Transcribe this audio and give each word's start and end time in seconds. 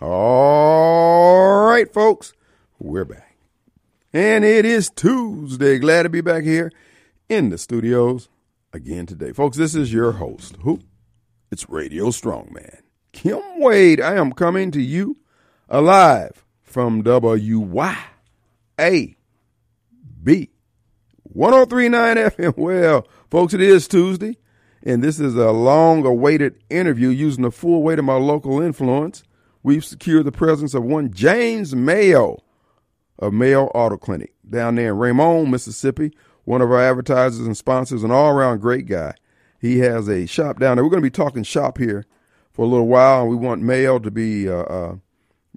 All 0.00 1.66
right, 1.66 1.92
folks, 1.92 2.32
we're 2.78 3.04
back. 3.04 3.36
And 4.12 4.44
it 4.44 4.64
is 4.64 4.90
Tuesday. 4.90 5.80
Glad 5.80 6.04
to 6.04 6.08
be 6.08 6.20
back 6.20 6.44
here 6.44 6.70
in 7.28 7.50
the 7.50 7.58
studios 7.58 8.28
again 8.72 9.06
today. 9.06 9.32
Folks, 9.32 9.56
this 9.56 9.74
is 9.74 9.92
your 9.92 10.12
host. 10.12 10.54
Who? 10.62 10.78
It's 11.50 11.68
Radio 11.68 12.10
Strongman. 12.10 12.82
Kim 13.10 13.40
Wade. 13.56 14.00
I 14.00 14.14
am 14.14 14.30
coming 14.30 14.70
to 14.70 14.80
you 14.80 15.16
alive 15.68 16.44
from 16.62 17.02
WYAB 17.02 17.96
1039 21.24 22.16
FM. 22.16 22.56
Well, 22.56 23.08
folks, 23.28 23.52
it 23.52 23.60
is 23.60 23.88
Tuesday, 23.88 24.36
and 24.84 25.02
this 25.02 25.18
is 25.18 25.34
a 25.34 25.50
long 25.50 26.06
awaited 26.06 26.62
interview 26.70 27.08
using 27.08 27.42
the 27.42 27.50
full 27.50 27.82
weight 27.82 27.98
of 27.98 28.04
my 28.04 28.14
local 28.14 28.60
influence. 28.60 29.24
We've 29.62 29.84
secured 29.84 30.24
the 30.24 30.32
presence 30.32 30.74
of 30.74 30.84
one 30.84 31.12
James 31.12 31.74
Mayo 31.74 32.42
of 33.18 33.32
Mayo 33.32 33.66
Auto 33.66 33.96
Clinic 33.96 34.34
down 34.48 34.76
there 34.76 34.90
in 34.90 34.98
Raymond, 34.98 35.50
Mississippi. 35.50 36.12
One 36.44 36.62
of 36.62 36.70
our 36.70 36.80
advertisers 36.80 37.44
and 37.44 37.56
sponsors, 37.56 38.04
an 38.04 38.10
all 38.10 38.30
around 38.30 38.60
great 38.60 38.86
guy. 38.86 39.14
He 39.60 39.80
has 39.80 40.08
a 40.08 40.26
shop 40.26 40.60
down 40.60 40.76
there. 40.76 40.84
We're 40.84 40.90
going 40.90 41.02
to 41.02 41.06
be 41.06 41.10
talking 41.10 41.42
shop 41.42 41.78
here 41.78 42.06
for 42.52 42.64
a 42.64 42.68
little 42.68 42.86
while, 42.86 43.22
and 43.22 43.30
we 43.30 43.36
want 43.36 43.60
Mayo 43.60 43.98
to 43.98 44.10
be 44.10 44.48
uh, 44.48 44.62
uh, 44.62 44.96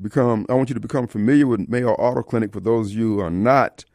become. 0.01 0.45
I 0.49 0.53
want 0.55 0.69
you 0.69 0.73
to 0.73 0.81
become 0.81 1.07
familiar 1.07 1.47
with 1.47 1.69
Mayo 1.69 1.93
Auto 1.93 2.23
Clinic 2.23 2.51
for 2.51 2.59
those 2.59 2.91
of 2.91 2.97
you 2.97 3.15
who 3.15 3.19
are 3.19 3.29
not, 3.29 3.85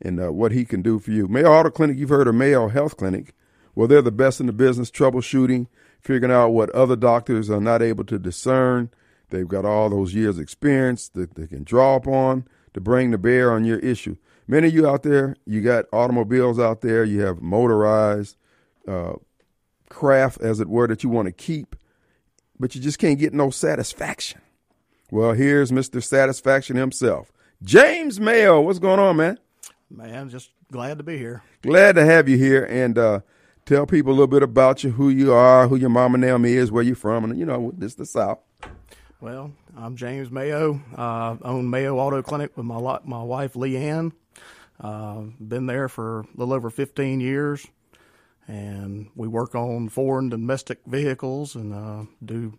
and 0.00 0.20
uh, 0.20 0.32
what 0.32 0.52
he 0.52 0.64
can 0.64 0.80
do 0.80 0.98
for 0.98 1.10
you. 1.10 1.26
Mayo 1.26 1.52
Auto 1.52 1.70
Clinic, 1.70 1.98
you've 1.98 2.10
heard 2.10 2.28
of 2.28 2.34
Mayo 2.36 2.68
Health 2.68 2.96
Clinic. 2.96 3.34
Well, 3.74 3.88
they're 3.88 4.00
the 4.00 4.12
best 4.12 4.40
in 4.40 4.46
the 4.46 4.52
business, 4.52 4.90
troubleshooting, 4.90 5.66
figuring 6.00 6.32
out 6.32 6.50
what 6.50 6.70
other 6.70 6.96
doctors 6.96 7.50
are 7.50 7.60
not 7.60 7.82
able 7.82 8.04
to 8.04 8.18
discern. 8.18 8.90
They've 9.30 9.48
got 9.48 9.64
all 9.64 9.90
those 9.90 10.14
years' 10.14 10.38
experience 10.38 11.08
that 11.10 11.34
they 11.34 11.46
can 11.46 11.64
draw 11.64 11.96
upon 11.96 12.46
to 12.74 12.80
bring 12.80 13.10
to 13.12 13.18
bear 13.18 13.52
on 13.52 13.64
your 13.64 13.78
issue. 13.78 14.16
Many 14.46 14.68
of 14.68 14.74
you 14.74 14.86
out 14.86 15.02
there, 15.02 15.36
you 15.44 15.60
got 15.60 15.86
automobiles 15.92 16.58
out 16.58 16.80
there, 16.80 17.04
you 17.04 17.22
have 17.22 17.42
motorized 17.42 18.36
uh, 18.86 19.14
craft, 19.88 20.40
as 20.40 20.60
it 20.60 20.68
were, 20.68 20.86
that 20.86 21.02
you 21.02 21.10
want 21.10 21.26
to 21.26 21.32
keep, 21.32 21.74
but 22.58 22.74
you 22.74 22.80
just 22.80 22.98
can't 22.98 23.18
get 23.18 23.34
no 23.34 23.50
satisfaction. 23.50 24.40
Well, 25.10 25.32
here's 25.32 25.70
Mr. 25.70 26.02
Satisfaction 26.02 26.76
himself, 26.76 27.32
James 27.62 28.20
Mayo. 28.20 28.60
What's 28.60 28.78
going 28.78 29.00
on, 29.00 29.16
man? 29.16 29.38
Man, 29.90 30.28
just 30.28 30.50
glad 30.70 30.98
to 30.98 31.04
be 31.04 31.16
here. 31.16 31.42
Glad 31.62 31.94
to 31.96 32.04
have 32.04 32.28
you 32.28 32.36
here, 32.36 32.64
and 32.64 32.98
uh, 32.98 33.20
tell 33.64 33.86
people 33.86 34.10
a 34.10 34.14
little 34.14 34.26
bit 34.26 34.42
about 34.42 34.84
you, 34.84 34.90
who 34.90 35.08
you 35.08 35.32
are, 35.32 35.68
who 35.68 35.76
your 35.76 35.90
mama 35.90 36.14
and 36.14 36.22
name 36.22 36.44
is, 36.44 36.70
where 36.70 36.82
you're 36.82 36.96
from, 36.96 37.24
and 37.24 37.38
you 37.38 37.46
know, 37.46 37.72
this 37.76 37.92
is 37.92 37.96
the 37.96 38.06
South. 38.06 38.38
Well, 39.18 39.52
I'm 39.74 39.96
James 39.96 40.30
Mayo. 40.30 40.78
I 40.94 41.38
own 41.40 41.70
Mayo 41.70 41.96
Auto 41.96 42.20
Clinic 42.20 42.54
with 42.54 42.66
my 42.66 42.98
my 43.04 43.22
wife 43.22 43.54
Leanne. 43.54 44.12
Uh, 44.78 45.22
been 45.40 45.64
there 45.64 45.88
for 45.88 46.20
a 46.20 46.26
little 46.36 46.52
over 46.52 46.68
15 46.68 47.20
years, 47.20 47.66
and 48.46 49.08
we 49.16 49.26
work 49.26 49.54
on 49.54 49.88
foreign 49.88 50.28
domestic 50.28 50.80
vehicles 50.86 51.54
and 51.54 51.72
uh, 51.72 52.04
do 52.22 52.58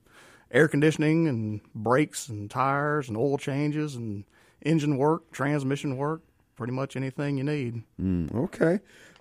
air 0.50 0.68
conditioning 0.68 1.28
and 1.28 1.62
brakes 1.76 2.28
and 2.28 2.50
tires 2.50 3.08
and 3.08 3.18
oil 3.18 3.38
changes 3.38 3.96
and 3.96 4.24
engine 4.66 4.98
work, 4.98 5.32
transmission 5.32 5.96
work, 5.96 6.24
pretty 6.56 6.74
much 6.74 6.96
anything 6.96 7.38
you 7.38 7.44
need. 7.44 7.84
Mm, 8.02 8.34
okay, 8.34 8.80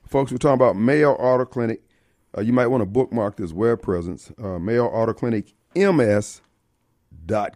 folks, 0.08 0.32
we're 0.32 0.38
talking 0.38 0.54
about 0.54 0.74
Mayo 0.74 1.12
Auto 1.12 1.44
Clinic. 1.44 1.82
Uh, 2.36 2.40
you 2.40 2.54
might 2.54 2.68
want 2.68 2.80
to 2.80 2.86
bookmark 2.86 3.36
this 3.36 3.52
web 3.52 3.82
presence, 3.82 4.32
uh, 4.42 4.58
Mayo 4.58 4.86
Auto 4.86 5.12
Clinic 5.12 5.52
MS 5.74 6.40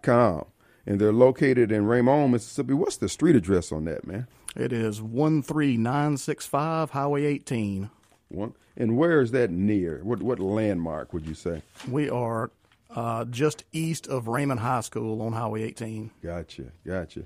com, 0.02 0.46
and 0.86 1.00
they're 1.00 1.12
located 1.12 1.72
in 1.72 1.86
Raymond, 1.86 2.32
Mississippi. 2.32 2.74
What's 2.74 2.96
the 2.96 3.08
street 3.08 3.36
address 3.36 3.72
on 3.72 3.84
that, 3.86 4.06
man? 4.06 4.26
It 4.56 4.72
is 4.72 5.00
one 5.00 5.42
three 5.42 5.76
nine 5.76 6.16
six 6.16 6.46
five 6.46 6.90
Highway 6.90 7.24
eighteen. 7.24 7.90
One, 8.28 8.54
and 8.76 8.96
where 8.96 9.20
is 9.20 9.32
that 9.32 9.50
near? 9.50 10.00
What 10.02 10.22
what 10.22 10.38
landmark 10.38 11.12
would 11.12 11.26
you 11.26 11.34
say? 11.34 11.62
We 11.88 12.08
are 12.10 12.50
uh, 12.94 13.24
just 13.26 13.64
east 13.72 14.06
of 14.06 14.28
Raymond 14.28 14.60
High 14.60 14.80
School 14.80 15.22
on 15.22 15.32
Highway 15.32 15.62
18. 15.62 16.10
Gotcha, 16.22 16.64
gotcha. 16.84 17.24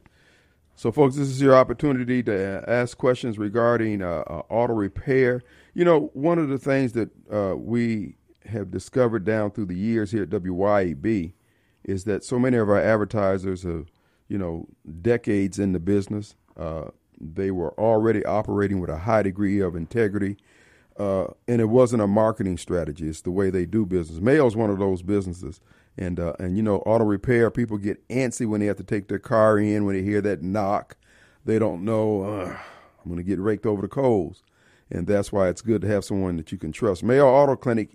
So, 0.76 0.91
folks, 0.91 1.14
this 1.16 1.28
is 1.28 1.41
your 1.41 1.54
opportunity 1.54 2.22
to 2.25 2.64
ask 2.69 2.98
questions 2.98 3.38
regarding 3.38 4.03
uh, 4.03 4.25
uh, 4.26 4.42
auto 4.50 4.75
repair. 4.75 5.42
You 5.72 5.84
know, 5.84 6.10
one 6.14 6.38
of 6.38 6.48
the 6.48 6.59
things 6.59 6.92
that 6.92 7.10
uh, 7.32 7.54
we 7.56 8.16
have 8.47 8.70
discovered 8.70 9.25
down 9.25 9.53
through 9.53 9.66
the 9.66 9.76
years 9.76 10.10
here 10.10 10.25
at 10.25 10.30
WYAB 10.30 11.32
is 11.84 12.05
that 12.05 12.25
so 12.25 12.39
many 12.39 12.56
of 12.56 12.69
our 12.69 12.81
advertisers 12.81 13.62
have, 13.62 13.91
you 14.28 14.39
know, 14.39 14.67
decades 15.03 15.59
in 15.59 15.72
the 15.72 15.81
business. 15.81 16.34
Uh, 16.56 16.87
they 17.21 17.50
were 17.50 17.72
already 17.78 18.25
operating 18.25 18.81
with 18.81 18.91
a 18.91 18.99
high 18.99 19.22
degree 19.22 19.61
of 19.61 19.77
integrity, 19.77 20.37
uh, 20.99 21.27
and 21.47 21.61
it 21.61 21.67
wasn't 21.67 22.03
a 22.03 22.06
marketing 22.06 22.59
strategy. 22.59 23.09
It's 23.09 23.21
the 23.21 23.31
way 23.31 23.50
they 23.50 23.67
do 23.67 23.87
business. 23.87 24.21
Mayo's 24.21 24.56
one 24.56 24.71
of 24.71 24.78
those 24.78 25.03
businesses, 25.03 25.61
and 25.97 26.19
uh, 26.19 26.34
and 26.39 26.56
you 26.56 26.62
know, 26.62 26.78
auto 26.78 27.05
repair 27.05 27.50
people 27.50 27.78
get 27.78 28.06
antsy 28.09 28.47
when 28.47 28.61
they 28.61 28.66
have 28.66 28.77
to 28.78 28.84
take 28.84 29.09
their 29.09 29.19
car 29.19 29.59
in 29.59 29.84
when 29.84 29.97
they 29.97 30.03
hear 30.03 30.21
that 30.22 30.43
knock. 30.43 30.97
They 31.45 31.59
don't 31.59 31.84
know 31.84 32.56
I'm 33.05 33.11
going 33.11 33.22
to 33.22 33.28
get 33.28 33.39
raked 33.39 33.66
over 33.66 33.83
the 33.83 33.89
coals, 33.89 34.43
and 34.91 35.06
that's 35.06 35.31
why 35.31 35.49
it's 35.49 35.62
good 35.62 35.83
to 35.83 35.89
have 35.89 36.05
someone 36.05 36.37
that 36.37 36.51
you 36.53 36.59
can 36.59 36.72
trust. 36.72 37.03
Mayo 37.03 37.27
Auto 37.27 37.56
Clinic, 37.56 37.91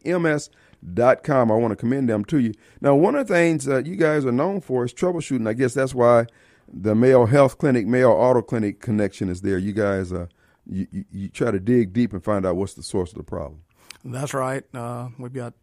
MS.com. 0.82 1.52
I 1.52 1.56
want 1.56 1.72
to 1.72 1.76
commend 1.76 2.10
them 2.10 2.26
to 2.26 2.40
you. 2.40 2.54
Now, 2.82 2.96
one 2.96 3.16
of 3.16 3.28
the 3.28 3.34
things 3.34 3.66
that 3.66 3.86
you 3.86 3.96
guys 3.96 4.26
are 4.26 4.32
known 4.32 4.62
for 4.62 4.86
is 4.86 4.94
troubleshooting. 4.94 5.48
I 5.48 5.54
guess 5.54 5.74
that's 5.74 5.94
why 5.94 6.28
the 6.72 6.96
Mayo 6.96 7.26
Health 7.26 7.58
Clinic, 7.58 7.88
Mayo 7.88 8.12
Auto 8.12 8.42
Clinic 8.42 8.80
connection 8.80 9.30
is 9.30 9.42
there. 9.42 9.58
You 9.58 9.74
guys, 9.74 10.12
uh, 10.14 10.28
you, 10.66 10.88
you, 10.92 11.06
you, 11.12 11.30
try 11.30 11.52
to 11.52 11.60
dig 11.60 11.94
deep 11.94 12.14
and 12.14 12.24
find 12.24 12.46
out 12.46 12.56
what's 12.56 12.74
the 12.74 12.84
source 12.84 13.12
of 13.12 13.18
the 13.18 13.24
problem. 13.24 13.62
That's 14.06 14.34
right. 14.34 14.64
Uh, 14.74 15.10
we've 15.18 15.34
got 15.34 15.54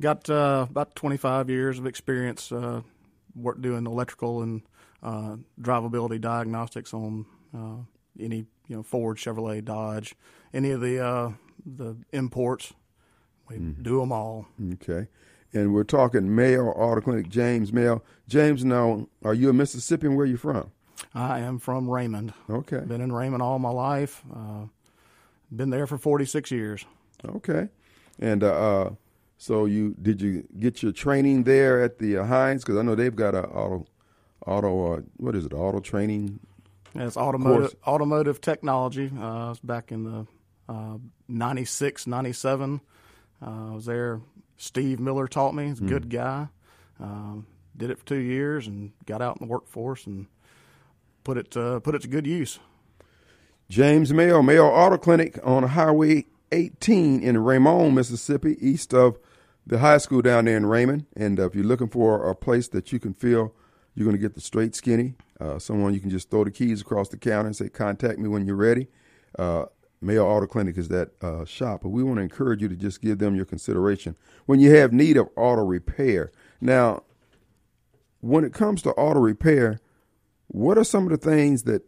got 0.00 0.30
uh, 0.30 0.66
about 0.70 0.94
25 0.94 1.50
years 1.50 1.78
of 1.78 1.86
experience 1.86 2.50
uh, 2.52 2.80
work 3.34 3.60
doing 3.60 3.86
electrical 3.86 4.42
and 4.42 4.62
uh, 5.02 5.36
drivability 5.60 6.20
diagnostics 6.20 6.94
on 6.94 7.26
uh, 7.54 7.76
any 8.18 8.46
you 8.68 8.76
know 8.76 8.82
Ford, 8.82 9.18
Chevrolet, 9.18 9.64
Dodge, 9.64 10.14
any 10.54 10.70
of 10.70 10.80
the 10.80 11.34
the 11.66 11.96
imports. 12.12 12.72
We 13.50 13.56
mm-hmm. 13.56 13.82
do 13.82 14.00
them 14.00 14.12
all. 14.12 14.46
Okay 14.74 15.08
and 15.52 15.74
we're 15.74 15.84
talking 15.84 16.34
Mayo 16.34 16.66
Auto 16.66 17.00
Clinic, 17.00 17.28
James 17.28 17.72
Mayo. 17.72 18.02
James, 18.28 18.64
now, 18.64 19.08
are 19.24 19.34
you 19.34 19.50
a 19.50 19.52
Mississippian? 19.52 20.14
Where 20.14 20.24
are 20.24 20.28
you 20.28 20.36
from? 20.36 20.70
I 21.14 21.40
am 21.40 21.58
from 21.58 21.88
Raymond. 21.88 22.32
Okay. 22.48 22.80
Been 22.80 23.00
in 23.00 23.12
Raymond 23.12 23.42
all 23.42 23.58
my 23.58 23.70
life. 23.70 24.22
Uh, 24.32 24.66
been 25.50 25.70
there 25.70 25.86
for 25.86 25.98
46 25.98 26.50
years. 26.50 26.84
Okay. 27.26 27.68
And 28.20 28.44
uh, 28.44 28.46
uh, 28.46 28.90
so 29.38 29.64
you 29.64 29.96
did 30.00 30.20
you 30.20 30.46
get 30.58 30.82
your 30.82 30.92
training 30.92 31.44
there 31.44 31.82
at 31.82 31.98
the 31.98 32.18
uh, 32.18 32.24
Hinds? 32.24 32.62
Because 32.62 32.78
I 32.78 32.82
know 32.82 32.94
they've 32.94 33.16
got 33.16 33.34
a 33.34 33.44
auto, 33.48 33.86
auto 34.46 34.94
uh, 34.94 35.00
what 35.16 35.34
is 35.34 35.46
it, 35.46 35.52
auto 35.52 35.80
training? 35.80 36.38
Yeah, 36.94 37.06
it's 37.06 37.16
automotive, 37.16 37.74
automotive 37.86 38.40
technology. 38.40 39.10
Uh, 39.18 39.54
back 39.64 39.90
in 39.90 40.04
the 40.04 40.26
uh, 40.68 40.98
96, 41.28 42.06
97. 42.06 42.80
Uh, 43.42 43.70
I 43.70 43.74
was 43.74 43.86
there 43.86 44.20
Steve 44.60 45.00
Miller 45.00 45.26
taught 45.26 45.54
me. 45.54 45.68
He's 45.68 45.80
a 45.80 45.84
good 45.84 46.04
hmm. 46.04 46.10
guy. 46.10 46.48
Um, 47.00 47.46
did 47.76 47.90
it 47.90 47.98
for 47.98 48.04
two 48.04 48.18
years 48.18 48.66
and 48.66 48.92
got 49.06 49.22
out 49.22 49.40
in 49.40 49.46
the 49.46 49.50
workforce 49.50 50.06
and 50.06 50.26
put 51.24 51.38
it 51.38 51.56
uh, 51.56 51.80
put 51.80 51.94
it 51.94 52.02
to 52.02 52.08
good 52.08 52.26
use. 52.26 52.58
James 53.70 54.12
Mayo, 54.12 54.42
Mayo 54.42 54.66
Auto 54.66 54.98
Clinic 54.98 55.38
on 55.42 55.62
Highway 55.62 56.26
18 56.52 57.22
in 57.22 57.38
Raymond, 57.38 57.94
Mississippi, 57.94 58.56
east 58.60 58.92
of 58.92 59.18
the 59.66 59.78
high 59.78 59.98
school 59.98 60.20
down 60.20 60.44
there 60.44 60.56
in 60.56 60.66
Raymond. 60.66 61.06
And 61.16 61.40
uh, 61.40 61.46
if 61.46 61.54
you're 61.54 61.64
looking 61.64 61.88
for 61.88 62.28
a 62.28 62.34
place 62.34 62.68
that 62.68 62.92
you 62.92 62.98
can 62.98 63.14
feel 63.14 63.54
you're 63.94 64.04
going 64.04 64.16
to 64.16 64.20
get 64.20 64.34
the 64.34 64.40
straight 64.40 64.74
skinny, 64.74 65.14
uh, 65.40 65.58
someone 65.58 65.94
you 65.94 66.00
can 66.00 66.10
just 66.10 66.30
throw 66.30 66.44
the 66.44 66.50
keys 66.50 66.82
across 66.82 67.08
the 67.08 67.16
counter 67.16 67.46
and 67.46 67.56
say, 67.56 67.70
"Contact 67.70 68.18
me 68.18 68.28
when 68.28 68.44
you're 68.44 68.56
ready." 68.56 68.88
Uh, 69.38 69.66
Mayo 70.02 70.26
Auto 70.26 70.46
Clinic 70.46 70.78
is 70.78 70.88
that 70.88 71.10
uh, 71.22 71.44
shop, 71.44 71.82
but 71.82 71.90
we 71.90 72.02
want 72.02 72.16
to 72.16 72.22
encourage 72.22 72.62
you 72.62 72.68
to 72.68 72.76
just 72.76 73.02
give 73.02 73.18
them 73.18 73.34
your 73.34 73.44
consideration 73.44 74.16
when 74.46 74.58
you 74.58 74.74
have 74.74 74.92
need 74.92 75.16
of 75.16 75.28
auto 75.36 75.62
repair. 75.62 76.32
Now, 76.60 77.02
when 78.20 78.44
it 78.44 78.54
comes 78.54 78.80
to 78.82 78.90
auto 78.92 79.20
repair, 79.20 79.80
what 80.48 80.78
are 80.78 80.84
some 80.84 81.04
of 81.04 81.10
the 81.10 81.30
things 81.30 81.64
that 81.64 81.82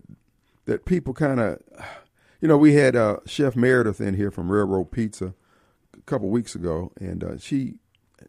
that 0.66 0.84
people 0.84 1.12
kind 1.12 1.40
of, 1.40 1.58
you 2.40 2.46
know, 2.46 2.56
we 2.56 2.74
had 2.74 2.94
uh, 2.94 3.16
Chef 3.26 3.56
Meredith 3.56 4.00
in 4.00 4.14
here 4.14 4.30
from 4.30 4.52
Railroad 4.52 4.92
Pizza 4.92 5.34
a 5.96 6.02
couple 6.02 6.28
weeks 6.28 6.54
ago, 6.54 6.92
and 7.00 7.24
uh, 7.24 7.38
she 7.38 7.76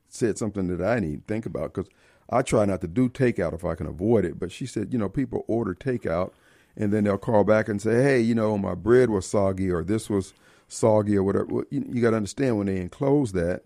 said 0.08 0.38
something 0.38 0.68
that 0.68 0.84
I 0.84 1.00
need 1.00 1.28
to 1.28 1.34
think 1.34 1.46
about 1.46 1.74
because 1.74 1.92
I 2.30 2.42
try 2.42 2.66
not 2.66 2.82
to 2.82 2.88
do 2.88 3.10
takeout 3.10 3.54
if 3.54 3.64
I 3.64 3.76
can 3.76 3.86
avoid 3.86 4.26
it. 4.26 4.40
But 4.40 4.52
she 4.52 4.66
said, 4.66 4.94
you 4.94 4.98
know, 4.98 5.10
people 5.10 5.46
order 5.48 5.76
takeout 5.76 6.32
and 6.76 6.92
then 6.92 7.04
they'll 7.04 7.18
call 7.18 7.44
back 7.44 7.70
and 7.70 7.82
say, 7.82 8.02
"Hey, 8.02 8.20
you 8.20 8.36
know, 8.36 8.58
my 8.58 8.76
bread 8.76 9.10
was 9.10 9.26
soggy, 9.26 9.72
or 9.72 9.84
this 9.84 10.10
was 10.10 10.34
soggy, 10.68 11.18
or 11.18 11.24
whatever." 11.24 11.66
You, 11.70 11.86
you 11.90 12.02
got 12.02 12.12
to 12.12 12.18
understand 12.18 12.58
when 12.58 12.68
they 12.68 12.78
enclose 12.78 13.32
that, 13.34 13.64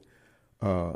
uh, 0.61 0.93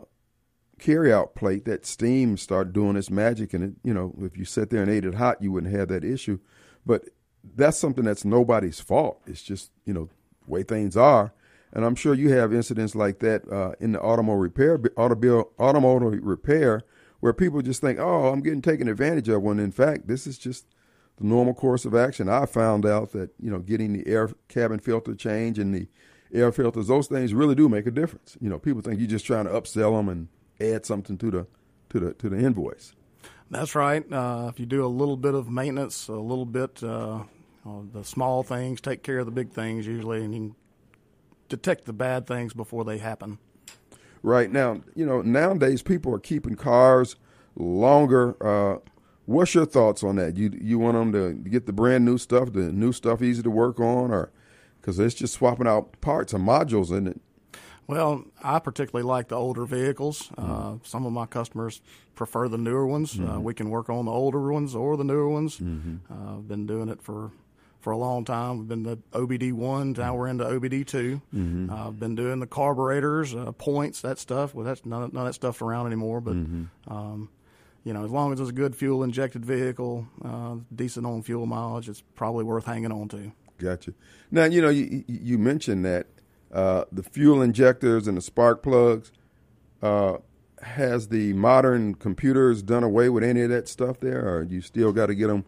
carryout 0.79 1.35
plate, 1.35 1.65
that 1.65 1.85
steam 1.85 2.37
start 2.37 2.73
doing 2.73 2.95
its 2.95 3.09
magic, 3.09 3.53
and 3.53 3.63
it, 3.63 3.73
you 3.83 3.93
know, 3.93 4.13
if 4.21 4.37
you 4.37 4.45
sit 4.45 4.69
there 4.69 4.81
and 4.81 4.91
ate 4.91 5.05
it 5.05 5.15
hot, 5.15 5.41
you 5.41 5.51
wouldn't 5.51 5.73
have 5.73 5.87
that 5.89 6.03
issue. 6.03 6.39
But 6.85 7.09
that's 7.55 7.77
something 7.77 8.03
that's 8.03 8.25
nobody's 8.25 8.79
fault. 8.79 9.21
It's 9.25 9.41
just 9.41 9.71
you 9.85 9.93
know 9.93 10.09
the 10.45 10.51
way 10.51 10.63
things 10.63 10.97
are, 10.97 11.33
and 11.71 11.85
I'm 11.85 11.95
sure 11.95 12.13
you 12.13 12.33
have 12.33 12.53
incidents 12.53 12.95
like 12.95 13.19
that 13.19 13.49
uh, 13.51 13.73
in 13.79 13.93
the 13.93 14.01
automobile 14.01 14.37
repair, 14.37 14.79
automobile, 14.97 15.51
automotive 15.59 16.19
repair, 16.23 16.83
where 17.19 17.33
people 17.33 17.61
just 17.61 17.81
think, 17.81 17.99
"Oh, 17.99 18.27
I'm 18.27 18.41
getting 18.41 18.61
taken 18.61 18.87
advantage 18.87 19.29
of." 19.29 19.41
When 19.41 19.59
in 19.59 19.71
fact, 19.71 20.07
this 20.07 20.27
is 20.27 20.37
just 20.37 20.65
the 21.17 21.25
normal 21.25 21.53
course 21.53 21.85
of 21.85 21.95
action. 21.95 22.29
I 22.29 22.45
found 22.45 22.85
out 22.85 23.11
that 23.11 23.31
you 23.39 23.51
know 23.51 23.59
getting 23.59 23.93
the 23.93 24.07
air 24.07 24.29
cabin 24.47 24.79
filter 24.79 25.15
change 25.15 25.59
and 25.59 25.73
the 25.73 25.87
air 26.33 26.51
filters, 26.51 26.87
those 26.87 27.07
things 27.07 27.33
really 27.33 27.55
do 27.55 27.69
make 27.69 27.85
a 27.85 27.91
difference. 27.91 28.37
You 28.39 28.49
know, 28.49 28.59
people 28.59 28.81
think 28.81 28.99
you're 28.99 29.09
just 29.09 29.25
trying 29.25 29.45
to 29.45 29.51
upsell 29.51 29.97
them 29.97 30.09
and 30.09 30.27
add 30.59 30.85
something 30.85 31.17
to 31.17 31.31
the 31.31 31.47
to 31.89 31.99
the 31.99 32.13
to 32.13 32.29
the 32.29 32.37
invoice. 32.37 32.93
That's 33.49 33.75
right. 33.75 34.03
Uh, 34.11 34.47
if 34.49 34.59
you 34.59 34.65
do 34.65 34.85
a 34.85 34.87
little 34.87 35.17
bit 35.17 35.33
of 35.33 35.49
maintenance, 35.49 36.07
a 36.07 36.13
little 36.13 36.45
bit 36.45 36.81
uh, 36.83 37.23
the 37.65 38.03
small 38.03 38.43
things, 38.43 38.79
take 38.79 39.03
care 39.03 39.19
of 39.19 39.25
the 39.25 39.31
big 39.31 39.51
things 39.51 39.85
usually, 39.85 40.23
and 40.23 40.33
you 40.33 40.39
can 40.39 40.55
detect 41.49 41.85
the 41.85 41.93
bad 41.93 42.25
things 42.25 42.53
before 42.53 42.85
they 42.85 42.97
happen. 42.97 43.37
Right 44.23 44.51
now, 44.51 44.81
you 44.95 45.05
know 45.05 45.21
nowadays 45.21 45.81
people 45.81 46.13
are 46.13 46.19
keeping 46.19 46.55
cars 46.55 47.15
longer. 47.55 48.35
Uh, 48.41 48.79
what's 49.25 49.56
your 49.56 49.65
thoughts 49.65 50.03
on 50.03 50.15
that? 50.18 50.38
You 50.38 50.51
you 50.59 50.79
want 50.79 50.95
them 50.95 51.12
to 51.13 51.50
get 51.50 51.65
the 51.65 51.73
brand 51.73 52.06
new 52.06 52.18
stuff, 52.18 52.53
the 52.53 52.71
new 52.71 52.91
stuff 52.91 53.21
easy 53.21 53.44
to 53.44 53.51
work 53.51 53.79
on, 53.79 54.12
or 54.12 54.31
because 54.79 55.00
it's 55.00 55.15
just 55.15 55.33
swapping 55.33 55.68
out 55.68 56.00
parts 56.01 56.33
and 56.33 56.47
modules 56.47 56.95
in 56.95 57.07
it. 57.07 57.21
Well, 57.88 58.23
I 58.41 58.59
particularly 58.59 59.06
like 59.06 59.27
the 59.27 59.35
older 59.35 59.65
vehicles. 59.65 60.29
Uh, 60.38 60.41
mm-hmm. 60.41 60.75
Uh, 60.75 60.77
some 60.83 61.06
of 61.06 61.12
my 61.12 61.25
customers 61.25 61.81
prefer 62.15 62.47
the 62.47 62.57
newer 62.57 62.88
ones. 62.88 63.19
Uh, 63.19 63.23
mm-hmm. 63.23 63.31
Uh, 63.31 63.39
we 63.39 63.53
can 63.53 63.69
work 63.69 63.89
on 63.89 64.06
the 64.06 64.12
older 64.12 64.51
ones 64.51 64.75
or 64.75 64.95
the 64.95 65.03
newer 65.03 65.27
ones. 65.27 65.57
Mm-hmm. 65.57 65.97
Uh, 66.09 66.38
I've 66.38 66.47
been 66.47 66.65
doing 66.65 66.89
it 66.89 67.01
for 67.01 67.31
for 67.81 67.91
a 67.91 67.97
long 67.97 68.24
time. 68.24 68.59
We've 68.59 68.67
been 68.67 68.83
the 68.83 68.97
OBD 69.12 69.53
one. 69.53 69.94
Now 69.94 70.15
we're 70.15 70.27
into 70.27 70.44
OBD 70.45 70.85
2 70.85 71.21
mm-hmm. 71.35 71.69
uh, 71.69 71.88
I've 71.88 72.00
been 72.00 72.15
doing 72.15 72.39
the 72.39 72.45
carburetors, 72.45 73.35
points, 73.57 74.01
that 74.01 74.19
stuff. 74.19 74.53
Well, 74.53 74.63
that's 74.63 74.85
none, 74.85 75.09
none 75.12 75.24
of 75.24 75.25
that 75.25 75.33
stuff's 75.33 75.62
around 75.62 75.88
anymore. 75.88 76.21
But 76.21 76.35
mm-hmm. 76.35 76.94
um, 76.94 77.29
you 77.83 77.93
know, 77.93 78.03
as 78.03 78.11
long 78.11 78.33
as 78.33 78.39
it's 78.39 78.49
a 78.49 78.53
good 78.53 78.75
fuel 78.75 79.03
injected 79.03 79.45
vehicle, 79.45 80.07
decent 80.73 81.05
on 81.05 81.23
fuel 81.23 81.45
mileage, 81.45 81.89
it's 81.89 82.03
probably 82.15 82.43
worth 82.43 82.65
hanging 82.65 82.91
on 82.91 83.07
to. 83.09 83.31
Gotcha. 83.57 83.93
Now 84.29 84.45
you 84.45 84.61
know 84.61 84.69
you 84.69 85.03
you 85.07 85.37
mentioned 85.37 85.85
that 85.85 86.07
uh, 86.53 86.85
the 86.91 87.03
fuel 87.03 87.41
injectors 87.41 88.07
and 88.07 88.17
the 88.17 88.21
spark 88.21 88.63
plugs. 88.63 89.11
Uh, 89.81 90.17
has 90.61 91.07
the 91.07 91.33
modern 91.33 91.95
computers 91.95 92.61
done 92.61 92.83
away 92.83 93.09
with 93.09 93.23
any 93.23 93.41
of 93.41 93.49
that 93.49 93.67
stuff 93.67 93.99
there, 93.99 94.27
or 94.27 94.43
you 94.43 94.61
still 94.61 94.91
got 94.91 95.07
to 95.07 95.15
get 95.15 95.27
them 95.27 95.45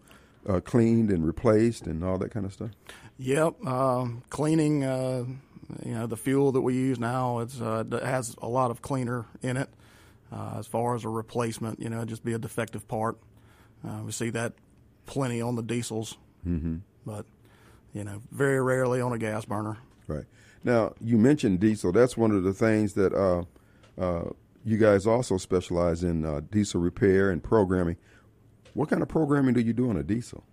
uh, 0.47 0.59
cleaned 0.59 1.09
and 1.11 1.25
replaced 1.25 1.85
and 1.85 2.03
all 2.03 2.17
that 2.17 2.31
kind 2.31 2.45
of 2.45 2.53
stuff? 2.53 2.71
Yep, 3.17 3.65
um, 3.65 4.23
cleaning. 4.29 4.83
Uh, 4.83 5.25
you 5.85 5.93
know, 5.93 6.07
the 6.07 6.17
fuel 6.17 6.51
that 6.51 6.61
we 6.61 6.73
use 6.73 6.99
now 6.99 7.39
it's, 7.39 7.59
uh, 7.59 7.83
it 7.89 8.03
has 8.03 8.35
a 8.41 8.47
lot 8.47 8.69
of 8.69 8.81
cleaner 8.81 9.25
in 9.41 9.57
it. 9.57 9.69
Uh, 10.33 10.55
as 10.57 10.65
far 10.65 10.95
as 10.95 11.03
a 11.03 11.09
replacement, 11.09 11.79
you 11.79 11.89
know, 11.89 12.03
just 12.05 12.23
be 12.23 12.33
a 12.33 12.39
defective 12.39 12.87
part. 12.87 13.17
we 14.03 14.11
see 14.11 14.31
that 14.31 14.53
plenty 15.05 15.41
on 15.41 15.55
the 15.55 15.61
diesels, 15.61 16.17
mm-hmm. 16.47 16.77
but 17.05 17.25
you 17.93 18.03
know, 18.03 18.21
very 18.31 18.61
rarely 18.61 18.99
on 18.99 19.13
a 19.13 19.17
gas 19.17 19.45
burner. 19.45 19.77
Right. 20.07 20.25
Now, 20.63 20.93
you 20.99 21.17
mentioned 21.17 21.59
diesel. 21.59 21.91
That's 21.91 22.17
one 22.17 22.31
of 22.31 22.43
the 22.43 22.53
things 22.53 22.93
that 22.93 23.13
uh, 23.13 23.43
uh, 24.01 24.29
you 24.65 24.77
guys 24.77 25.05
also 25.05 25.37
specialize 25.37 26.03
in 26.03 26.25
uh, 26.25 26.41
diesel 26.51 26.81
repair 26.81 27.29
and 27.29 27.43
programming. 27.43 27.97
What 28.73 28.89
kind 28.89 29.01
of 29.01 29.07
programming 29.07 29.53
do 29.53 29.61
you 29.61 29.73
do 29.73 29.89
on 29.89 29.97
a 29.97 30.03
diesel? 30.03 30.43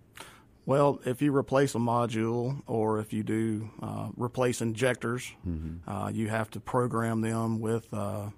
Well, 0.65 0.99
if 1.05 1.21
you 1.21 1.35
replace 1.35 1.73
a 1.73 1.79
module 1.79 2.61
or 2.67 2.99
if 2.99 3.13
you 3.13 3.23
do 3.23 3.71
uh, 3.81 4.09
replace 4.15 4.61
injectors, 4.61 5.31
mm-hmm. 5.47 5.89
Uh, 5.89 6.09
you 6.09 6.29
have 6.29 6.51
to 6.51 6.59
program 6.59 7.21
them 7.21 7.59
with 7.59 7.91
uh, 7.93 8.29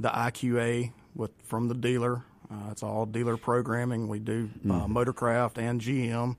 the 0.00 0.08
IQA 0.08 0.92
with 1.14 1.30
from 1.44 1.68
the 1.68 1.74
dealer. 1.74 2.24
it's 2.70 2.82
all 2.82 3.06
dealer 3.06 3.36
programming. 3.36 4.08
We 4.08 4.18
do 4.18 4.48
mm-hmm. 4.48 4.96
Motorcraft 4.96 5.58
and 5.58 5.80
GM, 5.80 6.36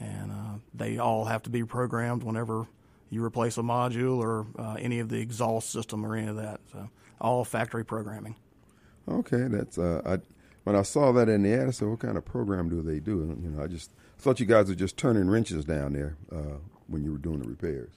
and 0.00 0.32
uh, 0.32 0.58
they 0.74 0.98
all 0.98 1.26
have 1.26 1.42
to 1.44 1.50
be 1.50 1.64
programmed 1.64 2.22
whenever 2.22 2.66
you 3.10 3.24
replace 3.24 3.58
a 3.58 3.62
module 3.62 4.18
or 4.18 4.46
uh, 4.58 4.76
any 4.78 4.98
of 4.98 5.08
the 5.08 5.20
exhaust 5.20 5.70
system 5.70 6.04
or 6.04 6.16
any 6.16 6.28
of 6.28 6.36
that. 6.36 6.60
So 6.72 6.88
all 7.20 7.44
factory 7.44 7.84
programming. 7.84 8.36
Okay, 9.08 9.44
that's 9.48 9.78
uh, 9.78 10.02
I, 10.04 10.18
when 10.64 10.76
I 10.76 10.82
saw 10.82 11.12
that 11.12 11.28
in 11.28 11.42
the 11.42 11.54
ad, 11.54 11.68
I 11.68 11.70
said, 11.70 11.88
"What 11.88 12.00
kind 12.00 12.16
of 12.16 12.24
program 12.24 12.68
do 12.68 12.82
they 12.82 13.00
do?" 13.00 13.22
And, 13.22 13.42
you 13.42 13.50
know, 13.50 13.62
I 13.62 13.66
just 13.66 13.90
thought 14.18 14.40
you 14.40 14.46
guys 14.46 14.68
were 14.68 14.74
just 14.74 14.96
turning 14.96 15.28
wrenches 15.28 15.64
down 15.64 15.92
there 15.92 16.16
uh, 16.30 16.58
when 16.88 17.04
you 17.04 17.12
were 17.12 17.18
doing 17.18 17.40
the 17.40 17.48
repairs. 17.48 17.90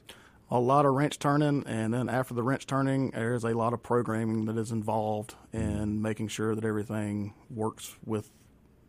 A 0.53 0.59
lot 0.59 0.85
of 0.85 0.93
wrench 0.93 1.17
turning, 1.17 1.63
and 1.65 1.93
then 1.93 2.09
after 2.09 2.33
the 2.33 2.43
wrench 2.43 2.67
turning, 2.67 3.11
there's 3.11 3.45
a 3.45 3.53
lot 3.53 3.71
of 3.71 3.81
programming 3.81 4.45
that 4.45 4.57
is 4.57 4.71
involved 4.71 5.35
in 5.53 5.61
mm-hmm. 5.61 6.01
making 6.01 6.27
sure 6.27 6.55
that 6.55 6.65
everything 6.65 7.33
works 7.49 7.95
with 8.05 8.31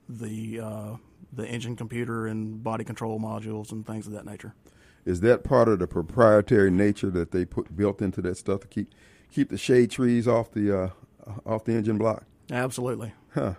the 0.09 0.61
uh, 0.61 0.97
the 1.32 1.47
engine 1.47 1.76
computer 1.76 2.26
and 2.26 2.62
body 2.62 2.85
control 2.85 3.20
modules 3.20 3.70
and 3.70 3.87
things 3.87 4.06
of 4.06 4.12
that 4.12 4.26
nature. 4.26 4.55
Is 5.05 5.20
that 5.20 5.44
part 5.44 5.69
of 5.69 5.79
the 5.79 5.87
proprietary 5.87 6.70
nature 6.70 7.11
that 7.11 7.31
they 7.31 7.44
put 7.44 7.76
built 7.76 8.03
into 8.03 8.20
that 8.23 8.37
stuff 8.37 8.61
to 8.61 8.67
keep 8.67 8.93
keep 9.31 9.49
the 9.49 9.59
shade 9.59 9.91
trees 9.91 10.29
off 10.29 10.50
the 10.50 10.76
uh, 10.76 10.88
off 11.47 11.64
the 11.64 11.75
engine 11.75 11.99
block? 11.99 12.25
Absolutely. 12.50 13.12
Huh. 13.35 13.55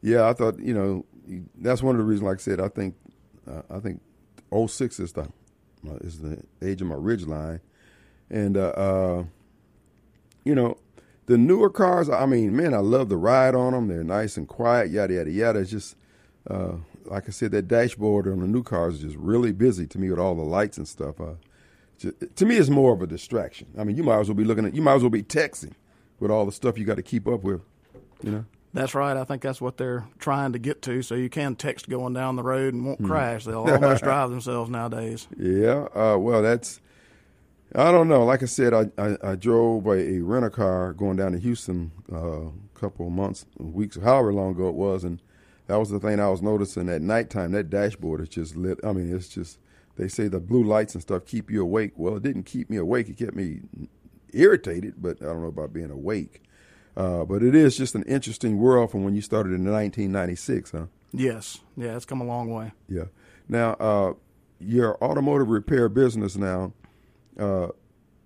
Yeah, 0.00 0.28
I 0.28 0.34
thought 0.34 0.58
you 0.58 0.74
know 0.74 1.04
that's 1.56 1.82
one 1.82 1.94
of 1.94 1.98
the 1.98 2.04
reasons. 2.04 2.26
Like 2.26 2.38
I 2.38 2.40
said, 2.40 2.60
I 2.60 2.68
think 2.68 2.94
uh, 3.50 3.62
I 3.70 3.80
think 3.80 4.00
06 4.54 5.00
is 5.00 5.12
the 5.12 5.28
is 6.00 6.20
the 6.20 6.42
age 6.62 6.80
of 6.80 6.88
my 6.88 6.94
Ridgeline, 6.94 7.60
and 8.30 8.56
uh, 8.56 8.68
uh, 8.68 9.24
you 10.44 10.54
know 10.54 10.76
the 11.26 11.38
newer 11.38 11.70
cars. 11.70 12.08
I 12.10 12.26
mean, 12.26 12.56
man, 12.56 12.74
I 12.74 12.78
love 12.78 13.08
the 13.08 13.16
ride 13.16 13.54
on 13.54 13.72
them. 13.72 13.88
They're 13.88 14.04
nice 14.04 14.36
and 14.36 14.48
quiet. 14.48 14.90
Yada 14.90 15.14
yada 15.14 15.30
yada. 15.30 15.58
It's 15.60 15.70
just 15.70 15.96
uh, 16.48 16.72
like 17.06 17.28
I 17.28 17.32
said, 17.32 17.50
that 17.52 17.68
dashboard 17.68 18.26
on 18.26 18.40
the 18.40 18.46
new 18.46 18.62
cars 18.62 18.96
is 18.96 19.00
just 19.00 19.16
really 19.16 19.52
busy 19.52 19.86
to 19.86 19.98
me 19.98 20.10
with 20.10 20.18
all 20.18 20.34
the 20.34 20.42
lights 20.42 20.78
and 20.78 20.86
stuff. 20.88 21.20
Uh, 21.20 21.34
just, 21.98 22.14
to 22.36 22.46
me, 22.46 22.56
it's 22.56 22.70
more 22.70 22.92
of 22.92 23.02
a 23.02 23.06
distraction. 23.06 23.68
I 23.78 23.84
mean, 23.84 23.96
you 23.96 24.02
might 24.02 24.20
as 24.20 24.28
well 24.28 24.34
be 24.34 24.44
looking 24.44 24.66
at, 24.66 24.74
you 24.74 24.82
might 24.82 24.94
as 24.94 25.02
well 25.02 25.10
be 25.10 25.22
texting 25.22 25.72
with 26.20 26.30
all 26.30 26.46
the 26.46 26.52
stuff 26.52 26.78
you 26.78 26.84
got 26.84 26.96
to 26.96 27.02
keep 27.02 27.26
up 27.28 27.42
with, 27.42 27.60
you 28.22 28.30
know. 28.30 28.44
That's 28.74 28.92
right. 28.92 29.16
I 29.16 29.22
think 29.22 29.40
that's 29.40 29.60
what 29.60 29.76
they're 29.76 30.04
trying 30.18 30.52
to 30.52 30.58
get 30.58 30.82
to. 30.82 31.00
So 31.00 31.14
you 31.14 31.30
can 31.30 31.54
text 31.54 31.88
going 31.88 32.12
down 32.12 32.34
the 32.34 32.42
road 32.42 32.74
and 32.74 32.84
won't 32.84 33.00
mm. 33.00 33.06
crash. 33.06 33.44
They'll 33.44 33.70
almost 33.70 34.02
drive 34.02 34.30
themselves 34.30 34.68
nowadays. 34.68 35.28
Yeah. 35.38 35.86
Uh, 35.94 36.18
well, 36.18 36.42
that's. 36.42 36.80
I 37.76 37.90
don't 37.90 38.08
know. 38.08 38.24
Like 38.24 38.42
I 38.42 38.46
said, 38.46 38.74
I 38.74 38.90
I, 38.98 39.16
I 39.22 39.34
drove 39.36 39.86
a, 39.86 39.92
a 39.92 40.20
rent 40.20 40.44
a 40.44 40.50
car 40.50 40.92
going 40.92 41.16
down 41.16 41.32
to 41.32 41.38
Houston 41.38 41.92
uh, 42.12 42.46
a 42.46 42.52
couple 42.74 43.06
of 43.06 43.12
months, 43.12 43.46
weeks, 43.58 43.96
however 43.96 44.32
long 44.32 44.52
ago 44.52 44.68
it 44.68 44.74
was, 44.74 45.02
and 45.04 45.20
that 45.66 45.76
was 45.76 45.90
the 45.90 45.98
thing 45.98 46.20
I 46.20 46.28
was 46.28 46.42
noticing 46.42 46.88
at 46.88 47.00
nighttime. 47.00 47.52
That 47.52 47.70
dashboard 47.70 48.20
is 48.20 48.28
just 48.28 48.56
lit. 48.56 48.78
I 48.84 48.92
mean, 48.92 49.14
it's 49.14 49.28
just 49.28 49.58
they 49.96 50.08
say 50.08 50.28
the 50.28 50.40
blue 50.40 50.64
lights 50.64 50.94
and 50.94 51.02
stuff 51.02 51.26
keep 51.26 51.50
you 51.50 51.62
awake. 51.62 51.92
Well, 51.96 52.16
it 52.16 52.22
didn't 52.22 52.44
keep 52.44 52.70
me 52.70 52.76
awake. 52.76 53.08
It 53.08 53.18
kept 53.18 53.34
me 53.34 53.60
irritated, 54.32 54.94
but 54.98 55.22
I 55.22 55.26
don't 55.26 55.42
know 55.42 55.48
about 55.48 55.72
being 55.72 55.90
awake. 55.90 56.42
Uh, 56.96 57.24
but 57.24 57.42
it 57.42 57.54
is 57.54 57.76
just 57.76 57.94
an 57.94 58.04
interesting 58.04 58.58
world 58.58 58.90
from 58.90 59.04
when 59.04 59.14
you 59.14 59.20
started 59.20 59.48
in 59.52 59.64
1996, 59.64 60.70
huh? 60.70 60.86
Yes. 61.12 61.60
Yeah, 61.76 61.96
it's 61.96 62.04
come 62.04 62.20
a 62.20 62.24
long 62.24 62.50
way. 62.52 62.72
Yeah. 62.88 63.04
Now, 63.48 63.72
uh, 63.74 64.14
your 64.60 65.02
automotive 65.02 65.48
repair 65.48 65.88
business 65.88 66.36
now, 66.36 66.72
uh, 67.38 67.68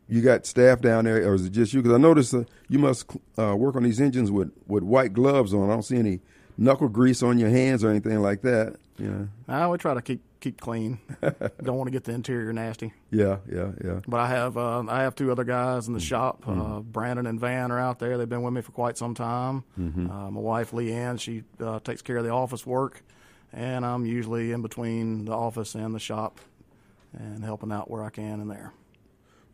you 0.09 0.23
got 0.23 0.47
staff 0.47 0.81
down 0.81 1.05
there, 1.05 1.29
or 1.29 1.35
is 1.35 1.47
it 1.47 1.51
just 1.53 1.73
you? 1.73 1.83
Because 1.83 1.95
I 1.95 1.99
noticed 1.99 2.35
uh, 2.35 2.45
you 2.69 2.79
must 2.79 3.11
uh, 3.39 3.55
work 3.57 3.77
on 3.77 3.83
these 3.83 4.01
engines 4.01 4.31
with, 4.31 4.51
with 4.67 4.83
white 4.83 5.13
gloves 5.13 5.53
on. 5.53 5.69
I 5.69 5.73
don't 5.73 5.83
see 5.83 5.97
any 5.97 6.21
knuckle 6.57 6.89
grease 6.89 7.23
on 7.23 7.39
your 7.39 7.51
hands 7.51 7.85
or 7.85 7.91
anything 7.91 8.21
like 8.21 8.43
that. 8.43 8.77
Yeah. 8.99 9.25
I 9.47 9.67
would 9.67 9.81
try 9.81 9.95
to 9.95 10.03
keep 10.03 10.23
keep 10.40 10.61
clean. 10.61 10.99
Don't 11.62 11.76
want 11.76 11.88
to 11.88 11.90
get 11.90 12.04
the 12.04 12.12
interior 12.12 12.52
nasty. 12.52 12.92
Yeah, 13.11 13.38
yeah, 13.50 13.73
yeah. 13.85 14.00
But 14.07 14.21
I 14.21 14.28
have 14.28 14.57
uh, 14.57 14.85
I 14.88 15.02
have 15.02 15.14
two 15.14 15.30
other 15.30 15.45
guys 15.45 15.87
in 15.87 15.92
the 15.92 15.99
mm-hmm. 15.99 16.07
shop. 16.07 16.45
Uh, 16.47 16.52
mm-hmm. 16.52 16.90
Brandon 16.90 17.26
and 17.26 17.40
Van 17.40 17.71
are 17.71 17.78
out 17.78 17.99
there. 17.99 18.18
They've 18.18 18.28
been 18.28 18.42
with 18.42 18.54
me 18.54 18.62
for 18.62 18.73
quite 18.73 18.97
some 18.97 19.14
time. 19.14 19.64
Mm-hmm. 19.78 20.11
Uh, 20.11 20.30
my 20.30 20.40
wife 20.40 20.71
Leanne, 20.73 21.21
she 21.21 21.45
uh, 21.61 21.80
takes 21.80 22.02
care 22.02 22.18
of 22.18 22.25
the 22.25 22.30
office 22.30 22.66
work, 22.66 23.02
and 23.52 23.85
I'm 23.85 24.07
usually 24.07 24.52
in 24.52 24.62
between 24.62 25.25
the 25.25 25.33
office 25.33 25.75
and 25.75 25.95
the 25.95 26.00
shop, 26.00 26.40
and 27.12 27.45
helping 27.45 27.73
out 27.73 27.90
where 27.90 28.02
I 28.02 28.11
can 28.11 28.40
in 28.40 28.49
there. 28.49 28.73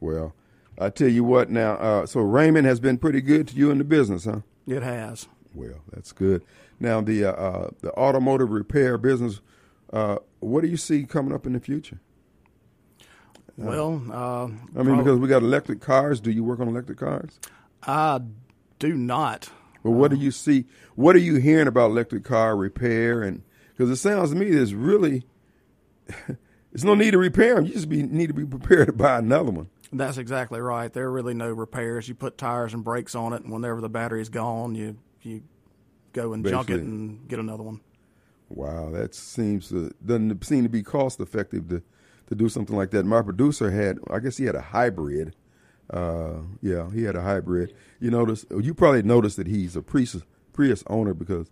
Well, 0.01 0.35
I 0.79 0.91
tell 0.91 1.09
you 1.09 1.25
what. 1.25 1.51
Now, 1.51 1.75
uh, 1.75 2.07
so 2.07 2.21
Raymond 2.21 2.67
has 2.67 2.81
been 2.81 2.99
pretty 2.99 3.21
good 3.21 3.49
to 3.49 3.57
you 3.57 3.71
in 3.71 3.79
the 3.79 3.85
business, 3.85 4.25
huh? 4.25 4.41
It 4.67 4.83
has. 4.83 5.29
Well, 5.55 5.81
that's 5.93 6.13
good. 6.13 6.43
Now, 6.81 7.01
the 7.01 7.25
uh, 7.27 7.33
uh, 7.33 7.71
the 7.81 7.93
automotive 7.93 8.51
repair 8.51 8.99
business, 8.99 9.41
uh, 9.95 10.19
what 10.41 10.63
do 10.63 10.69
you 10.69 10.77
see 10.77 11.05
coming 11.05 11.33
up 11.33 11.47
in 11.47 11.53
the 11.53 11.61
future? 11.61 12.01
Well, 13.57 14.03
uh, 14.11 14.47
I 14.79 14.83
mean, 14.83 14.99
because 14.99 15.21
we 15.21 15.29
got 15.29 15.43
electric 15.43 15.81
cars. 15.81 16.21
Do 16.21 16.33
you 16.33 16.43
work 16.43 16.59
on 16.59 16.67
electric 16.67 16.99
cars? 16.99 17.39
I 17.85 18.21
do 18.81 18.95
not. 18.95 19.49
Well, 19.85 19.95
what 19.95 20.11
do 20.11 20.17
you 20.17 20.33
see? 20.33 20.65
What 20.97 21.15
are 21.15 21.21
you 21.21 21.37
hearing 21.37 21.69
about 21.69 21.93
electric 21.93 22.25
car 22.25 22.57
repair? 22.57 23.23
And 23.23 23.43
because 23.69 23.89
it 23.89 23.97
sounds 23.97 24.31
to 24.31 24.37
me 24.37 24.51
there's 24.51 24.75
really 24.75 25.25
there's 26.27 26.85
no 26.85 26.97
need 26.97 27.13
to 27.13 27.19
repair 27.19 27.55
them. 27.55 27.67
You 27.67 27.75
just 27.75 27.89
be, 27.89 28.03
need 28.03 28.27
to 28.27 28.35
be 28.35 28.45
prepared 28.45 28.87
to 28.89 28.93
buy 28.93 29.19
another 29.19 29.53
one. 29.53 29.69
That's 29.93 30.19
exactly 30.19 30.61
right. 30.61 30.93
There 30.93 31.05
are 31.05 31.13
really 31.13 31.35
no 31.35 31.53
repairs. 31.53 32.09
You 32.09 32.17
put 32.17 32.37
tires 32.37 32.75
and 32.75 32.83
brakes 32.83 33.15
on 33.15 33.33
it, 33.33 33.45
and 33.45 33.53
whenever 33.53 33.81
the 33.81 33.89
battery's 33.89 34.29
gone, 34.29 34.75
you 34.75 34.97
you 35.23 35.43
go 36.13 36.33
and 36.33 36.45
junk 36.45 36.71
it 36.71 36.81
and 36.81 37.29
get 37.29 37.39
another 37.39 37.63
one. 37.63 37.81
Wow, 38.49 38.91
that 38.91 39.15
seems 39.15 39.69
to, 39.71 39.93
doesn't 40.05 40.45
seem 40.45 40.63
to 40.63 40.69
be 40.69 40.83
cost 40.83 41.21
effective 41.21 41.69
to 41.71 41.83
to 42.27 42.35
do 42.35 42.49
something 42.49 42.77
like 42.77 42.91
that. 42.91 43.05
My 43.05 43.23
producer 43.23 43.71
had, 43.71 43.99
I 44.11 44.19
guess 44.19 44.37
he 44.37 44.45
had 44.45 44.55
a 44.55 44.61
hybrid. 44.61 45.35
Uh, 45.91 46.39
yeah, 46.63 46.91
he 46.91 47.05
had 47.05 47.17
a 47.17 47.21
hybrid. 47.21 47.75
You 48.01 48.11
notice, 48.11 48.47
you 48.59 48.73
probably 48.73 49.03
noticed 49.03 49.37
that 49.37 49.47
he's 49.47 49.77
a 49.77 49.83
Prius 49.83 50.17
Prius 50.53 50.83
owner 50.87 51.13
because 51.13 51.51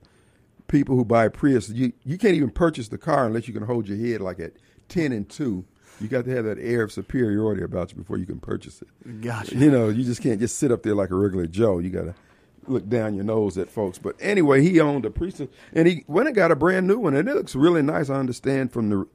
people 0.68 0.96
who 0.96 1.04
buy 1.04 1.28
Prius, 1.28 1.68
you 1.68 1.92
you 2.04 2.16
can't 2.16 2.34
even 2.34 2.50
purchase 2.50 2.88
the 2.88 2.98
car 2.98 3.26
unless 3.26 3.46
you 3.46 3.54
can 3.54 3.64
hold 3.64 3.88
your 3.88 3.98
head 3.98 4.20
like 4.20 4.40
at 4.40 4.52
ten 4.88 5.12
and 5.12 5.28
two. 5.28 5.64
You 6.00 6.08
got 6.08 6.24
to 6.24 6.34
have 6.34 6.46
that 6.46 6.58
air 6.58 6.82
of 6.82 6.92
superiority 6.92 7.62
about 7.62 7.92
you 7.92 7.98
before 7.98 8.16
you 8.16 8.26
can 8.26 8.40
purchase 8.40 8.82
it. 8.82 9.20
Gotcha. 9.20 9.54
You 9.54 9.70
know, 9.70 9.88
you 9.88 10.02
just 10.02 10.22
can't 10.22 10.40
just 10.40 10.56
sit 10.56 10.72
up 10.72 10.82
there 10.82 10.94
like 10.94 11.10
a 11.10 11.14
regular 11.14 11.46
Joe. 11.46 11.78
You 11.78 11.90
got 11.90 12.04
to 12.04 12.14
look 12.66 12.88
down 12.88 13.14
your 13.14 13.24
nose 13.24 13.58
at 13.58 13.70
folks. 13.70 13.98
But 13.98 14.16
anyway, 14.20 14.62
he 14.62 14.80
owned 14.80 15.04
a 15.04 15.10
Prius, 15.10 15.40
and 15.72 15.88
he 15.88 16.04
went 16.06 16.28
and 16.28 16.36
got 16.36 16.50
a 16.52 16.56
brand 16.56 16.86
new 16.86 16.98
one, 16.98 17.14
and 17.14 17.28
it 17.28 17.34
looks 17.34 17.54
really 17.54 17.82
nice. 17.82 18.08
I 18.10 18.14
understand 18.16 18.72
from 18.72 18.88
the 18.90 19.06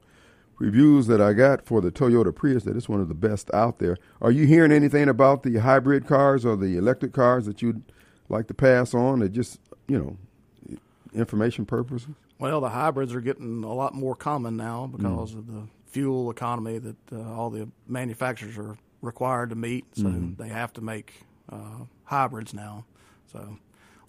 reviews 0.59 1.07
that 1.07 1.21
I 1.21 1.33
got 1.33 1.65
for 1.65 1.81
the 1.81 1.91
Toyota 1.91 2.33
Prius 2.33 2.63
that 2.63 2.75
it's 2.75 2.89
one 2.89 2.99
of 2.99 3.07
the 3.09 3.13
best 3.13 3.49
out 3.53 3.79
there. 3.79 3.97
Are 4.21 4.31
you 4.31 4.45
hearing 4.47 4.71
anything 4.71 5.07
about 5.07 5.43
the 5.43 5.57
hybrid 5.57 6.07
cars 6.07 6.45
or 6.45 6.55
the 6.55 6.77
electric 6.77 7.13
cars 7.13 7.45
that 7.45 7.61
you'd 7.61 7.83
like 8.29 8.47
to 8.47 8.53
pass 8.53 8.93
on? 8.93 9.19
That 9.19 9.29
just 9.33 9.59
you 9.87 9.97
know, 9.99 10.77
information 11.13 11.65
purposes. 11.65 12.07
Well, 12.39 12.61
the 12.61 12.69
hybrids 12.69 13.13
are 13.13 13.21
getting 13.21 13.63
a 13.63 13.73
lot 13.73 13.93
more 13.95 14.15
common 14.15 14.57
now 14.57 14.87
because 14.87 15.33
Mm. 15.33 15.37
of 15.37 15.47
the 15.47 15.61
fuel 15.85 16.29
economy 16.29 16.77
that 16.79 16.95
uh, 17.11 17.33
all 17.33 17.49
the 17.49 17.67
manufacturers 17.87 18.57
are 18.57 18.77
required 19.01 19.49
to 19.51 19.55
meet. 19.55 19.85
So 19.95 20.03
Mm-hmm. 20.03 20.41
they 20.41 20.49
have 20.49 20.73
to 20.73 20.81
make 20.81 21.21
uh, 21.51 21.85
hybrids 22.03 22.53
now. 22.53 22.85
So 23.31 23.57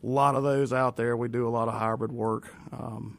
a 0.03 0.07
lot 0.07 0.35
of 0.35 0.43
those 0.43 0.73
out 0.73 0.97
there. 0.97 1.17
We 1.17 1.29
do 1.29 1.47
a 1.47 1.51
lot 1.51 1.69
of 1.69 1.75
hybrid 1.75 2.13
work. 2.13 2.53
Um, 2.73 3.19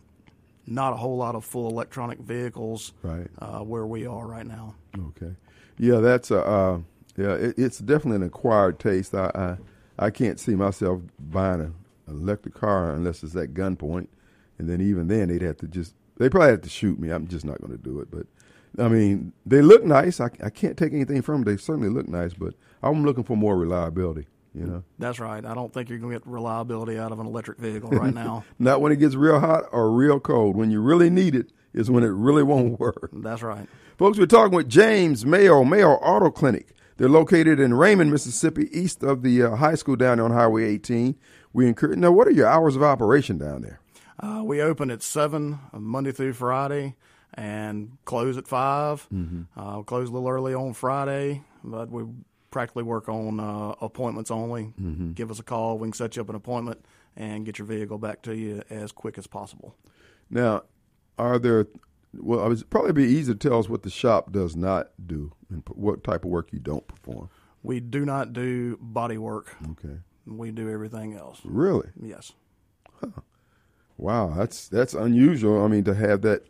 not 0.65 0.93
a 0.93 0.95
whole 0.97 1.17
lot 1.17 1.35
of 1.35 1.43
full 1.43 1.67
electronic 1.69 2.19
vehicles 2.19 2.93
Right. 3.01 3.27
uh, 3.39 3.59
where 3.59 3.87
we 3.87 4.05
are 4.05 4.27
right 4.27 4.45
now. 4.45 4.75
Okay. 4.97 5.33
Yeah, 5.77 5.97
that's 5.99 6.29
a 6.31 6.45
uh, 6.45 6.79
yeah. 7.17 7.33
It, 7.33 7.55
it's 7.57 7.79
definitely 7.79 8.17
an 8.17 8.23
acquired 8.23 8.79
taste. 8.79 9.15
I, 9.15 9.31
I 9.33 10.05
I 10.07 10.09
can't 10.11 10.39
see 10.39 10.55
myself 10.55 11.01
buying 11.19 11.61
a, 11.61 12.09
an 12.11 12.17
electric 12.21 12.53
car 12.53 12.91
unless 12.93 13.23
it's 13.23 13.35
at 13.35 13.53
gunpoint, 13.53 14.07
and 14.57 14.69
then 14.69 14.81
even 14.81 15.07
then 15.07 15.29
they'd 15.29 15.41
have 15.41 15.57
to 15.57 15.67
just 15.67 15.95
they 16.17 16.29
probably 16.29 16.49
have 16.51 16.61
to 16.61 16.69
shoot 16.69 16.99
me. 16.99 17.09
I'm 17.09 17.27
just 17.27 17.45
not 17.45 17.59
going 17.61 17.71
to 17.71 17.77
do 17.83 17.99
it. 18.01 18.09
But 18.11 18.27
I 18.83 18.89
mean, 18.89 19.31
they 19.45 19.61
look 19.61 19.83
nice. 19.85 20.19
I 20.19 20.29
I 20.43 20.49
can't 20.49 20.77
take 20.77 20.93
anything 20.93 21.21
from 21.21 21.43
them. 21.43 21.53
They 21.55 21.57
certainly 21.61 21.89
look 21.89 22.07
nice, 22.09 22.33
but 22.33 22.53
I'm 22.83 23.03
looking 23.05 23.23
for 23.23 23.35
more 23.37 23.57
reliability. 23.57 24.27
You 24.53 24.65
know, 24.65 24.83
That's 24.97 25.19
right. 25.19 25.45
I 25.45 25.53
don't 25.53 25.71
think 25.71 25.89
you're 25.89 25.99
going 25.99 26.11
to 26.11 26.19
get 26.19 26.27
reliability 26.27 26.97
out 26.97 27.11
of 27.11 27.19
an 27.19 27.27
electric 27.27 27.59
vehicle 27.59 27.89
right 27.91 28.13
now. 28.13 28.43
not 28.59 28.81
when 28.81 28.91
it 28.91 28.95
gets 28.97 29.13
real 29.15 29.39
hot 29.39 29.65
or 29.71 29.91
real 29.91 30.19
cold. 30.19 30.55
When 30.55 30.71
you 30.71 30.81
really 30.81 31.09
need 31.11 31.35
it 31.35 31.51
is 31.73 31.91
when 31.91 32.03
it 32.03 32.07
really 32.07 32.41
won't 32.43 32.79
work. 32.79 33.11
That's 33.13 33.43
right. 33.43 33.67
Folks, 33.97 34.17
we're 34.17 34.25
talking 34.25 34.55
with 34.55 34.67
James 34.67 35.25
Mayo, 35.25 35.63
Mayo 35.63 35.89
Auto 35.91 36.31
Clinic. 36.31 36.73
They're 36.97 37.07
located 37.09 37.59
in 37.59 37.73
Raymond, 37.75 38.11
Mississippi, 38.11 38.67
east 38.77 39.03
of 39.03 39.21
the 39.21 39.43
uh, 39.43 39.55
high 39.55 39.75
school 39.75 39.95
down 39.95 40.17
there 40.17 40.25
on 40.25 40.31
Highway 40.31 40.65
18. 40.65 41.15
We 41.53 41.67
encourage. 41.67 41.97
Now, 41.97 42.11
what 42.11 42.27
are 42.27 42.31
your 42.31 42.47
hours 42.47 42.75
of 42.75 42.83
operation 42.83 43.37
down 43.37 43.61
there? 43.61 43.79
Uh, 44.19 44.41
we 44.43 44.61
open 44.61 44.91
at 44.91 45.01
seven 45.01 45.59
uh, 45.71 45.79
Monday 45.79 46.11
through 46.11 46.33
Friday, 46.33 46.95
and 47.35 47.97
close 48.03 48.37
at 48.37 48.47
5 48.47 49.07
Uh, 49.55 49.75
we 49.77 49.83
close 49.83 50.09
a 50.09 50.11
little 50.11 50.27
early 50.27 50.53
on 50.53 50.73
Friday, 50.73 51.43
but 51.63 51.89
we 51.89 52.03
practically 52.51 52.83
work 52.83 53.07
on 53.09 53.39
uh, 53.39 53.75
appointments 53.81 54.31
only. 54.31 54.73
Give 55.13 55.29
us 55.31 55.39
a 55.39 55.43
call, 55.43 55.77
we 55.77 55.87
can 55.87 55.93
set 55.93 56.15
you 56.15 56.21
up 56.21 56.29
an 56.29 56.35
appointment 56.35 56.83
and 57.15 57.45
get 57.45 57.57
your 57.59 57.65
vehicle 57.67 57.97
back 57.97 58.21
to 58.23 58.35
you 58.35 58.61
as 58.69 58.91
quick 58.91 59.17
as 59.17 59.27
possible. 59.27 59.75
Now, 60.29 60.63
are 61.17 61.37
there? 61.39 61.67
Well, 62.13 62.43
it 62.45 62.49
would 62.49 62.69
probably 62.69 62.93
be 62.93 63.03
easy 63.03 63.33
to 63.33 63.37
tell 63.49 63.59
us 63.59 63.69
what 63.69 63.83
the 63.83 63.89
shop 63.89 64.31
does 64.31 64.55
not 64.55 64.89
do 65.05 65.31
and 65.51 65.61
what 65.69 66.03
type 66.03 66.23
of 66.25 66.31
work 66.31 66.51
you 66.51 66.59
don't 66.59 66.87
perform. 66.87 67.29
We 67.61 67.79
do 67.79 68.03
not 68.05 68.33
do 68.33 68.77
body 68.81 69.17
work. 69.17 69.55
Okay, 69.71 69.97
We 70.25 70.49
do 70.51 70.69
everything 70.71 71.13
else. 71.15 71.41
really? 71.43 71.89
Yes. 72.01 72.31
Wow, 73.97 74.33
that's 74.35 74.69
that's 74.69 74.93
unusual. 74.93 75.63
I 75.63 75.67
mean, 75.67 75.83
to 75.83 75.93
have 75.93 76.21
that, 76.21 76.43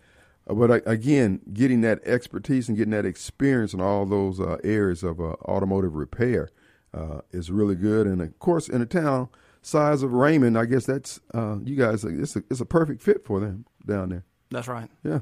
uh, 0.49 0.53
but 0.53 0.71
I, 0.71 0.81
again, 0.85 1.41
getting 1.53 1.81
that 1.81 2.01
expertise 2.05 2.67
and 2.67 2.77
getting 2.77 2.91
that 2.91 3.05
experience 3.05 3.73
in 3.73 3.81
all 3.81 4.05
those 4.05 4.39
uh, 4.39 4.57
areas 4.63 5.03
of 5.03 5.19
uh, 5.19 5.35
automotive 5.45 5.95
repair 5.95 6.49
uh, 6.93 7.21
is 7.31 7.51
really 7.51 7.75
good. 7.75 8.07
And 8.07 8.21
of 8.21 8.37
course, 8.39 8.67
in 8.67 8.81
a 8.81 8.85
town 8.85 9.29
size 9.61 10.03
of 10.03 10.11
Raymond, 10.11 10.57
I 10.57 10.65
guess 10.65 10.85
that's 10.85 11.19
uh, 11.33 11.57
you 11.63 11.75
guys. 11.75 12.03
It's 12.03 12.35
a 12.35 12.43
it's 12.49 12.61
a 12.61 12.65
perfect 12.65 13.01
fit 13.01 13.25
for 13.25 13.39
them 13.39 13.65
down 13.85 14.09
there. 14.09 14.25
That's 14.51 14.67
right. 14.67 14.89
Yeah, 15.03 15.19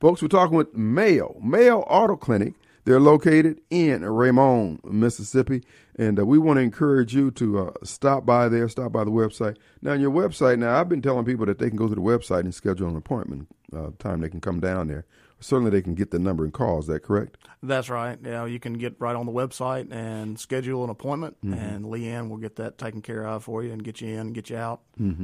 folks, 0.00 0.22
we're 0.22 0.28
talking 0.28 0.56
with 0.56 0.74
Mayo 0.74 1.36
Mayo 1.42 1.80
Auto 1.80 2.16
Clinic. 2.16 2.54
They're 2.84 3.00
located 3.00 3.60
in 3.70 4.04
Raymond, 4.04 4.80
Mississippi, 4.84 5.62
and 5.96 6.18
uh, 6.18 6.24
we 6.24 6.38
want 6.38 6.56
to 6.56 6.62
encourage 6.62 7.14
you 7.14 7.30
to 7.32 7.58
uh, 7.58 7.72
stop 7.84 8.24
by 8.24 8.48
there, 8.48 8.68
stop 8.68 8.92
by 8.92 9.04
the 9.04 9.10
website. 9.10 9.56
Now, 9.82 9.92
on 9.92 10.00
your 10.00 10.10
website, 10.10 10.58
now 10.58 10.80
I've 10.80 10.88
been 10.88 11.02
telling 11.02 11.24
people 11.24 11.46
that 11.46 11.58
they 11.58 11.68
can 11.68 11.76
go 11.76 11.88
to 11.88 11.94
the 11.94 12.00
website 12.00 12.40
and 12.40 12.54
schedule 12.54 12.88
an 12.88 12.96
appointment 12.96 13.48
uh, 13.76 13.90
time 13.98 14.20
they 14.20 14.28
can 14.30 14.40
come 14.40 14.60
down 14.60 14.88
there. 14.88 15.04
Certainly, 15.42 15.70
they 15.70 15.80
can 15.80 15.94
get 15.94 16.10
the 16.10 16.18
number 16.18 16.44
and 16.44 16.52
call. 16.52 16.80
Is 16.80 16.86
that 16.88 17.02
correct? 17.02 17.38
That's 17.62 17.88
right. 17.88 18.18
Yeah, 18.22 18.44
you 18.44 18.60
can 18.60 18.74
get 18.74 18.96
right 18.98 19.16
on 19.16 19.24
the 19.24 19.32
website 19.32 19.90
and 19.90 20.38
schedule 20.38 20.84
an 20.84 20.90
appointment, 20.90 21.38
and 21.42 21.86
Leanne 21.86 22.28
will 22.28 22.36
get 22.36 22.56
that 22.56 22.76
taken 22.76 23.00
care 23.00 23.26
of 23.26 23.44
for 23.44 23.62
you 23.62 23.72
and 23.72 23.82
get 23.82 24.02
you 24.02 24.08
in 24.08 24.18
and 24.18 24.34
get 24.34 24.50
you 24.50 24.58
out 24.58 24.80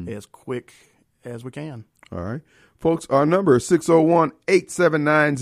as 0.09 0.25
quick 0.25 0.73
as 1.23 1.45
we 1.45 1.51
can. 1.51 1.85
All 2.13 2.23
right. 2.23 2.41
Folks, 2.79 3.07
our 3.11 3.27
number 3.27 3.57
is 3.57 3.67
601 3.67 4.33
879 4.49 5.37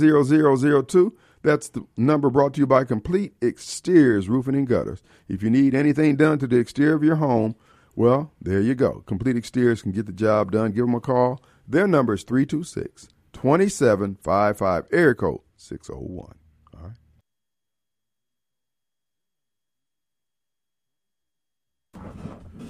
0002. 0.87 1.17
That's 1.45 1.69
the 1.69 1.87
number 1.99 2.31
brought 2.31 2.55
to 2.55 2.61
you 2.61 2.67
by 2.67 2.85
Complete 2.85 3.35
Exteriors 3.43 4.31
Roofing 4.31 4.55
and 4.55 4.67
Gutters. 4.67 5.03
If 5.29 5.43
you 5.43 5.51
need 5.51 5.75
anything 5.75 6.17
done 6.17 6.39
to 6.39 6.47
the 6.47 6.57
exterior 6.57 6.95
of 6.95 7.05
your 7.05 7.17
home, 7.17 7.55
well, 7.95 8.33
there 8.41 8.63
you 8.63 8.75
go. 8.75 9.03
Complete 9.07 9.37
Exteriors 9.37 9.83
can 9.83 9.93
get 9.93 10.07
the 10.07 10.13
job 10.13 10.53
done. 10.53 10.73
Give 10.73 10.87
them 10.87 10.95
a 10.95 11.01
call. 11.01 11.43
Their 11.69 11.87
number 11.87 12.15
is 12.15 12.23
326 12.23 13.09
2755, 13.35 14.87
area 14.91 15.15
code 15.15 15.41
601. 15.59 16.35
All 16.73 16.81
right. 16.83 16.93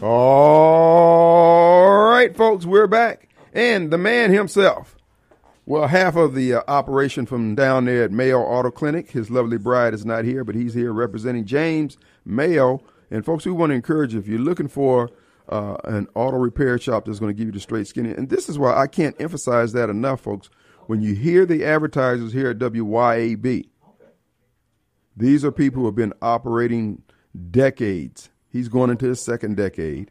All 0.02 2.11
right, 2.11 2.37
folks, 2.37 2.66
we're 2.66 2.88
back. 2.88 3.28
And 3.52 3.93
the 3.93 3.99
man 3.99 4.33
himself, 4.33 4.97
well, 5.66 5.87
half 5.87 6.16
of 6.16 6.35
the 6.35 6.54
uh, 6.54 6.62
operation 6.68 7.26
from 7.26 7.54
down 7.54 7.87
there 7.87 8.04
at 8.04 8.12
Mayo 8.12 8.40
Auto 8.40 8.71
Clinic, 8.71 9.11
his 9.11 9.30
lovely 9.30 9.56
bride 9.56 9.94
is 9.94 10.04
not 10.04 10.25
here, 10.25 10.44
but 10.44 10.54
he's 10.54 10.75
here 10.75 10.92
representing 10.92 11.44
James 11.47 11.97
Mayo. 12.25 12.83
And 13.11 13.25
folks, 13.25 13.47
we 13.47 13.52
want 13.52 13.71
to 13.71 13.75
encourage 13.75 14.12
you 14.12 14.21
if 14.21 14.28
you're 14.28 14.38
looking 14.38 14.68
for 14.68 15.11
uh, 15.49 15.76
an 15.85 16.09
auto 16.14 16.37
repair 16.37 16.78
shop 16.78 17.04
that's 17.04 17.18
going 17.18 17.35
to 17.35 17.37
give 17.37 17.47
you 17.47 17.52
the 17.52 17.61
straight 17.61 17.87
skinny. 17.87 18.11
and 18.11 18.28
this 18.28 18.49
is 18.49 18.59
why 18.59 18.76
I 18.76 18.87
can't 18.87 19.18
emphasize 19.21 19.73
that 19.73 19.90
enough, 19.90 20.21
folks. 20.21 20.50
When 20.87 21.00
you 21.00 21.14
hear 21.14 21.47
the 21.47 21.64
advertisers 21.64 22.33
here 22.33 22.50
at 22.50 22.59
WYAB, 22.59 23.68
these 25.16 25.44
are 25.44 25.52
people 25.52 25.80
who 25.80 25.87
have 25.87 25.94
been 25.94 26.12
operating 26.21 27.02
decades. 27.50 28.30
He's 28.50 28.68
going 28.68 28.90
into 28.90 29.06
his 29.06 29.21
second 29.21 29.56
decade. 29.56 30.11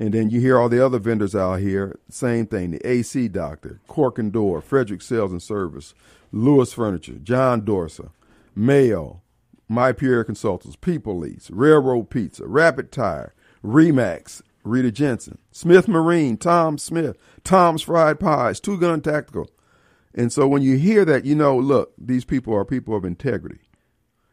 And 0.00 0.14
then 0.14 0.30
you 0.30 0.40
hear 0.40 0.58
all 0.58 0.70
the 0.70 0.84
other 0.84 0.98
vendors 0.98 1.36
out 1.36 1.60
here, 1.60 2.00
same 2.08 2.46
thing. 2.46 2.70
The 2.70 2.88
AC 2.88 3.28
Doctor, 3.28 3.80
Cork 3.86 4.18
and 4.18 4.32
Door, 4.32 4.62
Frederick 4.62 5.02
Sales 5.02 5.30
and 5.30 5.42
Service, 5.42 5.92
Lewis 6.32 6.72
Furniture, 6.72 7.18
John 7.22 7.60
Dorsa, 7.60 8.10
Mayo, 8.54 9.20
My 9.68 9.92
Pierre 9.92 10.24
Consultants, 10.24 10.74
People 10.74 11.18
Lease, 11.18 11.50
Railroad 11.50 12.08
Pizza, 12.08 12.46
Rapid 12.46 12.90
Tire, 12.90 13.34
Remax, 13.62 14.40
Rita 14.64 14.90
Jensen, 14.90 15.36
Smith 15.52 15.86
Marine, 15.86 16.38
Tom 16.38 16.78
Smith, 16.78 17.18
Tom's 17.44 17.82
Fried 17.82 18.18
Pies, 18.18 18.58
Two 18.58 18.78
Gun 18.78 19.02
Tactical. 19.02 19.50
And 20.14 20.32
so 20.32 20.48
when 20.48 20.62
you 20.62 20.78
hear 20.78 21.04
that, 21.04 21.26
you 21.26 21.34
know, 21.34 21.58
look, 21.58 21.92
these 21.98 22.24
people 22.24 22.54
are 22.54 22.64
people 22.64 22.96
of 22.96 23.04
integrity. 23.04 23.60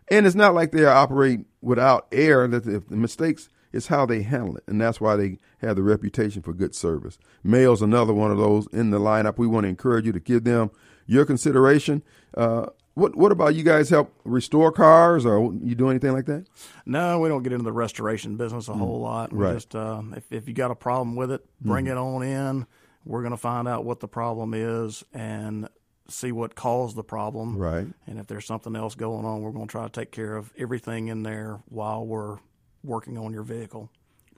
And 0.10 0.26
it's 0.26 0.34
not 0.34 0.56
like 0.56 0.72
they 0.72 0.86
operate 0.86 1.42
without 1.62 2.08
air. 2.14 2.48
That 2.48 2.66
if 2.66 2.88
the 2.88 2.96
mistakes, 2.96 3.50
it's 3.78 3.88
how 3.88 4.06
they 4.06 4.24
handle 4.24 4.58
it, 4.58 4.64
and 4.68 4.82
that's 4.82 5.00
why 5.00 5.16
they 5.16 5.38
have 5.60 5.76
the 5.76 5.84
reputation 5.84 6.42
for 6.42 6.52
good 6.54 6.74
service. 6.76 7.18
Mayo's 7.44 7.82
another 7.82 8.14
one 8.14 8.32
of 8.32 8.38
those 8.38 8.68
in 8.74 8.90
the 8.90 9.00
lineup. 9.00 9.38
We 9.38 9.48
want 9.48 9.64
to 9.66 9.70
encourage 9.70 10.06
you 10.06 10.12
to 10.14 10.20
give 10.20 10.44
them 10.44 10.72
your 11.06 11.24
consideration. 11.26 12.04
Uh, 12.36 12.66
what 12.96 13.16
what 13.16 13.32
about 13.32 13.54
you 13.54 13.64
guys 13.64 13.90
help 13.92 14.12
restore 14.26 14.72
cars 14.72 15.24
or 15.26 15.54
you 15.62 15.76
do 15.76 15.90
anything 15.90 16.12
like 16.14 16.26
that? 16.26 16.48
No, 16.86 17.20
we 17.20 17.30
don't 17.30 17.44
get 17.44 17.54
into 17.54 17.64
the 17.64 17.72
restoration 17.72 18.36
business 18.38 18.68
a 18.68 18.74
whole 18.74 19.00
lot. 19.00 19.32
We 19.32 19.40
Right. 19.40 19.54
just 19.54 19.76
uh, 19.76 20.02
if 20.16 20.32
if 20.32 20.48
you 20.48 20.56
got 20.56 20.72
a 20.72 20.76
problem 20.76 21.16
with 21.16 21.32
it, 21.32 21.46
bring 21.62 21.86
it 21.88 21.96
on 21.98 22.24
in. 22.24 22.66
We're 23.06 23.22
going 23.22 23.32
to 23.32 23.38
find 23.38 23.68
out 23.68 23.86
what 23.86 24.00
the 24.02 24.08
problem 24.08 24.54
is 24.54 25.06
and 25.14 25.70
see 26.10 26.32
what 26.32 26.56
caused 26.56 26.96
the 26.96 27.04
problem. 27.04 27.56
Right. 27.58 27.88
And 28.08 28.20
if 28.20 28.28
there's 28.28 28.46
something 28.46 28.76
else 28.76 28.96
going 28.96 29.26
on, 29.26 29.42
we're 29.42 29.52
going 29.52 29.68
to 29.68 29.72
try 29.72 29.84
to 29.84 29.90
take 29.92 30.12
care 30.12 30.36
of 30.36 30.52
everything 30.58 31.08
in 31.08 31.24
there 31.24 31.60
while 31.70 32.06
we're 32.06 32.40
working 32.84 33.18
on 33.18 33.34
your 33.34 33.44
vehicle. 33.44 33.90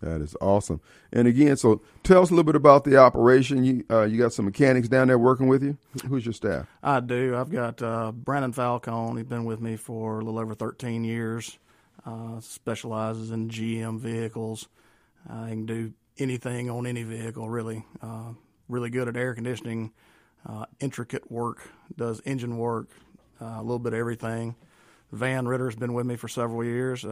That 0.01 0.22
is 0.22 0.36
awesome. 0.39 0.79
And 1.12 1.27
again, 1.27 1.58
so 1.58 1.81
tell 2.03 2.22
us 2.22 2.29
a 2.29 2.34
little 2.34 2.46
bit 2.46 2.55
about 2.55 2.86
the 2.86 2.98
operation. 2.98 3.63
You 3.63 3.86
uh, 3.89 4.03
you 4.03 4.17
got 4.17 4.34
some 4.34 4.46
mechanics 4.46 4.88
down 4.88 5.10
there 5.10 5.19
working 5.19 5.48
with 5.48 5.62
you. 5.62 5.77
Who's 6.08 6.25
your 6.25 6.34
staff? 6.34 6.67
I 6.81 7.01
do. 7.01 7.36
I've 7.36 7.51
got 7.51 7.81
uh, 7.81 8.12
Brandon 8.13 8.53
Falcone. 8.53 9.17
He's 9.17 9.27
been 9.27 9.46
with 9.46 9.60
me 9.60 9.75
for 9.75 10.19
a 10.19 10.24
little 10.24 10.39
over 10.39 10.55
13 10.55 11.03
years. 11.03 11.58
Uh, 12.05 12.39
specializes 12.39 13.31
in 13.31 13.50
GM 13.50 14.00
vehicles. 14.00 14.69
Uh, 15.29 15.46
he 15.46 15.51
can 15.51 15.65
do 15.65 15.93
anything 16.17 16.69
on 16.69 16.88
any 16.88 17.03
vehicle, 17.03 17.50
really. 17.50 17.86
Uh, 18.01 18.34
really 18.69 18.89
good 18.89 19.08
at 19.08 19.17
air 19.17 19.34
conditioning, 19.34 19.91
uh, 20.48 20.65
intricate 20.79 21.29
work, 21.29 21.69
does 21.98 22.22
engine 22.24 22.58
work, 22.58 22.88
uh, 23.41 23.55
a 23.58 23.62
little 23.62 23.79
bit 23.79 23.93
of 23.93 24.00
everything. 24.00 24.55
Van 25.12 25.48
Ritter's 25.48 25.75
been 25.75 25.93
with 25.93 26.05
me 26.05 26.15
for 26.15 26.27
several 26.27 26.63
years. 26.63 27.03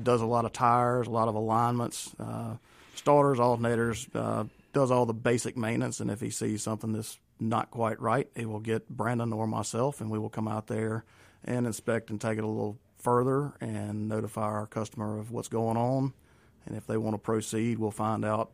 Does 0.00 0.20
a 0.20 0.26
lot 0.26 0.44
of 0.44 0.52
tires, 0.52 1.06
a 1.06 1.10
lot 1.10 1.28
of 1.28 1.34
alignments, 1.34 2.14
uh, 2.18 2.56
starters, 2.94 3.38
alternators. 3.38 4.08
Uh, 4.14 4.44
does 4.72 4.90
all 4.90 5.06
the 5.06 5.14
basic 5.14 5.56
maintenance, 5.56 6.00
and 6.00 6.10
if 6.10 6.20
he 6.20 6.30
sees 6.30 6.62
something 6.62 6.92
that's 6.92 7.18
not 7.40 7.70
quite 7.70 8.00
right, 8.00 8.28
he 8.36 8.44
will 8.44 8.60
get 8.60 8.88
Brandon 8.88 9.32
or 9.32 9.46
myself, 9.46 10.00
and 10.00 10.10
we 10.10 10.18
will 10.18 10.28
come 10.28 10.46
out 10.46 10.68
there 10.68 11.04
and 11.44 11.66
inspect 11.66 12.10
and 12.10 12.20
take 12.20 12.38
it 12.38 12.44
a 12.44 12.46
little 12.46 12.78
further 12.98 13.52
and 13.60 14.08
notify 14.08 14.42
our 14.42 14.66
customer 14.66 15.18
of 15.18 15.30
what's 15.30 15.48
going 15.48 15.76
on. 15.76 16.12
And 16.66 16.76
if 16.76 16.86
they 16.86 16.96
want 16.96 17.14
to 17.14 17.18
proceed, 17.18 17.78
we'll 17.78 17.90
find 17.90 18.24
out 18.24 18.50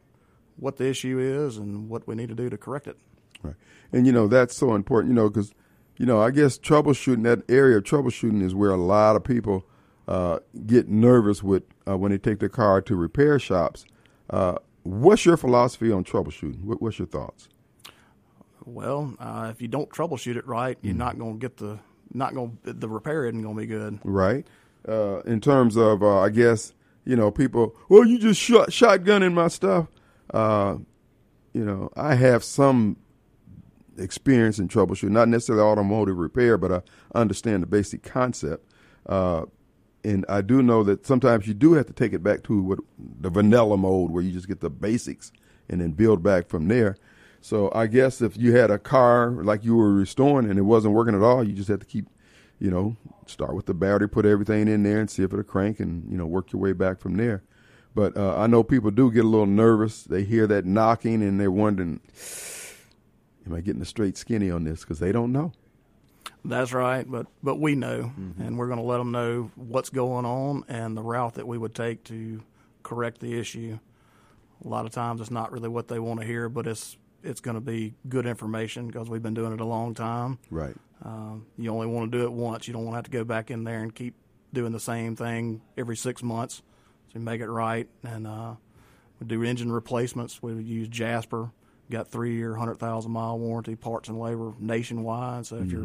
what 0.57 0.77
the 0.77 0.87
issue 0.87 1.19
is 1.19 1.59
and 1.59 1.89
what 1.89 2.07
we 2.07 2.15
need 2.15 2.29
to 2.29 2.35
do 2.35 2.49
to 2.49 2.57
correct 2.57 2.87
it. 2.87 2.97
Right. 3.43 3.57
And 3.93 4.07
you 4.07 4.13
know 4.13 4.27
that's 4.27 4.57
so 4.57 4.75
important. 4.75 5.11
You 5.11 5.17
know 5.17 5.29
because 5.29 5.53
you 5.97 6.07
know 6.07 6.21
I 6.21 6.31
guess 6.31 6.59
troubleshooting 6.59 7.25
that 7.25 7.43
area 7.51 7.79
of 7.79 7.85
troubleshooting 7.85 8.43
is 8.43 8.55
where 8.55 8.71
a 8.71 8.77
lot 8.77 9.17
of 9.17 9.25
people 9.25 9.67
uh, 10.09 10.39
get 10.67 10.89
nervous 10.89 11.43
with 11.43 11.65
uh, 11.89 11.97
when 11.97 12.13
they 12.13 12.19
take 12.19 12.39
their 12.39 12.49
car 12.49 12.81
to 12.83 12.97
repair 12.97 13.39
shops. 13.39 13.85
Uh, 14.31 14.57
what's 14.83 15.25
your 15.25 15.37
philosophy 15.37 15.91
on 15.93 16.05
troubleshooting? 16.05 16.63
What, 16.63 16.81
what's 16.81 16.99
your 16.99 17.09
thoughts? 17.09 17.49
Well, 18.65 19.15
uh, 19.21 19.49
if 19.51 19.63
you 19.63 19.69
don't 19.69 19.89
troubleshoot 19.91 20.37
it 20.37 20.47
right, 20.47 20.77
you're 20.83 20.95
not 20.95 21.19
going 21.19 21.35
to 21.35 21.39
get 21.39 21.57
the 21.57 21.79
not 22.13 22.35
going 22.35 22.59
the 22.65 22.89
repair 22.89 23.27
isn't 23.27 23.43
going 23.43 23.57
to 23.57 23.61
be 23.61 23.67
good. 23.67 23.99
right? 24.05 24.47
Uh, 24.89 25.21
in 25.21 25.41
terms 25.41 25.77
of, 25.77 26.03
uh, 26.03 26.21
I 26.21 26.31
guess, 26.31 26.73
you 27.05 27.17
know, 27.17 27.31
people, 27.31 27.75
well, 27.89 28.05
you 28.05 28.19
just 28.19 28.41
shot 28.41 28.71
shotgunning 28.71 29.35
my 29.35 29.49
stuff. 29.49 29.89
Uh, 30.33 30.77
you 31.53 31.65
know, 31.65 31.91
I 31.97 32.15
have 32.15 32.45
some 32.45 32.97
experience 33.99 34.59
in 34.59 34.69
troubleshooting, 34.69 35.11
not 35.11 35.29
necessarily 35.29 35.63
automotive 35.63 36.19
repair, 36.19 36.59
but 36.59 36.73
I 36.73 37.19
understand 37.19 37.63
the 37.63 37.67
basic 37.67 38.03
concept. 38.03 38.71
Uh, 39.07 39.47
and 40.07 40.25
I 40.29 40.41
do 40.41 40.63
know 40.63 40.85
that 40.85 41.05
sometimes 41.05 41.49
you 41.49 41.55
do 41.55 41.73
have 41.73 41.87
to 41.87 41.93
take 41.93 42.13
it 42.13 42.23
back 42.23 42.45
to 42.45 42.63
what 42.63 42.79
the 42.99 43.29
vanilla 43.29 43.77
mode, 43.77 44.11
where 44.11 44.23
you 44.23 44.31
just 44.31 44.47
get 44.47 44.61
the 44.61 44.71
basics 44.71 45.33
and 45.69 45.81
then 45.81 45.91
build 45.91 46.23
back 46.23 46.49
from 46.49 46.69
there. 46.69 46.97
So 47.41 47.73
I 47.75 47.89
guess 47.89 48.21
if 48.21 48.37
you 48.37 48.57
had 48.57 48.71
a 48.71 48.79
car 48.79 49.31
like 49.31 49.65
you 49.65 49.75
were 49.77 49.93
restoring 49.93 50.49
and 50.49 50.59
it 50.59 50.63
wasn't 50.63 50.95
working 50.95 51.15
at 51.15 51.23
all, 51.23 51.43
you 51.45 51.53
just 51.53 51.69
had 51.69 51.81
to 51.81 51.87
keep, 51.87 52.07
you 52.61 52.71
know, 52.71 52.97
start 53.27 53.55
with 53.55 53.67
the 53.67 53.75
battery, 53.75 54.09
put 54.09 54.25
everything 54.27 54.69
in 54.69 54.85
there, 54.85 55.01
and 55.01 55.11
see 55.11 55.25
if 55.25 55.33
it'll 55.33 55.43
crank, 55.43 55.81
and 55.81 56.09
you 56.11 56.17
know, 56.17 56.27
work 56.27 56.53
your 56.53 56.63
way 56.63 56.73
back 56.73 57.01
from 57.01 57.17
there. 57.17 57.43
But 57.95 58.17
uh, 58.17 58.37
I 58.37 58.47
know 58.47 58.63
people 58.63 58.91
do 58.91 59.11
get 59.11 59.25
a 59.25 59.29
little 59.29 59.47
nervous. 59.47 60.05
They 60.05 60.23
hear 60.23 60.47
that 60.47 60.65
knocking 60.65 61.23
and 61.23 61.41
they're 61.41 61.51
wondering, 61.51 62.01
am 63.47 63.55
I 63.55 63.61
getting 63.61 63.81
a 63.81 63.87
straight 63.87 64.17
skinny 64.17 64.51
on 64.51 64.65
this? 64.65 64.81
Because 64.81 64.99
they 64.99 65.13
don't 65.13 65.33
know. 65.33 65.53
That's 66.49 66.73
right, 66.73 67.09
but 67.11 67.27
but 67.43 67.57
we 67.57 67.75
know, 67.75 68.13
and 68.39 68.59
we're 68.59 68.67
going 68.67 68.79
to 68.79 68.85
let 68.85 68.99
them 68.99 69.11
know 69.11 69.51
what's 69.57 69.91
going 69.91 70.25
on 70.25 70.65
and 70.69 70.97
the 70.97 71.03
route 71.03 71.35
that 71.35 71.47
we 71.47 71.59
would 71.59 71.75
take 71.75 72.05
to 72.05 72.43
correct 72.83 73.21
the 73.21 73.39
issue. 73.39 73.79
A 74.65 74.69
lot 74.69 74.87
of 74.87 74.93
times, 74.93 75.21
it's 75.21 75.31
not 75.31 75.53
really 75.53 75.69
what 75.69 75.89
they 75.89 75.99
want 75.99 76.21
to 76.21 76.27
hear, 76.27 76.49
but 76.49 76.67
it's 76.67 76.97
it's 77.23 77.41
going 77.41 77.57
to 77.57 77.61
be 77.61 77.95
good 78.09 78.27
information 78.27 78.87
because 78.87 79.09
we've 79.11 79.23
been 79.23 79.35
doing 79.35 79.53
it 79.53 79.61
a 79.61 79.65
long 79.65 79.95
time. 79.95 80.39
Right. 80.51 80.77
Um, 81.05 81.47
you 81.59 81.71
only 81.71 81.87
want 81.87 82.11
to 82.11 82.19
do 82.19 82.25
it 82.25 82.33
once. 82.33 82.67
You 82.67 82.73
don't 82.73 82.85
want 82.85 82.95
to 82.95 82.99
have 82.99 83.05
to 83.05 83.11
go 83.11 83.25
back 83.25 83.51
in 83.51 83.65
there 83.65 83.81
and 83.81 83.95
keep 83.95 84.15
doing 84.53 84.73
the 84.73 84.81
same 84.81 85.17
thing 85.17 85.61
every 85.77 85.97
six 85.97 86.23
months. 86.23 86.63
So 87.09 87.19
you 87.19 87.21
make 87.21 87.41
it 87.41 87.49
right, 87.49 87.89
and 88.03 88.27
uh, 88.27 88.55
we 89.21 89.27
do 89.27 89.43
engine 89.43 89.73
replacements. 89.73 90.43
We 90.43 90.55
use 90.63 90.89
Jasper. 90.89 91.51
Got 91.91 92.09
three 92.09 92.35
year, 92.35 92.55
hundred 92.57 92.79
thousand 92.79 93.13
mile 93.13 93.39
warranty, 93.39 93.77
parts 93.77 94.09
and 94.09 94.19
labor 94.19 94.55
nationwide. 94.59 95.47
So 95.47 95.57
if 95.57 95.71
you're 95.71 95.83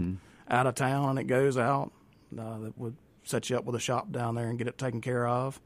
out 0.51 0.67
of 0.67 0.75
town 0.75 1.09
and 1.09 1.19
it 1.19 1.23
goes 1.23 1.57
out, 1.57 1.91
uh, 2.37 2.59
that 2.59 2.77
would 2.77 2.95
set 3.23 3.49
you 3.49 3.57
up 3.57 3.65
with 3.65 3.75
a 3.75 3.79
shop 3.79 4.11
down 4.11 4.35
there 4.35 4.49
and 4.49 4.57
get 4.57 4.67
it 4.67 4.77
taken 4.77 5.01
care 5.01 5.27
of. 5.27 5.59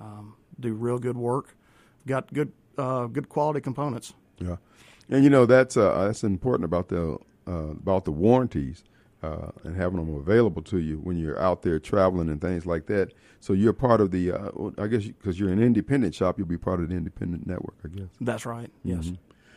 Um, 0.00 0.34
do 0.60 0.74
real 0.74 0.98
good 0.98 1.16
work. 1.16 1.56
Got 2.06 2.32
good, 2.32 2.52
uh, 2.76 3.06
good 3.06 3.28
quality 3.28 3.60
components. 3.60 4.14
Yeah, 4.38 4.56
and 5.08 5.24
you 5.24 5.30
know 5.30 5.46
that's 5.46 5.76
uh, 5.76 6.04
that's 6.06 6.22
important 6.22 6.64
about 6.64 6.88
the 6.88 7.18
uh, 7.46 7.50
about 7.50 8.04
the 8.04 8.12
warranties 8.12 8.84
uh, 9.22 9.50
and 9.64 9.76
having 9.76 9.98
them 9.98 10.14
available 10.14 10.62
to 10.62 10.78
you 10.78 10.98
when 10.98 11.18
you're 11.18 11.40
out 11.40 11.62
there 11.62 11.78
traveling 11.78 12.28
and 12.28 12.40
things 12.40 12.66
like 12.66 12.86
that. 12.86 13.12
So 13.40 13.52
you're 13.52 13.72
part 13.72 14.00
of 14.00 14.10
the, 14.10 14.32
uh, 14.32 14.50
I 14.78 14.86
guess, 14.86 15.04
because 15.04 15.38
you're 15.38 15.50
an 15.50 15.62
independent 15.62 16.14
shop, 16.14 16.38
you'll 16.38 16.46
be 16.46 16.58
part 16.58 16.80
of 16.80 16.88
the 16.88 16.94
independent 16.94 17.46
network, 17.46 17.76
I 17.84 17.88
guess. 17.88 18.08
That's 18.20 18.46
right. 18.46 18.70
Yes. 18.84 19.12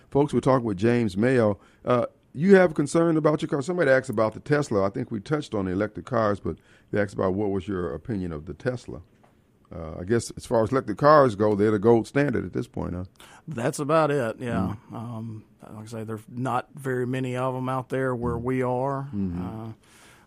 Folks, 0.10 0.34
we're 0.34 0.40
talking 0.40 0.66
with 0.66 0.78
James 0.78 1.16
Mayo. 1.16 1.60
Uh, 1.86 2.06
you 2.34 2.56
have 2.56 2.74
concern 2.74 3.18
about 3.18 3.42
your 3.42 3.50
car. 3.50 3.62
Somebody 3.62 3.92
asked 3.92 4.10
about 4.10 4.34
the 4.34 4.40
Tesla. 4.40 4.86
I 4.86 4.90
think 4.90 5.12
we 5.12 5.20
touched 5.20 5.54
on 5.54 5.66
the 5.66 5.72
electric 5.72 6.06
cars, 6.06 6.40
but 6.40 6.58
they 6.92 7.02
asked 7.02 7.14
about 7.14 7.34
what 7.34 7.50
was 7.52 7.68
your 7.68 7.94
opinion 7.94 8.32
of 8.32 8.46
the 8.46 8.54
Tesla. 8.54 9.02
Uh, 9.74 10.00
I 10.02 10.04
guess 10.04 10.32
as 10.36 10.46
far 10.46 10.64
as 10.64 10.72
electric 10.72 10.98
cars 10.98 11.36
go, 11.36 11.56
they're 11.56 11.72
the 11.72 11.80
gold 11.80 12.06
standard 12.06 12.46
at 12.46 12.52
this 12.52 12.68
point, 12.68 12.94
huh? 12.94 13.06
That's 13.48 13.80
about 13.80 14.12
it. 14.12 14.36
Yeah. 14.40 14.76
Um, 14.94 15.46
like 15.62 15.84
I 15.84 15.88
say, 15.88 16.04
there's 16.04 16.24
not 16.30 16.68
very 16.76 17.08
many 17.08 17.38
of 17.38 17.54
them 17.54 17.70
out 17.70 17.88
there 17.90 18.14
where 18.14 18.38
we 18.38 18.62
are. 18.64 19.08
Uh, 19.14 19.72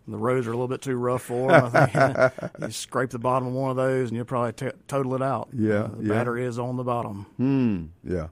the 0.07 0.17
roads 0.17 0.47
are 0.47 0.51
a 0.51 0.53
little 0.53 0.67
bit 0.67 0.81
too 0.81 0.95
rough 0.97 1.21
for 1.23 1.51
them. 1.51 1.71
I 1.75 1.85
think 2.31 2.51
you 2.61 2.71
scrape 2.71 3.11
the 3.11 3.19
bottom 3.19 3.49
of 3.49 3.53
one 3.53 3.69
of 3.71 3.77
those, 3.77 4.09
and 4.09 4.15
you'll 4.17 4.25
probably 4.25 4.53
t- 4.53 4.75
total 4.87 5.13
it 5.15 5.21
out. 5.21 5.49
Yeah, 5.53 5.73
Uh, 5.75 5.87
the 5.97 6.03
yeah. 6.05 6.13
battery 6.13 6.43
is 6.45 6.57
on 6.57 6.75
the 6.77 6.83
bottom. 6.83 7.25
Hmm. 7.37 7.85
Yeah. 8.03 8.27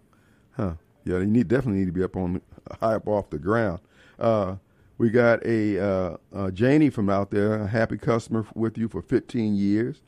Huh. 0.57 0.73
Yeah. 1.05 1.19
They 1.19 1.25
need 1.27 1.47
definitely 1.47 1.79
need 1.81 1.87
to 1.87 1.91
be 1.91 2.03
up 2.03 2.15
on 2.15 2.41
high 2.79 2.95
up 2.95 3.07
off 3.07 3.29
the 3.29 3.39
ground. 3.39 3.79
Uh, 4.19 4.55
we 4.97 5.09
got 5.09 5.45
a 5.45 5.79
uh, 5.79 6.17
uh, 6.33 6.51
Janie 6.51 6.89
from 6.89 7.09
out 7.09 7.31
there, 7.31 7.55
a 7.55 7.67
happy 7.67 7.97
customer 7.97 8.45
with 8.55 8.77
you 8.77 8.87
for 8.87 9.01
15 9.01 9.55
years. 9.55 10.01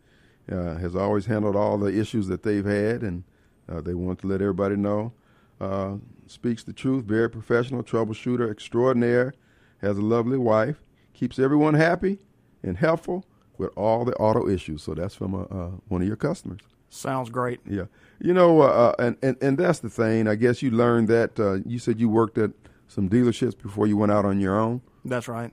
Uh, 0.51 0.75
has 0.75 0.95
always 0.95 1.25
handled 1.25 1.55
all 1.55 1.75
the 1.75 1.87
issues 1.99 2.27
that 2.27 2.43
they've 2.43 2.65
had, 2.65 3.01
and 3.01 3.23
uh, 3.67 3.81
they 3.81 3.95
want 3.95 4.19
to 4.19 4.27
let 4.27 4.41
everybody 4.41 4.75
know. 4.75 5.11
Uh, 5.59 5.95
speaks 6.27 6.63
the 6.63 6.73
truth, 6.73 7.03
very 7.03 7.29
professional, 7.29 7.81
troubleshooter 7.81 8.51
extraordinaire. 8.51 9.33
Has 9.81 9.97
a 9.97 10.01
lovely 10.01 10.37
wife, 10.37 10.81
keeps 11.13 11.39
everyone 11.39 11.73
happy 11.73 12.19
and 12.61 12.77
helpful 12.77 13.25
with 13.57 13.71
all 13.75 14.05
the 14.05 14.13
auto 14.17 14.47
issues. 14.47 14.83
So 14.83 14.93
that's 14.93 15.15
from 15.15 15.33
uh, 15.35 15.77
one 15.87 16.01
of 16.01 16.07
your 16.07 16.17
customers. 16.17 16.61
Sounds 16.89 17.29
great. 17.29 17.59
Yeah, 17.67 17.85
you 18.19 18.33
know, 18.33 18.61
uh, 18.61 18.65
uh, 18.65 18.95
and, 18.99 19.17
and 19.21 19.37
and 19.41 19.57
that's 19.57 19.79
the 19.79 19.89
thing. 19.89 20.27
I 20.27 20.35
guess 20.35 20.61
you 20.61 20.71
learned 20.71 21.07
that. 21.09 21.39
Uh, 21.39 21.53
you 21.65 21.79
said 21.79 21.99
you 21.99 22.09
worked 22.09 22.37
at 22.37 22.51
some 22.87 23.09
dealerships 23.09 23.59
before 23.61 23.87
you 23.87 23.97
went 23.97 24.11
out 24.11 24.25
on 24.25 24.39
your 24.39 24.59
own, 24.59 24.81
That's 25.03 25.27
right. 25.27 25.51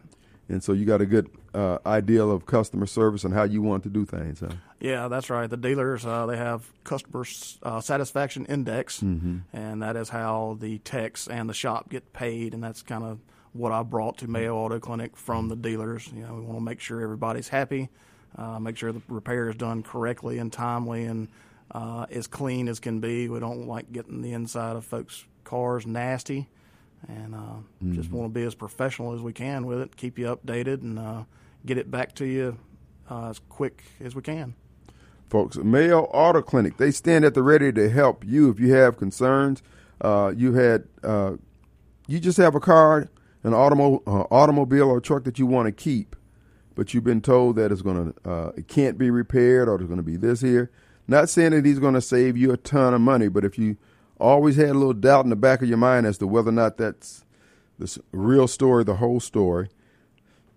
and 0.48 0.62
so 0.62 0.72
you 0.72 0.84
got 0.84 1.00
a 1.00 1.06
good 1.06 1.30
uh, 1.54 1.78
idea 1.86 2.24
of 2.24 2.46
customer 2.46 2.86
service 2.86 3.24
and 3.24 3.32
how 3.34 3.42
you 3.44 3.62
want 3.62 3.82
to 3.84 3.88
do 3.88 4.04
things. 4.04 4.40
Huh? 4.40 4.50
Yeah, 4.80 5.08
that's 5.08 5.30
right. 5.30 5.48
The 5.48 5.56
dealers 5.56 6.04
uh, 6.04 6.26
they 6.26 6.36
have 6.36 6.70
customer 6.84 7.24
uh, 7.62 7.80
satisfaction 7.80 8.46
index, 8.46 9.00
and 9.02 9.82
that 9.82 9.96
is 9.96 10.10
how 10.10 10.56
the 10.60 10.78
techs 10.78 11.26
and 11.28 11.48
the 11.48 11.54
shop 11.54 11.88
get 11.90 12.12
paid, 12.12 12.54
and 12.54 12.62
that's 12.62 12.82
kind 12.82 13.04
of 13.04 13.18
what 13.52 13.70
I 13.72 13.82
brought 13.82 14.18
to 14.18 14.28
Mayo 14.28 14.56
Auto 14.56 14.78
Clinic 14.78 15.16
from 15.16 15.48
the 15.48 15.56
dealers. 15.56 16.08
You 16.14 16.22
know, 16.22 16.34
we 16.34 16.40
want 16.40 16.58
to 16.58 16.64
make 16.64 16.80
sure 16.80 17.00
everybody's 17.02 17.48
happy, 17.48 17.88
uh, 18.36 18.58
make 18.58 18.76
sure 18.76 18.92
the 18.92 19.02
repair 19.08 19.48
is 19.50 19.56
done 19.56 19.82
correctly 19.82 20.38
and 20.38 20.52
timely, 20.52 21.04
and 21.04 21.28
uh, 21.72 22.06
as 22.10 22.26
clean 22.26 22.68
as 22.68 22.78
can 22.80 23.00
be. 23.00 23.28
We 23.28 23.40
don't 23.40 23.66
like 23.66 23.90
getting 23.92 24.20
the 24.22 24.32
inside 24.32 24.76
of 24.76 24.84
folks' 24.84 25.24
cars 25.44 25.86
nasty, 25.86 26.48
and 27.08 27.34
uh, 27.34 27.92
just 27.92 28.10
want 28.10 28.32
to 28.32 28.40
be 28.40 28.44
as 28.46 28.54
professional 28.54 29.14
as 29.14 29.20
we 29.20 29.32
can 29.32 29.66
with 29.66 29.80
it. 29.80 29.96
Keep 29.96 30.18
you 30.18 30.26
updated 30.26 30.82
and 30.82 30.98
uh, 30.98 31.24
get 31.66 31.78
it 31.78 31.90
back 31.90 32.14
to 32.16 32.24
you 32.26 32.58
uh, 33.10 33.30
as 33.30 33.38
quick 33.48 33.82
as 34.00 34.14
we 34.14 34.22
can. 34.22 34.54
folks. 35.30 35.56
Mayo 35.56 36.02
Auto 36.04 36.42
Clinic. 36.42 36.76
They 36.76 36.90
stand 36.90 37.24
at 37.24 37.34
the 37.34 37.42
ready 37.42 37.72
to 37.72 37.88
help 37.88 38.24
you 38.24 38.50
if 38.50 38.60
you 38.60 38.72
have 38.74 38.96
concerns. 38.98 39.62
Uh, 40.00 40.32
you 40.36 40.52
had, 40.54 40.84
uh, 41.02 41.32
you 42.06 42.20
just 42.20 42.36
have 42.38 42.54
a 42.54 42.60
car, 42.60 43.08
an 43.44 43.52
automo- 43.52 44.02
uh, 44.06 44.26
automobile 44.30 44.90
or 44.90 45.00
truck 45.00 45.24
that 45.24 45.38
you 45.38 45.46
want 45.46 45.66
to 45.66 45.72
keep. 45.72 46.16
but 46.74 46.92
you've 46.94 47.04
been 47.04 47.20
told 47.20 47.56
that 47.56 47.70
it's 47.70 47.82
going 47.82 48.12
to 48.12 48.30
uh, 48.30 48.52
it 48.56 48.66
can't 48.68 48.96
be 48.98 49.10
repaired 49.10 49.68
or 49.68 49.76
there's 49.78 49.88
going 49.88 49.98
to 49.98 50.02
be 50.02 50.16
this 50.16 50.40
here. 50.40 50.70
Not 51.08 51.28
saying 51.28 51.50
that 51.50 51.64
he's 51.64 51.78
going 51.78 51.94
to 51.94 52.00
save 52.00 52.36
you 52.36 52.52
a 52.52 52.56
ton 52.56 52.94
of 52.94 53.00
money, 53.00 53.28
but 53.28 53.44
if 53.44 53.58
you 53.58 53.76
always 54.20 54.56
had 54.56 54.70
a 54.70 54.74
little 54.74 54.92
doubt 54.92 55.24
in 55.24 55.30
the 55.30 55.36
back 55.36 55.62
of 55.62 55.68
your 55.68 55.78
mind 55.78 56.06
as 56.06 56.18
to 56.18 56.26
whether 56.26 56.50
or 56.50 56.52
not 56.52 56.76
that's 56.76 57.24
the 57.78 58.00
real 58.12 58.46
story, 58.46 58.84
the 58.84 58.96
whole 58.96 59.20
story, 59.20 59.68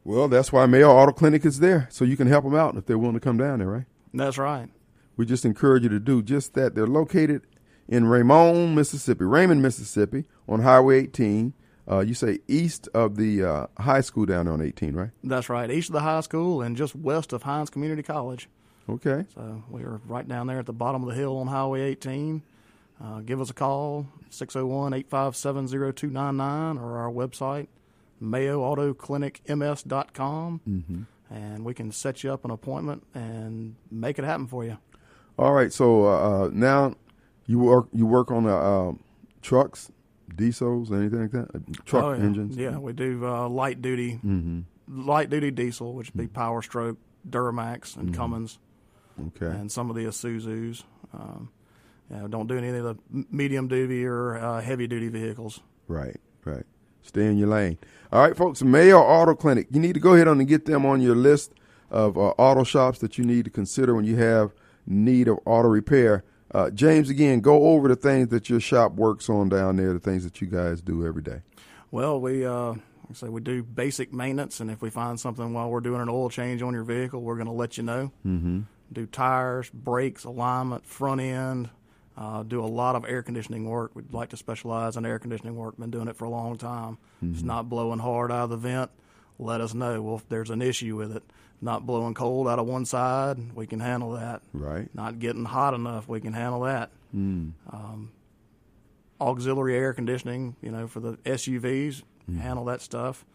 well, 0.04 0.28
that's 0.28 0.54
why 0.54 0.66
Mayo 0.68 0.92
Auto 0.92 1.12
Clinic 1.12 1.46
is 1.46 1.60
there, 1.60 1.88
so 1.92 2.06
you 2.06 2.16
can 2.16 2.28
help 2.28 2.44
them 2.44 2.54
out 2.56 2.76
if 2.76 2.86
they're 2.86 2.98
willing 2.98 3.16
to 3.16 3.20
come 3.20 3.38
down 3.38 3.60
there, 3.60 3.68
right? 3.68 3.86
That's 4.14 4.38
right. 4.38 4.70
We 5.18 5.26
just 5.26 5.46
encourage 5.46 5.84
you 5.84 5.90
to 5.90 6.00
do 6.00 6.22
just 6.22 6.54
that. 6.54 6.76
They're 6.76 6.86
located 6.86 7.42
in 7.88 8.06
Raymond, 8.06 8.76
Mississippi, 8.76 9.26
Raymond, 9.26 9.62
Mississippi, 9.62 10.26
on 10.48 10.62
Highway 10.62 11.00
18. 11.04 11.54
Uh, 11.90 12.00
you 12.00 12.14
say 12.14 12.40
east 12.48 12.88
of 12.94 13.16
the 13.16 13.44
uh, 13.44 13.68
high 13.78 14.02
school 14.02 14.26
down 14.26 14.48
on 14.48 14.62
18, 14.62 14.96
right? 14.96 15.12
That's 15.24 15.50
right. 15.50 15.70
East 15.70 15.90
of 15.90 15.94
the 15.94 16.00
high 16.02 16.22
school 16.22 16.62
and 16.62 16.76
just 16.76 16.96
west 16.96 17.32
of 17.34 17.44
Hinds 17.44 17.70
Community 17.70 18.04
College. 18.04 18.50
Okay. 18.90 19.26
So 19.34 19.64
we 19.70 19.84
are 19.84 20.00
right 20.08 20.28
down 20.28 20.48
there 20.48 20.60
at 20.60 20.66
the 20.68 20.74
bottom 20.74 21.02
of 21.04 21.10
the 21.10 21.16
hill 21.16 21.38
on 21.38 21.48
Highway 21.48 21.82
18. 21.82 22.42
Uh, 23.04 23.20
give 23.22 23.42
us 23.42 23.50
a 23.50 23.54
call, 23.54 24.08
601 24.30 24.94
857 24.94 25.68
0299, 25.94 26.78
or 26.78 26.98
our 26.98 27.12
website, 27.12 27.68
mayoautoclinicms.com, 28.22 30.62
mm-hmm. 30.68 31.02
and 31.34 31.66
we 31.66 31.74
can 31.74 31.92
set 31.92 32.24
you 32.24 32.32
up 32.32 32.46
an 32.46 32.52
appointment 32.52 33.04
and 33.14 33.76
make 33.92 34.18
it 34.20 34.26
happen 34.26 34.48
for 34.48 34.64
you. 34.64 34.78
All 35.38 35.52
right. 35.54 35.74
So 35.74 36.06
uh, 36.06 36.50
now 36.54 36.96
you 37.46 37.60
work 37.60 37.88
you 37.92 38.06
work 38.06 38.32
on 38.32 38.44
the 38.46 38.56
uh, 38.56 38.94
trucks, 39.42 39.92
diesels, 40.36 40.92
anything 40.92 41.22
like 41.24 41.32
that, 41.32 41.50
uh, 41.54 41.60
truck 41.86 42.04
oh, 42.06 42.14
yeah. 42.14 42.24
engines. 42.24 42.56
Yeah, 42.58 42.78
we 42.78 42.94
do 42.94 43.26
uh, 43.26 43.50
light 43.50 43.82
duty, 43.82 44.20
Mm-hmm. 44.26 44.62
light 45.06 45.30
duty 45.30 45.52
diesel, 45.52 45.94
which 45.94 46.14
would 46.14 46.22
be 46.22 46.28
Power 46.28 46.62
Stroke, 46.62 46.98
Duramax, 47.30 47.98
and 47.98 48.12
Mhm. 48.12 48.16
Cummins, 48.16 48.60
Okay. 49.28 49.46
and 49.46 49.72
some 49.72 49.90
of 49.90 49.96
the 49.96 50.06
Isuzus. 50.06 50.84
Um, 51.14 51.50
yeah, 52.10 52.28
don't 52.30 52.48
do 52.48 52.58
any 52.58 52.70
of 52.70 52.84
the 52.84 52.96
medium 53.32 53.68
duty 53.68 54.06
or 54.06 54.38
uh, 54.38 54.62
heavy 54.62 54.88
duty 54.88 55.08
vehicles. 55.08 55.62
Right, 55.88 56.20
right. 56.44 56.66
Stay 57.02 57.26
in 57.28 57.38
your 57.38 57.48
lane. 57.48 57.78
All 58.12 58.22
right, 58.22 58.36
folks. 58.36 58.62
Mayo 58.62 59.00
Auto 59.00 59.36
Clinic. 59.36 59.68
You 59.72 59.80
need 59.80 59.94
to 59.94 60.00
go 60.00 60.14
ahead 60.14 60.28
on 60.28 60.40
and 60.40 60.48
get 60.48 60.66
them 60.66 60.86
on 60.86 61.02
your 61.02 61.16
list 61.16 61.54
of 61.90 62.18
uh, 62.18 62.34
auto 62.38 62.64
shops 62.64 63.00
that 63.00 63.18
you 63.18 63.24
need 63.24 63.46
to 63.46 63.52
consider 63.52 63.96
when 63.96 64.06
you 64.06 64.18
have 64.18 64.52
need 64.88 65.28
of 65.28 65.40
auto 65.46 65.68
repair. 65.68 66.24
Uh, 66.52 66.70
James, 66.70 67.10
again, 67.10 67.42
go 67.42 67.70
over 67.70 67.88
the 67.88 67.96
things 67.96 68.30
that 68.30 68.50
your 68.50 68.60
shop 68.60 68.94
works 68.94 69.30
on 69.30 69.50
down 69.50 69.76
there, 69.76 69.94
the 69.94 70.00
things 70.00 70.24
that 70.24 70.42
you 70.42 70.48
guys 70.48 70.82
do 70.82 71.06
every 71.06 71.22
day. 71.22 71.42
Well, 71.92 72.20
we 72.20 72.46
uh, 72.46 72.76
say 73.14 73.30
we 73.30 73.42
do 73.42 73.64
basic 73.64 74.14
maintenance, 74.14 74.60
and 74.60 74.72
if 74.72 74.82
we 74.82 74.90
find 74.90 75.20
something 75.20 75.54
while 75.54 75.70
we're 75.70 75.82
doing 75.82 76.02
an 76.02 76.10
oil 76.10 76.30
change 76.30 76.62
on 76.62 76.74
your 76.74 76.84
vehicle, 76.84 77.22
we're 77.22 77.36
going 77.36 77.48
to 77.48 77.54
let 77.54 77.78
you 77.78 77.84
know. 77.84 78.12
Mm-hmm. 78.26 78.62
Do 78.92 79.06
tires, 79.06 79.70
brakes, 79.70 80.24
alignment, 80.24 80.86
front 80.86 81.22
end. 81.22 81.70
Uh, 82.18 82.44
do 82.44 82.64
a 82.64 82.66
lot 82.66 82.96
of 82.96 83.04
air 83.06 83.22
conditioning 83.22 83.68
work. 83.70 83.92
We'd 83.94 84.14
like 84.14 84.30
to 84.30 84.38
specialize 84.38 84.96
in 84.96 85.06
air 85.06 85.20
conditioning 85.20 85.56
work. 85.56 85.78
Been 85.78 85.92
doing 85.92 86.08
it 86.08 86.16
for 86.16 86.24
a 86.26 86.30
long 86.30 86.58
time. 86.58 86.98
It's 87.22 87.42
not 87.42 87.68
blowing 87.70 88.00
hard 88.00 88.32
out 88.32 88.46
of 88.46 88.50
the 88.52 88.58
vent. 88.58 88.90
Let 89.38 89.60
us 89.60 89.74
know. 89.74 90.02
Well, 90.02 90.16
if 90.16 90.30
there's 90.30 90.50
an 90.50 90.62
issue 90.62 90.96
with 90.96 91.14
it, 91.14 91.24
not 91.62 91.86
blowing 91.86 92.14
cold 92.14 92.48
out 92.48 92.60
of 92.60 92.68
one 92.68 92.86
side, 92.86 93.54
we 93.54 93.68
can 93.68 93.82
handle 93.82 94.12
that. 94.12 94.42
Right. 94.54 94.88
Not 94.94 95.20
getting 95.20 95.44
hot 95.44 95.74
enough, 95.74 96.08
we 96.08 96.22
can 96.22 96.32
handle 96.32 96.62
that. 96.62 96.92
Mm. 97.14 97.52
Um, 97.70 98.12
auxiliary 99.20 99.76
air 99.76 99.94
conditioning, 99.94 100.56
you 100.62 100.72
know, 100.72 100.88
for 100.88 101.00
the 101.00 101.14
SUVs, 101.26 102.04
handle 102.40 102.66
that 102.66 102.82
stuff. 102.82 103.26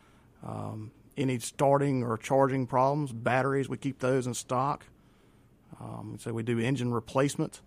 Um, 0.46 0.90
any 1.16 1.38
starting 1.38 2.02
or 2.02 2.16
charging 2.16 2.66
problems, 2.66 3.12
batteries, 3.12 3.68
we 3.68 3.76
keep 3.76 3.98
those 3.98 4.26
in 4.26 4.34
stock. 4.34 4.86
Um, 5.80 6.16
so 6.18 6.32
we 6.32 6.42
do 6.42 6.58
engine 6.58 6.92
replacement, 6.92 7.60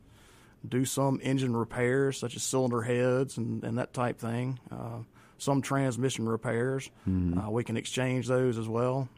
do 0.68 0.86
some 0.86 1.20
engine 1.24 1.56
repairs 1.56 2.20
such 2.20 2.36
as 2.36 2.44
cylinder 2.44 2.82
heads 2.82 3.38
and, 3.38 3.64
and 3.64 3.78
that 3.78 3.94
type 3.94 4.20
thing. 4.20 4.60
Uh, 4.72 5.00
some 5.38 5.62
transmission 5.62 6.28
repairs, 6.28 6.90
uh, 7.08 7.50
we 7.50 7.64
can 7.64 7.76
exchange 7.76 8.28
those 8.28 8.58
as 8.58 8.68
well. 8.68 9.10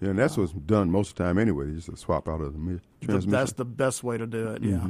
Yeah, 0.00 0.10
and 0.10 0.18
that's 0.18 0.36
what's 0.36 0.52
done 0.52 0.90
most 0.90 1.10
of 1.12 1.16
the 1.16 1.24
time 1.24 1.38
anyway. 1.38 1.72
Just 1.72 1.88
to 1.88 1.96
swap 1.96 2.28
out 2.28 2.42
of 2.42 2.52
the 2.52 2.58
mi- 2.58 2.80
transmission. 3.00 3.30
That's 3.30 3.52
the 3.54 3.64
best 3.64 4.04
way 4.04 4.18
to 4.18 4.26
do 4.26 4.48
it. 4.48 4.62
Yeah. 4.62 4.86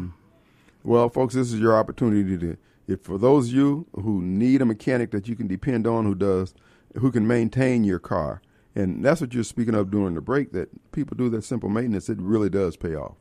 Well, 0.83 1.09
folks, 1.09 1.35
this 1.35 1.53
is 1.53 1.61
your 1.61 1.77
opportunity 1.79 2.37
to, 2.39 2.57
if 2.89 3.03
for 3.03 3.17
those 3.19 3.49
of 3.49 3.55
you 3.55 3.87
who 3.95 4.21
need 4.23 4.62
a 4.62 4.65
mechanic 4.65 5.11
that 5.12 5.29
you 5.29 5.37
can 5.37 5.47
depend 5.47 5.87
on, 5.87 6.05
who 6.05 6.15
does, 6.17 6.55
who 6.99 7.12
can 7.12 7.27
maintain 7.27 7.85
your 7.85 7.99
car, 8.01 8.41
and 8.77 9.03
that's 9.05 9.21
what 9.21 9.33
you're 9.33 9.43
speaking 9.43 9.75
of 9.75 9.91
during 9.91 10.15
the 10.15 10.21
break. 10.21 10.53
That 10.53 10.69
people 10.93 11.17
do 11.17 11.29
that 11.31 11.43
simple 11.43 11.69
maintenance, 11.69 12.09
it 12.09 12.19
really 12.21 12.51
does 12.51 12.77
pay 12.77 12.95
off. 12.95 13.17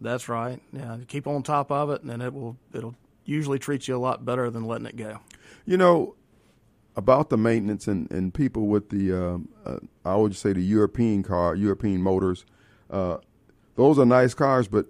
That's 0.00 0.28
right. 0.28 0.60
Yeah, 0.72 0.98
keep 1.08 1.26
on 1.26 1.42
top 1.42 1.72
of 1.72 1.90
it, 1.90 2.02
and 2.02 2.10
then 2.10 2.20
it 2.20 2.32
will 2.32 2.56
it'll 2.72 2.94
usually 3.24 3.58
treat 3.58 3.88
you 3.88 3.96
a 3.96 3.98
lot 3.98 4.24
better 4.24 4.50
than 4.50 4.64
letting 4.64 4.86
it 4.86 4.96
go. 4.96 5.18
You 5.64 5.78
know 5.78 6.14
about 6.96 7.30
the 7.30 7.38
maintenance 7.38 7.88
and, 7.88 8.10
and 8.10 8.34
people 8.34 8.66
with 8.66 8.90
the 8.90 9.12
um, 9.12 9.48
uh, 9.64 9.78
I 10.04 10.16
would 10.16 10.36
say 10.36 10.52
the 10.52 10.60
European 10.60 11.22
car, 11.22 11.54
European 11.54 12.02
motors. 12.02 12.44
Uh, 12.90 13.18
those 13.76 13.98
are 13.98 14.04
nice 14.06 14.34
cars, 14.34 14.68
but 14.68 14.86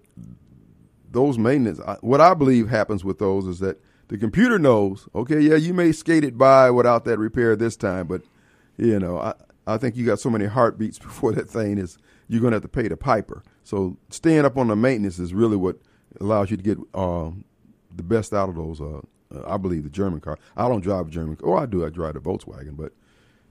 those 1.09 1.38
maintenance. 1.38 1.81
I, 1.81 1.94
what 2.01 2.20
I 2.20 2.35
believe 2.35 2.68
happens 2.68 3.05
with 3.05 3.18
those 3.18 3.46
is 3.46 3.61
that 3.61 3.81
the 4.09 4.18
computer 4.18 4.59
knows. 4.59 5.09
Okay, 5.14 5.40
yeah, 5.40 5.55
you 5.55 5.73
may 5.73 5.92
skate 5.92 6.25
it 6.25 6.37
by 6.37 6.70
without 6.70 7.05
that 7.05 7.18
repair 7.18 7.55
this 7.55 7.77
time, 7.77 8.09
but 8.09 8.23
you 8.77 8.99
know, 8.99 9.18
I 9.18 9.35
I 9.70 9.78
think 9.78 9.96
you 9.96 10.06
got 10.06 10.20
so 10.20 10.30
many 10.30 10.46
heartbeats 10.46 10.98
before 11.09 11.33
that 11.33 11.48
thing 11.48 11.78
is 11.78 11.98
you're 12.28 12.40
going 12.40 12.52
to 12.52 12.56
have 12.56 12.62
to 12.62 12.68
pay 12.68 12.88
the 12.88 12.96
piper. 12.96 13.42
So 13.64 13.96
staying 14.11 14.44
up 14.44 14.56
on 14.56 14.68
the 14.68 14.76
maintenance 14.76 15.18
is 15.18 15.35
really 15.35 15.56
what 15.56 15.78
allows 16.20 16.50
you 16.50 16.56
to 16.56 16.62
get 16.62 16.78
um, 16.94 17.44
the 17.94 18.02
best 18.02 18.33
out 18.33 18.48
of 18.48 18.56
those. 18.56 18.80
Uh, 18.80 19.00
uh, 19.35 19.42
I 19.46 19.56
believe 19.56 19.85
the 19.85 19.90
German 19.90 20.20
car. 20.20 20.38
I 20.56 20.68
don't 20.68 20.80
drive 20.80 21.09
a 21.09 21.11
German 21.11 21.37
car. 21.37 21.48
Oh, 21.50 21.56
I 21.56 21.66
do. 21.66 21.85
I 21.85 21.90
drive 21.90 22.16
a 22.16 22.20
Volkswagen. 22.20 22.76
But 22.76 22.92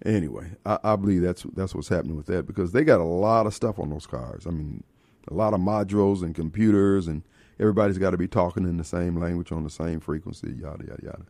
anyway, 0.05 0.51
I, 0.65 0.79
I 0.83 0.95
believe 0.95 1.21
that's 1.21 1.43
that's 1.53 1.73
what's 1.75 1.89
happening 1.89 2.17
with 2.17 2.25
that 2.27 2.45
because 2.45 2.71
they 2.71 2.83
got 2.83 2.99
a 2.99 3.05
lot 3.05 3.45
of 3.45 3.53
stuff 3.53 3.79
on 3.79 3.89
those 3.89 4.05
cars. 4.05 4.45
I 4.47 4.51
mean, 4.51 4.83
a 5.29 5.33
lot 5.33 5.53
of 5.53 5.59
modules 5.59 6.21
and 6.21 6.35
computers, 6.35 7.07
and 7.07 7.23
everybody's 7.59 7.97
got 7.97 8.11
to 8.11 8.17
be 8.17 8.27
talking 8.27 8.63
in 8.63 8.77
the 8.77 8.83
same 8.83 9.17
language 9.17 9.51
on 9.51 9.63
the 9.63 9.69
same 9.69 9.99
frequency. 9.99 10.55
Yada 10.59 10.85
yada 10.85 11.03
yada. 11.03 11.25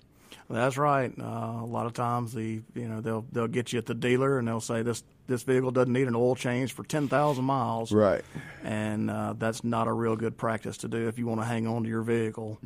That's 0.49 0.77
right. 0.77 1.13
Uh, 1.19 1.59
a 1.61 1.65
lot 1.67 1.85
of 1.85 1.93
times, 1.93 2.33
the 2.33 2.61
you 2.73 2.87
know 2.87 3.01
they'll 3.01 3.25
they'll 3.31 3.47
get 3.47 3.71
you 3.71 3.77
at 3.79 3.85
the 3.85 3.93
dealer 3.93 4.39
and 4.39 4.47
they'll 4.47 4.59
say 4.61 4.81
this 4.81 5.03
this 5.27 5.43
vehicle 5.43 5.69
doesn't 5.69 5.93
need 5.93 6.07
an 6.07 6.15
oil 6.15 6.33
change 6.35 6.73
for 6.73 6.83
ten 6.83 7.07
thousand 7.07 7.45
miles, 7.45 7.91
Right. 7.91 8.23
and 8.63 9.11
uh, 9.11 9.35
that's 9.37 9.63
not 9.63 9.87
a 9.87 9.93
real 9.93 10.15
good 10.15 10.37
practice 10.37 10.77
to 10.77 10.87
do 10.87 11.07
if 11.07 11.19
you 11.19 11.27
want 11.27 11.39
to 11.41 11.45
hang 11.45 11.67
on 11.67 11.83
to 11.83 11.89
your 11.89 12.01
vehicle. 12.01 12.57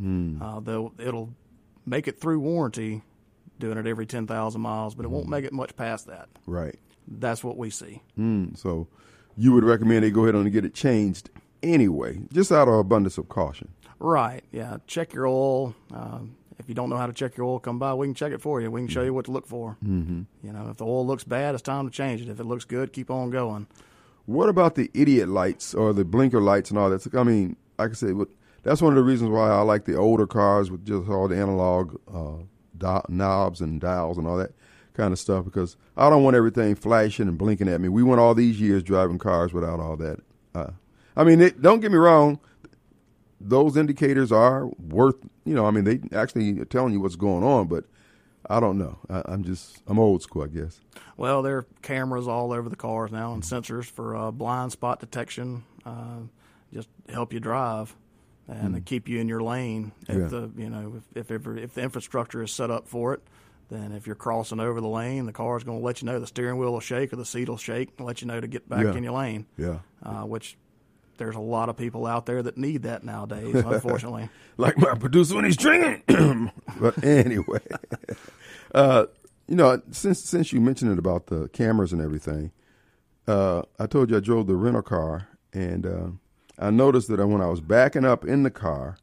Uh, 0.41 0.59
they'll 0.61 0.93
it'll 0.97 1.33
make 1.85 2.07
it 2.07 2.21
through 2.21 2.39
warranty, 2.39 3.01
doing 3.59 3.77
it 3.77 3.85
every 3.85 4.05
ten 4.05 4.27
thousand 4.27 4.61
miles, 4.61 4.95
but 4.95 5.03
it 5.03 5.09
won't 5.09 5.27
make 5.27 5.43
it 5.43 5.51
much 5.51 5.75
past 5.75 6.07
that. 6.07 6.29
Right. 6.47 6.79
That's 7.05 7.43
what 7.43 7.57
we 7.57 7.69
see. 7.69 8.01
Mm, 8.17 8.57
so 8.57 8.87
you 9.35 9.51
would 9.51 9.65
recommend 9.65 10.05
they 10.05 10.11
go 10.11 10.23
ahead 10.23 10.35
and 10.35 10.49
get 10.53 10.63
it 10.63 10.73
changed 10.73 11.29
anyway, 11.61 12.21
just 12.31 12.49
out 12.49 12.69
of 12.69 12.75
abundance 12.75 13.17
of 13.17 13.27
caution. 13.27 13.73
Right. 13.99 14.41
Yeah. 14.53 14.77
Check 14.87 15.13
your 15.13 15.27
oil. 15.27 15.75
Um, 15.93 16.35
if 16.59 16.69
you 16.69 16.75
don't 16.75 16.89
know 16.89 16.97
how 16.97 17.07
to 17.07 17.13
check 17.13 17.37
your 17.37 17.45
oil, 17.45 17.59
come 17.59 17.79
by. 17.79 17.93
We 17.93 18.07
can 18.07 18.15
check 18.15 18.31
it 18.31 18.41
for 18.41 18.61
you. 18.61 18.69
We 18.71 18.81
can 18.81 18.87
show 18.87 19.03
you 19.03 19.13
what 19.13 19.25
to 19.25 19.31
look 19.31 19.47
for. 19.47 19.77
Mm-hmm. 19.85 20.23
You 20.45 20.53
know, 20.53 20.69
if 20.69 20.77
the 20.77 20.85
oil 20.85 21.05
looks 21.05 21.23
bad, 21.23 21.55
it's 21.55 21.61
time 21.61 21.89
to 21.89 21.91
change 21.91 22.21
it. 22.21 22.29
If 22.29 22.39
it 22.39 22.45
looks 22.45 22.65
good, 22.65 22.93
keep 22.93 23.09
on 23.09 23.29
going. 23.29 23.67
What 24.25 24.49
about 24.49 24.75
the 24.75 24.89
idiot 24.93 25.27
lights 25.27 25.73
or 25.73 25.93
the 25.93 26.05
blinker 26.05 26.41
lights 26.41 26.69
and 26.69 26.79
all 26.79 26.89
that? 26.89 27.13
I 27.13 27.23
mean, 27.23 27.57
like 27.77 27.91
I 27.91 27.93
said, 27.93 28.15
that's 28.63 28.81
one 28.81 28.93
of 28.93 28.97
the 28.97 29.03
reasons 29.03 29.29
why 29.29 29.49
I 29.49 29.61
like 29.61 29.85
the 29.85 29.95
older 29.95 30.25
cars 30.25 30.71
with 30.71 30.85
just 30.85 31.09
all 31.09 31.27
the 31.27 31.35
analog 31.35 31.99
uh, 32.13 32.43
di- 32.77 33.05
knobs 33.09 33.61
and 33.61 33.81
dials 33.81 34.17
and 34.17 34.27
all 34.27 34.37
that 34.37 34.51
kind 34.93 35.11
of 35.11 35.19
stuff 35.19 35.43
because 35.43 35.75
I 35.97 36.09
don't 36.09 36.23
want 36.23 36.35
everything 36.35 36.75
flashing 36.75 37.27
and 37.27 37.37
blinking 37.37 37.67
at 37.67 37.81
me. 37.81 37.89
We 37.89 38.03
went 38.03 38.21
all 38.21 38.33
these 38.33 38.61
years 38.61 38.83
driving 38.83 39.19
cars 39.19 39.53
without 39.53 39.79
all 39.79 39.97
that. 39.97 40.19
Uh, 40.55 40.71
I 41.15 41.23
mean, 41.23 41.41
it, 41.41 41.61
don't 41.61 41.79
get 41.81 41.91
me 41.91 41.97
wrong; 41.97 42.39
those 43.43 43.77
indicators 43.77 44.31
are 44.31 44.67
worth. 44.79 45.15
You 45.45 45.53
know, 45.53 45.65
I 45.65 45.71
mean, 45.71 45.83
they 45.83 45.99
actually 46.17 46.59
are 46.59 46.65
telling 46.65 46.93
you 46.93 47.01
what's 47.01 47.15
going 47.15 47.43
on, 47.43 47.67
but 47.67 47.85
I 48.49 48.59
don't 48.59 48.77
know. 48.77 48.99
I, 49.09 49.21
I'm 49.25 49.43
just 49.43 49.81
I'm 49.87 49.99
old 49.99 50.21
school, 50.21 50.43
I 50.43 50.47
guess. 50.47 50.79
Well, 51.17 51.41
there 51.41 51.57
are 51.57 51.65
cameras 51.81 52.27
all 52.27 52.51
over 52.53 52.69
the 52.69 52.75
cars 52.75 53.11
now 53.11 53.33
and 53.33 53.43
sensors 53.43 53.85
for 53.85 54.15
uh, 54.15 54.31
blind 54.31 54.71
spot 54.71 54.99
detection. 54.99 55.63
Uh, 55.85 56.21
just 56.73 56.89
help 57.09 57.33
you 57.33 57.39
drive 57.39 57.95
and 58.47 58.75
to 58.75 58.81
keep 58.81 59.07
you 59.07 59.19
in 59.19 59.27
your 59.27 59.41
lane. 59.41 59.91
If 60.09 60.17
Yeah. 60.17 60.27
the 60.27 60.51
you 60.57 60.69
know 60.69 60.93
if 61.15 61.17
if, 61.25 61.31
ever, 61.31 61.57
if 61.57 61.73
the 61.73 61.81
infrastructure 61.81 62.41
is 62.43 62.51
set 62.51 62.71
up 62.71 62.87
for 62.87 63.13
it, 63.13 63.21
then 63.69 63.91
if 63.91 64.05
you're 64.07 64.15
crossing 64.15 64.59
over 64.59 64.81
the 64.81 64.87
lane, 64.87 65.25
the 65.25 65.31
car 65.33 65.55
is 65.57 65.63
going 65.63 65.79
to 65.79 65.85
let 65.85 66.01
you 66.01 66.05
know 66.07 66.19
the 66.19 66.27
steering 66.27 66.57
wheel 66.57 66.71
will 66.73 66.79
shake 66.79 67.13
or 67.13 67.15
the 67.15 67.25
seat 67.25 67.47
will 67.47 67.57
shake 67.57 67.89
and 67.97 68.05
let 68.07 68.21
you 68.21 68.27
know 68.27 68.41
to 68.41 68.47
get 68.47 68.67
back 68.67 68.83
Yeah. 68.83 68.95
in 68.95 69.03
your 69.03 69.13
lane. 69.13 69.45
Yeah. 69.57 69.79
Uh, 70.01 70.23
which 70.23 70.57
there's 71.17 71.35
a 71.35 71.41
lot 71.41 71.69
of 71.69 71.77
people 71.77 72.05
out 72.05 72.25
there 72.25 72.41
that 72.43 72.57
need 72.57 72.83
that 72.83 73.03
nowadays, 73.03 73.55
unfortunately. 73.55 74.29
like 74.57 74.77
my 74.77 74.95
producer 74.95 75.35
when 75.35 75.45
he's 75.45 75.57
drinking. 75.57 76.51
but 76.79 77.03
anyway, 77.03 77.61
uh, 78.75 79.05
you 79.47 79.55
know, 79.55 79.81
since 79.91 80.19
since 80.23 80.53
you 80.53 80.61
mentioned 80.61 80.91
it 80.91 80.99
about 80.99 81.27
the 81.27 81.49
cameras 81.49 81.93
and 81.93 82.01
everything, 82.01 82.51
uh, 83.27 83.63
I 83.79 83.87
told 83.87 84.09
you 84.09 84.17
I 84.17 84.19
drove 84.19 84.47
the 84.47 84.55
rental 84.55 84.81
car, 84.81 85.27
and 85.53 85.85
uh, 85.85 86.07
I 86.57 86.69
noticed 86.69 87.07
that 87.09 87.25
when 87.25 87.41
I 87.41 87.47
was 87.47 87.61
backing 87.61 88.05
up 88.05 88.25
in 88.25 88.43
the 88.43 88.51
car, 88.51 88.97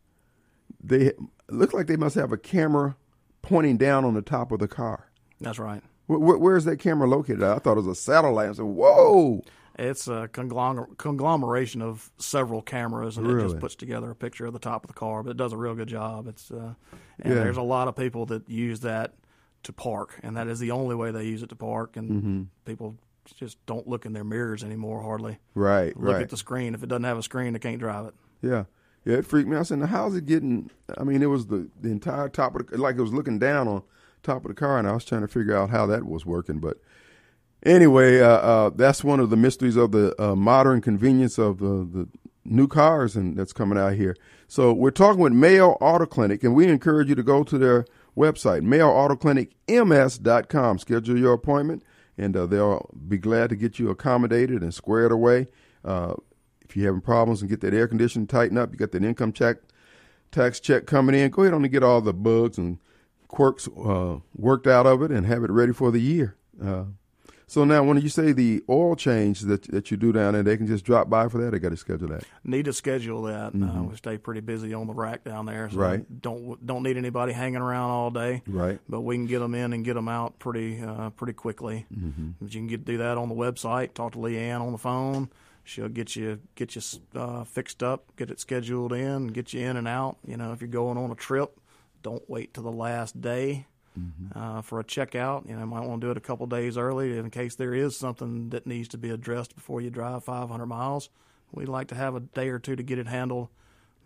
they 0.82 1.12
looked 1.48 1.74
like 1.74 1.86
they 1.86 1.96
must 1.96 2.14
have 2.14 2.32
a 2.32 2.38
camera 2.38 2.96
pointing 3.42 3.76
down 3.76 4.04
on 4.04 4.14
the 4.14 4.22
top 4.22 4.52
of 4.52 4.58
the 4.58 4.68
car. 4.68 5.10
That's 5.40 5.58
right. 5.58 5.82
Where, 6.06 6.18
where, 6.18 6.38
where's 6.38 6.64
that 6.64 6.78
camera 6.78 7.08
located? 7.08 7.42
I 7.42 7.58
thought 7.58 7.72
it 7.72 7.84
was 7.84 7.86
a 7.86 7.94
satellite. 7.94 8.50
I 8.50 8.52
said, 8.52 8.64
"Whoa!" 8.64 9.42
It's 9.80 10.08
a 10.08 10.28
conglomer- 10.32 10.88
conglomeration 10.98 11.80
of 11.82 12.10
several 12.18 12.60
cameras, 12.62 13.16
and 13.16 13.26
it 13.26 13.40
just 13.42 13.58
puts 13.58 13.74
together 13.74 14.10
a 14.10 14.14
picture 14.14 14.44
of 14.46 14.52
the 14.52 14.58
top 14.58 14.84
of 14.84 14.88
the 14.88 14.94
car. 14.94 15.22
But 15.22 15.30
it 15.30 15.36
does 15.36 15.52
a 15.52 15.56
real 15.56 15.74
good 15.74 15.88
job. 15.88 16.26
It's 16.28 16.50
uh, 16.50 16.74
and 17.18 17.34
Yeah. 17.34 17.42
there's 17.42 17.56
a 17.56 17.62
lot 17.62 17.88
of 17.88 17.96
people 17.96 18.26
that 18.26 18.48
use 18.48 18.80
that 18.80 19.14
to 19.62 19.72
park, 19.72 20.18
and 20.22 20.36
that 20.36 20.48
is 20.48 20.58
the 20.58 20.70
only 20.70 20.94
way 20.94 21.10
they 21.10 21.24
use 21.24 21.42
it 21.42 21.48
to 21.48 21.56
park. 21.56 21.96
And 21.96 22.10
Mm-hmm. 22.10 22.42
people 22.64 22.96
just 23.36 23.64
don't 23.66 23.86
look 23.88 24.04
in 24.06 24.12
their 24.12 24.24
mirrors 24.24 24.62
anymore. 24.64 25.02
Hardly 25.02 25.38
Right, 25.54 25.96
look 25.96 26.14
right. 26.14 26.22
at 26.22 26.30
the 26.30 26.36
screen. 26.36 26.74
If 26.74 26.82
it 26.82 26.88
doesn't 26.88 27.04
have 27.04 27.18
a 27.18 27.22
screen, 27.22 27.52
they 27.52 27.58
can't 27.58 27.78
drive 27.78 28.06
it. 28.06 28.14
Yeah. 28.42 28.64
Yeah, 29.04 29.16
it 29.16 29.24
freaked 29.26 29.48
me 29.48 29.56
out. 29.56 29.60
I 29.60 29.62
said, 29.62 29.80
how's 29.82 30.14
it 30.14 30.26
getting? 30.26 30.70
I 30.98 31.04
mean, 31.04 31.22
it 31.22 31.26
was 31.30 31.46
the, 31.46 31.68
the 31.80 31.90
entire 31.90 32.28
top 32.28 32.54
of 32.54 32.66
the, 32.66 32.76
like 32.76 32.96
it 32.96 33.00
was 33.00 33.14
looking 33.14 33.38
down 33.38 33.66
on 33.66 33.82
top 34.22 34.44
of 34.44 34.48
the 34.48 34.54
car, 34.54 34.78
and 34.78 34.86
I 34.86 34.92
was 34.92 35.06
trying 35.06 35.22
to 35.22 35.28
figure 35.28 35.56
out 35.56 35.70
how 35.70 35.86
that 35.86 36.04
was 36.04 36.26
working. 36.26 36.58
But 36.58 36.76
anyway, 37.62 38.20
uh, 38.20 38.28
uh, 38.28 38.70
that's 38.70 39.04
one 39.04 39.20
of 39.20 39.30
the 39.30 39.36
mysteries 39.36 39.76
of 39.76 39.92
the 39.92 40.20
uh, 40.22 40.34
modern 40.34 40.80
convenience 40.80 41.38
of 41.38 41.58
the, 41.58 41.88
the 41.90 42.08
new 42.44 42.66
cars 42.66 43.16
and 43.16 43.36
that's 43.36 43.52
coming 43.52 43.78
out 43.78 43.94
here. 43.94 44.16
So 44.48 44.72
we're 44.72 44.90
talking 44.90 45.20
with 45.20 45.32
Mayo 45.32 45.72
Auto 45.80 46.06
Clinic, 46.06 46.42
and 46.42 46.54
we 46.54 46.66
encourage 46.66 47.08
you 47.08 47.14
to 47.14 47.22
go 47.22 47.44
to 47.44 47.56
their 47.56 47.86
website, 48.16 48.62
mayoautoclinicms.com. 48.62 50.78
Schedule 50.78 51.18
your 51.18 51.34
appointment, 51.34 51.84
and 52.18 52.36
uh, 52.36 52.46
they'll 52.46 52.90
be 53.08 53.18
glad 53.18 53.50
to 53.50 53.56
get 53.56 53.78
you 53.78 53.90
accommodated 53.90 54.62
and 54.62 54.74
squared 54.74 55.12
away. 55.12 55.46
Uh, 55.84 56.14
if 56.62 56.76
you're 56.76 56.86
having 56.86 57.00
problems 57.00 57.42
and 57.42 57.50
get 57.50 57.60
that 57.60 57.74
air 57.74 57.86
conditioning 57.86 58.26
tightened 58.26 58.58
up, 58.58 58.72
you 58.72 58.78
got 58.78 58.92
that 58.92 59.04
income 59.04 59.32
check, 59.32 59.58
tax 60.32 60.60
check 60.60 60.86
coming 60.86 61.14
in, 61.14 61.30
go 61.30 61.42
ahead 61.42 61.54
on 61.54 61.62
and 61.62 61.72
get 61.72 61.82
all 61.82 62.00
the 62.00 62.12
bugs 62.12 62.58
and 62.58 62.78
quirks 63.28 63.68
uh, 63.68 64.18
worked 64.34 64.66
out 64.66 64.86
of 64.86 65.02
it 65.02 65.10
and 65.10 65.26
have 65.26 65.44
it 65.44 65.50
ready 65.50 65.72
for 65.72 65.90
the 65.90 66.00
year. 66.00 66.36
Uh, 67.50 67.52
so 67.52 67.64
now, 67.64 67.82
when 67.82 68.00
you 68.00 68.08
say 68.08 68.32
the 68.32 68.62
oil 68.68 68.94
change 68.96 69.40
that 69.42 69.62
that 69.64 69.90
you 69.90 69.96
do 69.96 70.12
down 70.12 70.34
there, 70.34 70.42
they 70.42 70.56
can 70.56 70.66
just 70.66 70.84
drop 70.84 71.10
by 71.10 71.28
for 71.28 71.38
that. 71.42 71.50
They 71.50 71.58
got 71.58 71.70
to 71.70 71.76
schedule 71.76 72.08
that. 72.08 72.24
Need 72.44 72.66
to 72.66 72.72
schedule 72.72 73.22
that. 73.22 73.52
Uh, 73.54 73.82
we 73.82 73.96
stay 73.96 74.18
pretty 74.18 74.40
busy 74.40 74.72
on 74.72 74.86
the 74.86 74.94
rack 74.94 75.24
down 75.24 75.46
there, 75.46 75.68
so 75.68 75.76
Mm-hmm. 75.76 75.80
Right. 75.82 76.20
don't 76.22 76.64
don't 76.66 76.82
need 76.82 76.96
anybody 76.96 77.32
hanging 77.32 77.60
around 77.60 77.90
all 77.90 78.10
day. 78.10 78.42
Right. 78.46 78.78
but 78.88 79.00
we 79.00 79.16
can 79.16 79.26
get 79.26 79.40
them 79.40 79.54
in 79.54 79.72
and 79.72 79.84
get 79.84 79.94
them 79.94 80.08
out 80.08 80.38
pretty 80.38 80.80
uh, 80.80 81.10
pretty 81.10 81.32
quickly. 81.32 81.86
Mm-hmm. 81.92 82.30
But 82.40 82.54
you 82.54 82.60
can 82.60 82.66
get 82.68 82.84
do 82.84 82.98
that 82.98 83.18
on 83.18 83.28
the 83.28 83.34
website. 83.34 83.94
Talk 83.94 84.12
to 84.12 84.18
Leanne 84.18 84.60
on 84.60 84.72
the 84.72 84.78
phone. 84.78 85.28
She'll 85.64 85.88
get 85.88 86.16
you 86.16 86.40
get 86.54 86.74
you 86.74 86.82
uh, 87.14 87.44
fixed 87.44 87.82
up, 87.82 88.04
get 88.16 88.30
it 88.30 88.40
scheduled 88.40 88.92
in, 88.92 89.28
get 89.28 89.52
you 89.52 89.60
in 89.66 89.76
and 89.76 89.86
out. 89.86 90.16
You 90.26 90.36
know, 90.36 90.52
if 90.52 90.60
you're 90.60 90.68
going 90.68 90.96
on 90.98 91.10
a 91.10 91.14
trip, 91.14 91.58
don't 92.02 92.28
wait 92.28 92.54
till 92.54 92.64
the 92.64 92.70
last 92.72 93.20
day 93.20 93.66
uh, 94.34 94.62
for 94.62 94.80
a 94.80 94.84
checkout. 94.84 95.48
You 95.48 95.56
know, 95.56 95.66
might 95.66 95.86
want 95.86 96.00
to 96.00 96.06
do 96.06 96.10
it 96.10 96.16
a 96.16 96.20
couple 96.20 96.46
days 96.46 96.76
early 96.76 97.18
in 97.18 97.30
case 97.30 97.56
there 97.56 97.74
is 97.74 97.96
something 97.96 98.50
that 98.50 98.66
needs 98.66 98.88
to 98.88 98.98
be 98.98 99.10
addressed 99.10 99.54
before 99.54 99.80
you 99.80 99.90
drive 99.90 100.24
500 100.24 100.66
miles. 100.66 101.10
We'd 101.52 101.68
like 101.68 101.88
to 101.88 101.94
have 101.94 102.14
a 102.14 102.20
day 102.20 102.48
or 102.48 102.58
two 102.58 102.76
to 102.76 102.82
get 102.82 102.98
it 102.98 103.06
handled. 103.06 103.48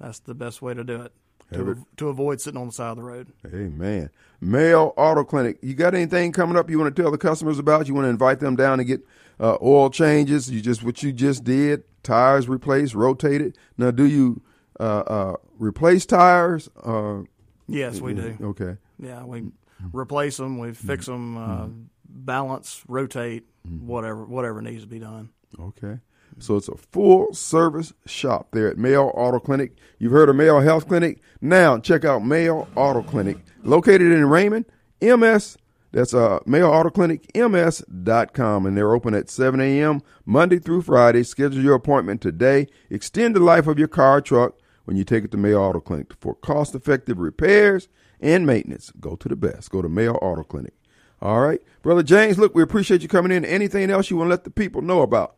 That's 0.01 0.19
the 0.21 0.35
best 0.35 0.63
way 0.63 0.75
to 0.75 0.85
do 0.85 1.03
it. 1.03 1.13
To, 1.53 1.87
to 1.99 2.09
avoid 2.09 2.41
sitting 2.41 2.59
on 2.59 2.67
the 2.69 2.73
side 2.73 2.91
of 2.91 2.97
the 2.97 3.03
road. 3.05 3.29
Amen. 3.47 4.11
Mayo 4.41 4.89
Auto 4.97 5.23
Clinic. 5.23 5.59
You 5.63 5.75
got 5.75 5.95
anything 5.95 6.33
coming 6.33 6.57
up 6.57 6.69
you 6.69 6.79
want 6.81 6.97
to 6.97 7.03
tell 7.03 7.13
the 7.13 7.19
customers 7.19 7.61
about? 7.61 7.87
You 7.87 7.95
want 7.95 8.07
to 8.07 8.09
invite 8.09 8.41
them 8.41 8.57
down 8.57 8.79
to 8.79 8.85
get 8.85 9.03
uh, 9.39 9.59
oil 9.63 9.89
changes? 9.91 10.51
You 10.51 10.61
just 10.61 10.83
what 10.83 11.03
you 11.05 11.13
just 11.13 11.45
did, 11.45 11.85
tires 12.03 12.49
replaced, 12.49 12.95
rotated. 12.95 13.57
Now, 13.79 13.93
do 13.93 14.05
you 14.05 14.43
uh, 14.81 14.83
uh, 15.07 15.37
replace 15.59 16.07
tires? 16.07 16.69
Uh, 16.83 17.21
Yes, 17.69 18.01
we 18.01 18.15
do. 18.15 18.37
Okay. 18.43 18.77
Yeah, 18.99 19.25
we 19.25 19.45
replace 19.93 20.37
them, 20.37 20.59
we 20.59 20.73
fix 20.73 21.07
them, 21.07 21.37
uh, 21.37 21.69
balance, 22.09 22.83
rotate, 22.89 23.45
whatever 23.81 24.25
whatever 24.25 24.63
needs 24.63 24.83
to 24.83 24.89
be 24.89 24.99
done. 24.99 25.31
Okay. 25.59 25.99
So 26.39 26.57
it's 26.57 26.69
a 26.69 26.77
full 26.77 27.33
service 27.33 27.93
shop 28.07 28.49
there 28.53 28.69
at 28.69 28.77
Mayo 28.77 29.07
Auto 29.09 29.39
Clinic. 29.39 29.73
You've 29.99 30.13
heard 30.13 30.29
of 30.29 30.37
Mayo 30.37 30.61
Health 30.61 30.89
Clinic. 30.89 31.21
Now 31.41 31.79
check 31.79 32.05
out 32.05 32.25
Mayo 32.25 32.67
Auto 32.75 33.03
Clinic. 33.03 33.39
Located 33.63 34.11
in 34.11 34.27
Raymond, 34.27 34.67
MS. 35.01 35.57
That's 35.93 36.13
uh, 36.13 36.41
Mayo 36.45 36.73
Auto 36.73 36.91
Clinic, 36.91 37.31
MS.com. 37.37 38.67
And 38.67 38.77
they're 38.77 38.95
open 38.95 39.15
at 39.15 39.31
7 39.31 39.61
a.m. 39.61 40.03
Monday 40.27 40.59
through 40.59 40.83
Friday. 40.83 41.23
Schedule 41.23 41.63
your 41.63 41.77
appointment 41.77 42.21
today. 42.21 42.67
Extend 42.91 43.37
the 43.37 43.41
life 43.41 43.69
of 43.69 43.79
your 43.79 43.87
car 43.87 44.17
or 44.17 44.21
truck 44.21 44.59
when 44.87 44.97
you 44.97 45.05
take 45.05 45.25
it 45.25 45.31
to 45.31 45.37
Mayo 45.37 45.63
Auto 45.63 45.79
Clinic. 45.79 46.13
For 46.19 46.35
cost 46.35 46.75
effective 46.75 47.19
repairs 47.19 47.89
and 48.25 48.47
maintenance, 48.47 48.91
go 48.99 49.15
to 49.17 49.29
the 49.29 49.37
best. 49.37 49.71
Go 49.71 49.83
to 49.83 49.89
Mayo 49.89 50.15
Auto 50.15 50.43
Clinic. 50.43 50.75
All 51.23 51.41
right. 51.41 51.61
Brother 51.83 52.03
James, 52.03 52.39
look, 52.39 52.55
we 52.55 52.63
appreciate 52.63 53.03
you 53.03 53.09
coming 53.09 53.31
in. 53.33 53.45
Anything 53.45 53.91
else 53.91 54.11
you 54.11 54.17
want 54.17 54.29
to 54.29 54.31
let 54.31 54.45
the 54.45 54.51
people 54.51 54.83
know 54.83 55.03
about? 55.03 55.37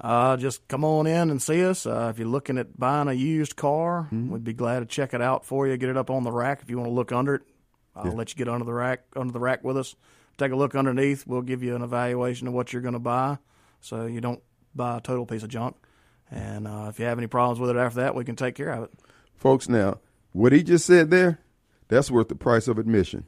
Uh, 0.00 0.36
just 0.36 0.66
come 0.68 0.84
on 0.84 1.06
in 1.06 1.30
and 1.30 1.40
see 1.40 1.64
us. 1.64 1.86
Uh, 1.86 2.08
if 2.10 2.18
you're 2.18 2.28
looking 2.28 2.58
at 2.58 2.78
buying 2.78 3.08
a 3.08 3.12
used 3.12 3.56
car, 3.56 4.08
we'd 4.10 4.44
be 4.44 4.52
glad 4.52 4.80
to 4.80 4.86
check 4.86 5.14
it 5.14 5.22
out 5.22 5.44
for 5.44 5.66
you. 5.66 5.76
Get 5.76 5.90
it 5.90 5.96
up 5.96 6.10
on 6.10 6.24
the 6.24 6.32
rack 6.32 6.60
if 6.62 6.70
you 6.70 6.76
want 6.76 6.88
to 6.88 6.94
look 6.94 7.12
under 7.12 7.36
it. 7.36 7.42
I'll 7.94 8.16
let 8.16 8.30
you 8.30 8.36
get 8.36 8.48
under 8.48 8.64
the 8.64 8.72
rack 8.72 9.04
under 9.14 9.32
the 9.32 9.38
rack 9.38 9.62
with 9.62 9.76
us. 9.76 9.94
Take 10.38 10.50
a 10.50 10.56
look 10.56 10.74
underneath. 10.74 11.26
We'll 11.26 11.42
give 11.42 11.62
you 11.62 11.76
an 11.76 11.82
evaluation 11.82 12.48
of 12.48 12.54
what 12.54 12.72
you're 12.72 12.82
going 12.82 12.94
to 12.94 12.98
buy, 12.98 13.38
so 13.80 14.06
you 14.06 14.20
don't 14.20 14.42
buy 14.74 14.96
a 14.96 15.00
total 15.00 15.26
piece 15.26 15.42
of 15.42 15.50
junk. 15.50 15.76
And 16.30 16.66
uh, 16.66 16.86
if 16.88 16.98
you 16.98 17.04
have 17.04 17.18
any 17.18 17.26
problems 17.26 17.60
with 17.60 17.68
it 17.70 17.76
after 17.76 18.00
that, 18.00 18.14
we 18.14 18.24
can 18.24 18.34
take 18.34 18.54
care 18.54 18.70
of 18.70 18.84
it. 18.84 18.90
Folks, 19.36 19.68
now, 19.68 19.98
what 20.32 20.52
he 20.52 20.62
just 20.62 20.86
said 20.86 21.10
there, 21.10 21.40
that's 21.92 22.10
worth 22.10 22.28
the 22.28 22.34
price 22.34 22.68
of 22.68 22.78
admission. 22.78 23.24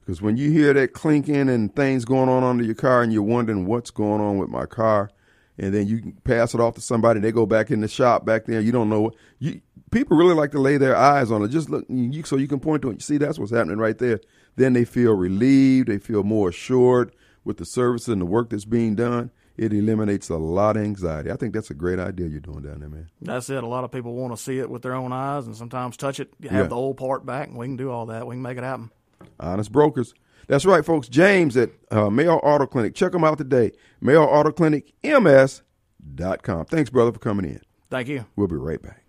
Because 0.00 0.22
when 0.22 0.36
you 0.36 0.50
hear 0.50 0.72
that 0.72 0.92
clinking 0.92 1.48
and 1.48 1.74
things 1.76 2.04
going 2.04 2.28
on 2.28 2.42
under 2.42 2.64
your 2.64 2.74
car 2.74 3.02
and 3.02 3.12
you're 3.12 3.22
wondering 3.22 3.66
what's 3.66 3.90
going 3.90 4.20
on 4.20 4.38
with 4.38 4.48
my 4.48 4.66
car, 4.66 5.10
and 5.58 5.74
then 5.74 5.86
you 5.86 6.14
pass 6.24 6.54
it 6.54 6.60
off 6.60 6.74
to 6.76 6.80
somebody, 6.80 7.20
they 7.20 7.32
go 7.32 7.44
back 7.44 7.70
in 7.70 7.80
the 7.80 7.88
shop 7.88 8.24
back 8.24 8.46
there, 8.46 8.60
you 8.60 8.72
don't 8.72 8.88
know 8.88 9.02
what 9.02 9.14
you 9.38 9.60
people 9.90 10.16
really 10.16 10.34
like 10.34 10.52
to 10.52 10.60
lay 10.60 10.78
their 10.78 10.96
eyes 10.96 11.30
on 11.30 11.42
it. 11.42 11.48
Just 11.48 11.68
look 11.68 11.84
you 11.88 12.22
so 12.22 12.36
you 12.36 12.48
can 12.48 12.60
point 12.60 12.80
to 12.82 12.90
it. 12.90 12.94
You 12.94 13.00
see 13.00 13.18
that's 13.18 13.38
what's 13.38 13.52
happening 13.52 13.78
right 13.78 13.98
there. 13.98 14.20
Then 14.56 14.72
they 14.72 14.84
feel 14.84 15.12
relieved, 15.12 15.88
they 15.88 15.98
feel 15.98 16.22
more 16.22 16.48
assured 16.48 17.14
with 17.44 17.58
the 17.58 17.66
service 17.66 18.08
and 18.08 18.20
the 18.20 18.26
work 18.26 18.50
that's 18.50 18.64
being 18.64 18.94
done. 18.94 19.30
It 19.60 19.74
eliminates 19.74 20.30
a 20.30 20.36
lot 20.38 20.78
of 20.78 20.82
anxiety. 20.84 21.30
I 21.30 21.36
think 21.36 21.52
that's 21.52 21.70
a 21.70 21.74
great 21.74 21.98
idea 21.98 22.28
you're 22.28 22.40
doing 22.40 22.62
down 22.62 22.80
there, 22.80 22.88
man. 22.88 23.10
That's 23.20 23.50
it. 23.50 23.62
A 23.62 23.66
lot 23.66 23.84
of 23.84 23.92
people 23.92 24.14
want 24.14 24.34
to 24.34 24.42
see 24.42 24.58
it 24.58 24.70
with 24.70 24.80
their 24.80 24.94
own 24.94 25.12
eyes 25.12 25.44
and 25.46 25.54
sometimes 25.54 25.98
touch 25.98 26.18
it, 26.18 26.32
have 26.44 26.52
Yeah. 26.52 26.62
the 26.62 26.74
old 26.74 26.96
part 26.96 27.26
back, 27.26 27.48
and 27.48 27.58
we 27.58 27.66
can 27.66 27.76
do 27.76 27.90
all 27.90 28.06
that. 28.06 28.26
We 28.26 28.36
can 28.36 28.40
make 28.42 28.56
it 28.56 28.64
happen. 28.64 28.90
Honest 29.38 29.70
Brokers. 29.70 30.14
That's 30.46 30.64
right, 30.64 30.82
folks. 30.82 31.08
James 31.10 31.58
at 31.58 31.72
uh, 31.90 32.08
Mayo 32.08 32.36
Auto 32.38 32.64
Clinic. 32.66 32.94
Check 32.94 33.12
them 33.12 33.22
out 33.22 33.36
today. 33.36 33.72
Mayo 34.00 34.22
Auto 34.24 34.50
Clinic, 34.50 34.94
MS.com. 35.04 36.64
Thanks, 36.64 36.88
brother, 36.88 37.12
for 37.12 37.18
coming 37.18 37.44
in. 37.44 37.60
Thank 37.90 38.08
you. 38.08 38.24
We'll 38.36 38.48
be 38.48 38.56
right 38.56 38.80
back. 38.80 38.99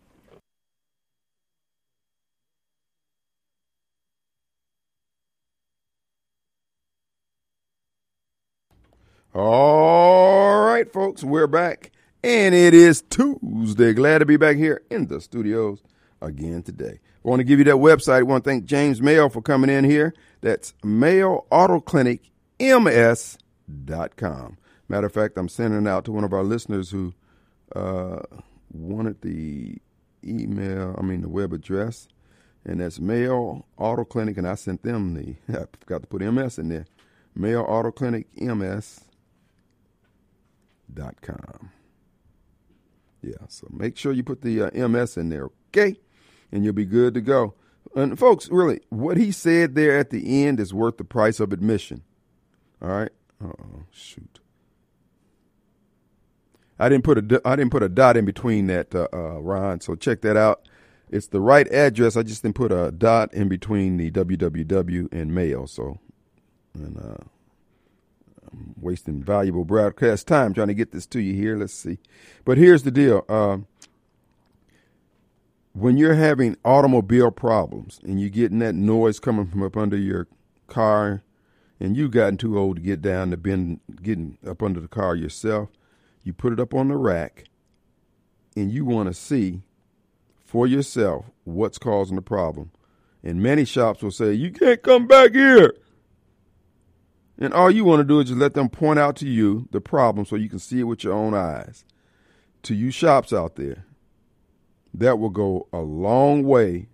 All 9.33 10.65
right, 10.65 10.91
folks, 10.91 11.23
we're 11.23 11.47
back. 11.47 11.91
And 12.21 12.53
it 12.53 12.73
is 12.73 13.01
Tuesday. 13.03 13.93
Glad 13.93 14.17
to 14.17 14.25
be 14.25 14.35
back 14.35 14.57
here 14.57 14.81
in 14.89 15.07
the 15.07 15.21
studios 15.21 15.81
again 16.21 16.63
today. 16.63 16.99
I 17.23 17.29
want 17.29 17.39
to 17.39 17.45
give 17.45 17.57
you 17.57 17.63
that 17.63 17.75
website. 17.75 18.17
I 18.17 18.23
want 18.23 18.43
to 18.43 18.49
thank 18.49 18.65
James 18.65 19.01
Mayo 19.01 19.29
for 19.29 19.41
coming 19.41 19.69
in 19.69 19.85
here. 19.85 20.13
That's 20.41 20.73
Mayo 20.83 21.45
Auto 21.49 21.79
Clinic. 21.79 22.29
Matter 24.89 25.05
of 25.05 25.13
fact, 25.13 25.37
I'm 25.37 25.47
sending 25.47 25.85
it 25.85 25.87
out 25.87 26.03
to 26.05 26.11
one 26.11 26.25
of 26.25 26.33
our 26.33 26.43
listeners 26.43 26.89
who 26.89 27.13
uh, 27.73 28.19
wanted 28.73 29.21
the 29.21 29.77
email, 30.25 30.93
I 30.97 31.03
mean, 31.03 31.21
the 31.21 31.29
web 31.29 31.53
address. 31.53 32.09
And 32.65 32.81
that's 32.81 32.99
Mayo 32.99 33.65
Auto 33.77 34.03
Clinic. 34.03 34.37
And 34.37 34.45
I 34.45 34.55
sent 34.55 34.83
them 34.83 35.13
the, 35.13 35.35
I 35.57 35.67
forgot 35.79 36.01
to 36.01 36.07
put 36.07 36.21
MS 36.21 36.59
in 36.59 36.67
there. 36.67 36.85
Mayo 37.33 37.63
Auto 37.63 37.91
Clinic, 37.91 38.27
MS.com. 40.95 41.71
Yeah, 43.21 43.33
so 43.47 43.67
make 43.71 43.97
sure 43.97 44.11
you 44.11 44.23
put 44.23 44.41
the 44.41 44.63
uh, 44.63 44.87
MS 44.87 45.17
in 45.17 45.29
there, 45.29 45.49
okay? 45.69 45.99
And 46.51 46.63
you'll 46.63 46.73
be 46.73 46.85
good 46.85 47.13
to 47.13 47.21
go. 47.21 47.53
And 47.95 48.17
folks, 48.17 48.49
really, 48.49 48.81
what 48.89 49.17
he 49.17 49.31
said 49.31 49.75
there 49.75 49.97
at 49.97 50.09
the 50.09 50.43
end 50.45 50.59
is 50.59 50.73
worth 50.73 50.97
the 50.97 51.03
price 51.03 51.39
of 51.39 51.53
admission. 51.53 52.03
All 52.81 52.89
right? 52.89 53.11
Uh-oh, 53.43 53.83
shoot. 53.91 54.39
I 56.79 56.89
didn't 56.89 57.03
put 57.03 57.19
a 57.19 57.41
I 57.45 57.55
didn't 57.55 57.71
put 57.71 57.83
a 57.83 57.89
dot 57.89 58.17
in 58.17 58.25
between 58.25 58.65
that, 58.67 58.95
uh, 58.95 59.07
uh, 59.13 59.39
Ron. 59.39 59.81
So 59.81 59.93
check 59.93 60.21
that 60.21 60.35
out. 60.35 60.67
It's 61.11 61.27
the 61.27 61.39
right 61.39 61.67
address. 61.71 62.17
I 62.17 62.23
just 62.23 62.41
didn't 62.41 62.55
put 62.55 62.71
a 62.71 62.91
dot 62.91 63.31
in 63.35 63.49
between 63.49 63.97
the 63.97 64.09
www 64.09 65.07
and 65.11 65.35
mail. 65.35 65.67
So, 65.67 65.99
and 66.73 66.97
uh, 66.97 67.23
I'm 68.53 68.75
wasting 68.79 69.23
valuable 69.23 69.65
broadcast 69.65 70.27
time 70.27 70.53
trying 70.53 70.67
to 70.67 70.73
get 70.73 70.91
this 70.91 71.05
to 71.07 71.21
you 71.21 71.33
here. 71.33 71.55
Let's 71.57 71.73
see. 71.73 71.99
But 72.45 72.57
here's 72.57 72.83
the 72.83 72.91
deal. 72.91 73.25
Uh, 73.29 73.59
when 75.73 75.97
you're 75.97 76.15
having 76.15 76.57
automobile 76.65 77.31
problems 77.31 77.99
and 78.03 78.19
you're 78.19 78.29
getting 78.29 78.59
that 78.59 78.75
noise 78.75 79.19
coming 79.19 79.47
from 79.47 79.63
up 79.63 79.77
under 79.77 79.97
your 79.97 80.27
car 80.67 81.23
and 81.79 81.95
you've 81.95 82.11
gotten 82.11 82.37
too 82.37 82.59
old 82.59 82.77
to 82.77 82.81
get 82.81 83.01
down 83.01 83.31
to 83.31 83.37
bend 83.37 83.79
getting 84.01 84.37
up 84.45 84.61
under 84.61 84.79
the 84.79 84.87
car 84.87 85.15
yourself, 85.15 85.69
you 86.23 86.33
put 86.33 86.53
it 86.53 86.59
up 86.59 86.73
on 86.73 86.89
the 86.89 86.97
rack 86.97 87.45
and 88.55 88.71
you 88.71 88.83
want 88.85 89.07
to 89.07 89.13
see 89.13 89.61
for 90.43 90.67
yourself 90.67 91.25
what's 91.45 91.77
causing 91.77 92.17
the 92.17 92.21
problem. 92.21 92.71
And 93.23 93.41
many 93.41 93.65
shops 93.65 94.01
will 94.01 94.11
say, 94.11 94.33
You 94.33 94.51
can't 94.51 94.81
come 94.81 95.07
back 95.07 95.33
here. 95.33 95.75
And 97.41 97.55
all 97.55 97.71
you 97.71 97.83
want 97.83 98.01
to 98.01 98.03
do 98.03 98.19
is 98.19 98.27
just 98.27 98.39
let 98.39 98.53
them 98.53 98.69
point 98.69 98.99
out 98.99 99.15
to 99.17 99.27
you 99.27 99.67
the 99.71 99.81
problem 99.81 100.27
so 100.27 100.35
you 100.35 100.47
can 100.47 100.59
see 100.59 100.79
it 100.79 100.83
with 100.83 101.03
your 101.03 101.13
own 101.13 101.33
eyes. 101.33 101.83
To 102.63 102.75
you 102.75 102.91
shops 102.91 103.33
out 103.33 103.55
there, 103.55 103.87
that 104.93 105.17
will 105.17 105.31
go 105.31 105.67
a 105.73 105.79
long 105.79 106.43
way 106.43 106.87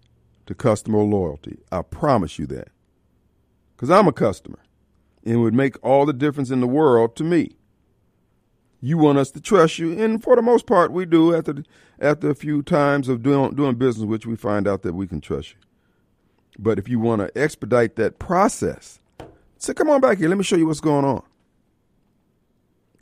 to 0.46 0.56
customer 0.56 1.00
loyalty. 1.00 1.60
I 1.70 1.82
promise 1.82 2.40
you 2.40 2.48
that. 2.48 2.70
Because 3.76 3.90
I'm 3.90 4.08
a 4.08 4.14
customer. 4.14 4.60
And 5.26 5.36
it 5.36 5.38
would 5.40 5.54
make 5.54 5.76
all 5.84 6.06
the 6.06 6.14
difference 6.14 6.50
in 6.50 6.62
the 6.62 6.68
world 6.68 7.18
to 7.18 7.26
me. 7.26 7.58
You 8.80 8.98
want 8.98 9.18
us 9.18 9.32
to 9.32 9.42
trust 9.42 9.80
you, 9.80 10.02
and 10.02 10.24
for 10.24 10.38
the 10.38 10.42
most 10.42 10.66
part, 10.66 10.94
we 10.94 11.06
do. 11.06 11.36
After 11.36 11.64
after 12.00 12.30
a 12.30 12.36
few 12.36 12.62
times 12.62 13.10
of 13.10 13.24
doing 13.24 13.56
doing 13.56 13.76
business, 13.76 14.06
which 14.06 14.28
we 14.28 14.36
find 14.36 14.68
out 14.68 14.84
that 14.84 14.94
we 14.94 15.08
can 15.08 15.20
trust 15.20 15.54
you. 15.54 15.58
But 16.60 16.78
if 16.78 16.88
you 16.88 17.00
want 17.00 17.22
to 17.22 17.38
expedite 17.38 17.96
that 17.96 18.20
process, 18.20 19.00
Say, 19.58 19.74
come 19.74 19.89
on 19.89 20.02
back 20.02 20.17
here. 20.17 20.30
Let 20.30 20.38
me 20.38 20.43
show 20.43 20.56
you 20.56 20.67
what's 20.67 20.80
going 20.80 21.06
on. 21.06 21.24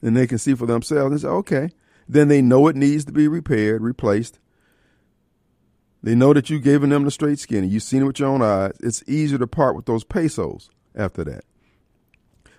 And 0.02 0.16
they 0.16 0.28
can 0.28 0.38
see 0.38 0.54
for 0.54 0.66
themselves 0.66 1.12
and 1.12 1.22
say, 1.22 1.28
okay. 1.28 1.70
Then 2.08 2.28
they 2.28 2.42
know 2.42 2.68
it 2.68 2.76
needs 2.76 3.06
to 3.06 3.12
be 3.12 3.28
repaired, 3.28 3.82
replaced. 3.82 4.40
They 6.04 6.14
know 6.14 6.34
that 6.34 6.50
you've 6.50 6.64
given 6.64 6.92
them 6.92 7.04
the 7.04 7.12
straight 7.12 7.40
skin 7.40 7.64
and 7.64 7.74
you've 7.74 7.82
seen 7.82 8.04
it 8.04 8.06
with 8.06 8.20
your 8.20 8.30
own 8.30 8.44
eyes. 8.44 8.74
It's 8.80 9.04
easier 9.08 9.40
to 9.40 9.48
part 9.48 9.76
with 9.76 9.86
those 9.86 10.04
pesos 10.04 10.70
after 10.96 11.24
that. 11.24 11.46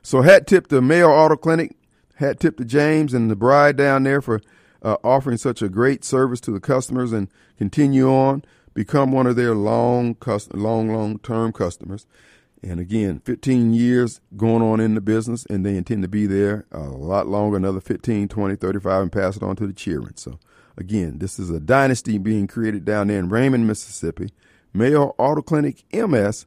So 0.02 0.22
hat 0.22 0.46
tip 0.46 0.66
to 0.68 0.80
Mayo 0.80 1.10
Auto 1.10 1.36
Clinic, 1.36 1.76
hat 2.16 2.40
tip 2.40 2.56
to 2.56 2.64
James 2.64 3.14
and 3.14 3.30
the 3.30 3.36
bride 3.36 3.76
down 3.76 4.02
there 4.02 4.20
for 4.20 4.40
uh, 4.82 4.96
offering 5.04 5.36
such 5.36 5.62
a 5.62 5.68
great 5.68 6.04
service 6.04 6.40
to 6.42 6.50
the 6.50 6.60
customers 6.60 7.12
and 7.12 7.28
continue 7.56 8.08
on. 8.08 8.44
Become 8.74 9.12
one 9.12 9.26
of 9.26 9.36
their 9.36 9.54
long, 9.54 10.16
long, 10.52 10.92
long 10.92 11.18
term 11.20 11.52
customers. 11.52 12.06
And 12.68 12.80
again, 12.80 13.20
15 13.24 13.74
years 13.74 14.20
going 14.36 14.60
on 14.60 14.80
in 14.80 14.96
the 14.96 15.00
business, 15.00 15.46
and 15.48 15.64
they 15.64 15.76
intend 15.76 16.02
to 16.02 16.08
be 16.08 16.26
there 16.26 16.66
a 16.72 16.80
lot 16.80 17.28
longer, 17.28 17.56
another 17.56 17.80
15, 17.80 18.26
20, 18.26 18.56
35, 18.56 19.02
and 19.02 19.12
pass 19.12 19.36
it 19.36 19.42
on 19.44 19.54
to 19.56 19.68
the 19.68 19.72
children. 19.72 20.16
So, 20.16 20.40
again, 20.76 21.18
this 21.18 21.38
is 21.38 21.48
a 21.48 21.60
dynasty 21.60 22.18
being 22.18 22.48
created 22.48 22.84
down 22.84 23.06
there 23.06 23.20
in 23.20 23.28
Raymond, 23.28 23.68
Mississippi. 23.68 24.30
Mayo 24.74 25.14
Auto 25.16 25.42
Clinic 25.42 25.84
MS.com. 25.92 26.46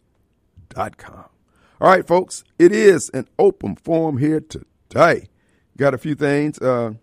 All 1.81 1.89
right, 1.89 2.05
folks, 2.05 2.43
it 2.59 2.73
is 2.73 3.09
an 3.13 3.29
open 3.39 3.77
forum 3.77 4.17
here 4.17 4.41
today. 4.41 5.29
Got 5.77 5.93
a 5.93 5.97
few 5.97 6.15
things. 6.15 6.59
Uh, 6.59 6.95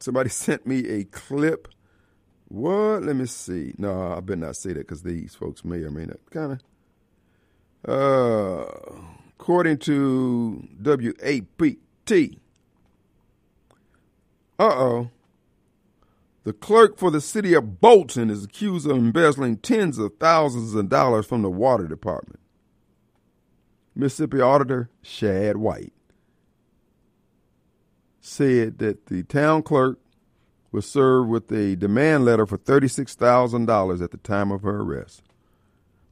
somebody 0.00 0.28
sent 0.30 0.66
me 0.66 0.88
a 0.88 1.04
clip. 1.04 1.68
What? 2.48 3.04
Let 3.04 3.14
me 3.14 3.26
see. 3.26 3.72
No, 3.78 4.14
I 4.14 4.20
better 4.20 4.40
not 4.40 4.56
say 4.56 4.72
that 4.72 4.80
because 4.80 5.04
these 5.04 5.36
folks 5.36 5.64
may 5.64 5.76
or 5.84 5.92
may 5.92 6.06
not 6.06 6.18
kind 6.32 6.52
of 6.52 6.60
uh, 7.86 8.64
according 9.38 9.78
to 9.78 10.66
WAPT, 10.82 12.38
uh 14.58 14.62
oh, 14.62 15.10
the 16.44 16.52
clerk 16.52 16.98
for 16.98 17.10
the 17.10 17.20
city 17.20 17.54
of 17.54 17.80
Bolton 17.80 18.30
is 18.30 18.44
accused 18.44 18.86
of 18.86 18.96
embezzling 18.96 19.56
tens 19.58 19.98
of 19.98 20.12
thousands 20.18 20.74
of 20.74 20.88
dollars 20.88 21.26
from 21.26 21.42
the 21.42 21.50
water 21.50 21.88
department. 21.88 22.38
Mississippi 23.96 24.40
Auditor 24.40 24.90
Shad 25.02 25.56
White 25.56 25.92
said 28.20 28.78
that 28.78 29.06
the 29.06 29.22
town 29.22 29.62
clerk 29.62 29.98
was 30.72 30.86
served 30.86 31.28
with 31.30 31.50
a 31.52 31.76
demand 31.76 32.24
letter 32.24 32.46
for 32.46 32.58
$36,000 32.58 34.02
at 34.02 34.10
the 34.10 34.16
time 34.18 34.50
of 34.50 34.62
her 34.62 34.80
arrest. 34.80 35.22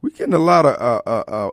We're 0.01 0.11
getting 0.11 0.33
a 0.33 0.39
lot 0.39 0.65
of 0.65 0.75
uh, 0.81 1.01
uh, 1.05 1.23
uh, 1.27 1.51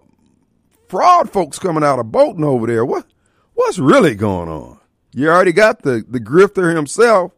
fraud 0.90 1.30
folks 1.30 1.58
coming 1.58 1.84
out 1.84 2.00
of 2.00 2.10
Bolton 2.10 2.44
over 2.44 2.66
there. 2.66 2.84
What 2.84 3.06
what's 3.54 3.78
really 3.78 4.14
going 4.14 4.48
on? 4.48 4.80
You 5.12 5.28
already 5.28 5.52
got 5.52 5.82
the, 5.82 6.04
the 6.06 6.20
grifter 6.20 6.74
himself. 6.74 7.32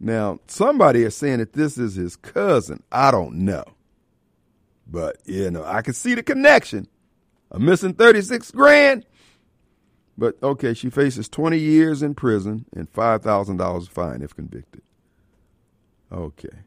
Now, 0.00 0.40
somebody 0.46 1.02
is 1.02 1.16
saying 1.16 1.38
that 1.38 1.52
this 1.52 1.78
is 1.78 1.94
his 1.94 2.16
cousin. 2.16 2.82
I 2.90 3.10
don't 3.10 3.36
know. 3.36 3.64
But, 4.86 5.16
you 5.24 5.50
know, 5.50 5.64
I 5.64 5.80
can 5.80 5.94
see 5.94 6.14
the 6.14 6.22
connection. 6.22 6.88
A 7.50 7.58
missing 7.58 7.94
36 7.94 8.50
grand. 8.50 9.06
But, 10.18 10.36
okay, 10.42 10.74
she 10.74 10.90
faces 10.90 11.28
20 11.28 11.58
years 11.58 12.02
in 12.02 12.14
prison 12.14 12.66
and 12.76 12.92
$5,000 12.92 13.88
fine 13.88 14.20
if 14.20 14.36
convicted. 14.36 14.82
Okay. 16.12 16.58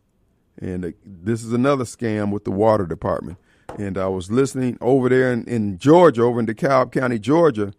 And 0.60 0.86
uh, 0.86 0.92
this 1.06 1.44
is 1.44 1.54
another 1.54 1.84
scam 1.84 2.32
with 2.32 2.44
the 2.44 2.52
water 2.52 2.88
department 2.88 3.38
and 3.78 3.98
I 3.98 4.08
was 4.08 4.32
listening 4.32 4.78
over 4.82 5.10
there 5.10 5.32
in, 5.32 5.44
in 5.46 5.78
Georgia, 5.78 6.24
over 6.24 6.40
in 6.40 6.46
DeKalb 6.46 6.92
County, 6.92 7.20
Georgia, 7.20 7.74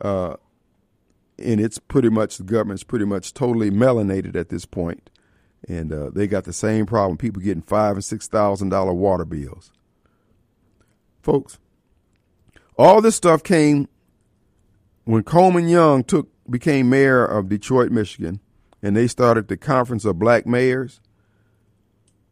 uh, 0.00 0.36
and 1.38 1.60
it's 1.60 1.78
pretty 1.78 2.08
much 2.08 2.38
the 2.38 2.44
government's 2.44 2.84
pretty 2.84 3.04
much 3.04 3.34
totally 3.34 3.70
melanated 3.70 4.36
at 4.36 4.48
this 4.48 4.64
point, 4.64 5.10
and 5.68 5.92
uh, 5.92 6.10
they 6.10 6.26
got 6.26 6.44
the 6.44 6.52
same 6.52 6.86
problem: 6.86 7.18
people 7.18 7.42
getting 7.42 7.62
five 7.62 7.96
and 7.96 8.04
six 8.04 8.28
thousand 8.28 8.70
dollar 8.70 8.92
water 8.92 9.24
bills. 9.24 9.72
Folks, 11.22 11.58
all 12.78 13.00
this 13.00 13.16
stuff 13.16 13.42
came 13.42 13.88
when 15.04 15.22
Coleman 15.22 15.68
Young 15.68 16.04
took 16.04 16.28
became 16.48 16.88
mayor 16.88 17.24
of 17.24 17.48
Detroit, 17.48 17.90
Michigan, 17.90 18.40
and 18.82 18.96
they 18.96 19.06
started 19.06 19.48
the 19.48 19.56
Conference 19.56 20.04
of 20.04 20.18
Black 20.18 20.46
Mayors 20.46 21.00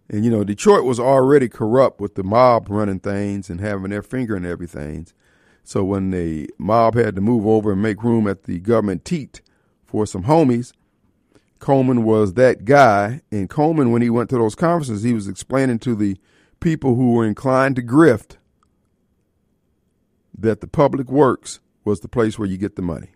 and 0.08 0.24
you 0.24 0.30
know, 0.30 0.44
Detroit 0.44 0.84
was 0.84 1.00
already 1.00 1.48
corrupt 1.48 2.00
with 2.00 2.14
the 2.14 2.22
mob 2.22 2.68
running 2.68 3.00
things 3.00 3.48
and 3.48 3.60
having 3.60 3.90
their 3.90 4.02
finger 4.02 4.36
in 4.36 4.44
everything. 4.44 5.06
So 5.62 5.82
when 5.82 6.10
the 6.10 6.50
mob 6.58 6.94
had 6.94 7.14
to 7.14 7.20
move 7.22 7.46
over 7.46 7.72
and 7.72 7.82
make 7.82 8.02
room 8.02 8.28
at 8.28 8.44
the 8.44 8.60
government 8.60 9.04
teat 9.04 9.40
for 9.84 10.06
some 10.06 10.24
homies, 10.24 10.72
Coleman 11.58 12.04
was 12.04 12.34
that 12.34 12.66
guy. 12.66 13.22
And 13.32 13.48
Coleman, 13.48 13.90
when 13.90 14.02
he 14.02 14.10
went 14.10 14.28
to 14.30 14.36
those 14.36 14.54
conferences, 14.54 15.02
he 15.02 15.14
was 15.14 15.26
explaining 15.26 15.78
to 15.80 15.94
the 15.94 16.18
people 16.60 16.94
who 16.94 17.12
were 17.12 17.26
inclined 17.26 17.76
to 17.76 17.82
grift 17.82 18.36
that 20.36 20.60
the 20.60 20.66
public 20.66 21.10
works 21.10 21.60
was 21.84 22.00
the 22.00 22.08
place 22.08 22.38
where 22.38 22.48
you 22.48 22.58
get 22.58 22.76
the 22.76 22.82
money. 22.82 23.08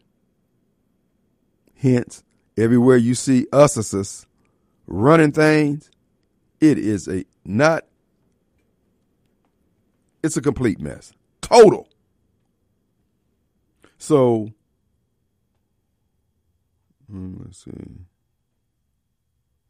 Hence, 1.76 2.24
everywhere 2.56 2.96
you 2.96 3.14
see 3.14 3.46
us 3.52 4.26
running 4.86 5.32
things, 5.32 5.90
it 6.60 6.78
is 6.78 7.08
a 7.08 7.24
not, 7.44 7.86
it's 10.22 10.36
a 10.36 10.42
complete 10.42 10.80
mess. 10.80 11.12
Total. 11.40 11.88
So, 13.98 14.52
hmm, 17.10 17.36
let's 17.40 17.64
see. 17.64 17.70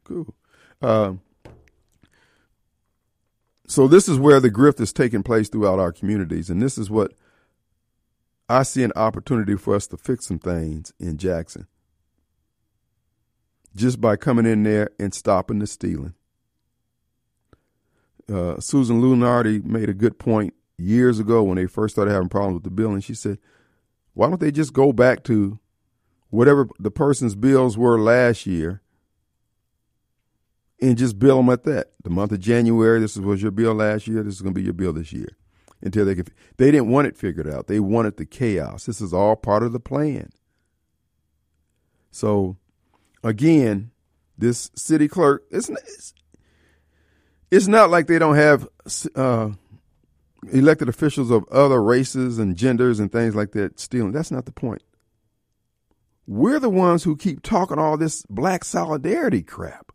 Cool. 0.03 0.33
Uh, 0.81 1.13
so 3.67 3.87
this 3.87 4.09
is 4.09 4.17
where 4.17 4.39
the 4.39 4.49
grift 4.49 4.81
is 4.81 4.91
taking 4.91 5.23
place 5.23 5.49
throughout 5.49 5.79
our 5.79 5.91
communities, 5.91 6.49
and 6.49 6.61
this 6.61 6.77
is 6.77 6.89
what 6.89 7.13
I 8.49 8.63
see 8.63 8.83
an 8.83 8.91
opportunity 8.95 9.55
for 9.55 9.75
us 9.75 9.85
to 9.87 9.97
fix 9.97 10.25
some 10.27 10.39
things 10.39 10.91
in 10.99 11.17
Jackson. 11.17 11.67
Just 13.75 14.01
by 14.01 14.15
coming 14.15 14.47
in 14.47 14.63
there 14.63 14.89
and 14.99 15.13
stopping 15.13 15.59
the 15.59 15.67
stealing 15.67 16.15
uh, 18.29 18.59
Susan 18.59 19.01
Lunardi 19.01 19.63
made 19.63 19.89
a 19.89 19.93
good 19.93 20.19
point 20.19 20.53
years 20.77 21.19
ago 21.19 21.43
when 21.43 21.57
they 21.57 21.65
first 21.65 21.95
started 21.95 22.11
having 22.11 22.29
problems 22.29 22.55
with 22.55 22.63
the 22.63 22.69
bill, 22.69 22.91
and 22.91 23.03
she 23.03 23.13
said, 23.13 23.39
"Why 24.13 24.27
don't 24.27 24.39
they 24.39 24.51
just 24.51 24.73
go 24.73 24.93
back 24.93 25.23
to 25.25 25.59
whatever 26.29 26.69
the 26.79 26.91
person's 26.91 27.35
bills 27.35 27.77
were 27.77 27.99
last 27.99 28.45
year 28.45 28.81
and 30.81 30.97
just 30.97 31.19
bill 31.19 31.37
them 31.37 31.49
at 31.49 31.63
that? 31.63 31.91
The 32.03 32.09
month 32.09 32.31
of 32.31 32.39
January, 32.39 32.99
this 32.99 33.17
was 33.17 33.41
your 33.41 33.51
bill 33.51 33.73
last 33.73 34.07
year. 34.07 34.23
This 34.23 34.35
is 34.35 34.41
going 34.41 34.53
to 34.53 34.59
be 34.59 34.65
your 34.65 34.73
bill 34.73 34.93
this 34.93 35.13
year." 35.13 35.29
Until 35.81 36.03
they 36.03 36.13
could, 36.13 36.29
they 36.57 36.71
didn't 36.71 36.89
want 36.89 37.07
it 37.07 37.15
figured 37.15 37.47
out. 37.47 37.67
They 37.67 37.79
wanted 37.79 38.17
the 38.17 38.25
chaos. 38.25 38.85
This 38.85 38.99
is 38.99 39.13
all 39.13 39.37
part 39.37 39.63
of 39.63 39.71
the 39.71 39.79
plan. 39.79 40.29
So, 42.11 42.57
again, 43.23 43.91
this 44.37 44.71
city 44.75 45.07
clerk, 45.07 45.45
it's, 45.49 45.69
it's 45.69 46.13
it's 47.51 47.67
not 47.67 47.89
like 47.89 48.07
they 48.07 48.19
don't 48.19 48.35
have 48.35 48.67
uh, 49.15 49.49
elected 50.51 50.89
officials 50.89 51.31
of 51.31 51.47
other 51.49 51.81
races 51.83 52.39
and 52.39 52.55
genders 52.57 52.99
and 52.99 53.11
things 53.11 53.35
like 53.35 53.51
that 53.53 53.79
stealing. 53.79 54.11
That's 54.11 54.31
not 54.31 54.45
the 54.45 54.51
point. 54.51 54.83
we're 56.27 56.59
the 56.59 56.69
ones 56.69 57.03
who 57.03 57.15
keep 57.17 57.41
talking 57.41 57.79
all 57.79 57.97
this 57.97 58.23
black 58.29 58.63
solidarity 58.63 59.41
crap. 59.41 59.91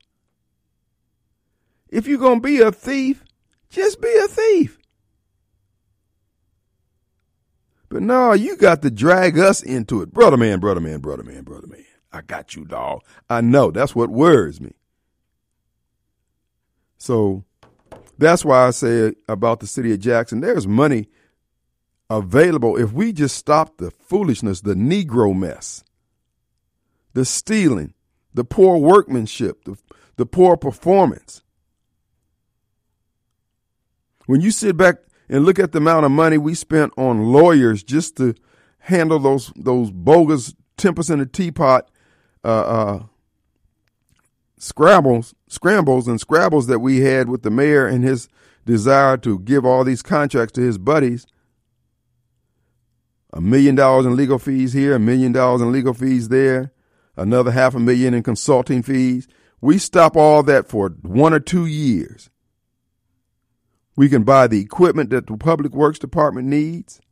If 1.88 2.08
you're 2.08 2.18
going 2.18 2.40
to 2.42 2.46
be 2.46 2.60
a 2.60 2.72
thief, 2.72 3.24
just 3.70 4.00
be 4.00 4.14
a 4.24 4.28
thief. 4.28 4.78
But 7.88 8.02
no, 8.02 8.32
you 8.32 8.56
got 8.56 8.82
to 8.82 8.90
drag 8.90 9.38
us 9.38 9.62
into 9.62 10.02
it. 10.02 10.12
Brother 10.12 10.36
man, 10.36 10.58
brother 10.60 10.80
man, 10.80 11.00
brother 11.00 11.22
man, 11.22 11.44
brother 11.44 11.68
man. 11.68 11.84
I 12.12 12.22
got 12.22 12.56
you, 12.56 12.64
dog. 12.64 13.02
I 13.30 13.40
know. 13.40 13.70
That's 13.70 13.94
what 13.94 14.10
worries 14.10 14.60
me. 14.60 14.72
So 16.98 17.44
that's 18.18 18.44
why 18.44 18.66
I 18.66 18.70
say 18.70 19.12
about 19.28 19.60
the 19.60 19.66
city 19.66 19.92
of 19.92 20.00
Jackson, 20.00 20.40
there's 20.40 20.66
money 20.66 21.08
available 22.10 22.76
if 22.76 22.92
we 22.92 23.12
just 23.12 23.36
stop 23.36 23.78
the 23.78 23.90
foolishness, 23.90 24.60
the 24.60 24.74
Negro 24.74 25.36
mess, 25.36 25.84
the 27.12 27.24
stealing, 27.24 27.94
the 28.32 28.44
poor 28.44 28.78
workmanship, 28.78 29.64
the, 29.64 29.76
the 30.16 30.26
poor 30.26 30.56
performance. 30.56 31.42
When 34.26 34.40
you 34.40 34.50
sit 34.50 34.76
back 34.76 34.96
and 35.28 35.44
look 35.44 35.58
at 35.58 35.72
the 35.72 35.78
amount 35.78 36.06
of 36.06 36.12
money 36.12 36.38
we 36.38 36.54
spent 36.54 36.92
on 36.96 37.32
lawyers 37.32 37.82
just 37.82 38.16
to 38.16 38.34
handle 38.78 39.18
those 39.18 39.52
those 39.56 39.90
bogus 39.90 40.54
tempers 40.76 41.10
in 41.10 41.18
the 41.18 41.26
teapot 41.26 41.90
uh, 42.44 42.48
uh, 42.48 43.02
scrambles, 44.64 45.34
scrambles 45.46 46.08
and 46.08 46.18
scrabbles 46.18 46.68
that 46.68 46.78
we 46.78 47.00
had 47.00 47.28
with 47.28 47.42
the 47.42 47.50
mayor 47.50 47.86
and 47.86 48.02
his 48.02 48.30
desire 48.64 49.18
to 49.18 49.38
give 49.40 49.66
all 49.66 49.84
these 49.84 50.00
contracts 50.00 50.54
to 50.54 50.62
his 50.62 50.78
buddies. 50.78 51.26
A 53.34 53.42
million 53.42 53.74
dollars 53.74 54.06
in 54.06 54.16
legal 54.16 54.38
fees 54.38 54.72
here, 54.72 54.94
a 54.94 54.98
million 54.98 55.32
dollars 55.32 55.60
in 55.60 55.70
legal 55.70 55.92
fees 55.92 56.28
there, 56.28 56.72
another 57.14 57.50
half 57.50 57.74
a 57.74 57.78
million 57.78 58.14
in 58.14 58.22
consulting 58.22 58.82
fees. 58.82 59.28
We 59.60 59.76
stop 59.76 60.16
all 60.16 60.42
that 60.44 60.66
for 60.66 60.88
one 61.02 61.34
or 61.34 61.40
two 61.40 61.66
years. 61.66 62.30
We 63.96 64.08
can 64.08 64.22
buy 64.22 64.46
the 64.46 64.60
equipment 64.60 65.10
that 65.10 65.26
the 65.26 65.36
Public 65.36 65.72
Works 65.72 65.98
Department 65.98 66.48
needs. 66.48 67.02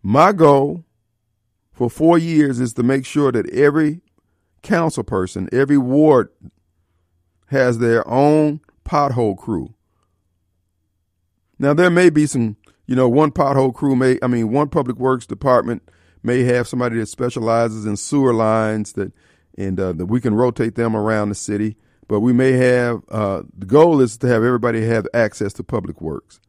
My 0.00 0.32
goal 0.32 0.84
for 1.72 1.90
four 1.90 2.18
years 2.18 2.60
is 2.60 2.72
to 2.74 2.84
make 2.84 3.04
sure 3.04 3.32
that 3.32 3.50
every 3.50 4.02
council 4.62 5.04
person, 5.04 5.48
every 5.52 5.78
ward 5.78 6.30
has 7.46 7.78
their 7.78 8.06
own 8.08 8.60
pothole 8.84 9.36
crew. 9.36 9.74
Now 11.58 11.74
there 11.74 11.90
may 11.90 12.10
be 12.10 12.26
some, 12.26 12.56
you 12.86 12.94
know, 12.94 13.08
one 13.08 13.30
pothole 13.30 13.74
crew 13.74 13.96
may, 13.96 14.18
I 14.22 14.26
mean, 14.26 14.50
one 14.50 14.68
public 14.68 14.96
works 14.96 15.26
department 15.26 15.90
may 16.22 16.42
have 16.44 16.68
somebody 16.68 16.98
that 16.98 17.06
specializes 17.06 17.86
in 17.86 17.96
sewer 17.96 18.32
lines 18.32 18.92
that, 18.94 19.12
and 19.56 19.78
uh, 19.80 19.92
that 19.92 20.06
we 20.06 20.20
can 20.20 20.34
rotate 20.34 20.74
them 20.74 20.94
around 20.94 21.28
the 21.28 21.34
city. 21.34 21.76
But 22.06 22.20
we 22.20 22.32
may 22.32 22.52
have 22.52 23.02
uh, 23.10 23.42
the 23.56 23.66
goal 23.66 24.00
is 24.00 24.16
to 24.18 24.28
have 24.28 24.42
everybody 24.42 24.86
have 24.86 25.06
access 25.12 25.52
to 25.54 25.62
public 25.62 26.00
works, 26.00 26.40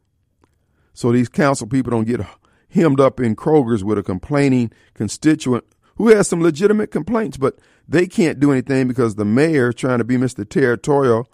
so 0.93 1.12
these 1.12 1.28
council 1.28 1.68
people 1.68 1.91
don't 1.91 2.07
get 2.07 2.22
hemmed 2.70 3.01
up 3.01 3.20
in 3.20 3.36
Kroger's 3.36 3.84
with 3.84 3.97
a 3.97 4.03
complaining 4.03 4.72
constituent 4.93 5.66
who 6.00 6.08
has 6.08 6.28
some 6.30 6.41
legitimate 6.41 6.91
complaints, 6.91 7.38
but 7.38 7.60
they 7.88 8.08
can't 8.08 8.39
do 8.39 8.52
anything 8.52 8.88
because 8.88 9.16
the 9.16 9.26
mayor 9.26 9.74
trying 9.74 9.97
to 9.97 10.06
be 10.06 10.16
Mr. 10.16 10.47
Territorial 10.50 11.30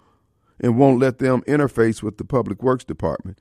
and 0.60 0.76
won't 0.76 0.98
let 0.98 1.20
them 1.20 1.42
interface 1.42 2.02
with 2.02 2.18
the 2.18 2.24
Public 2.24 2.62
Works 2.62 2.84
Department 2.84 3.38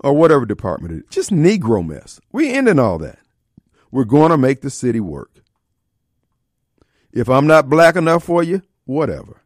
or 0.00 0.14
whatever 0.14 0.44
department 0.44 0.94
it 0.94 0.96
is. 1.04 1.10
Just 1.10 1.30
Negro 1.30 1.86
mess. 1.86 2.20
We 2.32 2.50
ending 2.50 2.80
all 2.80 2.98
that. 2.98 3.20
We're 3.92 4.04
going 4.04 4.30
to 4.30 4.36
make 4.36 4.60
the 4.60 4.68
city 4.68 4.98
work. 4.98 5.30
If 7.12 7.28
I'm 7.28 7.46
not 7.46 7.70
black 7.70 7.94
enough 7.94 8.24
for 8.24 8.42
you, 8.42 8.62
whatever. 8.84 9.42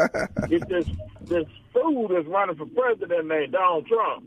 is 0.52 0.62
this 0.70 0.88
this 1.22 1.46
fool 1.72 2.08
that's 2.08 2.28
running 2.28 2.56
for 2.56 2.66
president 2.66 3.28
named 3.28 3.52
Donald 3.52 3.86
Trump, 3.88 4.26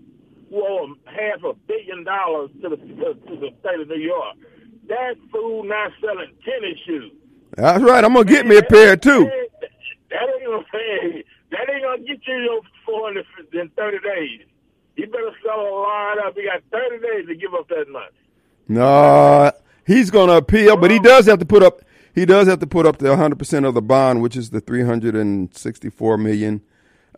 who 0.51 0.63
owe 0.65 0.95
half 1.07 1.43
a 1.43 1.55
billion 1.67 2.05
dollars 2.05 2.51
to 2.63 2.69
the 2.69 2.77
to, 2.77 3.15
to 3.15 3.37
the 3.37 3.51
state 3.61 3.81
of 3.81 3.89
New 3.89 3.97
York. 3.99 4.37
That 4.89 5.17
fool 5.33 5.65
not 5.65 5.91
selling 6.01 6.31
tennis 6.45 6.79
shoes. 6.87 7.13
That's 7.57 7.83
right. 7.83 8.05
I'm 8.05 8.13
gonna 8.13 8.25
get 8.27 8.47
me 8.47 8.59
a 8.59 8.63
pair 8.63 8.97
too. 8.97 9.25
That, 9.25 9.71
that 10.11 10.29
ain't 10.41 10.45
gonna 10.47 10.65
pay. 10.73 11.25
That 11.57 11.73
ain't 11.73 11.83
gonna 11.83 12.03
get 12.03 12.21
you 12.27 12.35
your 12.35 12.61
four 12.85 13.05
hundred 13.07 13.25
in 13.55 13.71
thirty 13.71 13.99
days. 14.01 14.41
You 14.97 15.07
better 15.07 15.33
sell 15.43 15.61
a 15.61 15.73
line 15.83 16.19
up. 16.27 16.37
You 16.37 16.51
got 16.51 16.63
thirty 16.71 17.03
days 17.03 17.27
to 17.29 17.35
give 17.35 17.55
up 17.55 17.67
that 17.69 17.89
money. 17.89 18.07
No, 18.69 19.51
he's 19.87 20.11
to 20.29 20.37
appeal, 20.37 20.77
but 20.77 20.91
he 20.91 20.99
does 20.99 21.25
have 21.27 21.39
to 21.39 21.47
put 21.47 21.63
up. 21.63 21.81
He 22.15 22.27
does 22.27 22.47
have 22.47 22.59
to 22.61 22.67
put 22.67 22.87
up 22.87 22.99
the 22.99 23.09
100 23.11 23.39
percent 23.39 23.65
of 23.65 23.75
the 23.75 23.81
bond, 23.81 24.21
which 24.21 24.37
is 24.37 24.51
the 24.51 24.61
364 24.61 26.19
million, 26.19 26.63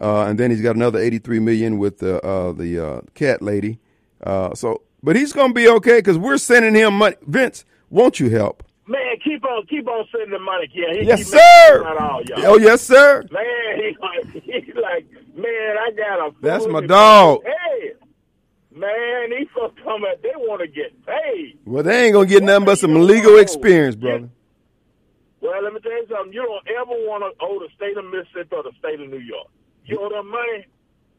uh, 0.01 0.25
and 0.25 0.39
then 0.39 0.51
he's 0.51 0.61
got 0.61 0.77
another 0.77 0.99
83 1.01 1.41
million 1.41 1.79
with 1.79 1.99
the 1.99 2.25
uh, 2.25 2.53
the 2.53 2.79
uh, 2.79 3.01
cat 3.15 3.43
lady. 3.43 3.81
Uh, 4.23 4.55
so, 4.55 4.83
but 5.03 5.17
he's 5.17 5.33
to 5.33 5.53
be 5.53 5.69
okay 5.69 5.99
because 5.99 6.19
we're 6.19 6.39
sending 6.39 6.77
him 6.77 6.95
money. 6.95 7.17
Vince, 7.27 7.65
won't 7.91 8.21
you 8.21 8.31
help? 8.31 8.63
Keep 9.29 9.45
on, 9.45 9.67
keep 9.67 9.87
on 9.87 10.07
sending 10.11 10.31
the 10.31 10.39
money, 10.39 10.71
yeah. 10.73 10.95
He 10.95 11.07
Yes, 11.07 11.19
keep 11.19 11.39
sir. 11.39 11.85
all. 12.01 12.23
Oh, 12.47 12.57
yes, 12.59 12.81
sir. 12.81 13.23
Man, 13.31 13.45
he 13.77 13.95
like, 14.01 14.43
he 14.43 14.73
like, 14.73 15.07
man, 15.37 15.77
I 15.77 15.91
got 15.95 16.29
a. 16.29 16.31
That's 16.41 16.67
my 16.67 16.81
dog. 16.81 17.45
Hey, 17.45 17.93
man, 18.75 19.31
these 19.31 19.49
folks 19.55 19.79
come 19.85 20.05
at, 20.11 20.23
they 20.23 20.33
want 20.37 20.63
to 20.63 20.67
get 20.67 20.97
paid. 21.05 21.59
Well, 21.67 21.83
they 21.83 22.07
ain't 22.07 22.15
gonna 22.15 22.25
get 22.27 22.43
nothing 22.43 22.65
but 22.65 22.79
some 22.79 22.95
legal 22.95 23.37
experience, 23.39 23.97
brother. 23.97 24.31
Well, 25.43 25.63
let 25.63 25.75
me 25.75 25.81
tell 25.81 25.93
you 25.93 26.07
something. 26.11 26.33
You 26.33 26.43
don't 26.43 26.67
ever 26.81 26.97
want 27.05 27.23
to 27.29 27.45
owe 27.45 27.59
the 27.61 27.69
state 27.77 27.99
of 27.99 28.07
Mississippi 28.07 28.57
or 28.57 28.63
the 28.63 28.73
state 28.79 28.99
of 28.99 29.11
New 29.11 29.21
York. 29.21 29.49
You 29.85 30.01
owe 30.01 30.09
them 30.09 30.31
money. 30.31 30.65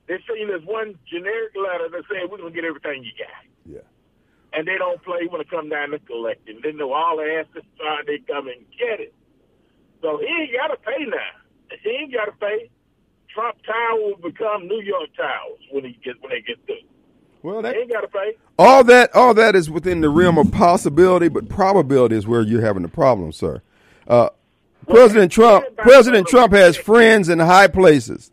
They 0.07 0.17
send 0.25 0.39
you 0.39 0.47
this 0.47 0.65
one 0.65 0.97
generic 1.05 1.53
letter 1.55 1.89
that 1.93 2.03
says 2.09 2.27
we're 2.31 2.39
gonna 2.39 2.49
get 2.49 2.65
everything 2.65 3.03
you 3.03 3.11
got. 3.21 3.45
Yeah. 3.65 3.85
And 4.53 4.67
they 4.67 4.77
don't 4.77 5.01
play 5.03 5.27
when 5.29 5.41
it 5.41 5.49
come 5.49 5.69
down 5.69 5.91
to 5.91 5.99
collecting. 5.99 6.59
They 6.63 6.71
know 6.71 6.91
all 6.93 7.17
they 7.17 7.37
ask 7.37 7.49
is 7.55 7.63
try 7.77 8.01
they 8.05 8.19
come 8.19 8.47
and 8.47 8.65
get 8.77 8.99
it. 8.99 9.13
So 10.01 10.17
he 10.17 10.25
ain't 10.25 10.51
got 10.53 10.67
to 10.67 10.77
pay 10.77 11.05
now. 11.05 11.77
He 11.83 11.89
ain't 11.89 12.13
got 12.13 12.25
to 12.25 12.31
pay. 12.33 12.69
Trump 13.33 13.57
Tower 13.65 13.99
will 13.99 14.15
become 14.17 14.67
New 14.67 14.81
York 14.81 15.09
Towers 15.15 15.59
when 15.71 15.85
he 15.85 15.99
get 16.03 16.15
when 16.21 16.31
they 16.31 16.41
get 16.41 16.57
through. 16.65 16.75
Well, 17.41 17.61
that, 17.61 17.75
ain't 17.75 17.91
got 17.91 18.01
to 18.01 18.07
pay. 18.07 18.33
all 18.57 18.83
that 18.85 19.15
all 19.15 19.33
that 19.35 19.55
is 19.55 19.69
within 19.69 20.01
the 20.01 20.09
realm 20.09 20.37
of 20.37 20.51
possibility, 20.51 21.29
but 21.29 21.47
probability 21.47 22.15
is 22.15 22.27
where 22.27 22.41
you're 22.41 22.61
having 22.61 22.81
the 22.81 22.89
problem, 22.89 23.31
sir. 23.31 23.61
Uh, 24.07 24.29
President 24.87 25.31
Trump, 25.31 25.65
President 25.77 26.27
Trump 26.27 26.51
has 26.53 26.75
friends 26.75 27.29
in 27.29 27.39
high 27.39 27.67
places. 27.67 28.31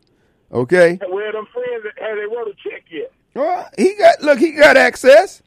Okay, 0.53 0.99
Where 1.09 1.33
them 1.33 1.47
friends 1.53 1.85
have 2.01 2.17
they 2.17 2.25
wrote 2.25 2.49
a 2.49 2.55
check 2.69 2.85
yet? 2.91 3.12
well, 3.35 3.69
he 3.77 3.95
got 3.97 4.23
look, 4.23 4.39
he 4.39 4.53
got 4.53 4.77
access. 4.77 5.43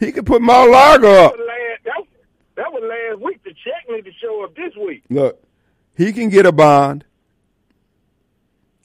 He 0.00 0.12
could 0.12 0.26
put 0.26 0.42
Mar-a-Lago 0.42 1.08
up. 1.26 1.32
That 1.32 1.38
was 1.38 1.46
last, 1.48 1.84
that, 1.84 2.04
that 2.56 2.72
was 2.72 2.82
last 2.82 3.20
week. 3.22 3.42
The 3.44 3.50
check 3.50 3.88
need 3.88 4.04
to 4.04 4.12
show 4.20 4.44
up 4.44 4.54
this 4.54 4.74
week. 4.76 5.02
Look, 5.10 5.42
he 5.96 6.12
can 6.12 6.28
get 6.28 6.46
a 6.46 6.52
bond. 6.52 7.04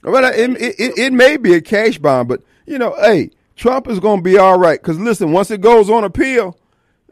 Well, 0.04 0.24
it, 0.26 0.50
it, 0.62 0.80
it, 0.80 0.98
it 0.98 1.14
may 1.14 1.38
be 1.38 1.54
a 1.54 1.62
cash 1.62 1.98
bond, 1.98 2.30
but 2.30 2.42
you 2.66 2.78
know, 2.78 2.96
hey, 3.02 3.32
Trump 3.56 3.88
is 3.88 4.00
going 4.00 4.20
to 4.20 4.24
be 4.24 4.38
all 4.38 4.58
right. 4.58 4.82
Because 4.82 5.00
listen, 5.00 5.32
once 5.32 5.52
it 5.52 5.60
goes 5.62 5.90
on 5.90 6.04
appeal, 6.04 6.58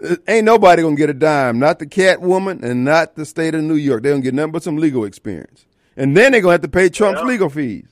uh, 0.02 0.16
ain't 0.28 0.46
nobody 0.46 0.84
going 0.84 0.96
to 0.96 1.00
get 1.00 1.10
a 1.10 1.14
dime. 1.14 1.60
Not 1.60 1.80
the 1.80 1.86
cat 1.86 2.22
woman 2.22 2.64
and 2.64 2.86
not 2.86 3.16
the 3.16 3.26
state 3.26 3.56
of 3.56 3.64
New 3.64 3.76
York. 3.76 4.04
They 4.04 4.10
don't 4.10 4.22
get 4.22 4.34
nothing 4.34 4.54
but 4.54 4.64
some 4.64 4.78
legal 4.78 5.04
experience. 5.04 5.66
And 5.98 6.16
then 6.16 6.32
they're 6.32 6.42
gonna 6.42 6.54
have 6.54 6.62
to 6.62 6.68
pay 6.68 6.90
Trump's 6.90 7.22
Well. 7.22 7.28
legal 7.28 7.50
fees. 7.50 7.88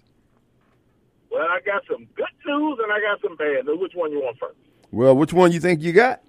Well, 1.32 1.42
I 1.42 1.60
got 1.66 1.84
some 1.92 2.08
good 2.16 2.26
news 2.46 2.80
and 2.84 2.92
I 2.94 3.00
got 3.02 3.20
some 3.22 3.36
bad 3.36 3.66
news. 3.66 3.80
Which 3.82 3.94
one 3.96 4.12
you 4.12 4.20
want 4.22 4.38
first? 4.38 4.56
Well, 4.96 5.14
which 5.14 5.34
one 5.34 5.52
you 5.52 5.60
think 5.60 5.82
you 5.82 5.92
got? 5.92 6.22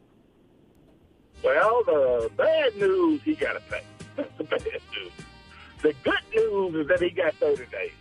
Well, 1.45 1.85
the 1.85 2.29
bad 2.37 2.75
news, 2.75 3.23
he 3.23 3.37
got 3.37 3.53
to 3.53 3.61
pay. 3.61 3.83
That's 4.17 4.29
the 4.39 4.43
bad 4.43 4.61
news. 4.65 5.13
The 5.83 5.95
good 6.03 6.21
news 6.35 6.75
is 6.75 6.89
that 6.89 7.01
he 7.01 7.11
got 7.11 7.33
30 7.35 7.65
days. 7.67 7.93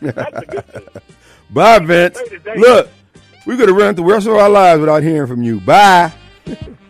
Yeah. 0.00 0.10
That's 0.12 0.40
the 0.40 0.46
good 0.46 0.74
news. 0.74 1.02
Bye, 1.50 1.80
Vince. 1.80 2.18
Look, 2.56 2.88
we're 3.46 3.58
gonna 3.58 3.74
run 3.74 3.94
the 3.94 4.02
rest 4.02 4.26
of 4.26 4.32
our 4.32 4.48
lives 4.48 4.80
without 4.80 5.02
hearing 5.02 5.28
from 5.28 5.42
you. 5.42 5.60
Bye. 5.60 6.14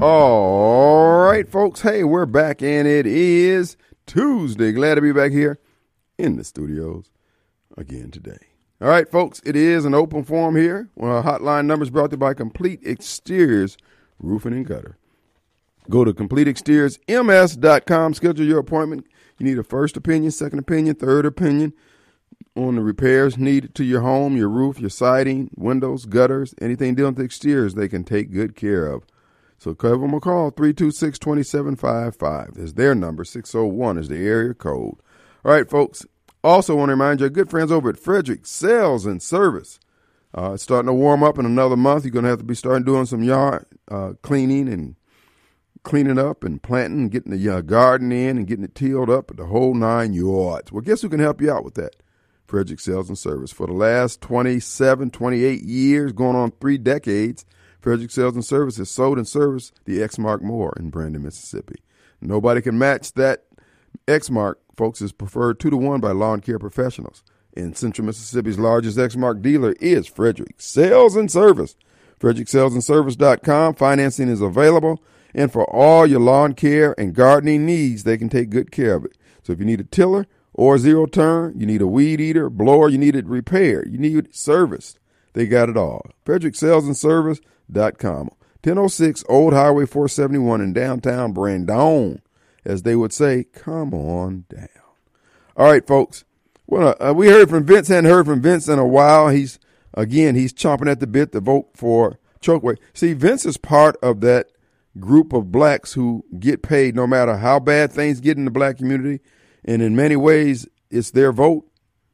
All 0.00 1.24
right, 1.24 1.48
folks. 1.48 1.80
Hey, 1.80 2.04
we're 2.04 2.24
back, 2.24 2.62
and 2.62 2.86
it 2.86 3.04
is 3.04 3.76
Tuesday. 4.06 4.70
Glad 4.70 4.94
to 4.94 5.00
be 5.00 5.10
back 5.10 5.32
here 5.32 5.58
in 6.16 6.36
the 6.36 6.44
studios 6.44 7.10
again 7.76 8.12
today. 8.12 8.38
All 8.80 8.86
right, 8.86 9.10
folks. 9.10 9.42
It 9.44 9.56
is 9.56 9.84
an 9.84 9.94
open 9.94 10.22
forum 10.22 10.54
here. 10.54 10.88
Our 11.00 11.24
hotline 11.24 11.66
number 11.66 11.82
is 11.82 11.90
brought 11.90 12.10
to 12.10 12.14
you 12.14 12.18
by 12.18 12.34
Complete 12.34 12.78
Exteriors 12.86 13.76
Roofing 14.20 14.52
and 14.52 14.64
Gutter. 14.64 14.98
Go 15.90 16.04
to 16.04 16.14
CompleteExteriorsMS.com. 16.14 18.14
Schedule 18.14 18.46
your 18.46 18.60
appointment. 18.60 19.04
You 19.38 19.46
need 19.46 19.58
a 19.58 19.64
first 19.64 19.96
opinion, 19.96 20.30
second 20.30 20.60
opinion, 20.60 20.94
third 20.94 21.26
opinion 21.26 21.72
on 22.54 22.76
the 22.76 22.82
repairs 22.82 23.36
needed 23.36 23.74
to 23.74 23.82
your 23.82 24.02
home, 24.02 24.36
your 24.36 24.48
roof, 24.48 24.78
your 24.78 24.90
siding, 24.90 25.50
windows, 25.56 26.06
gutters, 26.06 26.54
anything 26.60 26.94
dealing 26.94 27.14
with 27.14 27.24
exteriors. 27.24 27.74
They 27.74 27.88
can 27.88 28.04
take 28.04 28.30
good 28.30 28.54
care 28.54 28.86
of. 28.86 29.02
So 29.58 29.74
give 29.74 30.00
them 30.00 30.14
a 30.14 30.20
call, 30.20 30.52
326-2755. 30.52 32.54
That's 32.54 32.74
their 32.74 32.94
number, 32.94 33.24
601 33.24 33.98
is 33.98 34.08
the 34.08 34.16
area 34.16 34.54
code. 34.54 34.94
All 35.44 35.52
right, 35.52 35.68
folks. 35.68 36.06
Also 36.44 36.76
want 36.76 36.90
to 36.90 36.92
remind 36.92 37.20
you, 37.20 37.28
good 37.28 37.50
friends 37.50 37.72
over 37.72 37.88
at 37.90 37.98
Frederick 37.98 38.46
Sales 38.46 39.04
and 39.04 39.20
Service. 39.20 39.80
Uh, 40.36 40.52
it's 40.52 40.62
starting 40.62 40.86
to 40.86 40.92
warm 40.92 41.24
up 41.24 41.38
in 41.38 41.46
another 41.46 41.76
month. 41.76 42.04
You're 42.04 42.12
going 42.12 42.24
to 42.24 42.30
have 42.30 42.38
to 42.38 42.44
be 42.44 42.54
starting 42.54 42.84
doing 42.84 43.06
some 43.06 43.24
yard 43.24 43.66
uh, 43.90 44.12
cleaning 44.22 44.68
and 44.68 44.94
cleaning 45.82 46.18
up 46.18 46.44
and 46.44 46.62
planting 46.62 47.08
getting 47.08 47.32
the 47.32 47.48
uh, 47.48 47.62
garden 47.62 48.12
in 48.12 48.36
and 48.36 48.46
getting 48.46 48.64
it 48.64 48.74
tilled 48.74 49.10
up, 49.10 49.34
the 49.36 49.46
whole 49.46 49.74
nine 49.74 50.12
yards. 50.12 50.70
Well, 50.70 50.82
guess 50.82 51.02
who 51.02 51.08
can 51.08 51.20
help 51.20 51.40
you 51.40 51.50
out 51.50 51.64
with 51.64 51.74
that? 51.74 51.96
Frederick 52.46 52.80
Sales 52.80 53.08
and 53.08 53.18
Service. 53.18 53.52
For 53.52 53.66
the 53.66 53.72
last 53.72 54.20
27, 54.20 55.10
28 55.10 55.62
years, 55.62 56.12
going 56.12 56.36
on 56.36 56.52
three 56.52 56.78
decades, 56.78 57.44
Frederick 57.88 58.10
Sales 58.10 58.34
and 58.34 58.44
Service 58.44 58.76
has 58.76 58.90
sold 58.90 59.16
and 59.16 59.26
serviced 59.26 59.80
the 59.86 60.00
Exmark 60.00 60.42
Moore 60.42 60.74
in 60.78 60.90
Brandon, 60.90 61.22
Mississippi. 61.22 61.76
Nobody 62.20 62.60
can 62.60 62.76
match 62.76 63.14
that. 63.14 63.44
Exmark, 64.06 64.56
folks, 64.76 65.00
is 65.00 65.10
preferred 65.10 65.58
two 65.58 65.70
to 65.70 65.76
one 65.78 65.98
by 65.98 66.10
lawn 66.10 66.42
care 66.42 66.58
professionals. 66.58 67.22
In 67.54 67.74
Central 67.74 68.04
Mississippi's 68.04 68.58
largest 68.58 68.98
Exmark 68.98 69.40
dealer 69.40 69.72
is 69.80 70.06
Frederick 70.06 70.56
Sales 70.58 71.16
and 71.16 71.32
Service. 71.32 71.76
FrederickSalesandService.com. 72.20 73.76
Financing 73.76 74.28
is 74.28 74.42
available. 74.42 75.02
And 75.34 75.50
for 75.50 75.64
all 75.64 76.06
your 76.06 76.20
lawn 76.20 76.52
care 76.52 76.94
and 77.00 77.14
gardening 77.14 77.64
needs, 77.64 78.04
they 78.04 78.18
can 78.18 78.28
take 78.28 78.50
good 78.50 78.70
care 78.70 78.96
of 78.96 79.06
it. 79.06 79.16
So 79.42 79.54
if 79.54 79.60
you 79.60 79.64
need 79.64 79.80
a 79.80 79.84
tiller 79.84 80.26
or 80.52 80.76
zero 80.76 81.06
turn, 81.06 81.58
you 81.58 81.64
need 81.64 81.80
a 81.80 81.86
weed 81.86 82.20
eater, 82.20 82.50
blower, 82.50 82.90
you 82.90 82.98
need 82.98 83.16
it 83.16 83.24
repaired, 83.24 83.90
you 83.90 83.96
need 83.96 84.26
it 84.26 84.36
serviced, 84.36 84.98
they 85.32 85.46
got 85.46 85.70
it 85.70 85.78
all. 85.78 86.04
Frederick 86.26 86.54
Sales 86.54 86.84
and 86.84 86.94
Service.com. 87.72 88.30
1006 88.64 89.24
Old 89.28 89.52
Highway 89.52 89.86
471 89.86 90.60
in 90.60 90.72
downtown 90.72 91.32
Brandon. 91.32 92.20
As 92.64 92.82
they 92.82 92.96
would 92.96 93.12
say, 93.12 93.44
come 93.44 93.94
on 93.94 94.44
down. 94.50 94.68
All 95.56 95.70
right, 95.70 95.86
folks. 95.86 96.24
Well, 96.66 96.96
uh, 97.00 97.14
we 97.14 97.28
heard 97.28 97.48
from 97.48 97.64
Vince. 97.64 97.88
Hadn't 97.88 98.10
heard 98.10 98.26
from 98.26 98.42
Vince 98.42 98.68
in 98.68 98.78
a 98.78 98.86
while. 98.86 99.28
He's 99.28 99.58
again, 99.94 100.34
he's 100.34 100.52
chomping 100.52 100.90
at 100.90 101.00
the 101.00 101.06
bit 101.06 101.32
to 101.32 101.40
vote 101.40 101.70
for 101.74 102.18
Chokwe. 102.40 102.76
See, 102.92 103.14
Vince 103.14 103.46
is 103.46 103.56
part 103.56 103.96
of 104.02 104.20
that 104.20 104.48
group 105.00 105.32
of 105.32 105.50
blacks 105.50 105.94
who 105.94 106.24
get 106.38 106.62
paid 106.62 106.94
no 106.94 107.06
matter 107.06 107.38
how 107.38 107.58
bad 107.58 107.90
things 107.90 108.20
get 108.20 108.36
in 108.36 108.44
the 108.44 108.50
black 108.50 108.76
community, 108.76 109.20
and 109.64 109.80
in 109.80 109.96
many 109.96 110.16
ways, 110.16 110.68
it's 110.90 111.12
their 111.12 111.32
vote 111.32 111.68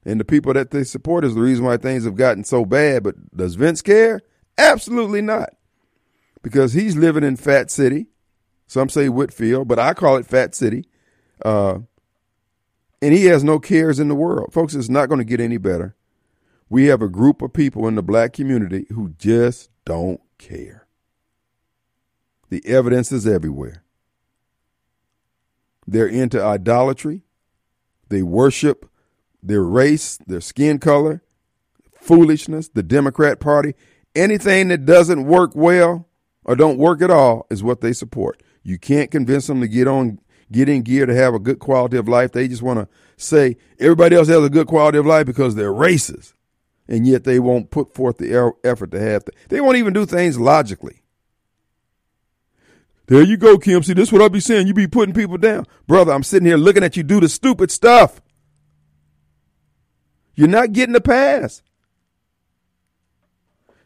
and 0.04 0.20
the 0.20 0.24
people 0.24 0.52
that 0.52 0.70
they 0.70 0.84
support 0.84 1.24
is 1.24 1.34
the 1.34 1.40
reason 1.40 1.64
why 1.64 1.76
things 1.76 2.04
have 2.04 2.14
gotten 2.14 2.44
so 2.44 2.64
bad. 2.64 3.02
But 3.02 3.36
does 3.36 3.54
Vince 3.54 3.82
care? 3.82 4.20
Absolutely 4.56 5.20
not, 5.20 5.54
because 6.42 6.72
he's 6.72 6.96
living 6.96 7.24
in 7.24 7.36
Fat 7.36 7.70
City. 7.70 8.06
Some 8.66 8.88
say 8.88 9.08
Whitfield, 9.08 9.68
but 9.68 9.78
I 9.78 9.94
call 9.94 10.16
it 10.16 10.26
Fat 10.26 10.54
City. 10.54 10.84
Uh, 11.44 11.80
and 13.02 13.12
he 13.12 13.26
has 13.26 13.44
no 13.44 13.58
cares 13.58 14.00
in 14.00 14.08
the 14.08 14.14
world. 14.14 14.52
Folks, 14.52 14.74
it's 14.74 14.88
not 14.88 15.08
going 15.08 15.18
to 15.18 15.24
get 15.24 15.40
any 15.40 15.58
better. 15.58 15.94
We 16.70 16.86
have 16.86 17.02
a 17.02 17.08
group 17.08 17.42
of 17.42 17.52
people 17.52 17.86
in 17.86 17.96
the 17.96 18.02
black 18.02 18.32
community 18.32 18.86
who 18.90 19.10
just 19.18 19.70
don't 19.84 20.20
care. 20.38 20.86
The 22.48 22.64
evidence 22.66 23.12
is 23.12 23.26
everywhere. 23.26 23.84
They're 25.86 26.06
into 26.06 26.42
idolatry. 26.42 27.22
They 28.08 28.22
worship 28.22 28.88
their 29.42 29.62
race, 29.62 30.18
their 30.26 30.40
skin 30.40 30.78
color, 30.78 31.22
foolishness, 32.00 32.68
the 32.68 32.82
Democrat 32.82 33.40
Party. 33.40 33.74
Anything 34.14 34.68
that 34.68 34.86
doesn't 34.86 35.24
work 35.24 35.52
well 35.54 36.08
or 36.44 36.54
don't 36.56 36.78
work 36.78 37.02
at 37.02 37.10
all 37.10 37.46
is 37.50 37.62
what 37.62 37.80
they 37.80 37.92
support. 37.92 38.42
You 38.62 38.78
can't 38.78 39.10
convince 39.10 39.46
them 39.46 39.60
to 39.60 39.68
get 39.68 39.88
on, 39.88 40.20
get 40.52 40.68
in 40.68 40.82
gear 40.82 41.06
to 41.06 41.14
have 41.14 41.34
a 41.34 41.38
good 41.38 41.58
quality 41.58 41.96
of 41.96 42.08
life. 42.08 42.32
They 42.32 42.48
just 42.48 42.62
want 42.62 42.78
to 42.78 42.88
say 43.16 43.56
everybody 43.78 44.16
else 44.16 44.28
has 44.28 44.42
a 44.44 44.50
good 44.50 44.66
quality 44.66 44.98
of 44.98 45.06
life 45.06 45.26
because 45.26 45.54
they're 45.54 45.72
racist, 45.72 46.32
and 46.88 47.06
yet 47.06 47.24
they 47.24 47.38
won't 47.38 47.70
put 47.70 47.94
forth 47.94 48.18
the 48.18 48.34
er- 48.34 48.54
effort 48.62 48.90
to 48.92 49.00
have. 49.00 49.24
th- 49.24 49.36
they 49.48 49.60
won't 49.60 49.76
even 49.76 49.92
do 49.92 50.06
things 50.06 50.38
logically. 50.38 51.02
There 53.06 53.22
you 53.22 53.36
go, 53.36 53.58
Kim. 53.58 53.82
See, 53.82 53.92
this 53.92 54.08
is 54.08 54.12
what 54.12 54.22
I 54.22 54.28
be 54.28 54.40
saying. 54.40 54.66
You 54.66 54.72
be 54.74 54.86
putting 54.86 55.14
people 55.14 55.36
down, 55.36 55.66
brother. 55.86 56.12
I'm 56.12 56.22
sitting 56.22 56.46
here 56.46 56.56
looking 56.56 56.82
at 56.82 56.96
you 56.96 57.02
do 57.02 57.20
the 57.20 57.28
stupid 57.28 57.70
stuff. 57.70 58.20
You're 60.34 60.48
not 60.48 60.72
getting 60.72 60.94
the 60.94 61.00
pass. 61.02 61.62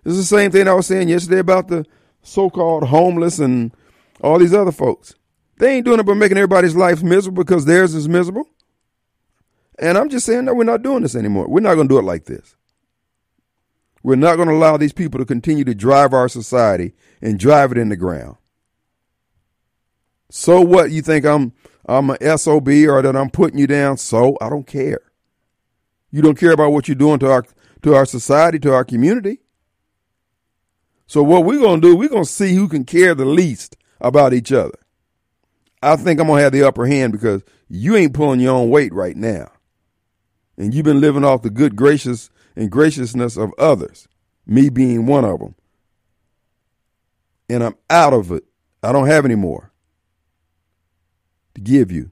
This 0.09 0.16
is 0.16 0.30
the 0.30 0.36
same 0.38 0.50
thing 0.50 0.66
I 0.66 0.72
was 0.72 0.86
saying 0.86 1.11
yesterday 1.11 1.38
about 1.38 1.68
the 1.68 1.84
so-called 2.22 2.84
homeless 2.84 3.38
and 3.40 3.76
all 4.22 4.38
these 4.38 4.54
other 4.54 4.72
folks. 4.72 5.14
They 5.59 5.76
ain't 5.76 5.84
doing 5.84 6.00
it 6.00 6.06
but 6.06 6.14
making 6.14 6.38
everybody's 6.38 6.74
life 6.74 7.02
miserable 7.02 7.44
because 7.44 7.66
theirs 7.66 7.94
is 7.94 8.09
miserable. 8.09 8.48
And 9.78 9.98
I'm 9.98 10.09
just 10.09 10.24
saying, 10.24 10.46
no, 10.46 10.54
we're 10.54 10.64
not 10.64 10.82
doing 10.82 11.02
this 11.02 11.14
anymore. 11.14 11.46
We're 11.46 11.61
not 11.61 11.74
going 11.74 11.88
to 11.88 11.94
do 11.94 11.98
it 11.98 12.06
like 12.06 12.24
this. 12.24 12.56
We're 14.02 14.14
not 14.16 14.36
going 14.36 14.48
to 14.48 14.54
allow 14.54 14.78
these 14.78 14.94
people 14.94 15.20
to 15.20 15.26
continue 15.26 15.64
to 15.64 15.74
drive 15.74 16.14
our 16.14 16.30
society 16.30 16.94
and 17.20 17.38
drive 17.38 17.72
it 17.72 17.76
in 17.76 17.90
the 17.90 17.96
ground. 17.96 18.38
So 20.30 20.62
what? 20.62 20.90
You 20.90 21.02
think 21.02 21.26
I'm 21.26 21.52
I'm 21.84 22.09
a 22.09 22.38
SOB 22.38 22.68
or 22.68 23.02
that 23.02 23.14
I'm 23.14 23.28
putting 23.28 23.59
you 23.59 23.66
down? 23.66 23.98
So 23.98 24.38
I 24.40 24.48
don't 24.48 24.66
care. 24.66 25.02
You 26.11 26.22
don't 26.22 26.38
care 26.38 26.52
about 26.52 26.72
what 26.72 26.88
you're 26.88 26.94
doing 26.94 27.18
to 27.18 27.30
our 27.30 27.44
to 27.82 27.94
our 27.94 28.06
society, 28.06 28.59
to 28.61 28.72
our 28.72 28.86
community. 28.86 29.40
So 31.09 31.22
what 31.22 31.46
we're 31.46 31.61
gonna 31.61 31.80
do, 31.80 31.96
we're 31.96 32.11
gonna 32.11 32.26
see 32.26 32.54
who 32.54 32.68
can 32.68 32.84
care 32.84 33.14
the 33.14 33.24
least 33.24 33.76
about 33.98 34.34
each 34.34 34.52
other. 34.52 34.78
I 35.82 35.96
think 35.96 36.20
I'm 36.20 36.26
gonna 36.26 36.42
have 36.42 36.52
the 36.52 36.62
upper 36.62 36.86
hand 36.86 37.12
because 37.14 37.42
you 37.66 37.96
ain't 37.96 38.12
pulling 38.12 38.40
your 38.40 38.54
own 38.54 38.68
weight 38.68 38.92
right 38.92 39.16
now. 39.16 39.50
And 40.59 40.74
you've 40.74 40.84
been 40.84 41.00
living 41.00 41.24
off 41.24 41.40
the 41.42 41.50
good 41.50 41.76
gracious 41.76 42.28
and 42.54 42.70
graciousness 42.70 43.38
of 43.38 43.54
others, 43.59 44.06
me 44.46 44.68
being 44.68 45.06
one 45.06 45.24
of 45.24 45.38
them. 45.40 45.54
And 47.48 47.64
I'm 47.64 47.76
out 47.88 48.12
of 48.12 48.30
it. 48.30 48.44
I 48.82 48.92
don't 48.92 49.06
have 49.06 49.24
any 49.24 49.34
more 49.34 49.72
to 51.54 51.61
give 51.62 51.90
you. 51.90 52.11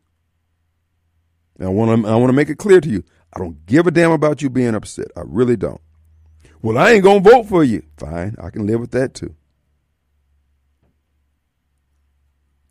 And 1.59 1.68
I 1.68 1.70
want 1.70 2.03
to 2.03 2.09
I 2.09 2.16
want 2.16 2.30
to 2.30 2.36
make 2.36 2.49
it 2.49 2.57
clear 2.57 2.80
to 2.80 2.88
you. 2.88 3.05
I 3.34 3.40
don't 3.40 3.66
give 3.66 3.86
a 3.86 3.90
damn 3.90 4.12
about 4.12 4.40
you 4.40 4.49
being 4.49 4.74
upset. 4.74 5.09
I 5.14 5.22
really 5.26 5.57
don't. 5.59 5.82
Well, 6.67 6.79
I 6.79 6.91
ain't 6.91 7.05
going 7.05 7.23
to 7.23 7.31
vote 7.31 7.47
for 7.47 7.62
you. 7.62 7.85
Fine, 7.97 8.35
I 8.43 8.51
can 8.51 8.67
live 8.67 8.81
with 8.81 8.91
that 8.91 9.14
too. 9.14 9.37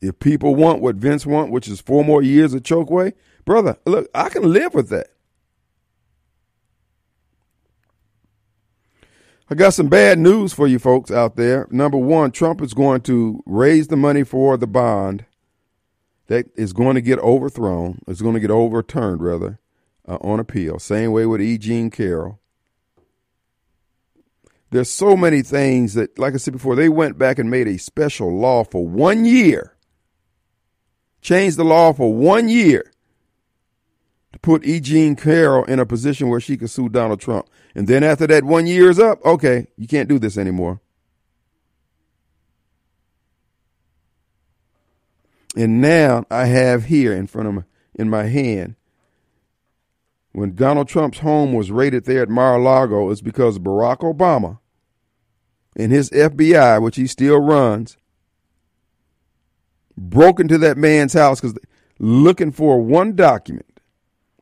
If 0.02 0.20
people 0.20 0.54
want 0.54 0.82
what 0.82 0.98
Vince 0.98 1.26
want, 1.26 1.50
which 1.50 1.70
is 1.70 1.80
four 1.80 2.04
more 2.04 2.22
years 2.22 2.54
of 2.54 2.64
Chokwe, 2.64 3.14
brother, 3.46 3.78
look, 3.86 4.10
I 4.14 4.28
can 4.28 4.52
live 4.52 4.74
with 4.74 4.90
that. 4.90 5.08
I 9.50 9.56
got 9.56 9.74
some 9.74 9.88
bad 9.88 10.20
news 10.20 10.52
for 10.52 10.68
you 10.68 10.78
folks 10.78 11.10
out 11.10 11.38
there. 11.38 11.66
Number 11.72 11.98
one, 11.98 12.32
Trump 12.32 12.62
is 12.62 12.74
going 12.74 13.00
to 13.04 13.42
raise 13.46 13.88
the 13.88 13.96
money 13.96 14.26
for 14.26 14.58
the 14.58 14.68
bond 14.68 15.24
that 16.28 16.48
is 16.58 16.74
going 16.74 16.96
to 16.96 17.02
get 17.02 17.20
overthrown, 17.20 18.00
it's 18.10 18.22
going 18.22 18.34
to 18.34 18.42
get 18.42 18.52
overturned, 18.52 19.22
rather, 19.22 19.58
uh, 20.06 20.18
on 20.20 20.42
appeal. 20.42 20.80
Same 20.80 21.14
way 21.14 21.26
with 21.26 21.40
E. 21.40 21.58
Jean 21.58 21.90
Carroll. 21.90 22.42
There's 24.72 24.90
so 24.90 25.16
many 25.16 25.42
things 25.42 25.94
that, 25.94 26.18
like 26.18 26.34
I 26.34 26.38
said 26.38 26.54
before, 26.54 26.76
they 26.76 26.90
went 26.90 27.18
back 27.18 27.40
and 27.40 27.50
made 27.50 27.68
a 27.68 27.78
special 27.78 28.36
law 28.36 28.64
for 28.64 28.86
one 28.86 29.24
year, 29.24 29.76
changed 31.22 31.58
the 31.58 31.64
law 31.64 31.94
for 31.94 32.14
one 32.14 32.50
year 32.50 32.92
to 34.34 34.40
put 34.40 34.66
E. 34.66 34.80
Jean 34.80 35.16
Carroll 35.16 35.64
in 35.66 35.80
a 35.80 35.86
position 35.86 36.30
where 36.30 36.42
she 36.42 36.58
could 36.58 36.70
sue 36.70 36.90
Donald 36.90 37.22
Trump. 37.22 37.48
And 37.74 37.88
then 37.88 38.04
after 38.04 38.28
that 38.28 38.44
one 38.44 38.68
year 38.68 38.90
is 38.90 39.00
up, 39.00 39.24
okay, 39.24 39.68
you 39.78 39.88
can't 39.88 40.10
do 40.10 40.20
this 40.20 40.38
anymore. 40.38 40.82
And 45.56 45.80
now 45.80 46.26
I 46.30 46.48
have 46.48 46.86
here 46.86 47.14
in 47.14 47.28
front 47.28 47.48
of 47.48 47.54
my, 47.54 47.64
in 47.94 48.10
my 48.10 48.24
hand, 48.24 48.76
when 50.36 50.54
Donald 50.54 50.88
Trump's 50.88 51.20
home 51.20 51.54
was 51.54 51.72
raided 51.72 52.06
there 52.06 52.24
at 52.24 52.30
Mar-a-Lago, 52.30 53.10
it's 53.10 53.22
because 53.22 53.58
Barack 53.58 54.00
Obama 54.00 54.60
and 55.76 55.92
his 55.92 56.10
FBI, 56.10 56.82
which 56.82 56.98
he 56.98 57.08
still 57.08 57.40
runs, 57.40 57.98
broke 59.98 60.40
into 60.40 60.58
that 60.58 60.78
man's 60.78 61.14
house 61.14 61.40
because 61.40 61.58
looking 62.00 62.52
for 62.52 62.82
one 62.82 63.16
document 63.16 63.76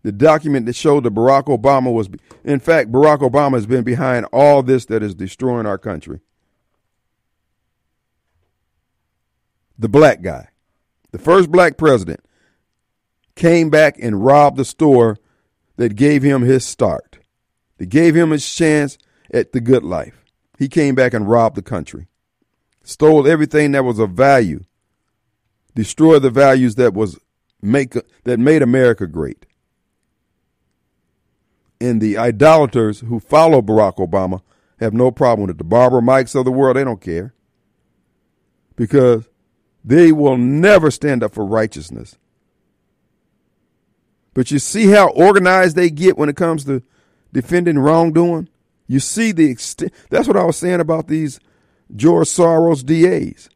the 0.03 0.11
document 0.11 0.65
that 0.65 0.75
showed 0.75 1.03
that 1.05 1.13
Barack 1.13 1.45
Obama 1.45 1.91
was, 1.91 2.09
in 2.43 2.59
fact, 2.59 2.91
Barack 2.91 3.19
Obama 3.19 3.53
has 3.53 3.65
been 3.65 3.83
behind 3.83 4.25
all 4.33 4.61
this 4.61 4.85
that 4.85 5.01
is 5.01 5.15
destroying 5.15 5.65
our 5.65 5.77
country. 5.77 6.19
The 9.79 9.87
black 9.87 10.21
guy, 10.21 10.49
the 11.11 11.19
first 11.19 11.51
black 11.51 11.77
president, 11.77 12.19
came 13.35 13.69
back 13.69 13.95
and 13.99 14.23
robbed 14.23 14.57
the 14.57 14.65
store 14.65 15.17
that 15.77 15.95
gave 15.95 16.23
him 16.23 16.41
his 16.41 16.65
start, 16.65 17.19
that 17.77 17.87
gave 17.87 18.15
him 18.15 18.31
his 18.31 18.47
chance 18.53 18.97
at 19.33 19.51
the 19.51 19.61
good 19.61 19.83
life. 19.83 20.23
He 20.57 20.67
came 20.67 20.95
back 20.95 21.13
and 21.13 21.29
robbed 21.29 21.55
the 21.55 21.61
country, 21.61 22.07
stole 22.83 23.27
everything 23.27 23.71
that 23.71 23.83
was 23.83 23.99
of 23.99 24.11
value, 24.11 24.63
destroyed 25.75 26.21
the 26.21 26.29
values 26.29 26.75
that 26.75 26.93
was 26.93 27.19
make 27.61 27.93
that 28.23 28.39
made 28.39 28.61
America 28.61 29.07
great 29.07 29.45
and 31.83 31.99
the 31.99 32.17
idolaters 32.17 33.01
who 33.01 33.19
follow 33.19 33.61
Barack 33.61 33.97
Obama 33.97 34.41
have 34.79 34.93
no 34.93 35.11
problem 35.11 35.47
with 35.47 35.55
it. 35.55 35.57
The 35.57 35.65
Barbara 35.65 36.01
Mikes 36.01 36.33
of 36.33 36.45
the 36.45 36.51
world, 36.51 36.77
they 36.77 36.83
don't 36.85 37.01
care. 37.01 37.33
Because 38.77 39.27
they 39.83 40.13
will 40.13 40.37
never 40.37 40.89
stand 40.89 41.23
up 41.23 41.33
for 41.33 41.45
righteousness. 41.45 42.17
But 44.33 44.51
you 44.51 44.59
see 44.59 44.87
how 44.87 45.09
organized 45.09 45.75
they 45.75 45.89
get 45.89 46.17
when 46.17 46.29
it 46.29 46.35
comes 46.35 46.65
to 46.65 46.81
defending 47.31 47.79
wrongdoing? 47.79 48.49
You 48.87 48.99
see 48.99 49.31
the 49.31 49.49
extent. 49.49 49.93
That's 50.09 50.27
what 50.27 50.37
I 50.37 50.43
was 50.43 50.57
saying 50.57 50.79
about 50.79 51.07
these 51.07 51.39
George 51.95 52.27
Soros 52.27 52.83
DAs. 52.85 53.49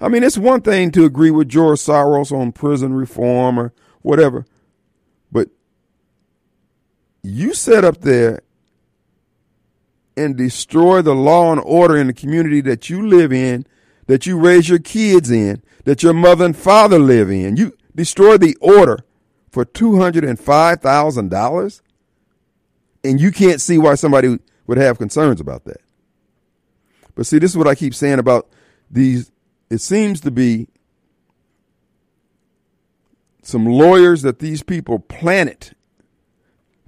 I 0.00 0.08
mean, 0.08 0.22
it's 0.22 0.38
one 0.38 0.60
thing 0.60 0.90
to 0.92 1.04
agree 1.04 1.30
with 1.30 1.48
George 1.48 1.78
Soros 1.78 2.32
on 2.32 2.52
prison 2.52 2.92
reform 2.92 3.58
or 3.58 3.72
whatever, 4.02 4.44
but 5.32 5.48
you 7.22 7.54
set 7.54 7.84
up 7.84 8.02
there 8.02 8.42
and 10.16 10.36
destroy 10.36 11.00
the 11.00 11.14
law 11.14 11.52
and 11.52 11.60
order 11.64 11.96
in 11.96 12.06
the 12.06 12.12
community 12.12 12.60
that 12.62 12.90
you 12.90 13.06
live 13.06 13.32
in, 13.32 13.66
that 14.06 14.26
you 14.26 14.38
raise 14.38 14.68
your 14.68 14.78
kids 14.78 15.30
in, 15.30 15.62
that 15.84 16.02
your 16.02 16.12
mother 16.12 16.44
and 16.44 16.56
father 16.56 16.98
live 16.98 17.30
in. 17.30 17.56
You 17.56 17.72
destroy 17.94 18.36
the 18.36 18.56
order 18.60 19.05
for 19.56 19.64
$205,000 19.64 21.80
and 23.02 23.18
you 23.18 23.32
can't 23.32 23.58
see 23.58 23.78
why 23.78 23.94
somebody 23.94 24.38
would 24.66 24.76
have 24.76 24.98
concerns 24.98 25.40
about 25.40 25.64
that. 25.64 25.80
But 27.14 27.24
see, 27.24 27.38
this 27.38 27.52
is 27.52 27.56
what 27.56 27.66
I 27.66 27.74
keep 27.74 27.94
saying 27.94 28.18
about 28.18 28.50
these. 28.90 29.32
It 29.70 29.78
seems 29.78 30.20
to 30.20 30.30
be 30.30 30.68
some 33.42 33.64
lawyers 33.64 34.20
that 34.20 34.40
these 34.40 34.62
people 34.62 34.98
planted 34.98 35.74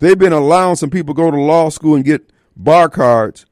They've 0.01 0.19
been 0.19 0.35
allowing 0.35 0.77
some 0.77 0.91
people 0.91 1.15
go 1.15 1.31
to 1.31 1.41
law 1.41 1.71
school 1.71 1.95
and 1.95 2.05
get 2.05 2.31
bar 2.55 2.91
cards 2.91 3.47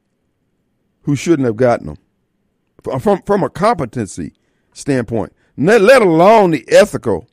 who 1.01 1.15
shouldn't 1.15 1.47
have 1.47 1.57
gotten 1.57 1.87
them 1.87 1.97
from, 2.99 3.23
from 3.23 3.43
a 3.43 3.49
competency 3.49 4.33
standpoint, 4.73 5.33
let 5.57 6.03
alone 6.03 6.51
the 6.51 6.63
ethical 6.69 7.27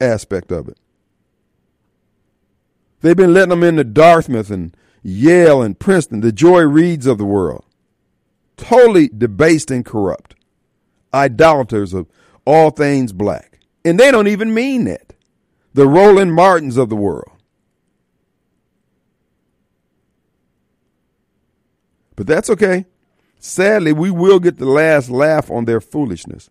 aspect 0.00 0.50
of 0.50 0.68
it. 0.68 0.78
They've 3.02 3.16
been 3.16 3.34
letting 3.34 3.50
them 3.50 3.64
into 3.64 3.84
Dartmouth 3.84 4.50
and 4.50 4.76
Yale 5.02 5.60
and 5.60 5.78
Princeton, 5.78 6.20
the 6.20 6.32
Joy 6.32 6.62
Reids 6.62 7.06
of 7.06 7.18
the 7.18 7.24
world. 7.24 7.64
Totally 8.56 9.08
debased 9.08 9.70
and 9.70 9.84
corrupt. 9.84 10.36
Idolaters 11.12 11.92
of 11.92 12.06
all 12.44 12.70
things 12.70 13.12
black. 13.12 13.58
And 13.84 13.98
they 13.98 14.10
don't 14.10 14.28
even 14.28 14.54
mean 14.54 14.84
that. 14.84 15.12
The 15.74 15.88
Roland 15.88 16.34
Martins 16.34 16.76
of 16.76 16.88
the 16.88 16.96
world. 16.96 17.32
But 22.14 22.26
that's 22.26 22.50
okay. 22.50 22.86
Sadly, 23.38 23.92
we 23.92 24.10
will 24.10 24.38
get 24.38 24.58
the 24.58 24.66
last 24.66 25.10
laugh 25.10 25.50
on 25.50 25.64
their 25.64 25.80
foolishness. 25.80 26.48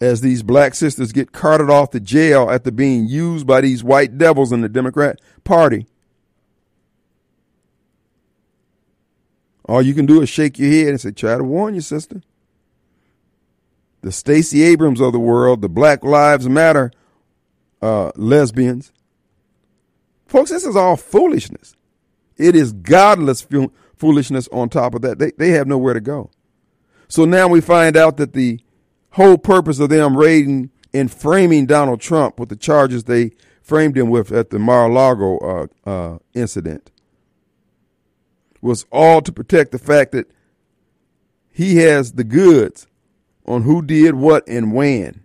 As 0.00 0.22
these 0.22 0.42
black 0.42 0.74
sisters 0.74 1.12
get 1.12 1.32
carted 1.32 1.68
off 1.68 1.90
to 1.90 2.00
jail 2.00 2.48
after 2.50 2.70
being 2.70 3.06
used 3.06 3.46
by 3.46 3.60
these 3.60 3.84
white 3.84 4.16
devils 4.16 4.50
in 4.50 4.62
the 4.62 4.68
Democrat 4.68 5.20
Party. 5.44 5.86
All 9.66 9.82
you 9.82 9.92
can 9.92 10.06
do 10.06 10.22
is 10.22 10.28
shake 10.28 10.58
your 10.58 10.70
head 10.70 10.88
and 10.88 11.00
say, 11.00 11.10
try 11.10 11.36
to 11.36 11.44
warn 11.44 11.74
you, 11.74 11.82
sister. 11.82 12.22
The 14.00 14.10
Stacey 14.10 14.62
Abrams 14.62 15.00
of 15.00 15.12
the 15.12 15.20
world, 15.20 15.60
the 15.60 15.68
Black 15.68 16.02
Lives 16.02 16.48
Matter 16.48 16.90
uh, 17.82 18.10
lesbians. 18.16 18.92
Folks, 20.26 20.50
this 20.50 20.64
is 20.64 20.76
all 20.76 20.96
foolishness. 20.96 21.76
It 22.36 22.56
is 22.56 22.72
godless 22.72 23.46
foolishness 23.96 24.48
on 24.48 24.70
top 24.70 24.94
of 24.94 25.02
that. 25.02 25.18
They, 25.18 25.32
they 25.32 25.50
have 25.50 25.66
nowhere 25.66 25.92
to 25.92 26.00
go. 26.00 26.30
So 27.06 27.24
now 27.24 27.48
we 27.48 27.60
find 27.60 27.96
out 27.96 28.16
that 28.16 28.32
the 28.32 28.60
whole 29.12 29.38
purpose 29.38 29.78
of 29.78 29.88
them 29.88 30.16
raiding 30.16 30.70
and 30.92 31.10
framing 31.12 31.66
Donald 31.66 32.00
Trump 32.00 32.38
with 32.38 32.48
the 32.48 32.56
charges 32.56 33.04
they 33.04 33.32
framed 33.62 33.96
him 33.96 34.10
with 34.10 34.32
at 34.32 34.50
the 34.50 34.58
Mar-a-Lago 34.58 35.38
uh, 35.38 35.88
uh, 35.88 36.18
incident 36.34 36.90
was 38.60 38.84
all 38.90 39.22
to 39.22 39.32
protect 39.32 39.72
the 39.72 39.78
fact 39.78 40.12
that 40.12 40.30
he 41.50 41.76
has 41.76 42.12
the 42.12 42.24
goods 42.24 42.86
on 43.46 43.62
who 43.62 43.82
did 43.82 44.14
what 44.14 44.46
and 44.48 44.72
when. 44.72 45.24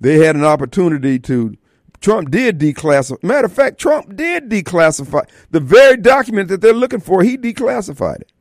They 0.00 0.24
had 0.24 0.36
an 0.36 0.44
opportunity 0.44 1.18
to 1.20 1.56
Trump 2.00 2.30
did 2.30 2.58
declassify. 2.58 3.22
Matter 3.22 3.46
of 3.46 3.52
fact, 3.52 3.78
Trump 3.78 4.14
did 4.14 4.50
declassify 4.50 5.28
the 5.50 5.60
very 5.60 5.96
document 5.96 6.48
that 6.48 6.60
they're 6.60 6.74
looking 6.74 7.00
for. 7.00 7.22
He 7.22 7.38
declassified 7.38 8.20
it. 8.20 8.32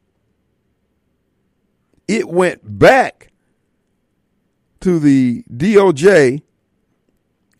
It 2.07 2.29
went 2.29 2.79
back 2.79 3.31
to 4.81 4.99
the 4.99 5.43
DOJ 5.51 6.41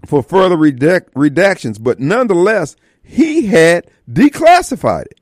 for 0.05 0.21
further 0.21 0.55
redact- 0.55 1.11
redactions, 1.13 1.81
but 1.81 1.99
nonetheless, 1.99 2.75
he 3.01 3.47
had 3.47 3.89
declassified 4.09 5.05
it. 5.05 5.19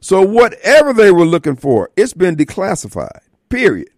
So 0.00 0.22
whatever 0.22 0.92
they 0.92 1.10
were 1.10 1.24
looking 1.24 1.56
for, 1.56 1.90
it's 1.96 2.14
been 2.14 2.36
declassified. 2.36 3.20
Period. 3.48 3.90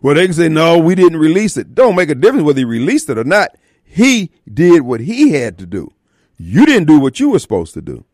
Well, 0.00 0.14
they 0.14 0.24
can 0.24 0.34
say, 0.34 0.48
no, 0.48 0.78
we 0.78 0.94
didn't 0.94 1.18
release 1.18 1.56
it. 1.56 1.74
Don't 1.74 1.96
make 1.96 2.10
a 2.10 2.14
difference 2.14 2.44
whether 2.44 2.58
he 2.58 2.64
released 2.64 3.08
it 3.08 3.18
or 3.18 3.24
not. 3.24 3.56
He 3.82 4.32
did 4.52 4.82
what 4.82 5.00
he 5.00 5.30
had 5.30 5.58
to 5.58 5.66
do. 5.66 5.92
You 6.36 6.66
didn't 6.66 6.88
do 6.88 6.98
what 6.98 7.20
you 7.20 7.30
were 7.30 7.38
supposed 7.38 7.74
to 7.74 7.82
do. 7.82 8.04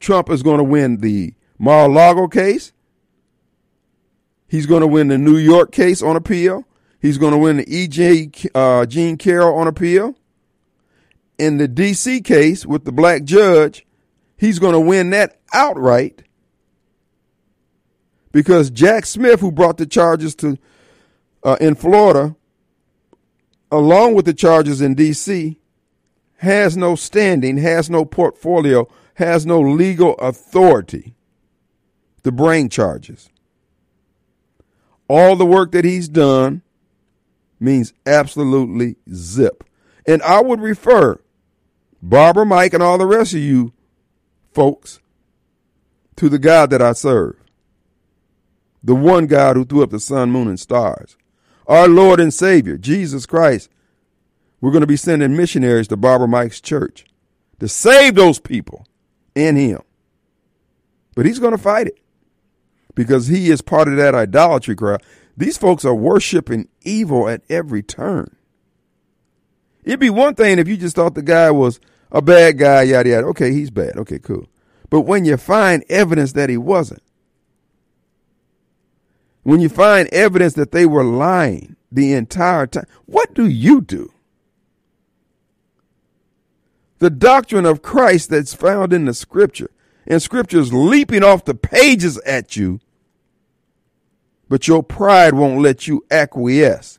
Trump 0.00 0.28
is 0.28 0.42
going 0.42 0.58
to 0.58 0.64
win 0.64 0.98
the 0.98 1.34
Mar-a-Lago 1.58 2.28
case. 2.28 2.72
He's 4.48 4.66
going 4.66 4.82
to 4.82 4.86
win 4.86 5.08
the 5.08 5.18
New 5.18 5.36
York 5.36 5.72
case 5.72 6.02
on 6.02 6.16
appeal. 6.16 6.64
He's 7.00 7.18
going 7.18 7.32
to 7.32 7.38
win 7.38 7.58
the 7.58 7.76
E.J. 7.76 8.30
Uh, 8.54 8.86
Jean 8.86 9.16
Carroll 9.16 9.58
on 9.58 9.66
appeal. 9.66 10.14
In 11.38 11.58
the 11.58 11.68
D.C. 11.68 12.20
case 12.22 12.64
with 12.64 12.84
the 12.84 12.92
black 12.92 13.24
judge, 13.24 13.86
he's 14.36 14.58
going 14.58 14.72
to 14.72 14.80
win 14.80 15.10
that 15.10 15.38
outright 15.52 16.22
because 18.32 18.70
Jack 18.70 19.04
Smith, 19.06 19.40
who 19.40 19.52
brought 19.52 19.76
the 19.76 19.86
charges 19.86 20.34
to 20.36 20.58
uh, 21.42 21.56
in 21.60 21.74
Florida, 21.74 22.36
along 23.70 24.14
with 24.14 24.24
the 24.24 24.34
charges 24.34 24.80
in 24.80 24.94
D.C., 24.94 25.58
has 26.38 26.76
no 26.76 26.94
standing, 26.94 27.58
has 27.58 27.90
no 27.90 28.04
portfolio, 28.04 28.88
has 29.14 29.44
no 29.44 29.60
legal 29.60 30.14
authority 30.14 31.15
to 32.26 32.32
brain 32.32 32.68
charges. 32.68 33.30
All 35.06 35.36
the 35.36 35.46
work 35.46 35.70
that 35.70 35.84
he's 35.84 36.08
done 36.08 36.62
means 37.60 37.92
absolutely 38.04 38.96
zip. 39.14 39.62
And 40.08 40.20
I 40.22 40.40
would 40.40 40.60
refer 40.60 41.20
Barbara 42.02 42.44
Mike 42.44 42.74
and 42.74 42.82
all 42.82 42.98
the 42.98 43.06
rest 43.06 43.32
of 43.32 43.38
you 43.38 43.72
folks 44.52 44.98
to 46.16 46.28
the 46.28 46.40
God 46.40 46.70
that 46.70 46.82
I 46.82 46.94
serve. 46.94 47.36
The 48.82 48.96
one 48.96 49.28
God 49.28 49.54
who 49.54 49.64
threw 49.64 49.84
up 49.84 49.90
the 49.90 50.00
sun, 50.00 50.32
moon, 50.32 50.48
and 50.48 50.58
stars. 50.58 51.16
Our 51.68 51.86
Lord 51.86 52.18
and 52.18 52.34
Savior, 52.34 52.76
Jesus 52.76 53.24
Christ. 53.24 53.70
We're 54.60 54.72
going 54.72 54.80
to 54.80 54.88
be 54.88 54.96
sending 54.96 55.36
missionaries 55.36 55.86
to 55.88 55.96
Barbara 55.96 56.26
Mike's 56.26 56.60
church 56.60 57.04
to 57.60 57.68
save 57.68 58.16
those 58.16 58.40
people 58.40 58.84
in 59.36 59.54
Him. 59.54 59.82
But 61.14 61.26
He's 61.26 61.38
going 61.38 61.52
to 61.52 61.58
fight 61.58 61.86
it 61.86 62.00
because 62.96 63.28
He 63.28 63.50
is 63.50 63.62
part 63.62 63.86
of 63.86 63.96
that 63.96 64.16
idolatry 64.16 64.74
crowd. 64.74 65.04
These 65.36 65.56
folks 65.56 65.84
are 65.84 65.94
worshiping 65.94 66.68
evil 66.82 67.28
at 67.28 67.42
every 67.48 67.84
turn. 67.84 68.34
It'd 69.84 70.00
be 70.00 70.10
one 70.10 70.34
thing 70.34 70.58
if 70.58 70.66
you 70.66 70.76
just 70.76 70.96
thought 70.96 71.14
the 71.14 71.22
guy 71.22 71.52
was 71.52 71.78
a 72.10 72.20
bad 72.20 72.58
guy, 72.58 72.82
yada 72.82 73.08
yada. 73.08 73.26
Okay, 73.28 73.52
he's 73.52 73.70
bad. 73.70 73.96
Okay, 73.96 74.18
cool. 74.18 74.48
But 74.90 75.02
when 75.02 75.24
you 75.24 75.36
find 75.36 75.84
evidence 75.88 76.32
that 76.32 76.50
he 76.50 76.56
wasn't, 76.56 77.02
when 79.44 79.60
you 79.60 79.68
find 79.68 80.08
evidence 80.08 80.54
that 80.54 80.72
they 80.72 80.86
were 80.86 81.04
lying 81.04 81.76
the 81.92 82.14
entire 82.14 82.66
time, 82.66 82.86
what 83.04 83.32
do 83.32 83.46
you 83.46 83.80
do? 83.80 84.12
The 86.98 87.10
doctrine 87.10 87.66
of 87.66 87.82
Christ 87.82 88.30
that's 88.30 88.54
found 88.54 88.92
in 88.92 89.04
the 89.04 89.14
scripture, 89.14 89.70
and 90.06 90.20
scripture's 90.20 90.72
leaping 90.72 91.22
off 91.22 91.44
the 91.44 91.54
pages 91.54 92.18
at 92.20 92.56
you, 92.56 92.80
but 94.48 94.68
your 94.68 94.82
pride 94.82 95.34
won't 95.34 95.60
let 95.60 95.86
you 95.86 96.04
acquiesce. 96.10 96.98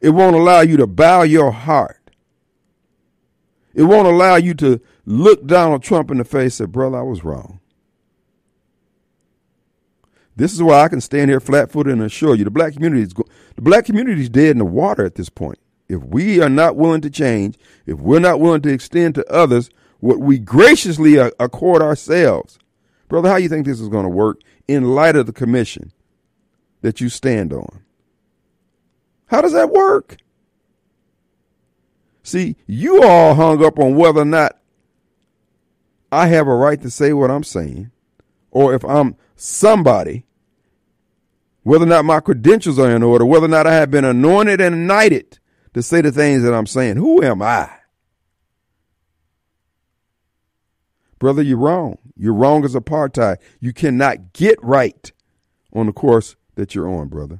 It 0.00 0.10
won't 0.10 0.36
allow 0.36 0.60
you 0.60 0.76
to 0.78 0.86
bow 0.86 1.22
your 1.22 1.52
heart. 1.52 2.10
It 3.74 3.84
won't 3.84 4.08
allow 4.08 4.36
you 4.36 4.54
to 4.54 4.80
look 5.06 5.46
Donald 5.46 5.82
Trump 5.82 6.10
in 6.10 6.18
the 6.18 6.24
face 6.24 6.60
and 6.60 6.68
say, 6.68 6.72
brother, 6.72 6.98
I 6.98 7.02
was 7.02 7.24
wrong. 7.24 7.60
This 10.34 10.52
is 10.52 10.62
why 10.62 10.82
I 10.82 10.88
can 10.88 11.00
stand 11.00 11.30
here 11.30 11.40
flat 11.40 11.70
footed 11.70 11.92
and 11.92 12.02
assure 12.02 12.34
you 12.34 12.44
the 12.44 12.50
black 12.50 12.72
community 12.72 13.02
is 13.02 13.12
the 13.12 13.62
black 13.62 13.84
community 13.84 14.22
is 14.22 14.30
dead 14.30 14.50
in 14.50 14.58
the 14.58 14.64
water 14.64 15.04
at 15.04 15.14
this 15.14 15.28
point. 15.28 15.58
If 15.88 16.02
we 16.02 16.40
are 16.40 16.48
not 16.48 16.76
willing 16.76 17.02
to 17.02 17.10
change, 17.10 17.56
if 17.86 17.98
we're 17.98 18.18
not 18.18 18.40
willing 18.40 18.62
to 18.62 18.72
extend 18.72 19.14
to 19.16 19.30
others 19.30 19.68
what 20.00 20.20
we 20.20 20.38
graciously 20.38 21.16
accord 21.16 21.82
ourselves, 21.82 22.58
brother, 23.08 23.28
how 23.28 23.36
you 23.36 23.48
think 23.48 23.66
this 23.66 23.80
is 23.80 23.88
going 23.88 24.04
to 24.04 24.08
work 24.08 24.40
in 24.68 24.94
light 24.94 25.16
of 25.16 25.26
the 25.26 25.32
commission 25.32 25.92
that 26.80 27.00
you 27.00 27.08
stand 27.08 27.52
on? 27.52 27.82
How 29.26 29.40
does 29.40 29.52
that 29.52 29.70
work? 29.70 30.18
See, 32.22 32.56
you 32.66 33.02
all 33.02 33.34
hung 33.34 33.64
up 33.64 33.78
on 33.78 33.96
whether 33.96 34.20
or 34.20 34.26
not 34.26 34.58
I 36.10 36.26
have 36.28 36.46
a 36.46 36.54
right 36.54 36.80
to 36.82 36.90
say 36.90 37.12
what 37.12 37.30
I'm 37.30 37.42
saying, 37.42 37.90
or 38.50 38.74
if 38.74 38.84
I'm 38.84 39.16
somebody, 39.34 40.24
whether 41.62 41.84
or 41.84 41.88
not 41.88 42.04
my 42.04 42.20
credentials 42.20 42.78
are 42.78 42.90
in 42.90 43.02
order, 43.02 43.24
whether 43.24 43.46
or 43.46 43.48
not 43.48 43.66
I 43.66 43.74
have 43.74 43.90
been 43.90 44.04
anointed 44.04 44.60
and 44.60 44.86
knighted 44.86 45.38
to 45.74 45.82
say 45.82 46.00
the 46.00 46.12
things 46.12 46.42
that 46.42 46.52
I'm 46.52 46.66
saying. 46.66 46.96
Who 46.96 47.22
am 47.22 47.40
I? 47.40 47.70
Brother, 51.22 51.42
you're 51.42 51.56
wrong. 51.56 51.98
You're 52.16 52.34
wrong 52.34 52.64
as 52.64 52.74
apartheid. 52.74 53.36
You 53.60 53.72
cannot 53.72 54.32
get 54.32 54.58
right 54.60 55.12
on 55.72 55.86
the 55.86 55.92
course 55.92 56.34
that 56.56 56.74
you're 56.74 56.92
on, 56.92 57.06
brother. 57.06 57.38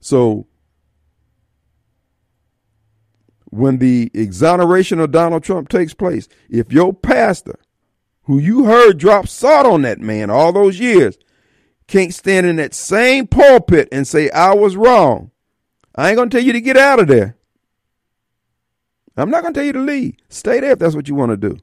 So 0.00 0.48
when 3.50 3.78
the 3.78 4.10
exoneration 4.14 4.98
of 4.98 5.12
Donald 5.12 5.44
Trump 5.44 5.68
takes 5.68 5.94
place, 5.94 6.26
if 6.50 6.72
your 6.72 6.92
pastor, 6.92 7.60
who 8.24 8.40
you 8.40 8.64
heard 8.64 8.98
drop 8.98 9.28
salt 9.28 9.64
on 9.64 9.82
that 9.82 10.00
man 10.00 10.30
all 10.30 10.52
those 10.52 10.80
years, 10.80 11.16
can't 11.86 12.12
stand 12.12 12.46
in 12.46 12.56
that 12.56 12.74
same 12.74 13.28
pulpit 13.28 13.88
and 13.92 14.08
say, 14.08 14.28
I 14.30 14.54
was 14.54 14.74
wrong, 14.74 15.30
I 15.94 16.08
ain't 16.08 16.16
going 16.16 16.30
to 16.30 16.36
tell 16.36 16.44
you 16.44 16.52
to 16.52 16.60
get 16.60 16.76
out 16.76 16.98
of 16.98 17.06
there. 17.06 17.36
I'm 19.16 19.30
not 19.30 19.42
going 19.42 19.54
to 19.54 19.60
tell 19.60 19.66
you 19.66 19.72
to 19.72 19.80
leave. 19.80 20.16
Stay 20.28 20.60
there 20.60 20.72
if 20.72 20.78
that's 20.78 20.96
what 20.96 21.08
you 21.08 21.14
want 21.14 21.30
to 21.30 21.36
do. 21.36 21.58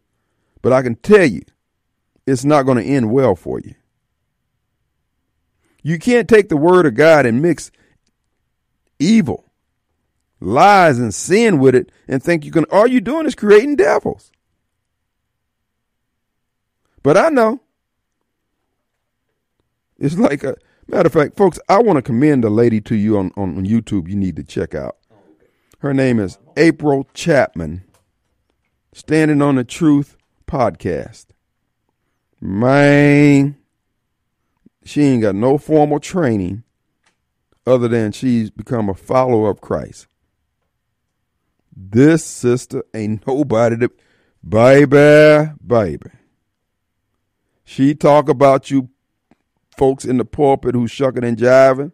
But 0.61 0.73
I 0.73 0.81
can 0.81 0.95
tell 0.95 1.25
you, 1.25 1.41
it's 2.25 2.45
not 2.45 2.63
going 2.63 2.77
to 2.77 2.83
end 2.83 3.11
well 3.11 3.35
for 3.35 3.59
you. 3.59 3.75
You 5.83 5.99
can't 5.99 6.29
take 6.29 6.49
the 6.49 6.57
word 6.57 6.85
of 6.85 6.93
God 6.95 7.25
and 7.25 7.41
mix 7.41 7.71
evil 8.99 9.51
lies 10.41 10.99
and 10.99 11.13
sin 11.13 11.59
with 11.59 11.75
it 11.75 11.91
and 12.07 12.21
think 12.21 12.43
you 12.43 12.51
can 12.51 12.65
all 12.65 12.87
you're 12.87 12.99
doing 12.99 13.25
is 13.25 13.35
creating 13.35 13.75
devils. 13.77 14.31
But 17.03 17.17
I 17.17 17.29
know. 17.29 17.61
It's 19.97 20.17
like 20.17 20.43
a 20.43 20.55
matter 20.87 21.07
of 21.07 21.13
fact, 21.13 21.37
folks, 21.37 21.59
I 21.69 21.79
want 21.79 21.97
to 21.97 22.01
commend 22.01 22.43
a 22.43 22.49
lady 22.49 22.81
to 22.81 22.95
you 22.95 23.17
on, 23.17 23.31
on, 23.37 23.65
YouTube 23.65 24.09
you 24.09 24.15
need 24.15 24.35
to 24.35 24.43
check 24.43 24.73
out. 24.73 24.97
Her 25.81 25.95
name 25.95 26.19
is 26.19 26.37
April 26.57 27.07
Chapman, 27.15 27.83
Standing 28.93 29.41
on 29.41 29.55
the 29.55 29.63
Truth 29.63 30.15
podcast. 30.45 31.29
Man, 32.39 33.57
she 34.85 35.01
ain't 35.01 35.23
got 35.23 35.33
no 35.33 35.57
formal 35.57 35.99
training 35.99 36.61
other 37.65 37.87
than 37.87 38.11
she's 38.11 38.51
become 38.51 38.89
a 38.89 38.93
follower 38.93 39.49
of 39.49 39.59
Christ. 39.59 40.05
This 41.75 42.23
sister 42.23 42.83
ain't 42.93 43.25
nobody 43.25 43.75
to 43.77 43.89
baby, 44.47 45.51
baby. 45.65 46.11
She 47.63 47.95
talk 47.95 48.29
about 48.29 48.69
you 48.69 48.89
folks 49.75 50.05
in 50.05 50.17
the 50.17 50.25
pulpit 50.25 50.75
who 50.75 50.87
shucking 50.87 51.23
and 51.23 51.37
jiving. 51.37 51.91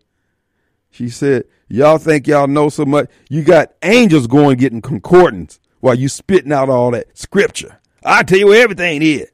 She 0.90 1.10
said, 1.10 1.46
y'all 1.68 1.98
think 1.98 2.28
y'all 2.28 2.48
know 2.48 2.70
so 2.70 2.86
much. 2.86 3.10
You 3.30 3.44
got 3.44 3.74
angels 3.84 4.28
going 4.28 4.58
getting 4.58 4.82
concordance 4.82 5.60
while 5.80 5.96
you 5.96 6.10
spitting 6.10 6.52
out 6.52 6.70
all 6.70 6.92
that 6.92 7.18
scripture. 7.18 7.80
I 8.04 8.24
tell 8.24 8.40
you 8.40 8.48
where 8.48 8.64
everything 8.64 9.02
is. 9.02 9.32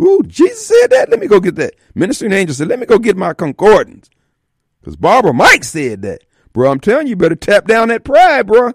Ooh, 0.00 0.22
Jesus 0.26 0.66
said 0.66 0.88
that. 0.88 1.10
Let 1.10 1.20
me 1.20 1.26
go 1.26 1.40
get 1.40 1.56
that. 1.56 1.74
Ministering 1.94 2.32
angel 2.32 2.54
said, 2.54 2.68
let 2.68 2.78
me 2.78 2.86
go 2.86 2.98
get 2.98 3.16
my 3.16 3.34
concordance. 3.34 4.08
Because 4.80 4.96
Barbara 4.96 5.34
Mike 5.34 5.64
said 5.64 6.02
that. 6.02 6.22
Bro, 6.52 6.70
I'm 6.70 6.80
telling 6.80 7.06
you, 7.06 7.10
you 7.10 7.16
better 7.16 7.36
tap 7.36 7.66
down 7.66 7.88
that 7.88 8.04
pride, 8.04 8.46
bro. 8.46 8.72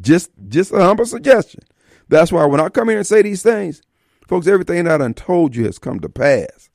Just 0.00 0.30
just 0.48 0.72
a 0.72 0.82
humble 0.82 1.06
suggestion. 1.06 1.62
That's 2.08 2.30
why 2.30 2.44
when 2.44 2.60
I 2.60 2.68
come 2.68 2.88
here 2.88 2.98
and 2.98 3.06
say 3.06 3.22
these 3.22 3.42
things, 3.42 3.80
folks, 4.28 4.46
everything 4.46 4.84
that 4.84 4.94
I 4.94 4.98
done 4.98 5.14
told 5.14 5.56
you 5.56 5.64
has 5.64 5.78
come 5.78 6.00
to 6.00 6.08
pass. 6.08 6.68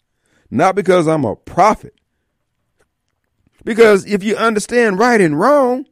Not 0.50 0.76
because 0.76 1.08
I'm 1.08 1.26
a 1.26 1.36
prophet. 1.36 1.94
Because 3.70 4.04
if 4.08 4.24
you 4.24 4.36
understand 4.36 4.98
right 4.98 5.22
and 5.22 5.40
wrong, 5.40 5.86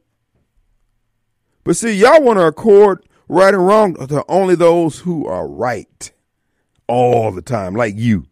but 1.62 1.76
see, 1.76 1.92
y'all 1.92 2.20
want 2.20 2.40
to 2.40 2.46
accord 2.46 3.04
right 3.28 3.54
and 3.54 3.64
wrong 3.64 3.94
to 4.08 4.24
only 4.28 4.56
those 4.56 4.98
who 4.98 5.28
are 5.28 5.46
right 5.46 6.10
all 6.88 7.30
the 7.30 7.40
time, 7.40 7.76
like 7.76 7.94
you. 7.96 8.26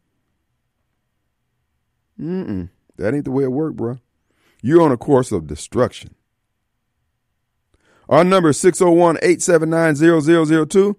Mm-mm. 2.20 2.70
That 2.96 3.14
ain't 3.14 3.24
the 3.24 3.30
way 3.30 3.44
it 3.44 3.52
works, 3.52 3.76
bro. 3.76 4.00
You're 4.62 4.82
on 4.82 4.90
a 4.90 4.96
course 4.96 5.30
of 5.30 5.46
destruction. 5.46 6.16
Our 8.08 8.24
number 8.24 8.48
is 8.48 8.58
601 8.58 9.18
879 9.22 9.94
0002. 10.66 10.96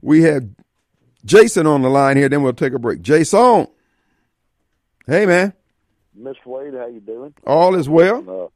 We 0.00 0.22
have 0.22 0.44
Jason 1.24 1.66
on 1.66 1.82
the 1.82 1.90
line 1.90 2.16
here, 2.16 2.28
then 2.28 2.44
we'll 2.44 2.52
take 2.52 2.74
a 2.74 2.78
break. 2.78 3.02
Jason. 3.02 3.66
Hey, 5.04 5.26
man. 5.26 5.52
Mr. 6.18 6.46
Wade, 6.46 6.74
how 6.74 6.86
you 6.86 7.00
doing? 7.00 7.34
All 7.46 7.74
is 7.74 7.88
well. 7.88 8.50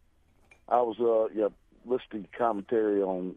Uh, 0.69 0.75
I 0.75 0.83
was 0.83 0.97
uh, 1.01 1.33
yeah, 1.35 1.49
listening 1.87 2.25
to 2.25 2.39
commentary 2.39 3.01
on 3.03 3.37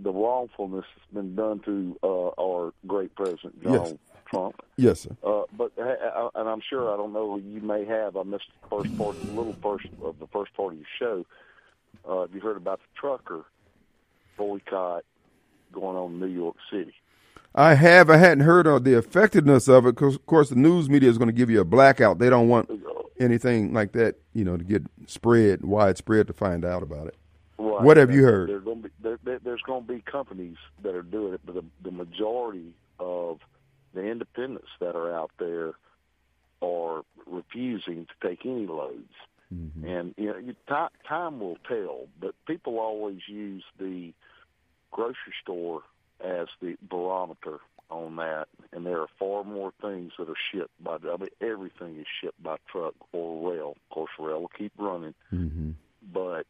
the 0.00 0.12
wrongfulness 0.12 0.84
that's 0.96 1.12
been 1.12 1.34
done 1.34 1.60
to 1.60 1.98
uh, 2.02 2.30
our 2.40 2.72
great 2.86 3.14
president, 3.14 3.62
Donald 3.62 3.88
yes. 3.88 4.20
Trump. 4.30 4.62
Yes, 4.76 5.00
sir. 5.00 5.16
Uh, 5.24 5.42
but 5.56 5.72
and 5.76 6.48
I'm 6.48 6.62
sure 6.68 6.92
I 6.92 6.96
don't 6.96 7.12
know 7.12 7.36
you 7.36 7.60
may 7.60 7.84
have. 7.84 8.16
I 8.16 8.22
missed 8.22 8.44
the 8.62 8.68
first 8.68 8.96
part, 8.98 9.16
a 9.16 9.26
little 9.26 9.56
first 9.62 9.86
of 10.02 10.18
the 10.18 10.26
first 10.28 10.54
part 10.54 10.74
of 10.74 10.78
your 10.78 10.88
show. 10.98 11.26
Uh, 12.08 12.22
have 12.22 12.34
you 12.34 12.40
heard 12.40 12.56
about 12.56 12.80
the 12.80 13.00
trucker 13.00 13.44
boycott 14.36 15.04
going 15.72 15.96
on 15.96 16.12
in 16.12 16.20
New 16.20 16.26
York 16.26 16.56
City? 16.70 16.94
I 17.54 17.74
have. 17.74 18.10
I 18.10 18.18
hadn't 18.18 18.44
heard 18.44 18.66
of 18.66 18.84
the 18.84 18.96
effectiveness 18.96 19.68
of 19.68 19.86
it 19.86 19.94
because, 19.94 20.14
of 20.14 20.26
course, 20.26 20.50
the 20.50 20.54
news 20.54 20.88
media 20.88 21.08
is 21.08 21.18
going 21.18 21.28
to 21.28 21.32
give 21.32 21.50
you 21.50 21.60
a 21.60 21.64
blackout. 21.64 22.18
They 22.18 22.30
don't 22.30 22.48
want 22.48 22.70
anything 23.20 23.72
like 23.72 23.92
that, 23.92 24.16
you 24.34 24.44
know, 24.44 24.56
to 24.56 24.64
get 24.64 24.82
spread 25.06 25.64
widespread 25.64 26.26
to 26.28 26.32
find 26.32 26.64
out 26.64 26.82
about 26.82 27.06
it. 27.08 27.16
Right. 27.58 27.82
What 27.82 27.96
have 27.96 28.12
you 28.14 28.22
heard? 28.22 28.48
There's 28.48 28.64
going 28.64 28.82
to 28.82 28.88
be 28.88 28.94
there, 29.00 29.18
there- 29.24 29.38
there's 29.40 29.62
going 29.62 29.86
to 29.86 29.92
be 29.92 30.00
companies 30.00 30.56
that 30.82 30.94
are 30.94 31.02
doing 31.02 31.34
it, 31.34 31.40
but 31.44 31.54
the, 31.56 31.64
the 31.82 31.90
majority 31.90 32.74
of 33.00 33.38
the 33.94 34.02
independents 34.04 34.68
that 34.80 34.94
are 34.94 35.12
out 35.14 35.30
there 35.38 35.72
are 36.62 37.02
refusing 37.26 38.06
to 38.06 38.28
take 38.28 38.44
any 38.44 38.66
loads. 38.66 39.12
Mm-hmm. 39.54 39.86
And 39.86 40.14
you 40.16 40.26
know, 40.26 40.36
you, 40.38 40.52
ti 40.68 40.86
time 41.08 41.40
will 41.40 41.56
tell. 41.66 42.06
But 42.20 42.34
people 42.46 42.78
always 42.78 43.20
use 43.26 43.64
the 43.78 44.12
grocery 44.90 45.34
store 45.42 45.82
as 46.20 46.48
the 46.60 46.76
barometer 46.82 47.58
on 47.90 48.16
that, 48.16 48.46
and 48.72 48.84
there 48.84 49.00
are 49.00 49.08
far 49.18 49.44
more 49.44 49.72
things 49.80 50.12
that 50.18 50.28
are 50.28 50.34
shipped 50.52 50.82
by. 50.82 50.96
I 50.96 51.16
mean, 51.16 51.28
everything 51.40 51.98
is 51.98 52.06
shipped 52.20 52.42
by 52.42 52.56
truck 52.70 52.94
or 53.12 53.52
rail. 53.52 53.70
Of 53.70 53.94
course, 53.94 54.10
rail 54.18 54.40
will 54.40 54.50
keep 54.56 54.72
running, 54.78 55.14
Mm-hmm. 55.32 55.70
but 56.12 56.46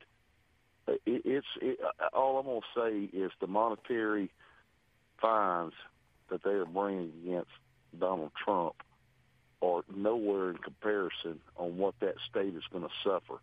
it, 0.87 1.01
it's 1.25 1.47
it, 1.61 1.79
all 2.13 2.39
I'm 2.39 2.47
going 2.47 2.61
to 2.61 3.11
say 3.13 3.17
is 3.17 3.31
the 3.41 3.47
monetary 3.47 4.31
fines 5.21 5.73
that 6.31 6.43
they 6.43 6.51
are 6.51 6.67
bringing 6.67 7.13
against 7.25 7.51
Donald 7.99 8.33
Trump 8.43 8.75
are 9.63 9.83
nowhere 9.95 10.51
in 10.51 10.59
comparison 10.59 11.41
on 11.57 11.79
what 11.79 11.95
that 12.01 12.15
state 12.31 12.55
is 12.55 12.63
going 12.71 12.85
to 12.85 12.91
suffer. 13.03 13.41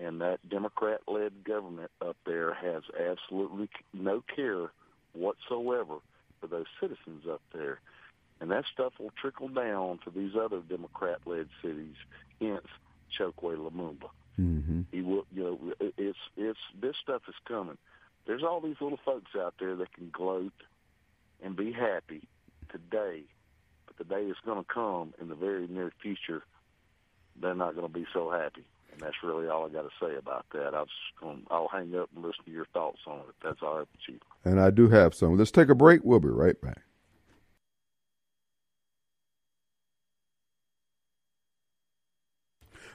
And 0.00 0.22
that 0.22 0.48
Democrat-led 0.48 1.44
government 1.44 1.90
up 2.00 2.16
there 2.24 2.54
has 2.54 2.82
absolutely 2.98 3.68
no 3.92 4.22
care 4.34 4.70
whatsoever 5.12 5.96
for 6.42 6.48
those 6.48 6.66
citizens 6.78 7.24
up 7.30 7.40
there. 7.54 7.80
And 8.40 8.50
that 8.50 8.64
stuff 8.70 8.94
will 8.98 9.12
trickle 9.18 9.48
down 9.48 10.00
to 10.04 10.10
these 10.10 10.32
other 10.34 10.60
Democrat-led 10.68 11.48
cities, 11.62 11.94
hence 12.40 12.66
Chokwe 13.16 13.56
Lumumba 13.56 14.10
Mm-hmm. 14.40 14.82
he 14.90 15.02
will 15.02 15.26
you 15.30 15.42
know 15.42 15.90
it's 15.98 16.18
it's 16.38 16.58
this 16.80 16.94
stuff 17.02 17.20
is 17.28 17.34
coming 17.46 17.76
there's 18.26 18.42
all 18.42 18.62
these 18.62 18.76
little 18.80 18.98
folks 19.04 19.32
out 19.38 19.52
there 19.60 19.76
that 19.76 19.92
can 19.92 20.08
gloat 20.10 20.54
and 21.42 21.54
be 21.54 21.70
happy 21.70 22.22
today 22.70 23.24
but 23.86 23.98
the 23.98 24.04
day 24.04 24.22
is 24.22 24.36
going 24.42 24.58
to 24.58 24.64
come 24.72 25.12
in 25.20 25.28
the 25.28 25.34
very 25.34 25.68
near 25.68 25.92
future 26.00 26.42
they're 27.42 27.54
not 27.54 27.74
going 27.74 27.86
to 27.86 27.92
be 27.92 28.06
so 28.14 28.30
happy 28.30 28.64
and 28.92 29.00
that's 29.00 29.16
really 29.24 29.48
all 29.48 29.66
i 29.66 29.68
got 29.70 29.82
to 29.82 29.90
say 30.00 30.16
about 30.16 30.46
that 30.52 30.74
i'll 30.74 30.86
i'll 31.50 31.68
hang 31.68 31.94
up 31.96 32.08
and 32.14 32.24
listen 32.24 32.44
to 32.44 32.50
your 32.52 32.66
thoughts 32.74 33.00
on 33.06 33.18
it 33.20 33.34
that's 33.44 33.62
all 33.62 33.78
right 33.78 33.88
chief 34.06 34.20
And 34.44 34.60
I 34.60 34.70
do 34.70 34.88
have 34.88 35.14
some. 35.14 35.36
Let's 35.38 35.50
take 35.52 35.68
a 35.68 35.74
break. 35.74 36.00
We'll 36.04 36.20
be 36.20 36.28
right 36.28 36.60
back. 36.60 36.82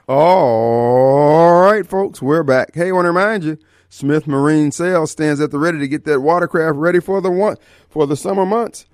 All 0.07 1.61
right, 1.61 1.85
folks, 1.85 2.21
we're 2.21 2.43
back. 2.43 2.75
Hey, 2.75 2.89
I 2.89 2.91
want 2.91 3.05
to 3.05 3.09
remind 3.09 3.43
you, 3.43 3.57
Smith 3.89 4.27
Marine 4.27 4.71
Sales 4.71 5.11
stands 5.11 5.41
at 5.41 5.51
the 5.51 5.59
ready 5.59 5.79
to 5.79 5.87
get 5.87 6.05
that 6.05 6.21
watercraft 6.21 6.77
ready 6.77 6.99
for 7.01 7.21
the 7.21 7.31
one 7.31 7.57
for 7.89 8.07
the 8.07 8.15
summer 8.15 8.45
months. 8.45 8.85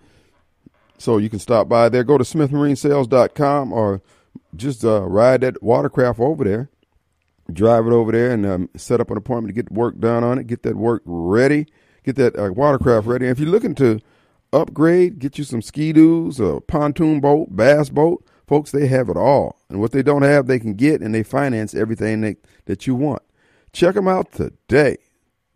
So 0.97 1.17
you 1.17 1.29
can 1.29 1.39
stop 1.39 1.69
by 1.69 1.89
there. 1.89 2.03
Go 2.03 2.17
to 2.17 2.23
smithmarinesales.com 2.23 3.73
or 3.73 4.01
just 4.55 4.85
uh, 4.85 5.01
ride 5.03 5.41
that 5.41 5.61
watercraft 5.63 6.19
over 6.19 6.43
there 6.43 6.69
drive 7.51 7.85
it 7.87 7.93
over 7.93 8.11
there 8.11 8.31
and 8.31 8.45
um, 8.45 8.69
set 8.75 9.01
up 9.01 9.11
an 9.11 9.17
appointment 9.17 9.53
to 9.53 9.61
get 9.61 9.71
work 9.71 9.99
done 9.99 10.23
on 10.23 10.39
it, 10.39 10.47
get 10.47 10.63
that 10.63 10.75
work 10.75 11.01
ready, 11.05 11.67
get 12.03 12.15
that 12.15 12.37
uh, 12.37 12.51
watercraft 12.53 13.07
ready. 13.07 13.25
And 13.25 13.31
if 13.31 13.39
you're 13.39 13.51
looking 13.51 13.75
to 13.75 13.99
upgrade, 14.53 15.19
get 15.19 15.37
you 15.37 15.43
some 15.43 15.61
ski-doos, 15.61 16.39
a 16.39 16.61
pontoon 16.61 17.19
boat, 17.19 17.55
bass 17.55 17.89
boat, 17.89 18.25
folks, 18.47 18.71
they 18.71 18.87
have 18.87 19.09
it 19.09 19.17
all. 19.17 19.57
And 19.69 19.79
what 19.79 19.91
they 19.91 20.03
don't 20.03 20.21
have, 20.21 20.47
they 20.47 20.59
can 20.59 20.75
get, 20.75 21.01
and 21.01 21.13
they 21.13 21.23
finance 21.23 21.73
everything 21.73 22.21
they, 22.21 22.37
that 22.65 22.87
you 22.87 22.95
want. 22.95 23.23
Check 23.73 23.95
them 23.95 24.07
out 24.07 24.31
today. 24.31 24.97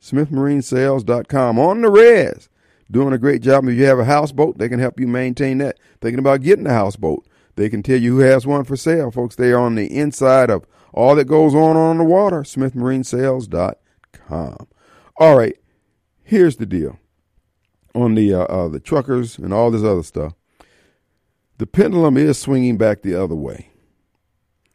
SmithMarineSales.com 0.01 1.59
on 1.59 1.81
the 1.81 1.89
res. 1.89 2.49
Doing 2.89 3.13
a 3.13 3.17
great 3.17 3.41
job. 3.41 3.67
If 3.67 3.77
you 3.77 3.85
have 3.85 3.99
a 3.99 4.05
houseboat, 4.05 4.57
they 4.57 4.69
can 4.69 4.79
help 4.79 4.99
you 4.99 5.07
maintain 5.07 5.57
that. 5.59 5.77
Thinking 6.01 6.19
about 6.19 6.41
getting 6.41 6.65
a 6.65 6.73
houseboat, 6.73 7.27
they 7.55 7.69
can 7.69 7.83
tell 7.83 7.97
you 7.97 8.15
who 8.15 8.21
has 8.21 8.47
one 8.47 8.63
for 8.63 8.77
sale. 8.77 9.11
Folks, 9.11 9.35
they 9.35 9.51
are 9.51 9.59
on 9.59 9.75
the 9.75 9.85
inside 9.87 10.49
of 10.49 10.65
all 10.93 11.15
that 11.15 11.25
goes 11.25 11.55
on 11.55 11.75
on 11.75 11.97
the 11.97 12.03
water. 12.03 12.43
SmithMarineSales.com. 12.43 14.67
All 15.19 15.35
right, 15.37 15.57
here's 16.23 16.57
the 16.57 16.65
deal 16.65 16.99
on 17.95 18.15
the 18.15 18.33
uh, 18.33 18.43
uh, 18.43 18.67
the 18.67 18.79
truckers 18.79 19.39
and 19.39 19.53
all 19.53 19.71
this 19.71 19.83
other 19.83 20.03
stuff. 20.03 20.33
The 21.57 21.65
pendulum 21.65 22.17
is 22.17 22.37
swinging 22.37 22.77
back 22.77 23.01
the 23.01 23.15
other 23.15 23.35
way, 23.35 23.71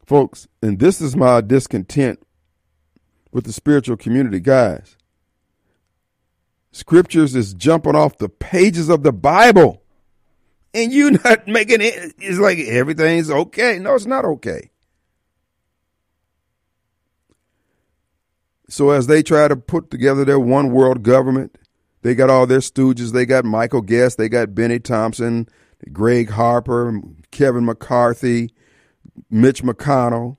folks, 0.04 0.48
and 0.60 0.80
this 0.80 1.00
is 1.00 1.14
my 1.14 1.40
discontent 1.40 2.18
with 3.30 3.44
the 3.44 3.52
spiritual 3.52 3.96
community, 3.96 4.40
guys. 4.40 4.96
Scriptures 6.72 7.36
is 7.36 7.54
jumping 7.54 7.94
off 7.94 8.18
the 8.18 8.28
pages 8.28 8.88
of 8.88 9.04
the 9.04 9.12
Bible, 9.12 9.84
and 10.74 10.92
you're 10.92 11.12
not 11.12 11.46
making 11.46 11.82
it. 11.82 12.14
It's 12.18 12.40
like 12.40 12.58
everything's 12.58 13.30
okay. 13.30 13.78
No, 13.78 13.94
it's 13.94 14.06
not 14.06 14.24
okay. 14.24 14.71
So 18.72 18.88
as 18.88 19.06
they 19.06 19.22
try 19.22 19.48
to 19.48 19.54
put 19.54 19.90
together 19.90 20.24
their 20.24 20.40
one 20.40 20.70
world 20.70 21.02
government, 21.02 21.58
they 22.00 22.14
got 22.14 22.30
all 22.30 22.46
their 22.46 22.60
stooges. 22.60 23.12
They 23.12 23.26
got 23.26 23.44
Michael 23.44 23.82
Guest, 23.82 24.16
they 24.16 24.30
got 24.30 24.54
Bennie 24.54 24.78
Thompson, 24.78 25.46
Greg 25.92 26.30
Harper, 26.30 26.98
Kevin 27.30 27.66
McCarthy, 27.66 28.54
Mitch 29.28 29.62
McConnell, 29.62 30.38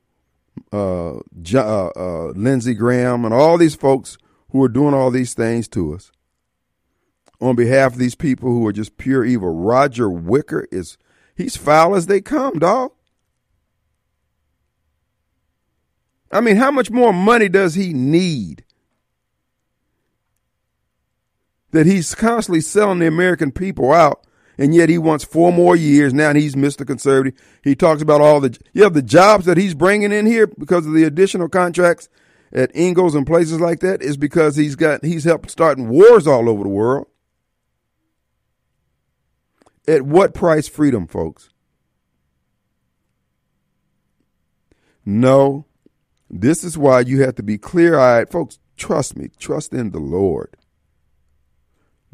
uh, 0.71 1.19
Jo- 1.43 1.91
uh, 1.95 1.99
uh, 1.99 2.31
Lindsey 2.35 2.73
Graham, 2.73 3.23
and 3.23 3.35
all 3.35 3.59
these 3.59 3.75
folks 3.75 4.17
who 4.49 4.63
are 4.63 4.67
doing 4.67 4.95
all 4.95 5.11
these 5.11 5.35
things 5.35 5.67
to 5.67 5.93
us. 5.93 6.11
On 7.39 7.55
behalf 7.55 7.93
of 7.93 7.99
these 7.99 8.15
people 8.15 8.49
who 8.49 8.65
are 8.65 8.73
just 8.73 8.97
pure 8.97 9.23
evil, 9.23 9.53
Roger 9.53 10.09
Wicker 10.09 10.67
is 10.71 10.97
he's 11.35 11.55
foul 11.55 11.93
as 11.93 12.07
they 12.07 12.19
come, 12.19 12.57
dog. 12.57 12.92
I 16.33 16.41
mean, 16.41 16.55
how 16.55 16.71
much 16.71 16.89
more 16.89 17.13
money 17.13 17.47
does 17.47 17.75
he 17.75 17.93
need? 17.93 18.65
That 21.71 21.85
he's 21.85 22.13
constantly 22.15 22.61
selling 22.61 22.99
the 22.99 23.07
American 23.07 23.51
people 23.51 23.91
out, 23.91 24.25
and 24.57 24.73
yet 24.73 24.89
he 24.89 24.97
wants 24.97 25.23
four 25.23 25.51
more 25.53 25.75
years 25.75 26.13
now, 26.13 26.33
he's 26.33 26.55
Mr. 26.55 26.85
Conservative. 26.85 27.39
He 27.63 27.75
talks 27.75 28.01
about 28.01 28.21
all 28.21 28.39
the 28.39 28.57
yeah 28.73 28.89
the 28.89 29.01
jobs 29.01 29.45
that 29.45 29.57
he's 29.57 29.73
bringing 29.73 30.11
in 30.11 30.25
here 30.25 30.47
because 30.47 30.85
of 30.85 30.93
the 30.93 31.03
additional 31.03 31.49
contracts 31.49 32.09
at 32.51 32.75
Ingalls 32.75 33.15
and 33.15 33.25
places 33.25 33.59
like 33.59 33.79
that 33.79 34.01
is 34.01 34.17
because 34.17 34.55
he's 34.55 34.75
got 34.75 35.03
he's 35.03 35.23
helped 35.23 35.49
starting 35.49 35.89
wars 35.89 36.27
all 36.27 36.49
over 36.49 36.63
the 36.63 36.69
world. 36.69 37.07
At 39.87 40.03
what 40.03 40.33
price 40.33 40.67
freedom, 40.67 41.07
folks? 41.07 41.49
No, 45.05 45.65
this 46.41 46.63
is 46.63 46.77
why 46.77 47.01
you 47.01 47.21
have 47.21 47.35
to 47.35 47.43
be 47.43 47.59
clear 47.59 47.99
eyed. 47.99 48.31
Folks, 48.31 48.57
trust 48.75 49.15
me, 49.15 49.29
trust 49.37 49.71
in 49.71 49.91
the 49.91 49.99
Lord. 49.99 50.57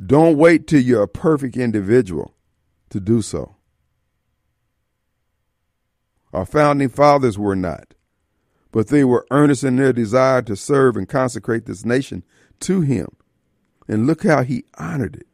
Don't 0.04 0.38
wait 0.38 0.68
till 0.68 0.82
you're 0.82 1.04
a 1.04 1.08
perfect 1.08 1.56
individual 1.56 2.36
to 2.90 3.00
do 3.00 3.22
so. 3.22 3.56
Our 6.34 6.46
founding 6.46 6.90
fathers 6.90 7.38
were 7.38 7.56
not, 7.56 7.94
but 8.72 8.90
they 8.90 9.06
were 9.06 9.26
earnest 9.32 9.64
in 9.64 9.78
their 9.78 9.94
desire 9.94 10.42
to 10.44 10.56
serve 10.56 10.98
and 10.98 11.08
consecrate 11.08 11.66
this 11.66 11.86
nation 11.86 12.24
to 12.62 12.82
Him. 12.82 13.08
And 13.88 14.06
look 14.06 14.24
how 14.24 14.44
He 14.44 14.66
honored 14.78 15.16
it. 15.16 15.28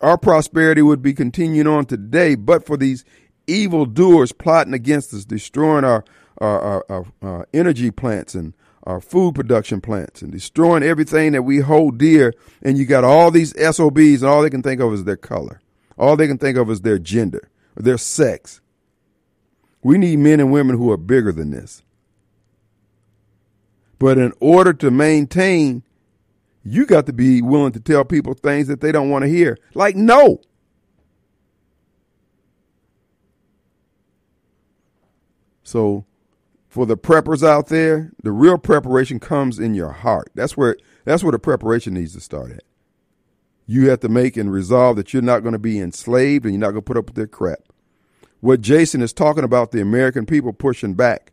Our 0.00 0.18
prosperity 0.18 0.82
would 0.82 1.00
be 1.00 1.14
continuing 1.14 1.66
on 1.66 1.86
today, 1.86 2.34
but 2.34 2.66
for 2.66 2.76
these 2.76 3.04
evil 3.46 3.86
doers 3.86 4.32
plotting 4.32 4.74
against 4.74 5.14
us, 5.14 5.24
destroying 5.24 5.84
our, 5.84 6.04
our, 6.38 6.60
our, 6.60 6.86
our, 6.88 7.06
our 7.22 7.48
energy 7.52 7.90
plants 7.90 8.34
and 8.34 8.54
our 8.84 9.00
food 9.00 9.34
production 9.34 9.80
plants 9.80 10.22
and 10.22 10.30
destroying 10.30 10.82
everything 10.82 11.32
that 11.32 11.42
we 11.42 11.58
hold 11.58 11.98
dear. 11.98 12.32
And 12.62 12.78
you 12.78 12.86
got 12.86 13.04
all 13.04 13.30
these 13.30 13.52
SOBs, 13.58 14.22
and 14.22 14.24
all 14.24 14.42
they 14.42 14.50
can 14.50 14.62
think 14.62 14.80
of 14.80 14.92
is 14.92 15.04
their 15.04 15.16
color. 15.16 15.60
All 15.98 16.16
they 16.16 16.26
can 16.26 16.38
think 16.38 16.56
of 16.56 16.70
is 16.70 16.82
their 16.82 16.98
gender, 16.98 17.50
or 17.76 17.82
their 17.82 17.98
sex. 17.98 18.60
We 19.82 19.98
need 19.98 20.18
men 20.18 20.40
and 20.40 20.52
women 20.52 20.76
who 20.76 20.90
are 20.90 20.96
bigger 20.96 21.32
than 21.32 21.50
this. 21.50 21.82
But 23.98 24.18
in 24.18 24.32
order 24.40 24.72
to 24.74 24.90
maintain, 24.90 25.82
you 26.64 26.86
got 26.86 27.06
to 27.06 27.12
be 27.12 27.40
willing 27.40 27.72
to 27.72 27.80
tell 27.80 28.04
people 28.04 28.34
things 28.34 28.66
that 28.68 28.80
they 28.80 28.92
don't 28.92 29.10
want 29.10 29.22
to 29.22 29.28
hear. 29.28 29.56
Like, 29.74 29.96
no. 29.96 30.40
So, 35.62 36.04
for 36.76 36.84
the 36.84 36.94
preppers 36.98 37.42
out 37.42 37.68
there, 37.68 38.12
the 38.22 38.30
real 38.30 38.58
preparation 38.58 39.18
comes 39.18 39.58
in 39.58 39.72
your 39.72 39.92
heart. 39.92 40.30
That's 40.34 40.58
where 40.58 40.76
that's 41.06 41.24
where 41.24 41.32
the 41.32 41.38
preparation 41.38 41.94
needs 41.94 42.12
to 42.12 42.20
start 42.20 42.52
at. 42.52 42.64
You 43.64 43.88
have 43.88 44.00
to 44.00 44.10
make 44.10 44.36
and 44.36 44.52
resolve 44.52 44.96
that 44.96 45.14
you're 45.14 45.22
not 45.22 45.40
going 45.40 45.54
to 45.54 45.58
be 45.58 45.80
enslaved 45.80 46.44
and 46.44 46.52
you're 46.52 46.60
not 46.60 46.72
going 46.72 46.82
to 46.82 46.86
put 46.86 46.98
up 46.98 47.06
with 47.06 47.14
their 47.14 47.26
crap. 47.26 47.60
what 48.40 48.60
Jason 48.60 49.00
is 49.00 49.14
talking 49.14 49.42
about 49.42 49.70
the 49.70 49.80
American 49.80 50.26
people 50.26 50.52
pushing 50.52 50.92
back. 50.92 51.32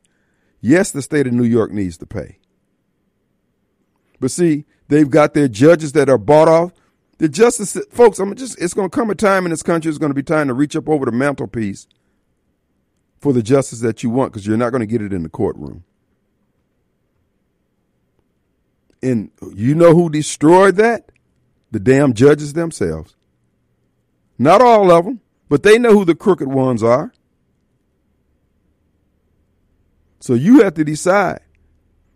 Yes, 0.61 0.91
the 0.91 1.01
state 1.01 1.27
of 1.27 1.33
New 1.33 1.43
York 1.43 1.73
needs 1.73 1.97
to 1.97 2.05
pay. 2.05 2.37
But 4.21 4.31
see, 4.31 4.63
they've 4.87 5.09
got 5.09 5.33
their 5.33 5.49
judges 5.49 5.91
that 5.91 6.07
are 6.07 6.17
bought 6.17 6.47
off. 6.47 6.71
The 7.17 7.27
justice, 7.27 7.77
folks, 7.91 8.17
I'm 8.17 8.33
just, 8.35 8.57
it's 8.61 8.73
going 8.73 8.89
to 8.89 8.97
come 8.97 9.09
a 9.09 9.15
time 9.15 9.45
in 9.45 9.49
this 9.49 9.61
country, 9.61 9.89
it's 9.89 9.97
going 9.97 10.11
to 10.11 10.15
be 10.15 10.23
time 10.23 10.47
to 10.47 10.53
reach 10.53 10.77
up 10.77 10.87
over 10.87 11.03
the 11.03 11.11
mantelpiece 11.11 11.85
for 13.23 13.31
the 13.31 13.41
justice 13.41 13.79
that 13.79 14.03
you 14.03 14.09
want 14.09 14.33
because 14.33 14.45
you're 14.45 14.57
not 14.57 14.71
going 14.71 14.81
to 14.81 14.85
get 14.85 15.01
it 15.01 15.13
in 15.13 15.23
the 15.23 15.29
courtroom. 15.29 15.85
And 19.01 19.31
you 19.55 19.75
know 19.75 19.95
who 19.95 20.09
destroyed 20.09 20.75
that? 20.75 21.09
The 21.71 21.79
damn 21.79 22.13
judges 22.13 22.51
themselves. 22.51 23.15
Not 24.37 24.61
all 24.61 24.91
of 24.91 25.05
them, 25.05 25.21
but 25.47 25.63
they 25.63 25.79
know 25.79 25.93
who 25.93 26.03
the 26.03 26.15
crooked 26.15 26.49
ones 26.49 26.83
are. 26.83 27.13
So 30.19 30.33
you 30.33 30.61
have 30.63 30.73
to 30.73 30.83
decide. 30.83 31.39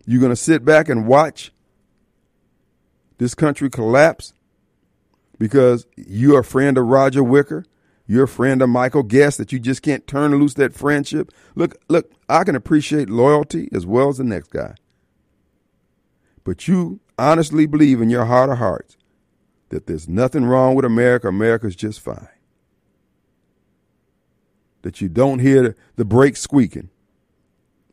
You're 0.04 0.20
going 0.20 0.30
to 0.30 0.36
sit 0.36 0.62
back 0.62 0.90
and 0.90 1.06
watch 1.06 1.52
this 3.16 3.34
country 3.34 3.70
collapse 3.70 4.34
because 5.38 5.86
you're 5.96 6.40
a 6.40 6.44
friend 6.44 6.76
of 6.76 6.86
Roger 6.86 7.22
Wicker, 7.24 7.64
you're 8.08 8.26
friend 8.26 8.62
of 8.62 8.70
Michael 8.70 9.02
Guest 9.02 9.36
that 9.36 9.52
you 9.52 9.60
just 9.60 9.82
can't 9.82 10.06
turn 10.06 10.34
loose 10.34 10.54
that 10.54 10.72
friendship. 10.74 11.30
Look, 11.54 11.76
look, 11.88 12.10
I 12.28 12.42
can 12.42 12.56
appreciate 12.56 13.10
loyalty 13.10 13.68
as 13.72 13.86
well 13.86 14.08
as 14.08 14.16
the 14.16 14.24
next 14.24 14.48
guy. 14.48 14.74
But 16.42 16.66
you 16.66 17.00
honestly 17.18 17.66
believe 17.66 18.00
in 18.00 18.08
your 18.08 18.24
heart 18.24 18.48
of 18.48 18.56
hearts 18.56 18.96
that 19.68 19.86
there's 19.86 20.08
nothing 20.08 20.46
wrong 20.46 20.74
with 20.74 20.86
America, 20.86 21.28
America's 21.28 21.76
just 21.76 22.00
fine. 22.00 22.28
That 24.80 25.02
you 25.02 25.10
don't 25.10 25.40
hear 25.40 25.62
the, 25.62 25.74
the 25.96 26.04
brakes 26.06 26.40
squeaking. 26.40 26.88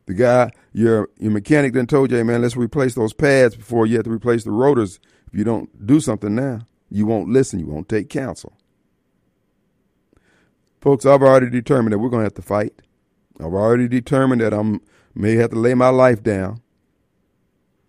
The 0.05 0.13
guy, 0.13 0.51
your 0.71 1.09
your 1.17 1.31
mechanic 1.31 1.73
then 1.73 1.87
told 1.87 2.11
you, 2.11 2.17
hey 2.17 2.23
man, 2.23 2.41
let's 2.41 2.55
replace 2.55 2.93
those 2.93 3.11
pads 3.11 3.57
before 3.57 3.85
you 3.85 3.95
have 3.97 4.05
to 4.05 4.11
replace 4.11 4.45
the 4.45 4.51
rotors 4.51 4.99
If 5.27 5.37
you 5.37 5.43
don't 5.43 5.85
do 5.85 5.99
something 5.99 6.35
now, 6.35 6.61
you 6.89 7.05
won't 7.05 7.27
listen, 7.27 7.59
you 7.59 7.65
won't 7.65 7.89
take 7.89 8.07
counsel. 8.09 8.53
Folks, 10.85 11.03
I've 11.03 11.23
already 11.23 11.49
determined 11.49 11.93
that 11.93 11.97
we're 11.97 12.09
going 12.09 12.21
to 12.21 12.25
have 12.25 12.35
to 12.35 12.43
fight. 12.43 12.79
I've 13.39 13.55
already 13.55 13.87
determined 13.87 14.41
that 14.41 14.53
I 14.53 14.61
may 15.15 15.33
have 15.33 15.49
to 15.49 15.55
lay 15.55 15.73
my 15.73 15.89
life 15.89 16.21
down. 16.21 16.61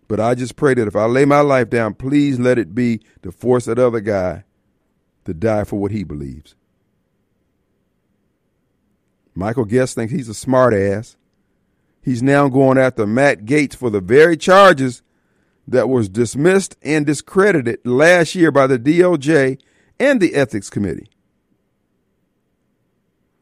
But 0.07 0.19
I 0.19 0.33
just 0.33 0.55
pray 0.55 0.73
that 0.73 0.87
if 0.87 0.95
I 0.95 1.05
lay 1.05 1.23
my 1.23 1.41
life 1.41 1.69
down, 1.69 1.93
please 1.93 2.39
let 2.39 2.57
it 2.57 2.73
be 2.73 3.01
to 3.21 3.31
force 3.31 3.65
that 3.65 3.77
other 3.77 3.99
guy 3.99 4.45
to 5.25 5.35
die 5.35 5.63
for 5.63 5.75
what 5.75 5.91
he 5.91 6.03
believes. 6.03 6.55
Michael 9.35 9.65
Guest 9.65 9.93
thinks 9.93 10.11
he's 10.11 10.27
a 10.27 10.31
smartass. 10.31 11.17
He's 12.01 12.23
now 12.23 12.47
going 12.47 12.79
after 12.79 13.05
Matt 13.05 13.45
Gaetz 13.45 13.75
for 13.75 13.91
the 13.91 14.01
very 14.01 14.37
charges 14.37 15.03
that 15.67 15.87
was 15.87 16.09
dismissed 16.09 16.75
and 16.81 17.05
discredited 17.05 17.85
last 17.85 18.33
year 18.33 18.51
by 18.51 18.65
the 18.65 18.79
DOJ 18.79 19.61
and 19.99 20.19
the 20.19 20.33
Ethics 20.33 20.71
Committee. 20.71 21.11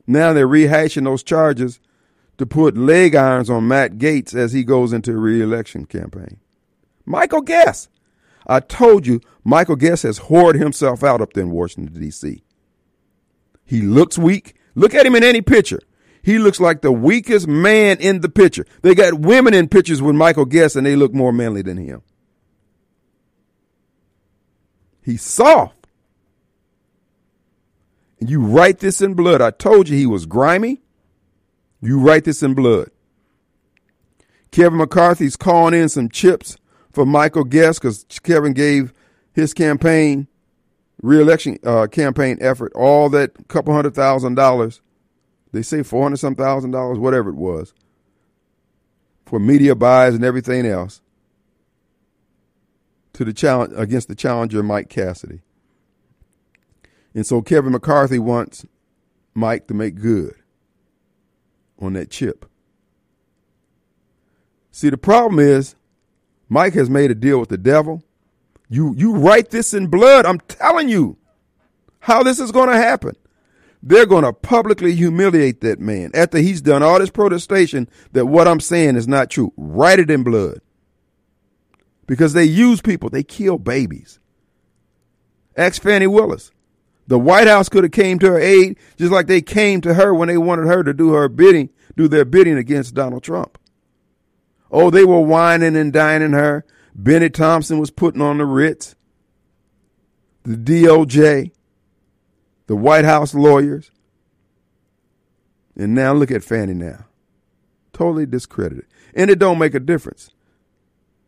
Now 0.07 0.33
they're 0.33 0.47
rehashing 0.47 1.05
those 1.05 1.23
charges 1.23 1.79
to 2.37 2.45
put 2.45 2.77
leg 2.77 3.15
irons 3.15 3.49
on 3.49 3.67
Matt 3.67 3.93
Gaetz 3.97 4.35
as 4.35 4.53
he 4.53 4.63
goes 4.63 4.93
into 4.93 5.11
a 5.11 5.17
reelection 5.17 5.85
campaign. 5.85 6.39
Michael 7.05 7.41
Guest. 7.41 7.89
I 8.47 8.59
told 8.59 9.07
you, 9.07 9.21
Michael 9.43 9.75
Guest 9.75 10.03
has 10.03 10.19
whored 10.19 10.55
himself 10.55 11.03
out 11.03 11.21
up 11.21 11.33
there 11.33 11.43
in 11.43 11.51
Washington, 11.51 11.99
D.C. 11.99 12.43
He 13.65 13.81
looks 13.81 14.17
weak. 14.17 14.55
Look 14.75 14.93
at 14.93 15.05
him 15.05 15.15
in 15.15 15.23
any 15.23 15.41
picture. 15.41 15.79
He 16.21 16.39
looks 16.39 16.59
like 16.59 16.81
the 16.81 16.91
weakest 16.91 17.47
man 17.47 17.97
in 17.99 18.21
the 18.21 18.29
picture. 18.29 18.65
They 18.81 18.95
got 18.95 19.19
women 19.19 19.53
in 19.53 19.67
pictures 19.67 20.01
with 20.01 20.15
Michael 20.15 20.45
Guest 20.45 20.75
and 20.75 20.85
they 20.85 20.95
look 20.95 21.13
more 21.13 21.31
manly 21.31 21.61
than 21.61 21.77
him. 21.77 22.01
He's 25.03 25.21
soft. 25.21 25.84
You 28.27 28.41
write 28.41 28.79
this 28.79 29.01
in 29.01 29.13
blood. 29.13 29.41
I 29.41 29.51
told 29.51 29.89
you 29.89 29.97
he 29.97 30.05
was 30.05 30.25
grimy. 30.25 30.81
You 31.81 31.99
write 31.99 32.23
this 32.23 32.41
in 32.41 32.53
blood. 32.53 32.89
Kevin 34.51 34.79
McCarthy's 34.79 35.35
calling 35.35 35.73
in 35.73 35.89
some 35.89 36.09
chips 36.09 36.57
for 36.91 37.05
Michael 37.05 37.43
Guest 37.43 37.81
because 37.81 38.05
Kevin 38.23 38.53
gave 38.53 38.93
his 39.33 39.53
campaign, 39.53 40.27
reelection 41.01 41.59
uh, 41.65 41.87
campaign 41.87 42.37
effort, 42.39 42.71
all 42.73 43.09
that 43.09 43.47
couple 43.49 43.73
hundred 43.73 43.93
thousand 43.93 44.35
dollars. 44.35 44.81
They 45.51 45.61
say 45.61 45.83
four 45.83 46.03
hundred 46.03 46.17
some 46.17 46.35
thousand 46.35 46.71
dollars, 46.71 46.97
whatever 46.97 47.29
it 47.29 47.35
was, 47.35 47.73
for 49.25 49.39
media 49.39 49.75
buys 49.75 50.15
and 50.15 50.23
everything 50.23 50.65
else 50.65 51.01
to 53.13 53.25
the 53.25 53.33
challenge 53.33 53.73
against 53.75 54.07
the 54.07 54.15
challenger 54.15 54.63
Mike 54.63 54.89
Cassidy. 54.89 55.41
And 57.15 57.25
so 57.25 57.41
Kevin 57.41 57.71
McCarthy 57.71 58.19
wants 58.19 58.65
Mike 59.33 59.67
to 59.67 59.73
make 59.73 59.95
good 59.95 60.35
on 61.79 61.93
that 61.93 62.11
chip. 62.11 62.45
See, 64.69 64.89
the 64.89 64.97
problem 64.97 65.39
is 65.39 65.75
Mike 66.49 66.73
has 66.73 66.89
made 66.89 67.09
a 67.09 67.15
deal 67.15 67.39
with 67.39 67.49
the 67.49 67.57
devil. 67.57 68.03
You 68.67 68.93
you 68.97 69.15
write 69.15 69.49
this 69.49 69.73
in 69.73 69.87
blood. 69.87 70.25
I'm 70.25 70.39
telling 70.41 70.89
you 70.89 71.17
how 71.99 72.21
this 72.21 72.39
is 72.39 72.51
going 72.51 72.69
to 72.69 72.77
happen. 72.77 73.15
They're 73.81 74.05
going 74.05 74.23
to 74.23 74.33
publicly 74.33 74.93
humiliate 74.93 75.61
that 75.61 75.79
man 75.79 76.11
after 76.13 76.39
he's 76.39 76.61
done 76.61 76.83
all 76.83 76.99
this 76.99 77.11
protestation 77.11 77.87
that 78.11 78.25
what 78.25 78.47
I'm 78.47 78.59
saying 78.59 78.95
is 78.95 79.07
not 79.07 79.29
true. 79.29 79.53
Write 79.55 79.99
it 79.99 80.09
in 80.09 80.23
blood 80.23 80.59
because 82.07 82.33
they 82.33 82.45
use 82.45 82.81
people. 82.81 83.09
They 83.09 83.23
kill 83.23 83.57
babies. 83.57 84.19
Ask 85.55 85.81
Fani 85.81 86.07
Willis. 86.07 86.51
The 87.07 87.19
White 87.19 87.47
House 87.47 87.69
could 87.69 87.83
have 87.83 87.91
came 87.91 88.17
to 88.19 88.31
her 88.31 88.39
aid 88.39 88.77
just 88.97 89.11
like 89.11 89.27
they 89.27 89.41
came 89.41 89.81
to 89.81 89.93
her 89.93 90.13
when 90.13 90.27
they 90.27 90.37
wanted 90.37 90.67
her 90.67 90.83
to 90.83 90.93
do 90.93 91.13
her 91.13 91.29
bidding, 91.29 91.69
do 91.95 92.07
their 92.07 92.25
bidding 92.25 92.57
against 92.57 92.95
Donald 92.95 93.23
Trump. 93.23 93.57
Oh, 94.71 94.89
they 94.89 95.05
were 95.05 95.21
whining 95.21 95.75
and 95.75 95.93
dining 95.93 96.33
her. 96.33 96.65
Bennie 96.95 97.29
Thompson 97.29 97.77
was 97.77 97.91
putting 97.91 98.21
on 98.21 98.39
the 98.39 98.45
Ritz. 98.45 98.95
The 100.43 100.57
DOJ, 100.57 101.51
the 102.67 102.75
White 102.75 103.05
House 103.05 103.33
lawyers. 103.33 103.91
And 105.75 105.93
now 105.93 106.13
look 106.13 106.31
at 106.31 106.43
Fani 106.43 106.73
now. 106.73 107.05
Totally 107.93 108.25
discredited. 108.25 108.85
And 109.13 109.29
it 109.29 109.39
don't 109.39 109.59
make 109.59 109.73
a 109.73 109.79
difference. 109.79 110.31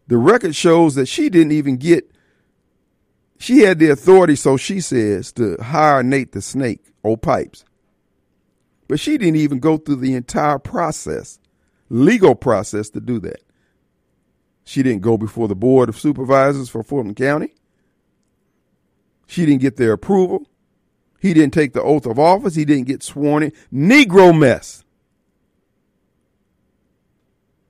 The 0.08 0.18
record 0.18 0.56
shows 0.56 0.96
that 0.96 1.08
she 1.08 1.30
didn't 1.30 1.52
even 1.52 1.78
get, 1.78 2.10
she 3.38 3.60
had 3.60 3.80
the 3.80 3.90
authority, 3.90 4.36
so 4.36 4.58
she 4.58 4.80
says, 4.80 5.32
to 5.34 5.58
hire 5.62 6.04
Nate 6.04 6.32
the 6.32 6.42
Snake, 6.42 6.84
old 7.04 7.22
Pipes. 7.22 7.64
But 8.88 9.00
she 9.00 9.18
didn't 9.18 9.36
even 9.36 9.60
go 9.60 9.78
through 9.78 9.98
the 9.98 10.16
entire 10.16 10.60
process, 10.60 11.40
legal 11.90 12.36
process 12.36 12.90
to 12.92 13.02
do 13.02 13.20
that. 13.20 13.42
She 14.64 14.84
didn't 14.84 15.02
go 15.02 15.18
before 15.18 15.48
the 15.48 15.56
Board 15.56 15.88
of 15.88 16.00
Supervisors 16.00 16.70
for 16.70 16.84
Fulton 16.84 17.16
County. 17.16 17.54
She 19.28 19.46
didn't 19.46 19.62
get 19.62 19.78
their 19.78 19.94
approval. 19.94 20.48
He 21.20 21.34
didn't 21.34 21.54
take 21.54 21.74
the 21.74 21.82
oath 21.82 22.06
of 22.06 22.20
office. 22.20 22.56
He 22.56 22.66
didn't 22.66 22.88
get 22.88 23.04
sworn 23.04 23.44
in. 23.44 23.54
Negro 23.74 24.38
mess. 24.38 24.84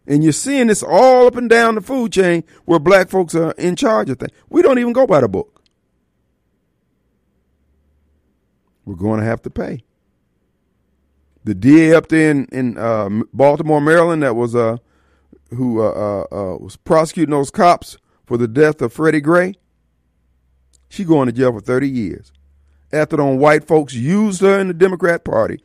And 0.06 0.24
you're 0.24 0.34
seeing 0.34 0.68
this 0.68 0.84
all 0.84 1.28
up 1.28 1.36
and 1.36 1.50
down 1.50 1.76
the 1.76 1.82
food 1.82 2.14
chain 2.14 2.44
where 2.66 2.80
black 2.80 3.10
folks 3.10 3.36
are 3.36 3.52
in 3.52 3.76
charge 3.76 4.10
of 4.10 4.20
things. 4.20 4.32
We 4.50 4.62
don't 4.62 4.80
even 4.80 4.94
go 4.94 5.06
by 5.06 5.22
the 5.22 5.28
book. 5.28 5.57
We're 8.88 8.96
going 8.96 9.20
to 9.20 9.26
have 9.26 9.42
to 9.42 9.50
pay. 9.50 9.82
The 11.44 11.54
DA 11.54 11.94
up 11.94 12.08
there 12.08 12.32
in, 12.32 12.46
in 12.54 12.78
uh, 12.78 13.10
Baltimore, 13.34 13.82
Maryland, 13.82 14.24
that 14.24 14.38
was 14.38 14.56
uh, 14.56 14.78
who 15.50 15.82
uh, 15.82 15.90
uh, 16.32 16.36
uh, 16.36 16.58
was 16.58 16.78
prosecuting 16.78 17.32
those 17.32 17.52
cops 17.52 17.98
for 18.26 18.38
the 18.38 18.48
death 18.48 18.82
of 18.82 18.94
Freddie 18.94 19.20
Gray, 19.20 19.56
she 20.88 21.04
going 21.04 21.26
to 21.26 21.34
jail 21.34 21.52
for 21.52 21.60
30 21.60 21.90
years. 21.90 22.32
After 22.94 23.18
them 23.18 23.40
white 23.40 23.68
folks 23.68 23.94
used 23.94 24.40
her 24.40 24.58
in 24.58 24.70
the 24.70 24.74
Democrat 24.74 25.26
Party 25.26 25.62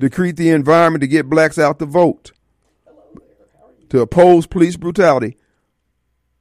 to 0.00 0.10
create 0.10 0.36
the 0.36 0.50
environment 0.50 1.02
to 1.02 1.06
get 1.06 1.30
blacks 1.30 1.56
out 1.56 1.78
to 1.78 1.86
vote 1.86 2.32
to 3.90 4.00
oppose 4.00 4.48
police 4.48 4.76
brutality. 4.76 5.36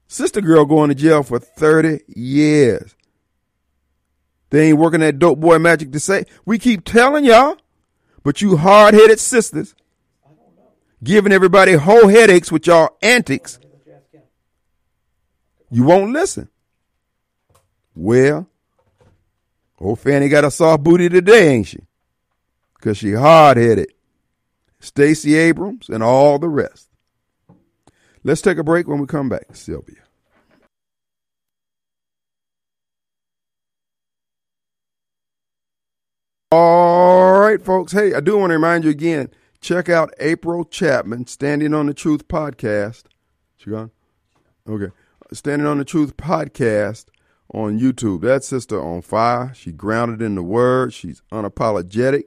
Sister 0.08 0.42
girl 0.42 0.66
going 0.66 0.90
to 0.90 0.96
jail 0.96 1.22
for 1.22 1.38
30 1.38 2.00
years. 2.08 2.96
They 4.56 4.70
ain't 4.70 4.78
working 4.78 5.02
that 5.02 5.20
dope 5.20 5.40
boy 5.40 5.60
magic 5.60 5.92
to 5.92 6.00
say. 6.00 6.26
We 6.46 6.58
keep 6.58 6.86
telling 6.86 7.26
y'all, 7.26 7.58
but 8.24 8.42
you 8.42 8.56
hard 8.56 8.94
headed 8.94 9.20
sisters 9.20 9.76
giving 11.04 11.34
everybody 11.34 11.74
whole 11.74 12.08
headaches 12.08 12.52
with 12.52 12.66
y'all 12.66 12.96
antics. 13.02 13.60
You 15.70 15.84
won't 15.84 16.14
listen. 16.14 16.48
Well, 17.94 18.48
old 19.80 20.00
Fani 20.00 20.30
got 20.30 20.46
a 20.46 20.52
soft 20.52 20.84
booty 20.84 21.10
today, 21.10 21.50
ain't 21.50 21.68
she? 21.68 21.80
because 22.86 23.00
she 23.00 23.14
hard 23.14 23.58
headed. 23.58 23.92
Stacey 24.80 25.34
Abrams 25.34 25.90
and 25.90 26.04
all 26.04 26.38
the 26.38 26.48
rest. 26.48 26.88
Let's 28.24 28.42
take 28.42 28.60
a 28.60 28.64
break 28.64 28.88
when 28.88 29.00
we 29.00 29.08
come 29.08 29.28
back, 29.28 29.56
Sylvia. 29.56 29.96
All 36.52 37.40
right, 37.56 37.66
folks. 37.66 37.94
Hey, 37.94 38.14
I 38.14 38.20
do 38.20 38.38
want 38.38 38.50
to 38.50 38.56
remind 38.56 38.84
you 38.84 38.90
again 38.90 39.30
check 39.62 39.88
out 39.88 40.14
April 40.20 40.66
Chapman, 40.66 41.26
Standing 41.26 41.74
on 41.74 41.86
the 41.86 41.94
Truth 41.94 42.28
podcast. 42.28 43.04
She 43.56 43.70
gone? 43.70 43.92
Okay. 44.68 44.92
Standing 45.32 45.66
on 45.66 45.78
the 45.78 45.86
Truth 45.86 46.18
podcast 46.18 47.06
on 47.54 47.80
YouTube. 47.80 48.22
That 48.22 48.44
sister 48.44 48.82
on 48.82 49.02
fire. 49.02 49.54
She 49.56 49.72
grounded 49.72 50.22
in 50.22 50.36
the 50.36 50.44
word. 50.44 50.94
She's 50.94 51.22
unapologetic. 51.32 52.26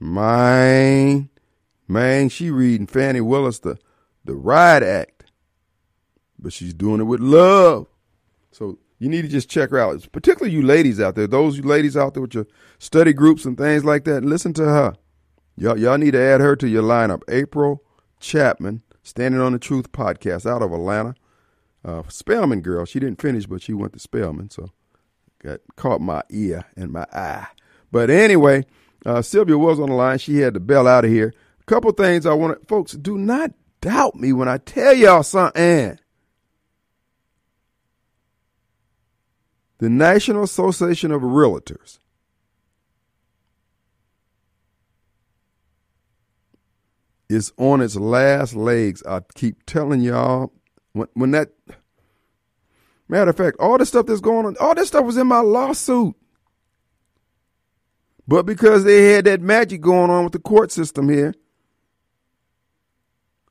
Man, 0.00 1.28
man, 1.86 2.28
she 2.28 2.50
reading 2.50 2.88
Fani 2.88 3.20
Willis 3.20 3.60
the 3.60 3.78
the 4.24 4.34
riot 4.34 4.82
act, 4.82 5.26
but 6.38 6.52
she's 6.52 6.74
doing 6.74 7.00
it 7.00 7.04
with 7.04 7.20
love. 7.20 7.86
So 8.50 8.78
you 9.00 9.08
need 9.08 9.22
to 9.22 9.28
just 9.28 9.48
check 9.48 9.70
her 9.70 9.78
out. 9.78 10.06
Particularly 10.12 10.54
you 10.54 10.62
ladies 10.62 11.00
out 11.00 11.16
there, 11.16 11.26
those 11.26 11.56
you 11.56 11.64
ladies 11.64 11.96
out 11.96 12.14
there 12.14 12.20
with 12.20 12.34
your 12.34 12.46
study 12.78 13.12
groups 13.12 13.44
and 13.44 13.58
things 13.58 13.84
like 13.84 14.04
that. 14.04 14.24
Listen 14.24 14.52
to 14.52 14.64
her. 14.64 14.94
Y'all, 15.56 15.78
y'all 15.78 15.98
need 15.98 16.12
to 16.12 16.20
add 16.20 16.40
her 16.40 16.54
to 16.54 16.68
your 16.68 16.82
lineup. 16.82 17.22
April 17.28 17.82
Chapman, 18.20 18.82
Standing 19.02 19.40
on 19.40 19.52
the 19.52 19.58
Truth 19.58 19.90
podcast 19.90 20.48
out 20.48 20.62
of 20.62 20.72
Atlanta. 20.72 21.14
Uh, 21.82 22.02
Spelman 22.08 22.60
girl. 22.60 22.84
She 22.84 23.00
didn't 23.00 23.20
finish, 23.20 23.46
but 23.46 23.62
she 23.62 23.72
went 23.72 23.94
to 23.94 23.98
Spelman, 23.98 24.50
so 24.50 24.70
got 25.42 25.60
caught 25.76 26.02
my 26.02 26.22
ear 26.28 26.66
and 26.76 26.92
my 26.92 27.06
eye. 27.10 27.46
But 27.90 28.10
anyway, 28.10 28.66
uh, 29.06 29.22
Sylvia 29.22 29.56
was 29.56 29.80
on 29.80 29.88
the 29.88 29.94
line. 29.94 30.18
She 30.18 30.38
had 30.40 30.52
to 30.54 30.60
bail 30.60 30.86
out 30.86 31.06
of 31.06 31.10
here. 31.10 31.32
A 31.62 31.64
couple 31.64 31.90
things 31.92 32.26
I 32.26 32.34
want 32.34 32.60
to, 32.60 32.66
folks, 32.66 32.92
do 32.92 33.16
not 33.16 33.52
doubt 33.80 34.16
me 34.16 34.34
when 34.34 34.46
I 34.46 34.58
tell 34.58 34.92
y'all 34.92 35.22
something. 35.22 35.98
The 39.80 39.88
National 39.88 40.42
Association 40.42 41.10
of 41.10 41.22
Realtors 41.22 42.00
is 47.30 47.50
on 47.56 47.80
its 47.80 47.96
last 47.96 48.54
legs. 48.54 49.02
I 49.08 49.22
keep 49.34 49.64
telling 49.64 50.02
y'all 50.02 50.52
when 50.92 51.08
when 51.14 51.30
that 51.30 51.48
matter 53.08 53.30
of 53.30 53.36
fact, 53.38 53.56
all 53.58 53.78
the 53.78 53.86
stuff 53.86 54.04
that's 54.04 54.20
going 54.20 54.44
on, 54.44 54.56
all 54.60 54.74
this 54.74 54.88
stuff 54.88 55.06
was 55.06 55.16
in 55.16 55.26
my 55.26 55.40
lawsuit. 55.40 56.14
But 58.28 58.44
because 58.44 58.84
they 58.84 59.14
had 59.14 59.24
that 59.24 59.40
magic 59.40 59.80
going 59.80 60.10
on 60.10 60.24
with 60.24 60.34
the 60.34 60.40
court 60.40 60.70
system 60.70 61.08
here, 61.08 61.34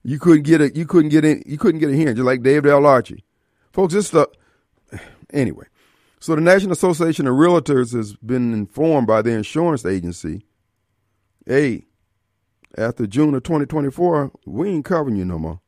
you 0.03 0.19
couldn't 0.19 0.43
get 0.43 0.61
a 0.61 0.71
you 0.75 0.85
couldn't 0.85 1.09
get 1.09 1.25
in 1.25 1.41
you 1.47 1.57
couldn't 1.57 1.79
get 1.79 1.89
a 1.89 1.95
hearing, 1.95 2.15
just 2.15 2.25
like 2.25 2.43
David 2.43 2.69
L. 2.69 2.85
Archie. 2.85 3.23
Folks, 3.73 3.95
this 3.95 4.09
stuff 4.09 4.27
anyway. 5.33 5.65
So 6.19 6.35
the 6.35 6.41
National 6.41 6.73
Association 6.73 7.27
of 7.27 7.35
Realtors 7.35 7.93
has 7.95 8.13
been 8.15 8.53
informed 8.53 9.07
by 9.07 9.21
the 9.21 9.31
insurance 9.31 9.85
agency, 9.85 10.45
hey, 11.45 11.85
after 12.77 13.07
June 13.07 13.33
of 13.33 13.43
2024, 13.43 14.31
we 14.45 14.69
ain't 14.69 14.85
covering 14.85 15.15
you 15.15 15.25
no 15.25 15.39
more. 15.39 15.61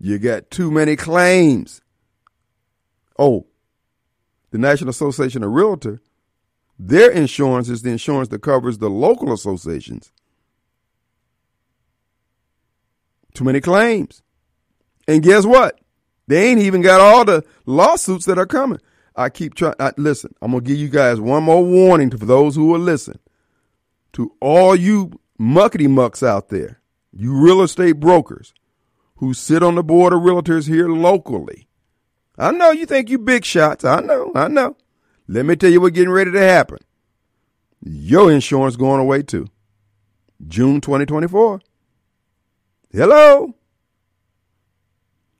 You 0.00 0.18
got 0.18 0.50
too 0.50 0.70
many 0.70 0.96
claims. 0.96 1.80
Oh, 3.18 3.46
the 4.50 4.58
National 4.58 4.90
Association 4.90 5.44
of 5.44 5.50
Realtors, 5.50 6.00
their 6.78 7.10
insurance 7.10 7.68
is 7.68 7.82
the 7.82 7.90
insurance 7.90 8.28
that 8.28 8.42
covers 8.42 8.78
the 8.78 8.90
local 8.90 9.32
associations. 9.32 10.10
Too 13.34 13.44
many 13.44 13.60
claims. 13.60 14.22
And 15.06 15.22
guess 15.22 15.44
what? 15.44 15.78
They 16.26 16.48
ain't 16.48 16.60
even 16.60 16.80
got 16.80 17.00
all 17.00 17.24
the 17.24 17.44
lawsuits 17.66 18.24
that 18.24 18.38
are 18.38 18.46
coming. 18.46 18.80
I 19.20 19.28
keep 19.28 19.54
trying. 19.54 19.74
Listen, 19.98 20.34
I'm 20.40 20.52
gonna 20.52 20.62
give 20.62 20.78
you 20.78 20.88
guys 20.88 21.20
one 21.20 21.42
more 21.42 21.62
warning 21.62 22.08
to, 22.08 22.16
for 22.16 22.24
those 22.24 22.56
who 22.56 22.68
will 22.68 22.80
listen. 22.80 23.18
To 24.14 24.32
all 24.40 24.74
you 24.74 25.20
muckety 25.38 25.90
mucks 25.90 26.22
out 26.22 26.48
there, 26.48 26.80
you 27.12 27.38
real 27.38 27.60
estate 27.60 28.00
brokers 28.00 28.54
who 29.16 29.34
sit 29.34 29.62
on 29.62 29.74
the 29.74 29.82
board 29.82 30.14
of 30.14 30.20
realtors 30.20 30.66
here 30.66 30.88
locally. 30.88 31.68
I 32.38 32.50
know 32.50 32.70
you 32.70 32.86
think 32.86 33.10
you 33.10 33.18
big 33.18 33.44
shots. 33.44 33.84
I 33.84 34.00
know, 34.00 34.32
I 34.34 34.48
know. 34.48 34.78
Let 35.28 35.44
me 35.44 35.54
tell 35.54 35.70
you 35.70 35.82
what's 35.82 35.94
getting 35.94 36.10
ready 36.10 36.32
to 36.32 36.40
happen. 36.40 36.78
Your 37.84 38.32
insurance 38.32 38.76
going 38.76 39.02
away 39.02 39.22
too. 39.22 39.48
June 40.48 40.80
2024. 40.80 41.60
Hello? 42.90 43.54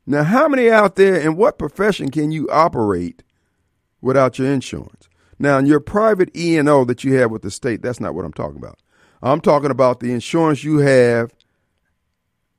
Now, 0.04 0.24
how 0.24 0.48
many 0.48 0.68
out 0.68 0.96
there 0.96 1.16
in 1.16 1.36
what 1.36 1.58
profession 1.58 2.10
can 2.10 2.30
you 2.30 2.46
operate 2.50 3.22
without 4.00 4.38
your 4.38 4.50
insurance? 4.50 5.08
Now, 5.38 5.58
in 5.58 5.66
your 5.66 5.80
private 5.80 6.36
E&O 6.36 6.84
that 6.84 7.02
you 7.02 7.14
have 7.14 7.30
with 7.30 7.42
the 7.42 7.50
state, 7.50 7.82
that's 7.82 8.00
not 8.00 8.14
what 8.14 8.24
I'm 8.24 8.32
talking 8.32 8.58
about. 8.58 8.78
I'm 9.22 9.40
talking 9.40 9.70
about 9.70 10.00
the 10.00 10.12
insurance 10.12 10.64
you 10.64 10.78
have 10.78 11.32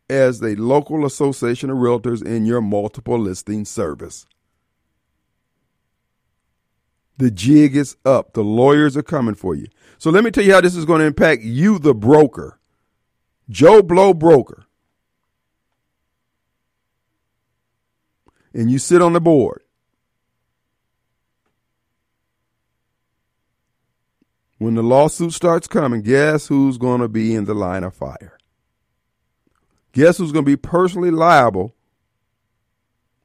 as 0.10 0.40
the 0.40 0.56
local 0.56 1.06
association 1.06 1.70
of 1.70 1.78
realtors 1.78 2.24
in 2.26 2.46
your 2.46 2.62
multiple 2.62 3.18
listing 3.18 3.66
service. 3.66 4.26
The 7.18 7.32
jig 7.32 7.76
is 7.76 7.96
up. 8.04 8.34
The 8.34 8.44
lawyers 8.44 8.98
are 8.98 9.04
coming 9.04 9.36
for 9.36 9.54
you. 9.54 9.68
So 10.00 10.10
let 10.10 10.24
me 10.24 10.32
tell 10.32 10.44
you 10.44 10.54
how 10.54 10.62
this 10.62 10.76
is 10.76 10.86
going 10.86 11.02
to 11.02 11.06
impact 11.06 11.44
you, 11.44 11.78
the 11.78 11.94
broker. 11.94 12.60
Joe 13.48 13.84
Blow 13.84 14.14
Broker. 14.14 14.66
And 18.54 18.72
you 18.72 18.80
sit 18.80 19.02
on 19.02 19.14
the 19.14 19.22
board. 19.22 19.62
When 24.62 24.76
the 24.76 24.84
lawsuit 24.84 25.34
starts 25.34 25.68
coming, 25.68 26.04
guess 26.04 26.46
who's 26.46 26.78
going 26.78 27.02
to 27.02 27.08
be 27.08 27.34
in 27.34 27.46
the 27.46 27.56
line 27.56 27.84
of 27.84 27.96
fire? 27.96 28.38
Guess 29.92 30.20
who's 30.20 30.32
going 30.32 30.46
to 30.46 30.52
be 30.52 30.56
personally 30.56 31.10
liable 31.10 31.74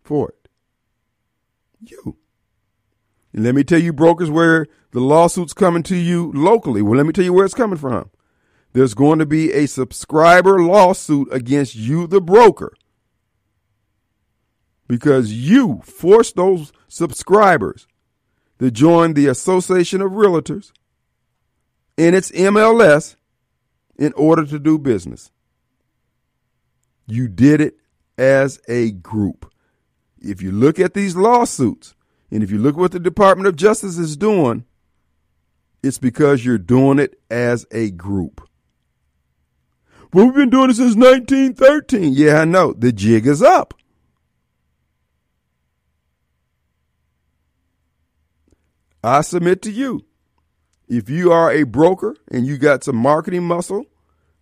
for 0.02 0.30
it? 0.30 0.48
You. 1.78 2.16
And 3.34 3.44
let 3.44 3.54
me 3.54 3.64
tell 3.64 3.78
you, 3.78 3.92
brokers, 3.92 4.30
where 4.30 4.66
the 4.92 5.00
lawsuit's 5.00 5.52
coming 5.52 5.82
to 5.82 5.94
you 5.94 6.32
locally. 6.34 6.80
Well, 6.80 6.96
let 6.96 7.04
me 7.04 7.12
tell 7.12 7.26
you 7.26 7.34
where 7.34 7.44
it's 7.44 7.52
coming 7.52 7.76
from. 7.76 8.08
There's 8.72 8.94
going 8.94 9.18
to 9.18 9.26
be 9.26 9.52
a 9.52 9.66
subscriber 9.66 10.62
lawsuit 10.62 11.28
against 11.30 11.74
you, 11.74 12.06
the 12.06 12.22
broker, 12.22 12.72
because 14.88 15.34
you 15.34 15.82
forced 15.84 16.36
those 16.36 16.72
subscribers 16.88 17.86
to 18.58 18.70
join 18.70 19.12
the 19.12 19.26
Association 19.26 20.00
of 20.00 20.12
Realtors 20.12 20.72
in 21.96 22.14
its 22.14 22.30
MLS 22.32 23.16
in 23.96 24.12
order 24.14 24.44
to 24.44 24.58
do 24.58 24.78
business. 24.78 25.30
You 27.06 27.28
did 27.28 27.60
it 27.60 27.76
as 28.18 28.60
a 28.68 28.92
group. 28.92 29.52
If 30.20 30.42
you 30.42 30.52
look 30.52 30.78
at 30.78 30.94
these 30.94 31.16
lawsuits, 31.16 31.94
and 32.30 32.42
if 32.42 32.50
you 32.50 32.58
look 32.58 32.76
what 32.76 32.92
the 32.92 33.00
Department 33.00 33.46
of 33.46 33.56
Justice 33.56 33.96
is 33.96 34.16
doing, 34.16 34.64
it's 35.82 35.98
because 35.98 36.44
you're 36.44 36.58
doing 36.58 36.98
it 36.98 37.18
as 37.30 37.66
a 37.70 37.90
group. 37.90 38.46
Well, 40.12 40.26
we've 40.26 40.34
been 40.34 40.50
doing 40.50 40.70
it 40.70 40.76
since 40.76 40.96
1913. 40.96 42.12
Yeah, 42.12 42.40
I 42.40 42.44
know. 42.44 42.72
The 42.72 42.92
jig 42.92 43.26
is 43.26 43.42
up. 43.42 43.74
I 49.04 49.20
submit 49.20 49.62
to 49.62 49.70
you 49.70 50.04
if 50.88 51.10
you 51.10 51.32
are 51.32 51.50
a 51.50 51.64
broker 51.64 52.16
and 52.30 52.46
you 52.46 52.58
got 52.58 52.84
some 52.84 52.96
marketing 52.96 53.44
muscle, 53.44 53.86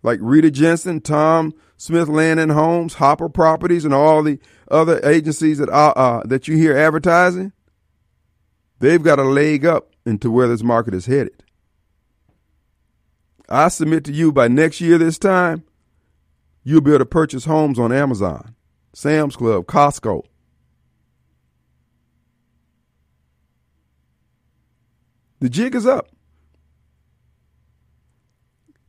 like 0.03 0.19
Rita 0.23 0.51
Jensen, 0.51 1.01
Tom 1.01 1.55
Smith 1.77 2.09
Land 2.09 2.39
and 2.39 2.53
Homes, 2.53 2.95
Hopper 2.95 3.29
Properties, 3.29 3.85
and 3.85 3.95
all 3.95 4.23
the 4.23 4.39
other 4.71 5.01
agencies 5.05 5.59
that 5.59 5.69
uh, 5.71 5.93
uh, 5.97 6.23
that 6.27 6.47
you 6.47 6.57
hear 6.57 6.77
advertising, 6.77 7.53
they've 8.81 9.03
got 9.03 9.19
a 9.19 9.25
leg 9.25 9.65
up 9.65 9.91
into 10.05 10.31
where 10.31 10.49
this 10.49 10.63
market 10.63 10.95
is 10.95 11.07
headed. 11.07 11.43
I 13.49 13.69
submit 13.69 14.05
to 14.05 14.13
you 14.13 14.33
by 14.33 14.49
next 14.49 14.81
year 14.81 14.99
this 14.99 15.19
time, 15.19 15.65
you'll 16.63 16.81
be 16.81 16.91
able 16.91 17.01
to 17.01 17.07
purchase 17.07 17.45
homes 17.45 17.79
on 17.79 17.93
Amazon, 17.93 18.55
Sam's 18.93 19.37
Club, 19.37 19.67
Costco. 19.67 20.23
The 25.41 25.51
jig 25.51 25.75
is 25.75 25.87
up. 25.87 26.09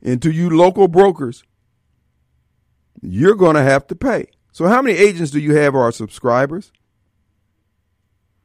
And 0.02 0.20
to 0.22 0.30
you 0.30 0.50
local 0.50 0.88
brokers, 0.88 1.44
you're 3.02 3.34
going 3.34 3.56
to 3.56 3.62
have 3.62 3.86
to 3.88 3.94
pay. 3.94 4.26
So, 4.52 4.66
how 4.66 4.80
many 4.80 4.96
agents 4.96 5.30
do 5.30 5.40
you 5.40 5.54
have 5.56 5.74
are 5.74 5.92
subscribers? 5.92 6.72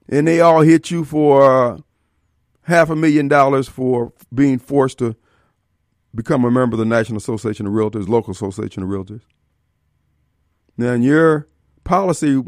And 0.10 0.28
they 0.28 0.41
all 0.41 0.61
hit 0.61 0.91
you 0.91 1.06
for 1.06 1.44
uh, 1.44 1.78
half 2.64 2.90
a 2.90 2.95
million 2.95 3.28
dollars 3.28 3.68
for 3.68 4.11
being 4.34 4.60
forced 4.60 4.98
to 4.99 5.15
become 6.14 6.44
a 6.44 6.52
member 6.52 6.76
of 6.76 6.80
the 6.80 6.86
National 6.86 7.18
Association 7.18 7.65
of 7.65 7.73
Realtors, 7.73 8.10
local 8.10 8.32
association 8.32 8.84
of 8.84 8.90
realtors. 8.90 9.22
Now, 10.78 10.94
your 10.94 11.48
policy 11.84 12.44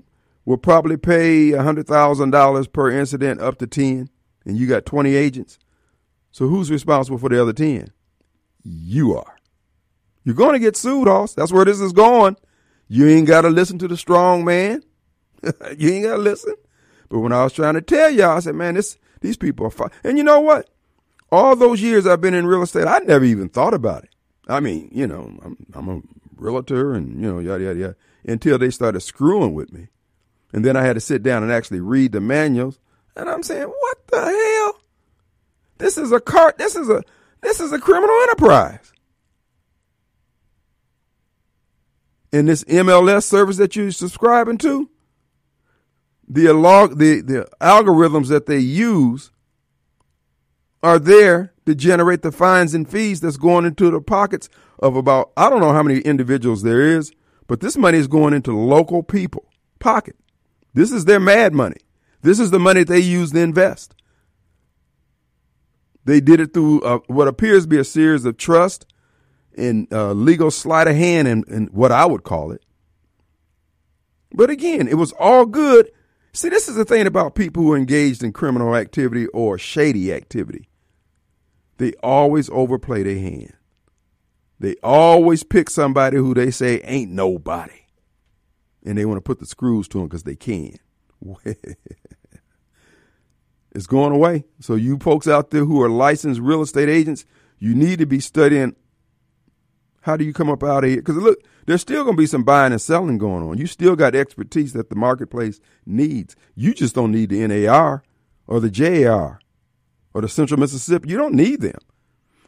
will 0.46 0.58
probably 0.58 0.98
pay 0.98 1.52
$100,000 1.52 2.74
per 2.74 2.92
incident 2.92 3.42
up 3.42 3.58
to 3.60 3.68
10, 3.68 4.10
and 4.46 4.58
you 4.58 4.68
got 4.68 4.86
20 4.86 5.16
agents. 5.16 5.60
So 6.32 6.48
who's 6.48 6.72
responsible 6.72 7.18
for 7.18 7.30
the 7.30 7.42
other 7.42 7.54
10? 7.54 7.90
You 8.64 9.18
are. 9.18 9.38
You're 10.23 10.35
going 10.35 10.53
to 10.53 10.60
get 10.60 10.77
sued, 10.77 11.07
Hoss. 11.07 11.34
That's 11.34 11.52
where 11.52 11.65
this 11.65 11.80
is 11.80 11.91
going. 11.91 12.38
You 12.88 13.07
ain't 13.07 13.27
got 13.27 13.41
to 13.41 13.49
listen 13.49 13.77
to 13.80 13.88
the 13.88 13.98
strong 13.98 14.45
man. 14.45 14.84
you 15.77 15.91
ain't 15.91 16.06
got 16.06 16.15
to 16.15 16.22
listen. 16.22 16.56
But 17.10 17.19
when 17.19 17.34
I 17.34 17.44
was 17.44 17.53
trying 17.53 17.73
to 17.76 17.81
tell 17.81 18.10
y'all, 18.10 18.38
I 18.38 18.40
said, 18.40 18.56
man, 18.56 18.76
this 18.76 18.98
these 19.22 19.38
people 19.38 19.65
are 19.65 19.72
fine. 19.72 19.90
And 20.03 20.18
you 20.18 20.23
know 20.23 20.40
what? 20.40 20.69
All 21.31 21.56
those 21.56 21.81
years 21.81 22.06
I've 22.06 22.22
been 22.22 22.34
in 22.34 22.45
real 22.45 22.61
estate, 22.61 22.88
I 22.88 22.99
never 22.99 23.26
even 23.26 23.49
thought 23.49 23.73
about 23.73 24.03
it. 24.03 24.10
I 24.48 24.60
mean, 24.60 24.90
you 24.91 25.07
know, 25.07 25.34
I'm, 25.44 25.57
I'm 25.73 25.90
a 25.90 26.02
realtor 26.35 26.94
and, 26.94 27.22
you 27.22 27.31
know, 27.31 27.40
yada, 27.40 27.64
yada, 27.64 27.80
yada, 27.80 27.95
until 28.26 28.57
they 28.57 28.69
started 28.69 28.99
screwing 28.99 29.53
with 29.53 29.72
me. 29.72 29.88
And 30.52 30.64
then 30.64 30.76
I 30.76 30.84
had 30.84 30.94
to 30.94 30.99
sit 30.99 31.23
down 31.23 31.41
and 31.41 31.52
actually 31.52 31.80
read 31.80 32.11
the 32.11 32.22
manuals. 32.22 32.77
And 33.15 33.30
I'm 33.30 33.44
saying, 33.44 33.68
what 33.68 34.07
the 34.07 34.22
hell? 34.22 34.81
This 35.80 35.98
is 35.98 36.11
a 36.11 36.19
cart. 36.19 36.57
This 36.57 36.76
is 36.76 36.90
a, 36.90 37.03
this 37.44 37.60
is 37.60 37.72
a 37.72 37.80
criminal 37.80 38.15
enterprise. 38.24 38.91
And 42.32 42.48
this 42.49 42.64
MLS 42.64 43.26
service 43.26 43.57
that 43.57 43.76
you're 43.76 43.91
subscribing 43.91 44.57
to, 44.60 44.90
the 46.28 46.45
the, 46.95 47.22
the 47.22 47.48
algorithms 47.61 48.30
that 48.30 48.48
they 48.48 48.57
use 48.57 49.30
are 50.82 50.98
there 50.98 51.53
to 51.65 51.76
generate 51.76 52.24
the 52.24 52.32
fines 52.32 52.74
and 52.74 52.90
fees 52.90 53.22
that's 53.22 53.38
going 53.38 53.65
into 53.65 53.91
the 53.91 54.02
pockets 54.02 54.49
of 54.80 54.95
about 54.95 55.32
I 55.38 55.49
don't 55.49 55.61
know 55.61 55.74
how 55.74 55.84
many 55.84 55.99
individuals 55.99 56.64
there 56.64 56.82
is, 56.82 57.11
but 57.48 57.60
this 57.60 57.78
money 57.78 57.98
is 57.98 58.07
going 58.07 58.34
into 58.34 58.57
local 58.57 59.03
people 59.03 59.45
pocket. 59.80 60.15
This 60.74 60.91
is 60.91 61.06
their 61.06 61.20
mad 61.20 61.53
money. 61.53 61.78
This 62.22 62.40
is 62.40 62.52
the 62.52 62.60
money 62.60 62.84
they 62.84 62.99
use 62.99 63.32
to 63.32 63.40
invest. 63.40 63.94
They 66.06 66.20
did 66.20 66.40
it 66.40 66.54
through 66.54 66.82
uh, 66.82 67.00
what 67.08 67.28
appears 67.28 67.64
to 67.64 67.70
be 67.70 67.78
a 67.78 67.84
series 67.84 68.26
of 68.26 68.38
trust 68.38 68.86
and 69.56 69.88
uh, 69.94 70.12
legal 70.14 70.52
sleight 70.52 70.88
of 70.88 70.96
hand, 70.96 71.28
and, 71.28 71.48
and 71.48 71.70
what 71.70 71.92
I 71.92 72.06
would 72.06 72.24
call 72.24 72.52
it. 72.52 72.64
But 74.34 74.50
again, 74.50 74.88
it 74.88 74.96
was 74.96 75.14
all 75.14 75.46
good 75.46 75.90
See, 76.36 76.50
this 76.50 76.68
is 76.68 76.76
the 76.76 76.84
thing 76.84 77.06
about 77.06 77.36
people 77.36 77.62
who 77.62 77.74
are 77.74 77.78
engaged 77.78 78.24
in 78.24 78.34
criminal 78.34 78.76
activity 78.76 79.28
or 79.28 79.60
shady 79.60 80.12
activity. 80.12 80.68
They 81.78 81.94
always 82.02 82.50
overplay 82.50 83.04
their 83.04 83.20
hand. 83.20 83.54
They 84.60 84.76
always 84.82 85.44
pick 85.44 85.70
somebody 85.70 86.18
who 86.18 86.34
they 86.34 86.50
say 86.50 86.82
ain't 86.82 87.12
nobody. 87.12 87.86
And 88.84 88.98
they 88.98 89.06
want 89.06 89.18
to 89.18 89.22
put 89.22 89.40
the 89.40 89.46
screws 89.46 89.88
to 89.90 90.00
them 90.00 90.08
because 90.08 90.24
they 90.24 90.36
can. 90.36 90.78
it's 93.74 93.88
going 93.88 94.14
away. 94.14 94.45
So, 94.60 94.76
you 94.76 94.98
folks 95.00 95.28
out 95.28 95.52
there 95.52 95.66
who 95.66 95.82
are 95.82 95.90
licensed 95.90 96.41
real 96.41 96.62
estate 96.62 96.90
agents, 96.90 97.26
you 97.60 97.76
need 97.76 98.00
to 98.00 98.06
be 98.06 98.20
studying 98.20 98.76
how 100.04 100.18
do 100.18 100.26
you 100.26 100.34
come 100.34 100.50
up 100.50 100.64
out 100.64 100.84
of 100.84 100.90
here? 100.90 100.98
Because 100.98 101.16
look, 101.16 101.40
there's 101.66 101.80
still 101.80 102.04
going 102.04 102.18
to 102.18 102.22
be 102.22 102.28
some 102.28 102.44
buying 102.44 102.74
and 102.74 102.82
selling 102.82 103.18
going 103.18 103.41
on. 103.41 103.58
You 103.58 103.68
still 103.68 103.95
got 103.95 104.16
expertise 104.16 104.74
that 104.74 104.90
the 104.90 104.98
marketplace 104.98 105.62
needs. 105.86 106.36
You 106.56 106.74
just 106.74 106.94
don't 106.94 107.12
need 107.12 107.30
the 107.30 107.48
NAR 107.48 108.04
or 108.45 108.60
the 108.60 108.70
JAR 108.70 109.40
or 110.14 110.22
the 110.22 110.28
Central 110.28 110.60
Mississippi. 110.60 111.10
You 111.10 111.18
don't 111.18 111.34
need 111.34 111.62
them. 111.62 111.80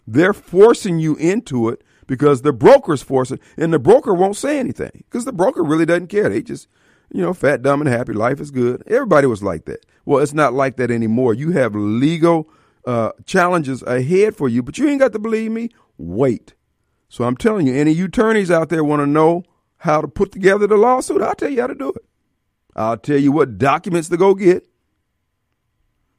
They're 0.06 0.34
forcing 0.34 1.00
you 1.00 1.16
into 1.16 1.70
it 1.70 1.82
because 2.08 2.42
the 2.42 2.52
broker's 2.52 3.02
forcing, 3.02 3.40
and 3.56 3.74
the 3.74 3.80
broker 3.80 4.14
won't 4.14 4.36
say 4.36 4.60
anything 4.60 5.04
because 5.06 5.24
the 5.24 5.34
broker 5.34 5.64
really 5.64 5.86
doesn't 5.86 6.08
care. 6.08 6.28
They 6.28 6.42
just, 6.42 6.68
you 7.10 7.22
know, 7.22 7.34
fat, 7.34 7.62
dumb, 7.62 7.82
and 7.82 7.90
happy. 7.90 8.12
Life 8.12 8.42
is 8.42 8.52
good. 8.52 8.84
Everybody 8.86 9.28
was 9.28 9.42
like 9.42 9.64
that. 9.66 9.86
Well, 10.06 10.22
it's 10.22 10.34
not 10.34 10.54
like 10.54 10.78
that 10.78 10.92
anymore. 10.92 11.34
You 11.34 11.52
have 11.52 11.76
legal 11.76 12.50
uh, 12.86 13.12
challenges 13.26 13.82
ahead 13.84 14.36
for 14.36 14.48
you, 14.48 14.62
but 14.62 14.78
you 14.78 14.88
ain't 14.88 15.00
got 15.00 15.14
to 15.14 15.20
believe 15.20 15.52
me. 15.52 15.70
Wait. 15.98 16.54
So 17.10 17.24
I'm 17.24 17.38
telling 17.38 17.68
you, 17.68 17.74
any 17.74 18.00
attorneys 18.00 18.52
out 18.52 18.70
there 18.70 18.84
want 18.84 19.02
to 19.02 19.08
know 19.08 19.44
how 19.78 20.02
to 20.02 20.08
put 20.08 20.32
together 20.32 20.68
the 20.68 20.78
lawsuit, 20.78 21.22
I'll 21.22 21.36
tell 21.36 21.50
you 21.50 21.62
how 21.62 21.68
to 21.68 21.76
do 21.76 21.90
it. 21.90 22.06
I'll 22.76 22.98
tell 22.98 23.18
you 23.18 23.32
what 23.32 23.58
documents 23.58 24.10
to 24.10 24.18
go 24.18 24.36
get. 24.36 24.68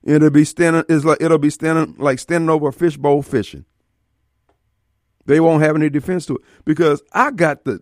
It'll 0.02 0.30
be 0.30 0.44
standing 0.44 0.84
is 0.88 1.04
like 1.04 1.20
it'll 1.20 1.38
be 1.38 1.50
standing 1.50 1.96
like 1.98 2.18
standing 2.20 2.48
over 2.48 2.68
a 2.68 2.72
fishbowl 2.72 3.22
fishing. 3.22 3.64
They 5.26 5.40
won't 5.40 5.62
have 5.62 5.74
any 5.74 5.90
defense 5.90 6.26
to 6.26 6.36
it 6.36 6.42
because 6.64 7.02
I 7.12 7.32
got 7.32 7.64
the 7.64 7.80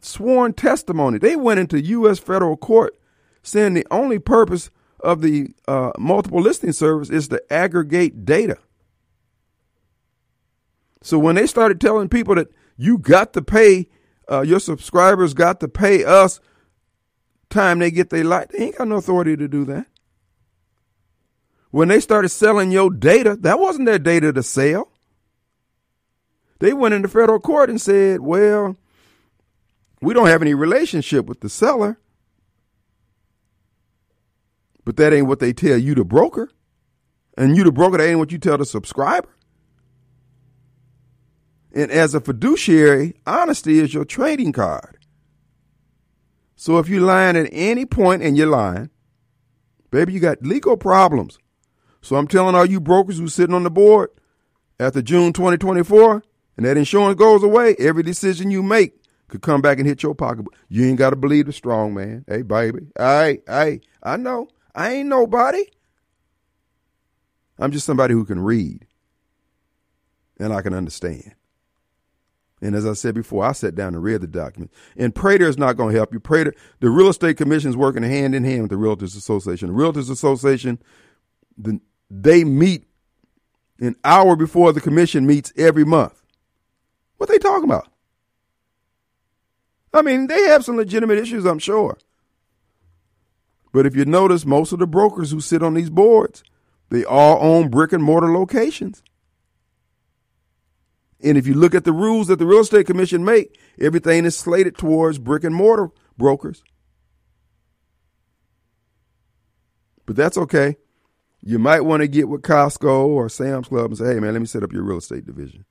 sworn 0.00 0.52
testimony. 0.52 1.18
They 1.18 1.34
went 1.34 1.58
into 1.58 1.80
U.S. 1.80 2.18
federal 2.18 2.58
court 2.58 2.94
saying 3.42 3.74
the 3.74 3.86
only 3.90 4.18
purpose 4.18 4.70
of 5.00 5.20
the 5.20 5.48
uh, 5.68 5.92
multiple 5.98 6.40
listing 6.40 6.72
service 6.72 7.10
is 7.10 7.28
to 7.28 7.42
aggregate 7.52 8.24
data. 8.24 8.58
So 11.02 11.18
when 11.18 11.36
they 11.36 11.46
started 11.46 11.80
telling 11.80 12.08
people 12.08 12.34
that 12.34 12.48
you 12.76 12.98
got 12.98 13.32
to 13.34 13.42
pay, 13.42 13.88
uh, 14.30 14.40
your 14.40 14.60
subscribers 14.60 15.34
got 15.34 15.60
to 15.60 15.68
pay 15.68 16.04
us 16.04 16.40
time 17.48 17.78
they 17.78 17.90
get 17.90 18.10
their 18.10 18.24
light, 18.24 18.48
they 18.50 18.64
ain't 18.64 18.78
got 18.78 18.88
no 18.88 18.96
authority 18.96 19.36
to 19.36 19.46
do 19.46 19.64
that. 19.66 19.86
When 21.70 21.88
they 21.88 22.00
started 22.00 22.30
selling 22.30 22.72
your 22.72 22.90
data, 22.90 23.36
that 23.40 23.60
wasn't 23.60 23.86
their 23.86 23.98
data 23.98 24.32
to 24.32 24.42
sell. 24.42 24.90
They 26.58 26.72
went 26.72 26.94
into 26.94 27.08
federal 27.08 27.38
court 27.38 27.68
and 27.68 27.80
said, 27.80 28.20
well, 28.20 28.76
we 30.00 30.14
don't 30.14 30.26
have 30.26 30.42
any 30.42 30.54
relationship 30.54 31.26
with 31.26 31.40
the 31.40 31.48
seller. 31.48 31.98
But 34.86 34.96
that 34.98 35.12
ain't 35.12 35.26
what 35.26 35.40
they 35.40 35.52
tell 35.52 35.76
you, 35.76 35.94
the 35.94 36.04
broker. 36.04 36.48
And 37.36 37.56
you, 37.56 37.64
the 37.64 37.72
broker, 37.72 37.98
that 37.98 38.08
ain't 38.08 38.20
what 38.20 38.32
you 38.32 38.38
tell 38.38 38.56
the 38.56 38.64
subscriber. 38.64 39.28
And 41.74 41.90
as 41.90 42.14
a 42.14 42.20
fiduciary, 42.20 43.16
honesty 43.26 43.80
is 43.80 43.92
your 43.92 44.06
trading 44.06 44.52
card. 44.52 44.96
So 46.54 46.78
if 46.78 46.88
you're 46.88 47.02
lying 47.02 47.36
at 47.36 47.48
any 47.52 47.84
point 47.84 48.22
and 48.22 48.36
you're 48.38 48.46
lying, 48.46 48.88
baby, 49.90 50.14
you 50.14 50.20
got 50.20 50.42
legal 50.42 50.76
problems. 50.76 51.38
So 52.00 52.14
I'm 52.14 52.28
telling 52.28 52.54
all 52.54 52.64
you 52.64 52.80
brokers 52.80 53.18
who's 53.18 53.34
sitting 53.34 53.54
on 53.54 53.64
the 53.64 53.70
board 53.70 54.10
after 54.78 55.02
June 55.02 55.32
2024 55.32 56.22
and 56.56 56.64
that 56.64 56.76
insurance 56.76 57.18
goes 57.18 57.42
away, 57.42 57.74
every 57.78 58.04
decision 58.04 58.52
you 58.52 58.62
make 58.62 59.02
could 59.28 59.42
come 59.42 59.60
back 59.60 59.78
and 59.78 59.86
hit 59.86 60.04
your 60.04 60.14
pocket. 60.14 60.46
You 60.68 60.86
ain't 60.86 60.98
got 60.98 61.10
to 61.10 61.16
believe 61.16 61.46
the 61.46 61.52
strong 61.52 61.92
man. 61.92 62.24
Hey, 62.28 62.42
baby. 62.42 62.86
Hey, 62.96 63.40
hey, 63.48 63.80
I 64.00 64.16
know. 64.16 64.48
I 64.76 64.92
ain't 64.92 65.08
nobody. 65.08 65.64
I'm 67.58 67.72
just 67.72 67.86
somebody 67.86 68.12
who 68.12 68.26
can 68.26 68.38
read 68.38 68.86
and 70.38 70.52
I 70.52 70.60
can 70.60 70.74
understand. 70.74 71.34
And 72.60 72.74
as 72.74 72.86
I 72.86 72.92
said 72.92 73.14
before, 73.14 73.44
I 73.44 73.52
sat 73.52 73.74
down 73.74 73.94
and 73.94 74.02
read 74.02 74.20
the 74.20 74.26
document. 74.26 74.70
And 74.96 75.14
Prater 75.14 75.48
is 75.48 75.58
not 75.58 75.76
going 75.76 75.92
to 75.92 75.98
help 75.98 76.12
you. 76.12 76.20
Prater, 76.20 76.54
the 76.80 76.90
Real 76.90 77.08
Estate 77.08 77.36
Commission 77.36 77.70
is 77.70 77.76
working 77.76 78.02
hand 78.02 78.34
in 78.34 78.44
hand 78.44 78.62
with 78.62 78.70
the 78.70 78.76
Realtors 78.76 79.16
Association. 79.16 79.68
The 79.68 79.74
Realtors 79.74 80.10
Association, 80.10 80.78
the, 81.56 81.80
they 82.10 82.44
meet 82.44 82.86
an 83.80 83.96
hour 84.04 84.36
before 84.36 84.72
the 84.72 84.80
commission 84.80 85.26
meets 85.26 85.52
every 85.56 85.84
month. 85.84 86.22
What 87.16 87.28
they 87.28 87.38
talking 87.38 87.64
about? 87.64 87.88
I 89.92 90.02
mean, 90.02 90.26
they 90.26 90.42
have 90.44 90.64
some 90.64 90.76
legitimate 90.76 91.18
issues, 91.18 91.46
I'm 91.46 91.58
sure. 91.58 91.96
But 93.76 93.84
if 93.84 93.94
you 93.94 94.06
notice, 94.06 94.46
most 94.46 94.72
of 94.72 94.78
the 94.78 94.86
brokers 94.86 95.32
who 95.32 95.38
sit 95.38 95.62
on 95.62 95.74
these 95.74 95.90
boards, 95.90 96.42
they 96.88 97.04
all 97.04 97.36
own 97.42 97.68
brick 97.68 97.92
and 97.92 98.02
mortar 98.02 98.32
locations. 98.32 99.02
And 101.22 101.36
if 101.36 101.46
you 101.46 101.52
look 101.52 101.74
at 101.74 101.84
the 101.84 101.92
rules 101.92 102.28
that 102.28 102.38
the 102.38 102.46
real 102.46 102.60
estate 102.60 102.86
commission 102.86 103.22
make, 103.22 103.60
everything 103.78 104.24
is 104.24 104.34
slated 104.34 104.78
towards 104.78 105.18
brick 105.18 105.44
and 105.44 105.54
mortar 105.54 105.90
brokers. 106.16 106.64
But 110.06 110.16
that's 110.16 110.38
okay. 110.38 110.78
You 111.42 111.58
might 111.58 111.82
want 111.82 112.00
to 112.00 112.08
get 112.08 112.30
with 112.30 112.40
Costco 112.40 113.08
or 113.08 113.28
Sam's 113.28 113.68
Club 113.68 113.90
and 113.90 113.98
say, 113.98 114.14
hey, 114.14 114.20
man, 114.20 114.32
let 114.32 114.40
me 114.40 114.46
set 114.46 114.62
up 114.62 114.72
your 114.72 114.84
real 114.84 114.96
estate 114.96 115.26
division. 115.26 115.66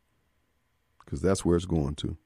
Because 1.03 1.23
that's 1.23 1.43
where 1.43 1.55
it's 1.55 1.65
going 1.65 1.95
to. 1.95 2.17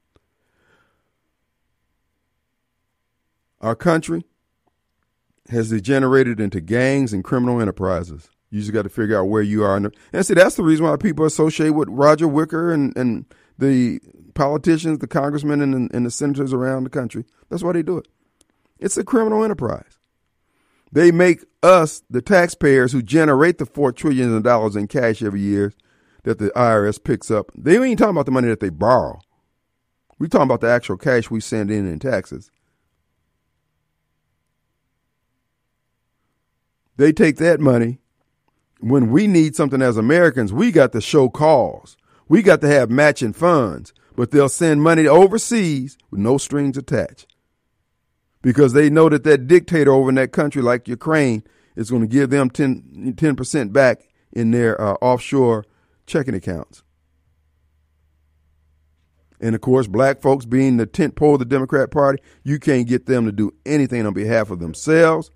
Our 3.62 3.78
country 3.78 4.26
has 5.50 5.70
degenerated 5.70 6.40
into 6.40 6.62
gangs 6.62 7.14
and 7.14 7.24
criminal 7.24 7.60
enterprises. 7.60 8.30
You 8.52 8.60
just 8.62 8.74
got 8.74 8.84
to 8.84 8.90
figure 8.90 9.20
out 9.20 9.26
where 9.26 9.42
you 9.42 9.64
are. 9.64 9.76
And 9.76 10.26
see, 10.26 10.34
that's 10.34 10.56
the 10.56 10.64
reason 10.64 10.86
why 10.86 10.96
people 10.98 11.26
associate 11.26 11.72
with 11.72 11.88
Roger 11.90 12.28
Wicker 12.28 12.72
and, 12.72 12.96
and 12.98 13.26
the 13.58 14.00
politicians, 14.34 15.00
the 15.00 15.08
congressmen, 15.08 15.62
and, 15.62 15.94
and 15.94 16.06
the 16.06 16.12
senators 16.12 16.54
around 16.54 16.84
the 16.84 16.90
country. 16.90 17.26
That's 17.50 17.64
why 17.64 17.74
they 17.74 17.84
do 17.84 17.98
it. 17.98 18.08
It's 18.80 18.98
a 18.98 19.04
criminal 19.04 19.44
enterprise. 19.44 19.98
They 20.92 21.12
make 21.12 21.46
us, 21.62 22.02
the 22.10 22.22
taxpayers 22.22 22.92
who 22.92 23.04
generate 23.04 23.60
the 23.60 23.66
four 23.66 23.92
trillion 23.92 24.42
dollars 24.42 24.76
in 24.76 24.88
cash 24.88 25.22
every 25.22 25.42
year, 25.42 25.74
that 26.24 26.40
the 26.40 26.50
IRS 26.56 27.04
picks 27.04 27.30
up. 27.30 27.52
They 27.56 27.78
ain't 27.78 28.00
talking 28.00 28.12
about 28.12 28.26
the 28.26 28.32
money 28.32 28.48
that 28.48 28.60
they 28.60 28.70
borrow. 28.70 29.20
We're 30.18 30.28
talking 30.28 30.48
about 30.48 30.62
the 30.62 30.70
actual 30.70 30.98
cash 30.98 31.30
we 31.30 31.40
send 31.40 31.72
in 31.72 31.88
in 31.88 32.00
taxes. 32.00 32.52
They 37.00 37.14
take 37.14 37.38
that 37.38 37.62
money. 37.62 38.00
When 38.82 39.10
we 39.10 39.26
need 39.26 39.56
something 39.56 39.82
as 39.82 39.96
Americans, 39.96 40.52
we 40.52 40.70
got 40.70 40.92
to 40.92 41.00
show 41.00 41.30
cause. 41.30 41.96
We 42.28 42.42
got 42.42 42.60
to 42.60 42.68
have 42.68 42.90
matching 42.90 43.32
funds, 43.32 43.94
but 44.18 44.32
they'll 44.32 44.50
send 44.50 44.84
money 44.84 45.08
overseas 45.08 45.98
with 46.12 46.20
no 46.20 46.38
strings 46.38 46.76
attached 46.78 47.26
because 48.42 48.74
they 48.74 48.90
know 48.90 49.08
that 49.08 49.24
that 49.24 49.48
dictator 49.48 49.94
over 49.94 50.10
in 50.10 50.16
that 50.16 50.34
country, 50.34 50.62
like 50.62 50.90
Ukraine, 50.90 51.42
is 51.78 51.90
going 51.90 52.02
to 52.02 52.08
give 52.08 52.32
them 52.32 52.50
10 52.50 53.16
percent 53.38 53.72
back 53.72 54.10
in 54.34 54.52
their 54.52 54.80
uh, 54.80 54.96
offshore 54.96 55.64
checking 56.06 56.36
accounts. 56.36 56.84
And 59.40 59.56
of 59.56 59.62
course, 59.62 59.88
black 59.88 60.22
folks 60.22 60.46
being 60.46 60.76
the 60.76 60.86
tent 60.86 61.16
pole 61.16 61.36
of 61.36 61.40
the 61.40 61.46
Democrat 61.46 61.92
Party, 61.92 62.22
you 62.44 62.60
can't 62.60 62.90
get 62.90 63.06
them 63.06 63.24
to 63.26 63.32
do 63.32 63.54
anything 63.66 64.06
on 64.06 64.14
behalf 64.14 64.52
of 64.52 64.60
themselves, 64.60 65.32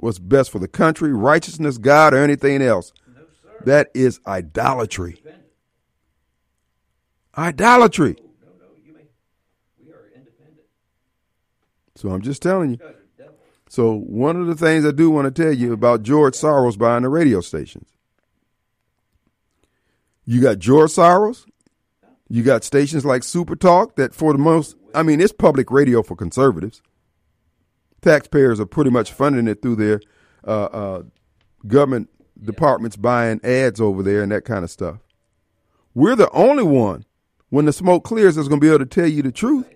what's 0.00 0.18
best 0.18 0.50
for 0.50 0.58
the 0.58 0.68
country, 0.68 1.12
righteousness, 1.12 1.78
God, 1.78 2.14
or 2.14 2.18
anything 2.18 2.62
else. 2.62 2.92
No, 3.06 3.22
that 3.64 3.90
is 3.94 4.18
idolatry. 4.26 5.22
Idolatry. 7.36 8.16
No, 8.18 8.50
no, 8.58 8.66
you 8.84 8.92
may, 8.92 9.02
we 9.84 9.92
are 9.92 10.06
independent. 10.14 10.66
So 11.94 12.10
I'm 12.10 12.22
just 12.22 12.42
telling 12.42 12.70
you. 12.70 12.78
So 13.68 13.94
one 13.94 14.40
of 14.40 14.48
the 14.48 14.56
things 14.56 14.84
I 14.84 14.90
do 14.90 15.10
want 15.10 15.32
to 15.32 15.42
tell 15.42 15.52
you 15.52 15.72
about 15.72 16.02
George 16.02 16.34
Soros 16.34 16.76
buying 16.76 17.04
the 17.04 17.08
radio 17.08 17.40
stations. 17.40 17.88
You 20.24 20.40
got 20.40 20.58
George 20.58 20.90
Soros. 20.90 21.46
You 22.28 22.42
got 22.42 22.64
stations 22.64 23.04
like 23.04 23.22
Super 23.22 23.54
Talk 23.54 23.94
that, 23.96 24.14
for 24.14 24.32
the 24.32 24.38
most, 24.38 24.76
I 24.94 25.02
mean, 25.04 25.20
it's 25.20 25.32
public 25.32 25.70
radio 25.70 26.02
for 26.02 26.16
conservatives. 26.16 26.82
Taxpayers 28.02 28.60
are 28.60 28.66
pretty 28.66 28.90
much 28.90 29.12
funding 29.12 29.46
it 29.48 29.62
through 29.62 29.76
their 29.76 30.00
uh, 30.46 30.64
uh, 30.64 31.02
government 31.66 32.08
departments 32.42 32.96
buying 32.96 33.40
ads 33.44 33.80
over 33.80 34.02
there 34.02 34.22
and 34.22 34.32
that 34.32 34.44
kind 34.44 34.64
of 34.64 34.70
stuff. 34.70 34.98
We're 35.94 36.16
the 36.16 36.30
only 36.30 36.62
one, 36.62 37.04
when 37.50 37.66
the 37.66 37.72
smoke 37.72 38.04
clears, 38.04 38.36
that's 38.36 38.48
going 38.48 38.60
to 38.60 38.64
be 38.64 38.68
able 38.68 38.78
to 38.78 38.86
tell 38.86 39.06
you 39.06 39.22
the 39.22 39.32
truth. 39.32 39.66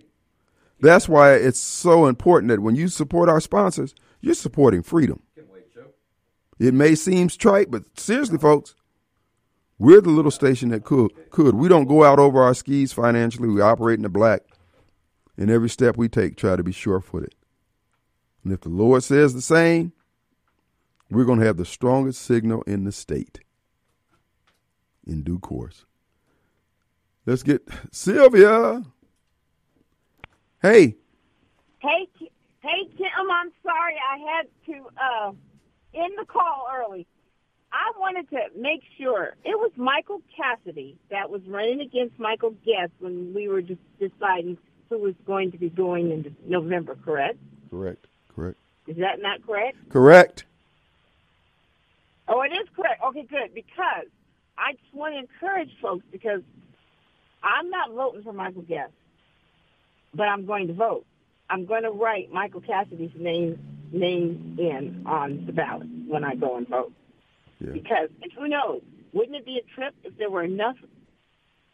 That's 0.81 1.09
why 1.09 1.35
it's 1.35 1.59
so 1.59 2.07
important 2.07 2.51
that 2.51 2.61
when 2.61 2.77
you 2.77 2.89
support 2.89 3.29
our 3.29 3.41
sponsors, 3.41 3.95
you're 4.21 4.35
supporting 4.35 4.83
freedom. 4.83 5.23
It 6.59 6.73
may 6.73 6.95
seem 6.95 7.29
trite, 7.29 7.71
but 7.71 7.83
seriously, 7.99 8.39
folks, 8.39 8.75
we're 9.79 10.01
the 10.01 10.11
little 10.11 10.31
station 10.31 10.69
that 10.69 10.85
could. 10.85 11.11
Could 11.31 11.57
we 11.57 11.69
don't 11.69 11.87
go 11.87 12.05
out 12.05 12.21
over 12.21 12.41
our 12.41 12.55
skis 12.55 12.93
financially. 12.93 13.49
We 13.49 13.61
operate 13.61 13.99
in 13.99 14.05
the 14.05 14.09
black, 14.09 14.43
and 15.37 15.51
every 15.51 15.69
step 15.69 15.97
we 15.97 16.09
take, 16.09 16.37
try 16.37 16.55
to 16.55 16.63
be 16.63 16.71
sure-footed. 16.71 17.35
And 18.45 18.53
if 18.53 18.61
the 18.61 18.69
Lord 18.69 19.03
says 19.03 19.33
the 19.33 19.41
same, 19.41 19.93
we're 21.11 21.25
going 21.25 21.41
to 21.41 21.47
have 21.47 21.57
the 21.57 21.65
strongest 21.65 22.23
signal 22.23 22.62
in 22.62 22.85
the 22.85 22.93
state. 22.93 23.41
In 25.07 25.23
due 25.23 25.39
course. 25.39 25.87
Let's 27.27 27.43
get 27.43 27.66
Sylvia. 27.91 28.85
Hey. 30.61 30.97
Hey, 31.79 32.09
hey, 32.61 32.89
Tim. 32.97 33.31
I'm 33.31 33.51
sorry 33.62 33.95
I 34.11 34.19
had 34.19 34.47
to 34.66 34.87
uh, 35.03 35.33
end 35.95 36.12
the 36.19 36.27
call 36.27 36.66
early. 36.75 37.07
I 37.73 37.99
wanted 37.99 38.31
to 38.31 38.39
make 38.57 38.83
sure 38.99 39.35
it 39.45 39.59
was 39.59 39.73
Michael 39.77 40.23
Cassidy 40.37 40.97
that 41.11 41.29
was 41.31 41.43
running 41.49 41.81
against 41.81 42.19
Michael 42.19 42.55
Guest 42.65 42.93
when 43.01 43.35
we 43.35 43.49
were 43.49 43.62
just 43.62 43.81
deciding 43.99 44.59
who 44.91 44.99
was 44.99 45.15
going 45.27 45.51
to 45.53 45.59
be 45.59 45.71
going 45.71 46.11
in 46.11 46.37
November, 46.47 46.97
correct? 47.05 47.39
Correct. 47.71 48.07
Correct. 48.35 48.59
Is 48.86 48.97
that 48.98 49.20
not 49.20 49.47
correct? 49.47 49.77
Correct. 49.89 50.44
Oh, 52.28 52.43
it 52.43 52.52
is 52.52 52.69
correct. 52.74 53.02
Okay, 53.02 53.23
good. 53.23 53.55
Because 53.55 54.06
I 54.59 54.73
just 54.73 54.94
want 54.94 55.15
to 55.15 55.20
encourage 55.20 55.70
folks 55.81 56.05
because 56.11 56.43
I'm 57.43 57.70
not 57.70 57.93
voting 57.93 58.23
for 58.23 58.32
Michael 58.32 58.62
Guest, 58.62 58.93
but 60.15 60.24
I'm 60.24 60.47
going 60.47 60.69
to 60.69 60.74
vote. 60.74 61.05
I'm 61.51 61.66
going 61.66 61.82
to 61.82 61.90
write 61.90 62.32
Michael 62.32 62.62
Cassidy's 62.62 63.12
name 63.16 63.59
name 63.93 64.56
in 64.59 65.05
on 65.06 65.44
the 65.47 65.52
ballot 65.52 65.86
when 66.09 66.24
I 66.24 66.35
go 66.35 66.56
and 66.56 66.66
vote. 66.66 66.93
Yeah. 67.61 67.73
Because 67.73 68.09
who 68.36 68.48
knows? 68.48 68.82
Wouldn't 69.12 69.36
it 69.36 69.44
be 69.44 69.59
a 69.59 69.74
trip 69.74 69.94
if 70.02 70.16
there 70.19 70.31
were 70.31 70.43
enough 70.43 70.77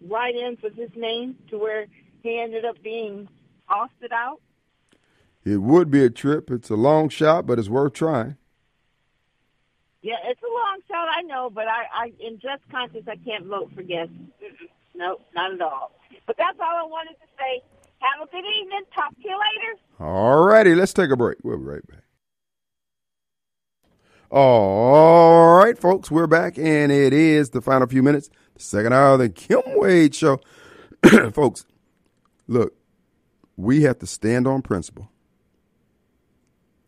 write-ins 0.06 0.58
with 0.62 0.76
his 0.76 0.90
name 0.94 1.36
to 1.48 1.58
where 1.58 1.86
he 2.22 2.38
ended 2.38 2.64
up 2.64 2.82
being 2.82 3.28
ousted 3.70 4.12
out? 4.12 4.40
It 5.44 5.58
would 5.58 5.90
be 5.90 6.04
a 6.04 6.10
trip. 6.10 6.50
It's 6.50 6.70
a 6.70 6.76
long 6.76 7.08
shot, 7.08 7.46
but 7.46 7.58
it's 7.58 7.68
worth 7.68 7.94
trying. 7.94 8.36
Yeah, 10.02 10.16
it's 10.24 10.40
a 10.42 10.46
long 10.46 10.78
shot, 10.88 11.08
I 11.08 11.22
know, 11.22 11.50
but 11.50 11.66
I, 11.66 11.84
I 11.92 12.12
in 12.20 12.38
just 12.38 12.62
conscience, 12.70 13.06
I 13.08 13.16
can't 13.16 13.46
vote 13.46 13.70
for 13.74 13.82
Guest. 13.82 14.10
No, 14.94 15.18
not 15.34 15.52
at 15.52 15.60
all. 15.60 15.92
But 16.26 16.36
that's 16.38 16.58
all 16.58 16.66
I 16.66 16.86
wanted 16.86 17.14
to 17.14 17.26
say. 17.38 17.62
Have 18.00 18.26
a 18.26 18.30
good 18.30 18.44
evening. 18.44 18.82
Talk 18.94 19.14
to 19.14 19.28
you 19.28 19.38
later. 19.38 19.80
All 20.00 20.44
righty, 20.44 20.74
let's 20.74 20.94
take 20.94 21.10
a 21.10 21.16
break. 21.16 21.38
We'll 21.42 21.58
be 21.58 21.64
right 21.64 21.86
back. 21.86 22.00
All 24.30 25.56
right, 25.58 25.76
folks, 25.76 26.10
we're 26.10 26.28
back, 26.28 26.56
and 26.56 26.92
it 26.92 27.12
is 27.12 27.50
the 27.50 27.60
final 27.60 27.88
few 27.88 28.02
minutes, 28.02 28.30
the 28.54 28.62
second 28.62 28.92
hour 28.92 29.14
of 29.14 29.18
the 29.18 29.28
Kim 29.28 29.62
Wade 29.66 30.14
Show. 30.14 30.40
folks, 31.32 31.66
look, 32.46 32.74
we 33.56 33.82
have 33.82 33.98
to 33.98 34.06
stand 34.06 34.46
on 34.46 34.62
principle, 34.62 35.10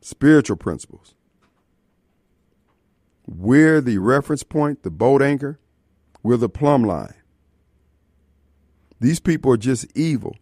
spiritual 0.03 0.57
principles. 0.57 1.15
We're 3.27 3.81
the 3.81 3.99
reference 3.99 4.43
point, 4.43 4.83
the 4.83 4.91
boat 4.91 5.23
anchor, 5.23 5.59
we're 6.23 6.37
the 6.37 6.49
plumb 6.49 6.85
line. 6.85 7.15
These 9.01 9.21
people 9.21 9.53
are 9.53 9.57
just 9.57 9.87
evil, 9.97 10.37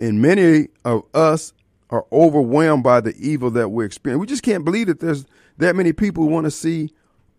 and 0.00 0.20
many 0.20 0.68
of 0.84 1.04
us 1.14 1.52
are 1.88 2.06
overwhelmed 2.12 2.84
by 2.84 3.00
the 3.00 3.16
evil 3.16 3.50
that 3.50 3.70
we're 3.70 3.84
experiencing. 3.84 4.20
We 4.20 4.26
just 4.26 4.42
can't 4.42 4.64
believe 4.64 4.86
that 4.86 5.00
there's 5.00 5.26
that 5.58 5.76
many 5.76 5.92
people 5.92 6.24
who 6.24 6.30
want 6.30 6.44
to 6.44 6.50
see 6.50 6.90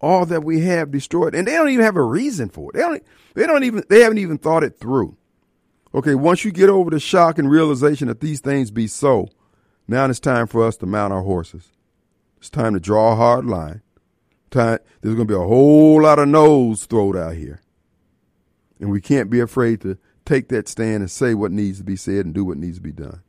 all 0.02 0.26
that 0.26 0.44
we 0.44 0.61
have 0.61 0.91
destroyed, 0.91 1.36
and 1.36 1.48
they 1.48 1.53
don't 1.53 1.69
even 1.69 1.86
have 1.86 1.95
a 1.95 2.03
reason 2.03 2.49
for 2.49 2.72
it. 2.72 2.76
They 2.76 2.82
don't. 2.82 3.03
They 3.36 3.48
don't 3.48 3.64
even. 3.64 3.84
They 3.90 4.02
haven't 4.02 4.18
even 4.18 4.38
thought 4.38 4.64
it 4.64 4.80
through. 4.80 5.15
Okay, 5.94 6.15
once 6.15 6.44
you 6.44 6.52
get 6.52 6.69
over 6.69 6.90
the 6.90 6.99
shock 6.99 7.38
and 7.38 7.49
realization 7.49 8.07
that 8.07 8.22
these 8.22 8.40
things 8.40 8.72
be 8.72 8.88
so, 8.88 9.30
now 9.91 10.05
it's 10.05 10.19
time 10.19 10.47
for 10.47 10.65
us 10.65 10.77
to 10.77 10.85
mount 10.85 11.13
our 11.13 11.22
horses. 11.22 11.72
It's 12.38 12.49
time 12.49 12.73
to 12.73 12.80
draw 12.80 13.13
a 13.13 13.15
hard 13.15 13.45
line. 13.45 13.81
Time, 14.49 14.80
there's 15.01 15.15
going 15.15 15.27
to 15.27 15.34
be 15.34 15.38
a 15.38 15.47
whole 15.47 16.01
lot 16.01 16.19
of 16.19 16.27
no's 16.27 16.85
thrown 16.85 17.18
out 17.18 17.35
here, 17.35 17.61
and 18.80 18.89
we 18.89 18.99
can't 18.99 19.30
be 19.30 19.39
afraid 19.39 19.81
to 19.81 19.97
take 20.26 20.49
that 20.49 20.68
stand 20.68 21.01
and 21.01 21.11
say 21.11 21.34
what 21.34 21.51
needs 21.51 21.77
to 21.77 21.84
be 21.84 21.95
said 21.95 22.26
and 22.26 22.34
do 22.34 22.43
what 22.43 22.57
needs 22.57 22.77
to 22.77 22.84
be 22.84 22.91
done. 22.91 23.22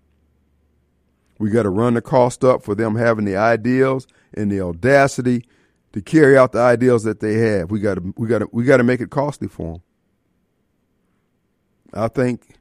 We 1.39 1.51
got 1.51 1.65
to 1.65 1.71
run 1.71 1.95
the 1.95 2.03
cost 2.03 2.45
up 2.45 2.63
for 2.63 2.75
them 2.75 2.97
having 2.97 3.25
the 3.25 3.37
ideals 3.37 4.07
and 4.35 4.51
the 4.51 4.61
audacity 4.61 5.45
to 5.93 6.01
carry 6.01 6.37
out 6.37 6.53
the 6.53 6.61
ideals 6.61 7.05
that 7.05 7.21
they 7.21 7.35
have. 7.35 7.71
We 7.71 7.81
got 7.81 7.97
to 7.97 8.15
we 8.17 8.29
got 8.29 8.39
to 8.41 8.49
we 8.53 8.65
got 8.65 8.79
to 8.79 8.85
make 8.85 9.01
it 9.01 9.11
costly 9.11 9.49
for 9.49 9.73
them. 9.73 9.83
I 11.93 12.09
think 12.09 12.57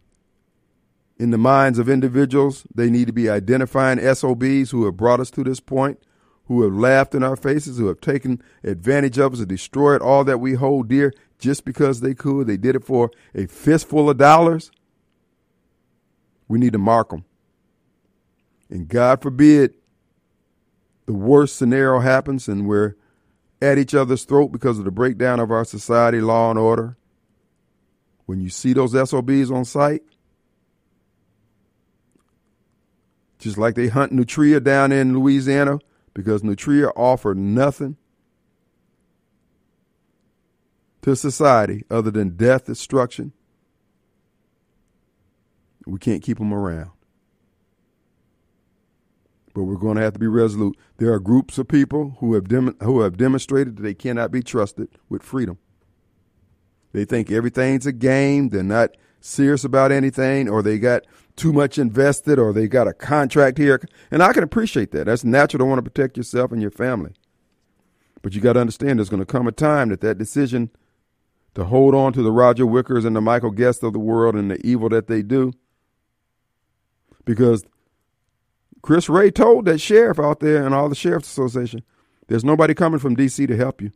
in 1.21 1.29
the 1.29 1.37
minds 1.37 1.77
of 1.77 1.87
individuals, 1.87 2.65
they 2.73 2.89
need 2.89 3.05
to 3.05 3.13
be 3.13 3.29
identifying 3.29 3.99
SOBs 3.99 4.71
who 4.71 4.85
have 4.85 4.97
brought 4.97 5.19
us 5.19 5.29
to 5.29 5.43
this 5.43 5.59
point, 5.59 5.99
who 6.45 6.63
have 6.63 6.73
laughed 6.73 7.13
in 7.13 7.21
our 7.21 7.35
faces, 7.35 7.77
who 7.77 7.85
have 7.85 8.01
taken 8.01 8.41
advantage 8.63 9.19
of 9.19 9.33
us 9.33 9.39
and 9.39 9.47
destroyed 9.47 10.01
all 10.01 10.23
that 10.23 10.39
we 10.39 10.55
hold 10.55 10.87
dear 10.87 11.13
just 11.37 11.63
because 11.63 12.01
they 12.01 12.15
could. 12.15 12.47
They 12.47 12.57
did 12.57 12.75
it 12.75 12.83
for 12.83 13.11
a 13.35 13.45
fistful 13.45 14.09
of 14.09 14.17
dollars. 14.17 14.71
We 16.47 16.57
need 16.57 16.73
to 16.73 16.79
mark 16.79 17.09
them. 17.09 17.23
And 18.71 18.87
God 18.87 19.21
forbid 19.21 19.75
the 21.05 21.13
worst 21.13 21.55
scenario 21.55 21.99
happens 21.99 22.47
and 22.47 22.67
we're 22.67 22.95
at 23.61 23.77
each 23.77 23.93
other's 23.93 24.23
throat 24.23 24.47
because 24.47 24.79
of 24.79 24.85
the 24.85 24.91
breakdown 24.91 25.39
of 25.39 25.51
our 25.51 25.65
society, 25.65 26.19
law 26.19 26.49
and 26.49 26.57
order. 26.57 26.97
When 28.25 28.41
you 28.41 28.49
see 28.49 28.73
those 28.73 28.93
SOBs 28.93 29.51
on 29.51 29.65
sight, 29.65 30.01
just 33.41 33.57
like 33.57 33.75
they 33.75 33.89
hunt 33.89 34.11
nutria 34.11 34.59
down 34.59 34.91
in 34.91 35.17
Louisiana 35.17 35.79
because 36.13 36.43
nutria 36.43 36.89
offer 36.89 37.33
nothing 37.33 37.97
to 41.01 41.15
society 41.15 41.83
other 41.89 42.11
than 42.11 42.37
death, 42.37 42.65
destruction. 42.65 43.33
We 45.85 45.99
can't 45.99 46.21
keep 46.23 46.37
them 46.37 46.53
around 46.53 46.91
but 49.53 49.63
we're 49.63 49.75
going 49.75 49.97
to 49.97 50.01
have 50.01 50.13
to 50.13 50.19
be 50.19 50.27
resolute. 50.27 50.77
There 50.97 51.11
are 51.11 51.19
groups 51.19 51.57
of 51.57 51.67
people 51.67 52.17
who 52.19 52.33
have 52.35 52.47
dem- 52.47 52.77
who 52.81 53.01
have 53.01 53.17
demonstrated 53.17 53.77
that 53.77 53.83
they 53.83 53.93
cannot 53.93 54.31
be 54.31 54.41
trusted 54.41 54.89
with 55.09 55.23
freedom. 55.23 55.57
They 56.93 57.05
think 57.05 57.31
everything's 57.31 57.85
a 57.85 57.91
game. 57.91 58.49
They're 58.49 58.63
not 58.63 58.91
serious 59.19 59.63
about 59.63 59.91
anything, 59.91 60.49
or 60.49 60.61
they 60.61 60.79
got 60.79 61.03
too 61.35 61.53
much 61.53 61.77
invested, 61.77 62.39
or 62.39 62.53
they 62.53 62.67
got 62.67 62.87
a 62.87 62.93
contract 62.93 63.57
here. 63.57 63.81
And 64.09 64.21
I 64.21 64.33
can 64.33 64.43
appreciate 64.43 64.91
that. 64.91 65.05
That's 65.05 65.23
natural 65.23 65.59
to 65.59 65.65
want 65.65 65.83
to 65.83 65.89
protect 65.89 66.17
yourself 66.17 66.51
and 66.51 66.61
your 66.61 66.71
family. 66.71 67.13
But 68.21 68.33
you 68.33 68.41
got 68.41 68.53
to 68.53 68.61
understand 68.61 68.99
there's 68.99 69.09
going 69.09 69.21
to 69.21 69.25
come 69.25 69.47
a 69.47 69.51
time 69.51 69.89
that 69.89 70.01
that 70.01 70.17
decision 70.17 70.69
to 71.55 71.65
hold 71.65 71.95
on 71.95 72.13
to 72.13 72.21
the 72.21 72.31
Roger 72.31 72.65
Wickers 72.65 73.05
and 73.05 73.15
the 73.15 73.21
Michael 73.21 73.51
Guests 73.51 73.83
of 73.83 73.93
the 73.93 73.99
world 73.99 74.35
and 74.35 74.49
the 74.49 74.65
evil 74.65 74.89
that 74.89 75.07
they 75.07 75.21
do, 75.21 75.53
because 77.25 77.65
Chris 78.81 79.09
Wray 79.09 79.31
told 79.31 79.65
that 79.65 79.79
sheriff 79.79 80.19
out 80.19 80.39
there 80.39 80.65
and 80.65 80.73
all 80.73 80.87
the 80.87 80.95
sheriff's 80.95 81.29
association, 81.29 81.83
there's 82.27 82.45
nobody 82.45 82.73
coming 82.73 82.99
from 82.99 83.15
D.C. 83.15 83.45
to 83.47 83.57
help 83.57 83.81
you. 83.81 83.91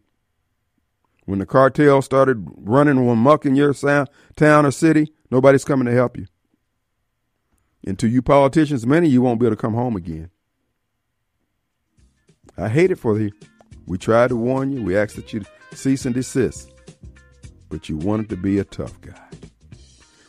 When 1.26 1.40
the 1.40 1.46
cartel 1.46 2.02
started 2.02 2.46
running 2.56 3.04
muck 3.18 3.46
in 3.46 3.56
your 3.56 3.74
town 3.74 4.66
or 4.66 4.72
city, 4.72 5.14
nobody's 5.32 5.64
coming 5.64 5.86
to 5.86 5.94
help 5.94 6.18
you. 6.18 6.28
And 7.86 8.00
to 8.00 8.08
you 8.08 8.22
politicians, 8.22 8.86
many 8.86 9.08
of 9.08 9.14
you 9.14 9.22
won't 9.22 9.40
be 9.40 9.46
able 9.46 9.56
to 9.56 9.62
come 9.62 9.76
home 9.76 9.96
again. 9.96 10.32
I 12.58 12.68
hate 12.68 12.92
it 12.92 12.96
for 12.98 13.20
you. 13.20 13.32
We 13.86 13.98
tried 13.98 14.30
to 14.30 14.36
warn 14.36 14.72
you. 14.72 14.82
We 14.82 14.98
asked 14.98 15.16
that 15.18 15.34
you 15.34 15.44
cease 15.74 16.06
and 16.06 16.16
desist. 16.16 16.72
But 17.70 17.90
you 17.90 17.98
wanted 17.98 18.30
to 18.30 18.38
be 18.38 18.60
a 18.60 18.64
tough 18.64 19.00
guy. 19.02 19.14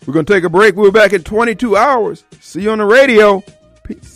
We're 0.07 0.15
going 0.15 0.27
to 0.27 0.33
take 0.33 0.45
a 0.45 0.51
break. 0.51 0.77
We'll 0.77 0.91
be 0.91 0.99
back 0.99 1.13
in 1.13 1.23
22 1.25 1.77
hours. 1.77 2.25
See 2.41 2.63
you 2.63 2.71
on 2.71 2.79
the 2.79 2.85
radio. 2.85 3.43
Peace. 3.85 4.16